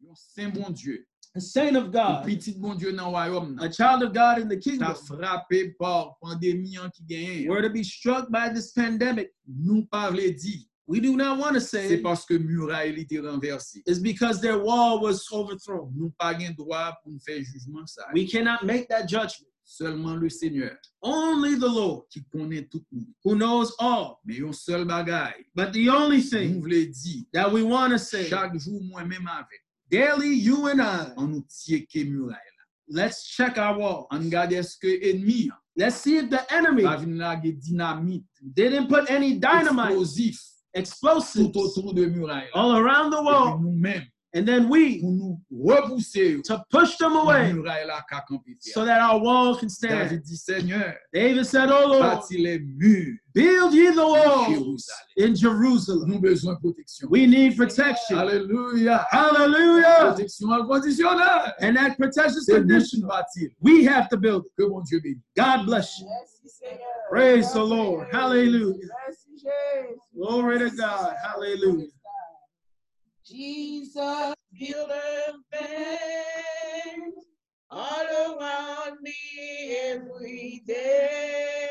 un 0.09 0.15
saint 0.15 0.51
bon 0.53 0.71
Dieu, 0.71 1.07
a 1.37 1.41
saint 1.41 1.75
of 1.77 1.91
God, 1.93 2.25
petit 2.25 2.53
bon 2.59 2.75
Dieu 2.75 2.93
dans 2.93 3.07
le 3.07 3.11
royaume, 3.11 3.59
a 3.61 3.71
child 3.71 4.03
of 4.03 4.13
God 4.13 4.41
in 4.41 4.49
the 4.49 4.57
t'a 4.57 4.71
kingdom, 4.71 4.95
frappé 4.95 5.75
par 5.79 6.17
pandémie 6.21 6.79
en 6.79 6.89
qui 6.91 7.05
gagne. 7.05 7.49
were 7.49 7.63
to 7.63 7.71
be 7.71 7.83
struck 7.85 8.29
by 8.31 8.49
this 8.53 8.73
pandemic, 8.73 9.33
Nous 9.47 9.85
pas 9.87 10.11
voulons 10.11 10.35
dire 10.37 10.65
we 10.87 11.01
do 11.01 11.17
not 11.17 11.39
want 11.39 11.55
to 11.55 11.61
c'est 11.61 11.89
say 11.89 11.97
parce 12.03 12.27
que 12.27 12.35
muraille 12.35 13.01
était 13.01 13.19
renversée. 13.21 13.83
is 13.87 13.99
because 14.01 14.41
their 14.41 14.59
wall 14.63 15.01
was 15.01 15.25
overthrown. 15.33 15.91
Nous 15.97 16.11
pas 16.19 16.35
gain 16.35 16.53
droit 16.53 16.93
pour 17.03 17.13
nous 17.13 17.21
faire 17.21 17.43
jugement 17.43 17.87
ça. 17.87 18.03
We 18.15 18.29
cannot 18.31 18.65
make 18.65 18.89
that 18.89 19.07
judgment. 19.09 19.49
Seulement 19.66 20.15
le 20.15 20.28
Seigneur 20.28 20.77
Only 21.01 21.57
the 21.59 21.62
Lord, 21.62 22.07
qui 22.11 22.23
connaît 22.24 22.65
tout 22.70 22.82
le 22.93 22.99
monde. 22.99 23.09
who 23.24 23.35
knows 23.35 23.73
all. 23.78 24.19
Mais 24.24 24.41
un 24.43 24.53
seul 24.53 24.85
bagage, 24.85 25.45
But 25.55 25.73
the 25.73 25.89
only 25.89 26.20
thing 26.20 26.62
that 27.32 27.51
we 27.51 27.62
want 27.62 27.91
to 27.91 27.99
say 27.99 28.27
chaque 28.28 28.57
jour 28.59 28.81
moi-même 28.82 29.27
avec 29.27 29.61
daily, 29.91 30.35
you 30.35 30.69
and 30.69 30.81
I, 30.81 31.12
on 31.16 31.28
nous 31.28 31.45
tient 31.49 31.81
que 31.93 32.05
muraille. 32.05 32.39
let's 32.89 33.24
check 33.24 33.57
our 33.57 33.78
wall. 33.78 34.07
On 34.11 34.19
regarde 34.19 34.53
est-ce 34.53 34.77
que 34.77 34.86
ennemi 35.03 35.51
Let's 35.77 35.97
see 35.97 36.19
if 36.19 36.28
the 36.31 36.41
enemy 36.53 36.82
va 36.82 36.97
venir 36.97 37.16
laguer 37.19 37.53
dynamite, 37.53 38.24
didn't 38.43 38.86
put 38.86 39.11
any 39.11 39.39
dynamite, 39.39 39.91
explosif 39.93 40.41
explosives 40.73 41.51
tout 41.53 41.59
autour 41.59 41.95
de 41.95 42.05
muraille. 42.07 42.49
all 42.55 42.77
around 42.77 43.11
the 43.11 43.20
wall. 43.23 43.59
nous-mêmes, 43.61 44.05
and 44.35 44.48
then 44.48 44.69
we 44.69 45.01
to 46.43 46.65
push 46.70 46.97
them 46.97 47.15
away 47.15 47.55
so 48.61 48.85
that 48.85 49.01
our 49.01 49.19
wall 49.20 49.56
can 49.56 49.69
stand. 49.69 50.23
David 51.12 51.47
said, 51.47 51.70
Oh 51.70 51.86
Lord, 51.86 52.20
build 53.32 53.74
ye 53.74 53.90
the 53.90 54.05
walls 54.05 54.90
in 55.16 55.36
Jerusalem. 55.36 56.20
We 57.09 57.27
need 57.27 57.56
protection. 57.56 58.16
Hallelujah. 58.16 59.06
Hallelujah. 59.11 60.16
And 61.61 61.77
that 61.77 61.97
protection 61.97 62.39
is 62.39 62.47
conditional. 62.47 63.11
We 63.61 63.85
have 63.85 64.09
to 64.09 64.16
build 64.16 64.47
it. 64.59 65.19
God 65.36 65.65
bless 65.65 66.01
you. 66.01 66.09
Praise 67.09 67.52
the 67.52 67.62
Lord. 67.62 68.09
Hallelujah. 68.11 68.89
Glory 70.16 70.59
to 70.59 70.70
God. 70.70 71.15
Hallelujah. 71.23 71.86
Jesus, 73.27 74.35
build 74.59 74.91
a 74.91 75.33
fence 75.53 77.27
all 77.71 78.07
around 78.39 78.99
me 79.03 79.77
every 79.83 80.63
day. 80.67 81.69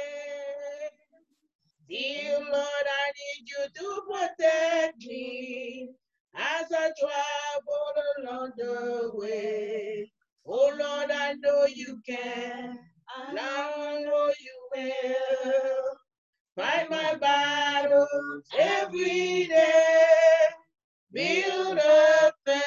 Dear 1.88 2.40
Lord, 2.40 2.52
I 2.56 3.12
need 3.20 3.48
you 3.50 3.68
to 3.76 4.02
protect 4.10 4.98
me 5.06 5.90
as 6.36 6.68
I 6.72 6.92
travel 7.00 7.94
along 8.20 8.52
the 8.58 9.12
way. 9.14 10.12
Oh 10.46 10.74
Lord, 10.80 11.12
I 11.12 11.34
know 11.34 11.66
you 11.68 12.02
can. 12.08 12.80
I 13.10 13.34
know 14.04 14.32
you 14.40 14.70
will. 14.76 15.98
Fight 16.56 16.90
my 16.90 17.16
battles 17.16 18.46
every 18.58 19.46
day. 19.48 20.23
Build 21.14 21.80
a 21.80 22.34
fence 22.46 22.64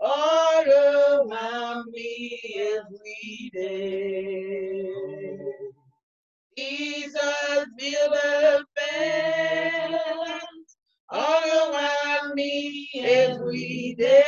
all 0.00 0.64
around 0.64 1.86
me 1.92 2.40
every 2.56 3.52
day. 3.54 4.88
Jesus, 6.58 7.66
build 7.78 8.14
a 8.14 8.64
fence 8.76 10.76
all 11.10 11.72
around 11.74 12.34
me 12.34 12.90
every 12.96 13.96
day. 13.98 14.24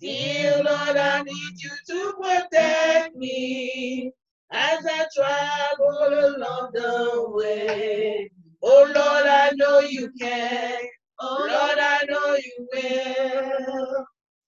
Dear 0.00 0.58
Lord, 0.58 0.96
I 0.96 1.22
need 1.22 1.62
you 1.62 1.70
to 1.88 2.12
protect 2.22 3.16
me 3.16 4.12
as 4.52 4.86
I 4.86 5.06
travel 5.16 6.36
along 6.36 6.70
the 6.74 7.24
way. 7.30 8.30
Oh 8.62 8.84
Lord, 8.84 9.26
I 9.26 9.52
know 9.56 9.80
you 9.80 10.10
can. 10.20 10.78
Oh 11.20 11.38
Lord, 11.40 11.78
I 11.78 12.04
know 12.08 12.36
you 12.36 12.68
will. 12.72 14.06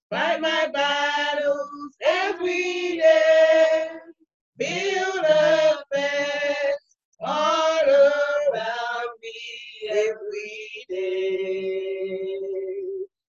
Fight 0.09 0.41
my 0.41 0.67
battles 0.73 1.95
every 2.01 2.97
day. 2.97 3.89
Build 4.57 5.25
a 5.25 5.83
fence 5.93 6.97
all 7.21 7.81
around 7.83 9.09
me 9.21 9.89
every 9.89 10.85
day. 10.89 12.37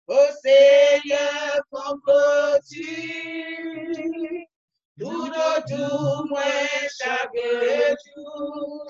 Oh 0.09 0.31
Seigneur, 0.43 1.61
comprends-tu 1.73 2.85
tout 4.99 5.33
autour 5.33 6.27
moi 6.29 6.43
chaque 7.01 7.37
jour? 8.17 8.87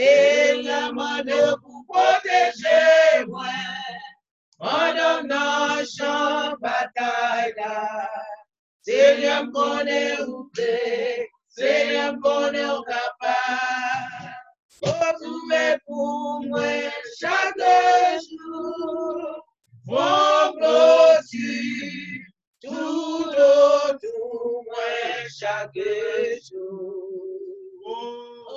Seigneur, 0.00 0.94
mon 0.94 1.22
Dieu, 1.24 1.54
pour 1.62 1.84
protéger 1.86 3.26
moi 3.28 3.44
pendant 4.58 5.22
nos 5.24 5.84
champs 5.84 6.56
bataille 6.58 7.52
là. 7.58 8.08
Seigneur, 8.80 9.44
connaît 9.52 10.18
où 10.22 10.50
t'es, 10.54 11.28
Seigneur, 11.48 12.14
connaît 12.22 12.64
où 12.64 12.82
capable. 12.82 14.30
Met 15.50 15.78
pour 15.86 16.44
moi 16.46 16.90
chaque 17.18 17.58
jour. 17.58 19.44
Vos 19.84 20.52
clôtures, 20.56 22.24
tout 22.62 23.28
autour 23.28 24.64
moi 24.64 25.28
chaque 25.28 25.74
jour. 25.74 27.09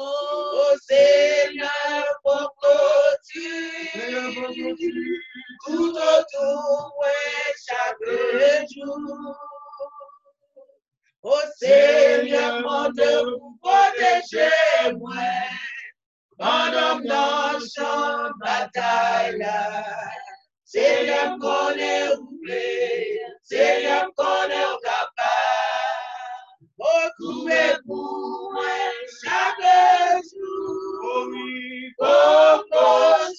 Oh 0.06 0.76
Seigneur, 0.86 2.04
pour 2.24 2.54
clôture, 2.60 4.36
tout 5.66 5.92
autour 5.92 6.94
moi 6.98 7.08
chaque 7.66 8.06
jour. 8.76 9.36
Oh 11.24 11.40
Seigneur, 11.58 12.62
mon 12.62 12.90
Dieu, 12.90 13.38
protéger 13.62 14.94
moi 14.98 15.14
pendant 16.38 17.00
de 17.00 18.40
bataille. 18.40 19.48
Seigneur, 20.66 21.38
où 22.18 22.40
t'es, 22.46 23.22
Seigneur, 23.42 24.10
connaît 24.18 24.66
où 24.66 24.78
capable. 24.84 25.44
Beaucoup 26.78 27.48
est 27.48 27.78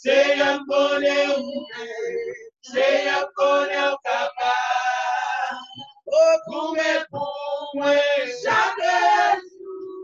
Seja 0.00 0.62
por 0.64 1.02
eu 1.02 1.42
seja 2.62 3.28
por 3.34 3.68
eu 3.68 3.98
meu 3.98 3.98
Como 6.44 6.76
é 6.76 7.04
bom 7.10 7.72
já 8.44 8.76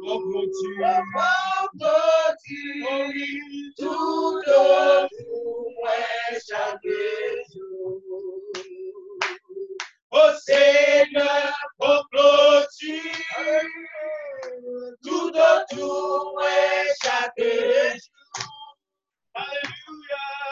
como 0.05 0.43
te 0.51 0.69
faltou 1.15 2.35
de 2.43 3.73
tudo 3.77 5.09
tu 5.09 5.87
é 5.87 6.41
chavejo. 6.41 8.03
Você 10.11 11.07
comprou 11.79 12.67
te 12.77 13.01
tudo 15.05 15.65
tu 15.71 16.41
é 16.41 16.95
chavejo. 17.01 18.11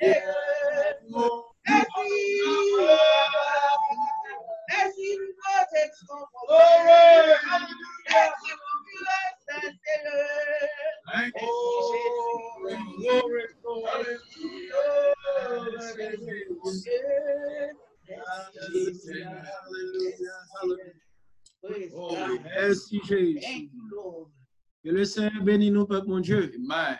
Yeah. 0.00 0.47
Le 24.98 25.04
Seigneur 25.04 25.44
bénisse 25.44 25.70
nous, 25.70 25.86
peuple 25.86 26.08
mon 26.08 26.18
Dieu. 26.18 26.52
Amen. 26.56 26.98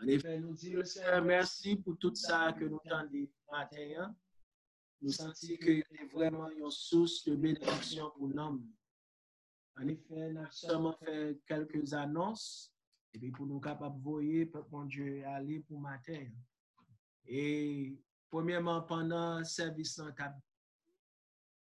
En 0.00 0.06
effet, 0.06 0.40
nous 0.40 0.54
disons, 0.54 0.82
Seigneur, 0.84 1.22
merci 1.22 1.76
pour 1.76 1.98
tout 1.98 2.14
ça 2.14 2.54
que 2.58 2.64
nous 2.64 2.80
tendons 2.88 3.28
matin. 3.52 3.76
hein. 3.98 4.16
Nous 5.02 5.10
sentons 5.10 5.56
que 5.60 5.82
c'est 5.90 6.06
vraiment 6.10 6.48
une 6.50 6.70
source 6.70 7.22
de 7.24 7.36
bénédiction 7.36 8.10
pour 8.16 8.28
nous. 8.28 8.66
En 9.78 9.88
effet, 9.88 10.32
nous 10.32 10.38
avons 10.38 10.50
seulement 10.50 10.96
fait 11.04 11.38
quelques 11.46 11.92
annonces 11.92 12.72
et 13.12 13.18
puis 13.18 13.30
pour 13.30 13.46
nous 13.46 13.60
capables 13.60 13.98
de 13.98 14.02
voir, 14.02 14.22
peuple 14.50 14.68
mon 14.70 14.84
Dieu, 14.86 15.22
aller 15.26 15.60
pour 15.60 15.78
matin. 15.78 16.26
Et 17.26 17.94
premièrement, 18.30 18.80
pendant 18.82 19.40
le 19.40 19.44
service, 19.44 20.00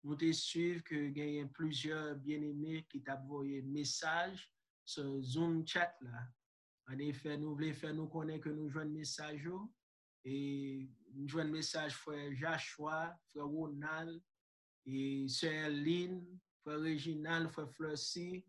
nous 0.02 0.16
te 0.16 0.32
suivre 0.32 0.82
que 0.82 0.96
y 0.96 1.40
a 1.40 1.46
plusieurs 1.46 2.16
bien-aimés 2.16 2.84
qui 2.88 3.00
t'ont 3.00 3.12
envoyé 3.12 3.62
message 3.62 4.50
sur 4.90 5.22
Zoom 5.22 5.64
chat 5.66 5.94
là. 6.00 6.26
En 6.92 6.98
effet, 6.98 7.36
nous 7.38 7.54
voulons 7.54 7.72
faire 7.72 7.94
nous 7.94 8.08
connaître 8.08 8.44
que 8.44 8.50
nous 8.50 8.68
jouons 8.68 8.88
message 8.88 9.42
yo. 9.44 9.72
et 10.24 10.90
nous 11.14 11.28
jouons 11.28 11.44
message 11.44 11.94
frère 11.94 12.34
Joshua, 12.34 13.16
frère 13.32 13.46
Ronald 13.46 14.20
et 14.86 15.26
sœur 15.28 15.70
Lynn, 15.70 16.26
frère 16.62 16.80
Reginald, 16.80 17.50
frère 17.50 17.70
Flossie, 17.70 18.44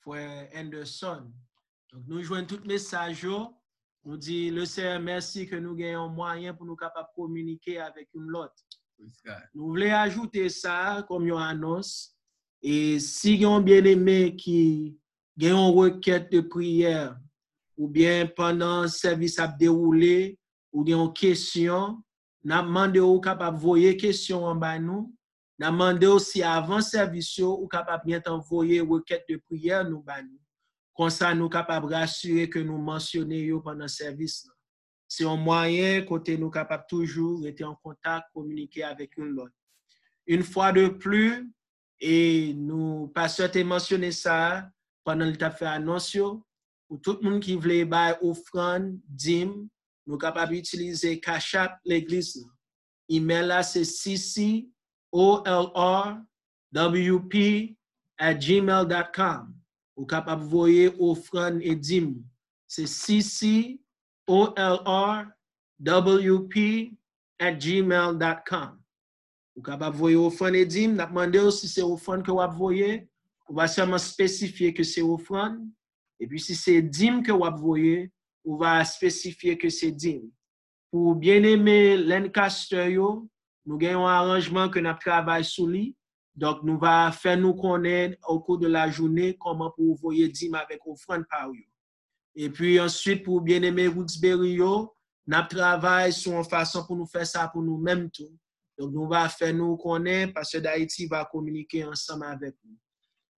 frère 0.00 0.50
Anderson. 0.54 1.32
Donc 1.90 2.02
nous 2.06 2.22
jouons 2.22 2.44
tout 2.44 2.60
message 2.66 3.22
yo. 3.22 3.54
Nous 4.04 4.18
dit 4.18 4.50
le 4.50 4.66
Seigneur 4.66 5.00
merci 5.00 5.48
que 5.48 5.56
nous 5.56 5.74
gagnons 5.74 6.10
moyen 6.10 6.52
pour 6.52 6.66
nous 6.66 6.76
capables 6.76 7.08
de 7.08 7.22
communiquer 7.22 7.80
avec 7.80 8.10
une 8.14 8.26
l'autre. 8.26 8.62
Nous 9.54 9.68
voulons 9.68 9.94
ajouter 9.94 10.50
ça 10.50 11.04
comme 11.08 11.26
une 11.26 11.38
annonce. 11.38 12.14
Et 12.62 13.00
si 13.00 13.42
vous 13.42 13.60
bien 13.62 13.84
aimé 13.84 14.36
qui 14.36 14.98
a 15.44 15.48
une 15.48 15.74
requête 15.74 16.32
de 16.32 16.40
prière, 16.40 17.18
ou 17.76 17.88
bien 17.88 18.26
pendant 18.26 18.82
le 18.82 18.88
service 18.88 19.38
a 19.38 19.46
déroulé, 19.46 20.38
ou 20.72 20.82
bien 20.84 21.02
une 21.02 21.12
question, 21.12 22.02
nous 22.44 22.56
demandé 22.56 23.00
ou 23.00 23.20
capable 23.20 23.56
envoyer 23.56 23.96
question 23.96 24.44
en 24.44 24.54
bas 24.54 24.78
nous. 24.78 25.12
Nous 25.58 25.66
demandé 25.66 26.06
aussi 26.06 26.42
avant 26.42 26.80
service 26.80 27.38
ou 27.38 27.66
capable 27.66 28.04
bien 28.06 28.22
envoyer 28.26 28.80
requête 28.80 29.24
de 29.28 29.36
prière 29.36 29.88
nous 29.88 30.02
bas 30.02 30.22
nous. 30.22 30.38
Comme 30.94 31.10
ça 31.10 31.34
nous 31.34 31.48
capable 31.48 31.92
rassurer 31.92 32.48
que 32.48 32.58
nous 32.58 32.78
mentionner 32.78 33.50
pendant 33.62 33.88
service. 33.88 34.48
c'est 35.08 35.24
un 35.24 35.36
moyen 35.36 36.02
côté 36.02 36.38
nous 36.38 36.50
capable 36.50 36.84
toujours 36.88 37.46
être 37.46 37.62
en 37.62 37.74
contact, 37.74 38.26
communiquer 38.32 38.84
avec 38.84 39.16
l'autre. 39.16 39.52
Une 40.26 40.42
fois 40.42 40.72
de 40.72 40.88
plus, 40.88 41.50
et 42.00 42.54
nous 42.54 43.08
pasteur 43.08 43.50
t'a 43.50 43.64
mentionné 43.64 44.12
ça 44.12 44.70
pendant 45.06 45.24
le 45.24 45.36
t'a 45.36 45.52
fait 45.52 45.66
annonce 45.66 46.18
pour 46.88 47.00
tout 47.00 47.18
le 47.22 47.30
monde 47.30 47.40
qui 47.40 47.54
voulait 47.54 47.84
bailler 47.84 48.16
offrande, 48.22 48.98
dîme, 49.08 49.68
nous 50.04 50.18
capable 50.18 50.52
d'utiliser 50.52 51.20
Cash 51.20 51.56
l'église. 51.84 52.44
Email 53.08 53.46
là 53.46 53.62
c'est 53.62 53.84
cc 53.84 54.68
olrwp 55.12 56.24
at 58.18 58.34
gmail.com. 58.34 59.54
Ou 59.96 60.04
capable 60.04 60.42
voyer 60.42 60.92
offrande 60.98 61.60
et 61.62 61.76
dîme. 61.76 62.22
C'est 62.66 62.86
cc 62.86 63.80
olrwp 64.26 65.36
at 67.38 67.52
gmail.com. 67.52 68.80
Ou 69.54 69.62
capable 69.62 69.96
voyer 69.96 70.16
offrande 70.16 70.56
et 70.56 70.66
dîme, 70.66 70.96
demandé 70.96 71.38
aussi 71.38 71.68
si 71.68 71.74
c'est 71.74 71.82
offrande 71.82 72.24
que 72.24 72.32
vous 72.32 72.58
voyez, 72.58 73.08
on 73.48 73.54
va 73.54 73.68
seulement 73.68 73.98
spécifier 73.98 74.74
que 74.74 74.82
c'est 74.82 75.02
offrande. 75.02 75.58
Et 76.18 76.26
puis 76.26 76.40
si 76.40 76.54
c'est 76.54 76.82
dîme 76.82 77.22
que 77.22 77.32
vous 77.32 77.56
voyez, 77.58 78.10
on 78.44 78.56
va 78.56 78.84
spécifier 78.84 79.56
que 79.56 79.68
c'est 79.68 79.92
dîme. 79.92 80.30
Pour 80.90 81.14
bien 81.14 81.42
aimer 81.42 81.96
Lancaster, 81.96 82.90
yo, 82.90 83.28
nous 83.64 83.78
avons 83.86 84.06
un 84.06 84.12
arrangement 84.12 84.68
que 84.68 84.78
nous 84.78 84.94
travaillons 84.94 85.44
sur 85.44 85.66
lui. 85.66 85.96
Donc, 86.34 86.62
nous 86.62 86.78
va 86.78 87.10
faire 87.12 87.38
nous 87.38 87.54
connaître 87.54 88.18
au 88.28 88.40
cours 88.40 88.58
de 88.58 88.66
la 88.66 88.90
journée 88.90 89.36
comment 89.40 89.70
pour 89.70 89.96
voyer 89.96 90.28
dîme 90.28 90.54
avec 90.54 90.80
offrande 90.86 91.24
par. 91.28 91.50
Et 92.34 92.50
puis 92.50 92.78
ensuite, 92.78 93.24
pour 93.24 93.40
bien 93.40 93.62
aimer 93.62 93.88
Woodsbury, 93.88 94.58
nous 94.58 94.88
travaillons 95.48 96.12
sur 96.12 96.32
une 96.32 96.44
façon 96.44 96.84
pour 96.86 96.96
nous 96.96 97.06
faire 97.06 97.26
ça 97.26 97.48
pour 97.48 97.62
nous-mêmes. 97.62 98.10
Donc, 98.78 98.92
nous 98.92 99.08
va 99.08 99.28
faire 99.28 99.54
nous 99.54 99.76
connaître 99.76 100.34
parce 100.34 100.52
que 100.52 100.58
d'Haïti 100.58 101.06
va 101.06 101.24
communiquer 101.24 101.84
ensemble 101.84 102.26
avec 102.26 102.54
nous. 102.64 102.76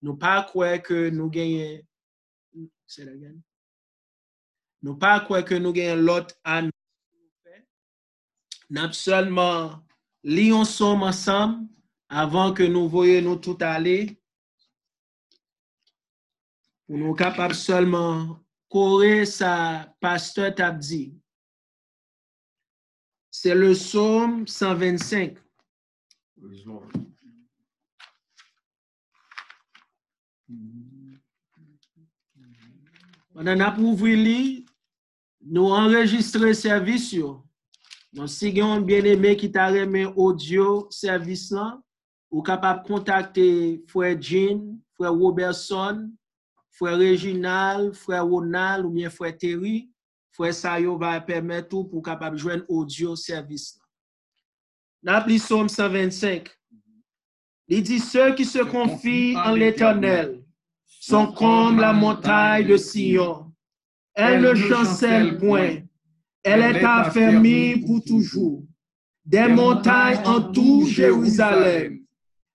Nous 0.03 0.17
pas 0.17 0.45
croire 0.45 0.81
que 0.81 1.11
nous 1.11 1.29
gagnons. 1.29 1.81
C'est 2.87 3.05
la 3.05 3.15
gagne. 3.15 3.41
Nous 4.83 4.97
pas 4.97 5.21
que 5.21 5.55
nous 5.55 5.73
gagnons 5.73 6.03
l'autre 6.03 6.35
année. 6.45 6.71
Nous 8.71 8.93
seulement 8.93 9.83
lions 10.23 10.65
somme 10.65 11.03
ensemble 11.03 11.69
avant 12.09 12.53
que 12.53 12.63
nous 12.63 12.89
voyions 12.89 13.23
nous 13.23 13.37
tout 13.37 13.57
aller. 13.61 14.21
Pour 16.87 16.97
nous 16.97 17.15
capables 17.15 17.55
seulement 17.55 18.39
courir 18.69 19.27
sa 19.27 19.95
pasteur 20.01 20.55
t'a 20.55 20.71
dit. 20.71 21.15
C'est 23.31 23.55
le 23.55 23.73
psaume 23.73 24.47
125. 24.47 25.37
Praise 26.41 26.65
Lord. 26.65 27.08
Pendant 33.39 33.71
que 33.73 33.81
nous 33.81 33.91
ouvrons, 33.91 34.65
nous 35.43 35.71
enregistrons 35.71 36.53
service. 36.53 37.13
yo. 37.13 37.45
Donc, 38.13 38.29
si 38.31 38.51
vous 38.51 38.61
avez 38.63 38.73
un 38.73 38.81
bien-aimé 38.81 39.37
qui 39.37 39.53
t'a 39.53 39.69
remis 39.69 40.07
audio 40.17 40.89
service 40.91 41.53
là, 41.53 41.81
ou 42.33 42.43
capable 42.43 42.83
de 42.83 42.89
contacter 42.89 43.85
frère 43.87 44.21
Jean, 44.21 44.77
frère 44.93 45.15
Robertson, 45.15 46.11
frère 46.73 46.99
Reginald, 46.99 47.95
frère 47.95 48.27
Ronald 48.27 48.87
ou 48.87 48.91
bien 48.91 49.09
frère 49.09 49.39
Terry, 49.39 49.89
frère 50.33 50.53
Sayo 50.53 50.99
va 50.99 51.21
permettre 51.21 51.69
tout 51.69 51.85
pour 51.85 52.03
capable 52.03 52.35
de 52.35 52.41
joindre 52.41 52.65
audio 52.69 53.15
service. 53.15 53.79
là. 55.01 55.21
Dans 55.21 55.25
le 55.25 55.37
psaume 55.37 55.69
125, 55.69 56.49
il 57.69 57.85
dit 57.85 58.01
ceux 58.01 58.35
qui 58.35 58.45
se 58.45 58.65
confient 58.65 59.37
en 59.37 59.53
l'éternel 59.53 60.43
sont 61.09 61.33
comme 61.33 61.81
la 61.81 61.95
montagne 61.95 62.67
de 62.67 62.77
Sion. 62.77 63.51
Elle 64.15 64.43
ne 64.43 64.55
chancelle 64.55 65.39
point. 65.39 65.77
Elle 66.43 66.61
est 66.61 66.85
affermie 66.85 67.77
pour 67.81 68.05
toujours. 68.05 68.63
Des 69.25 69.49
montagnes 69.49 70.21
entourent 70.27 70.87
Jérusalem. 70.87 72.01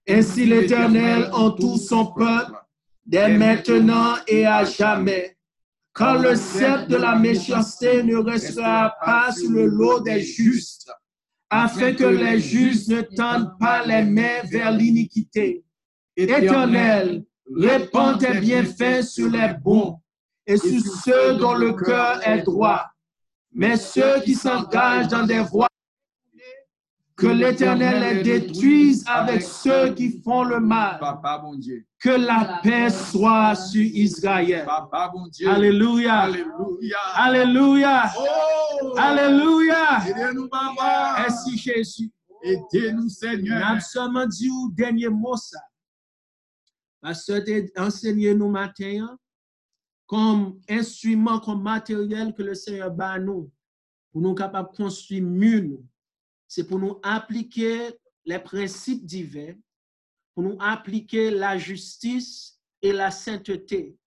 Ainsi 0.07 0.45
l'Éternel 0.45 1.29
entoure 1.33 1.79
son 1.79 2.05
peuple 2.05 2.53
dès 3.05 3.35
maintenant 3.37 4.15
et 4.27 4.45
à 4.45 4.63
jamais. 4.65 5.35
Quand 5.91 6.19
le 6.19 6.35
sceptre 6.35 6.87
de 6.89 6.97
la 6.97 7.15
méchanceté 7.15 8.03
ne 8.03 8.17
restera 8.17 8.93
pas 9.03 9.31
sur 9.31 9.49
le 9.49 9.65
lot 9.65 9.99
des 10.01 10.21
justes, 10.21 10.91
afin 11.49 11.93
que 11.93 12.03
les 12.03 12.39
justes 12.39 12.89
ne 12.89 13.01
tendent 13.01 13.57
pas 13.59 13.85
les 13.85 14.03
mains 14.03 14.41
vers 14.45 14.71
l'iniquité. 14.71 15.63
Éternel, 16.15 17.23
répands 17.55 18.17
tes 18.17 18.39
bienfaits 18.39 19.03
sur 19.03 19.29
les 19.29 19.53
bons 19.61 19.99
et 20.45 20.57
sur 20.57 20.81
ceux 21.03 21.35
dont 21.35 21.53
le 21.53 21.73
cœur 21.73 22.25
est 22.27 22.43
droit. 22.43 22.85
Mais 23.53 23.77
ceux 23.77 24.21
qui 24.21 24.33
s'engagent 24.33 25.07
dans 25.07 25.25
des 25.25 25.39
voies 25.39 25.67
que 27.15 27.27
l'Éternel 27.27 28.17
les 28.17 28.23
détruise 28.23 29.03
avec 29.07 29.43
ceux 29.43 29.93
qui 29.93 30.21
font 30.21 30.43
le 30.43 30.59
mal. 30.59 30.99
Que 31.99 32.09
la 32.09 32.59
paix 32.63 32.89
soit 32.89 33.55
sur 33.55 33.83
Israël. 33.83 34.67
Alléluia. 35.47 36.21
Alléluia. 36.21 36.97
Alléluia. 37.15 38.03
Oh! 38.17 38.97
Alléluia. 38.97 40.01
Aidez-nous, 40.05 40.49
Papa. 40.49 41.15
Merci 41.19 41.57
Jésus. 41.57 42.11
Aidez-nous, 42.43 43.07
Seigneur. 43.07 43.81
seulement 43.81 44.25
dit 44.25 44.49
au 44.49 44.69
dernier 44.71 45.09
mot 45.09 45.37
ça. 45.37 45.59
T'a 47.03 47.11
enseigné 47.83 48.33
nous 48.33 48.49
matin 48.49 49.07
hein, 49.09 49.19
comme 50.05 50.61
instrument, 50.69 51.39
comme 51.39 51.61
matériel 51.61 52.33
que 52.33 52.43
le 52.43 52.55
Seigneur 52.55 52.91
bat 52.91 53.19
nous 53.19 53.51
pour 54.11 54.21
nous 54.21 54.33
capables 54.33 54.71
de 54.71 54.77
construire 54.77 55.23
mieux. 55.23 55.83
C'est 56.47 56.65
pour 56.65 56.79
nous 56.79 56.99
appliquer 57.03 57.91
les 58.23 58.39
principes 58.39 59.05
divins, 59.05 59.53
pour 60.33 60.43
nous 60.43 60.57
appliquer 60.61 61.29
la 61.31 61.57
justice 61.57 62.57
et 62.81 62.93
la 62.93 63.11
sainteté. 63.11 63.97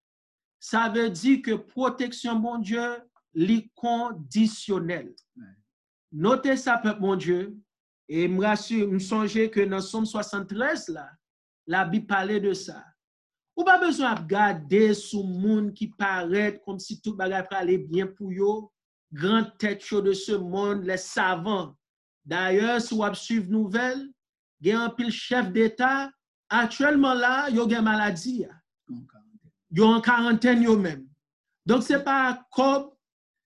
Ça 0.58 0.88
veut 0.88 1.10
dire 1.10 1.42
que 1.42 1.54
protection, 1.54 2.38
mon 2.38 2.58
Dieu, 2.58 2.96
conditionnelle. 3.74 5.14
Notez 6.12 6.56
ça, 6.56 6.78
peuple, 6.78 7.00
mon 7.00 7.16
Dieu, 7.16 7.58
et 8.08 8.26
me 8.26 8.42
rassure, 8.42 8.88
me 8.88 8.98
songez 8.98 9.50
que 9.50 9.60
dans 9.60 9.80
Somme 9.80 10.06
73, 10.06 10.88
là, 10.88 11.10
la 11.66 11.84
Bible 11.84 12.06
parlait 12.06 12.40
de 12.40 12.52
ça. 12.52 12.84
Ou 13.56 13.64
pas 13.64 13.78
besoin 13.78 14.14
de 14.14 14.26
garder 14.26 14.92
sous 14.94 15.22
monde 15.22 15.72
qui 15.72 15.88
paraît 15.88 16.60
comme 16.64 16.78
si 16.78 17.00
tout 17.00 17.14
bagage 17.14 17.46
allait 17.50 17.78
bien 17.78 18.06
pour 18.06 18.30
yo, 18.32 18.70
grande 19.12 19.56
tête 19.58 19.82
chaud 19.82 20.02
de 20.02 20.12
ce 20.12 20.32
monde, 20.32 20.84
les 20.84 20.98
savants. 20.98 21.74
D'ailleurs, 22.24 22.80
si 22.80 22.94
vous 22.94 23.14
suivre 23.14 23.50
nouvelle, 23.50 24.10
il 24.60 24.68
y 24.68 24.72
a 24.72 24.82
un 24.82 24.90
pile 24.90 25.10
chef 25.10 25.50
d'État, 25.52 26.10
actuellement 26.48 27.14
là, 27.14 27.48
il 27.48 27.56
y 27.56 27.60
a 27.60 27.62
une 27.78 27.84
maladie. 27.84 28.40
ya. 28.40 28.50
Yo 29.70 29.86
en 29.86 30.00
quarantaine 30.00 30.62
yo 30.62 30.76
même. 30.76 31.06
Donc, 31.64 31.82
ce 31.82 31.94
n'est 31.94 32.04
pas 32.04 32.46
comme, 32.52 32.90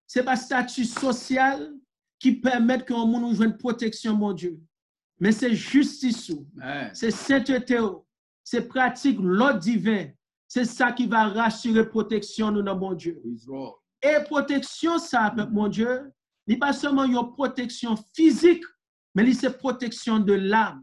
ce 0.07 0.19
n'est 0.19 0.25
pas 0.25 0.37
statut 0.37 0.85
social 0.85 1.73
qui 2.19 2.33
permet 2.33 2.85
que 2.85 2.93
monde 2.93 3.23
nous 3.23 3.35
joue 3.35 3.57
protection, 3.57 4.15
mon 4.15 4.33
Dieu. 4.33 4.61
Mais 5.19 5.33
c'est 5.33 5.55
justice, 5.55 6.33
c'est 6.93 7.11
sainteté, 7.11 7.79
c'est 8.45 8.69
pratique 8.69 9.19
l'ordre 9.21 9.59
divin. 9.59 10.07
C'est 10.49 10.65
ça 10.65 10.91
qui 10.93 11.07
va 11.07 11.29
rassurer 11.29 11.89
protection 11.89 12.51
nous 12.51 12.63
dans 12.63 12.77
mon 12.77 12.93
Dieu. 12.93 13.23
Et 14.03 14.17
protection, 14.25 14.99
ça, 14.99 15.33
mon 15.51 15.69
Dieu, 15.69 16.11
n'est 16.47 16.59
pas 16.59 16.73
seulement 16.73 17.05
une 17.05 17.33
protection 17.33 17.95
physique, 18.15 18.65
mais 19.15 19.33
c'est 19.33 19.57
protection 19.57 20.19
de 20.19 20.33
l'âme. 20.33 20.83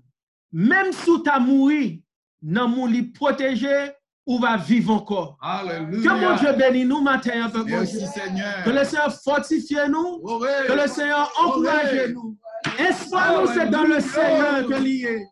Même 0.51 0.93
si 0.93 1.21
tu 1.21 1.29
as 1.29 1.39
mouru, 1.39 2.01
non, 2.41 2.69
mon 2.69 2.85
lit 2.85 3.11
protégé, 3.11 3.91
ou 4.27 4.39
va 4.39 4.57
vivre 4.57 4.93
encore. 4.93 5.37
Que 5.41 6.19
mon 6.19 6.35
Dieu 6.35 6.53
bénisse 6.53 6.85
nous 6.85 7.01
matin, 7.01 7.49
mon 7.53 7.63
Dieu. 7.63 7.77
Merci, 7.77 8.05
Seigneur. 8.07 8.63
Que 8.63 8.69
le 8.69 8.83
Seigneur 8.83 9.13
fortifie 9.21 9.75
nous, 9.89 10.21
que 10.21 10.81
le 10.81 10.87
Seigneur 10.87 11.31
encourage 11.39 12.09
nous. 12.13 12.37
Espoir 12.77 13.41
nous, 13.41 13.47
c'est 13.53 13.69
dans 13.69 13.83
le 13.83 13.99
Seigneur 14.01 14.67
que 14.67 14.73
lié. 14.73 15.25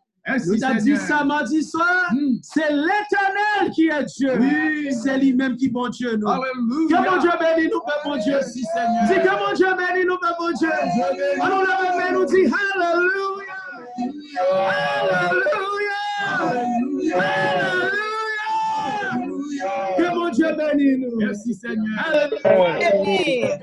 Ça 1.08 1.24
mardi 1.24 1.62
soir, 1.62 2.10
Mm. 2.12 2.38
c'est 2.42 2.70
l'éternel 2.70 3.70
qui 3.74 3.88
est 3.88 4.04
Dieu. 4.16 4.32
Oui. 4.38 4.92
C'est 4.92 5.18
lui-même 5.18 5.56
qui 5.56 5.66
est 5.66 5.68
bon 5.70 5.88
Dieu, 5.88 6.16
nous. 6.16 6.28
Alléluia. 6.28 6.98
Que 7.02 7.10
mon 7.10 7.16
Dieu 7.20 7.30
bénisse 7.40 7.70
nous, 7.72 7.80
Père 7.80 8.00
mon 8.04 8.16
Dieu. 8.16 8.38
Dis 8.52 8.62
que 9.14 9.30
mon 9.48 9.54
Dieu 9.54 9.66
bénisse 9.76 10.06
nous, 10.06 10.18
Père 10.18 10.36
mon 10.40 10.50
Dieu. 10.52 10.68
Alors 11.40 11.60
le 11.62 11.66
Père 11.96 12.12
nous 12.12 12.24
dit 12.24 12.46
Alléluia. 12.76 13.56
Alléluia. 15.18 16.00
Alléluia. 17.14 17.95
Jésus. 20.54 21.12
Merci 21.18 21.54
Seigneur. 21.54 21.86
Alléluia. 22.04 23.58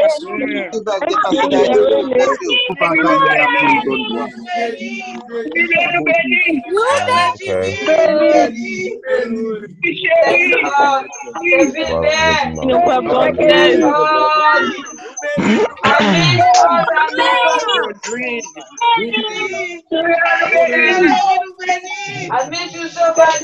I 22.31 22.47
miss 22.49 22.73
you 22.73 22.87
so 22.89 23.13
bad, 23.15 23.41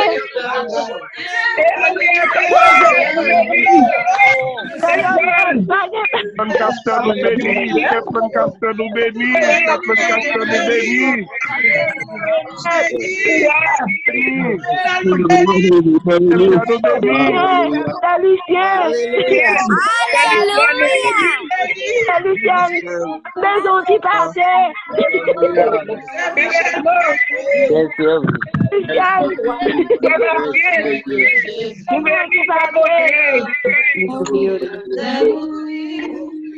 Captain 6.41 6.49
Castelo 6.58 7.14
Beni, 7.14 7.84
Captain 7.84 8.28
Castelo 8.34 8.86
Beni, 8.95 9.30
Captain 9.66 9.99
Castelo 10.08 10.45
Beni. 10.68 11.28
Aleluia! 18.03 18.70
Aleluia! 22.16 22.60
Maison 23.38 23.78
qui 23.86 23.98
passait! 23.99 24.66
Obrigado. 25.30 25.81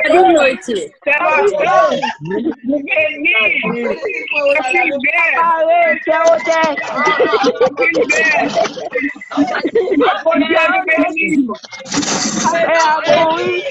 Boa 0.08 0.32
noite. 0.32 0.74
Sebastião, 1.04 1.90
menino. 2.64 3.86
Valente, 5.36 6.10
é 6.10 6.12
o 6.22 6.36
Dé. 6.44 6.62
Bom 10.24 10.38
dia, 10.38 10.64
menino. 10.86 11.52
É 12.54 12.78
a 12.78 13.24
Luiz. 13.26 13.64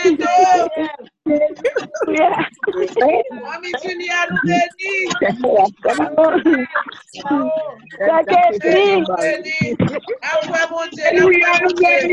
Brando. 0.03 0.71
Mami 1.25 1.37
Julia 3.83 4.19
nou 4.29 4.41
veni. 4.41 4.93
Sake 8.05 8.41
si. 8.61 8.77
Avwe 10.31 10.61
moun 10.71 10.89
jen, 10.97 11.15
avwe 11.21 11.51
moun 11.61 11.75
jen. 11.77 12.09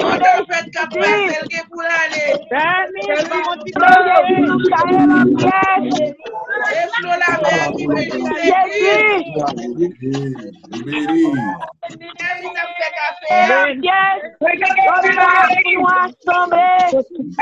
Moun 0.00 0.16
nou 0.24 0.40
fet 0.48 0.66
kapwa 0.72 1.12
sel 1.28 1.44
gen 1.52 1.64
pou 1.68 1.84
lale. 1.84 2.24
Es 6.72 6.92
lo 7.04 7.12
la 7.20 7.32
men 7.42 7.68
ki 7.76 7.84
veni 7.92 8.18
seki. 8.32 8.96
Veni. 10.88 11.20
Veni 12.16 12.48
nan 12.56 12.68
fe 12.78 12.88
kafe. 12.96 13.36
Veni. 13.52 13.92
Veni. 14.40 14.72
Veni. 16.50 17.41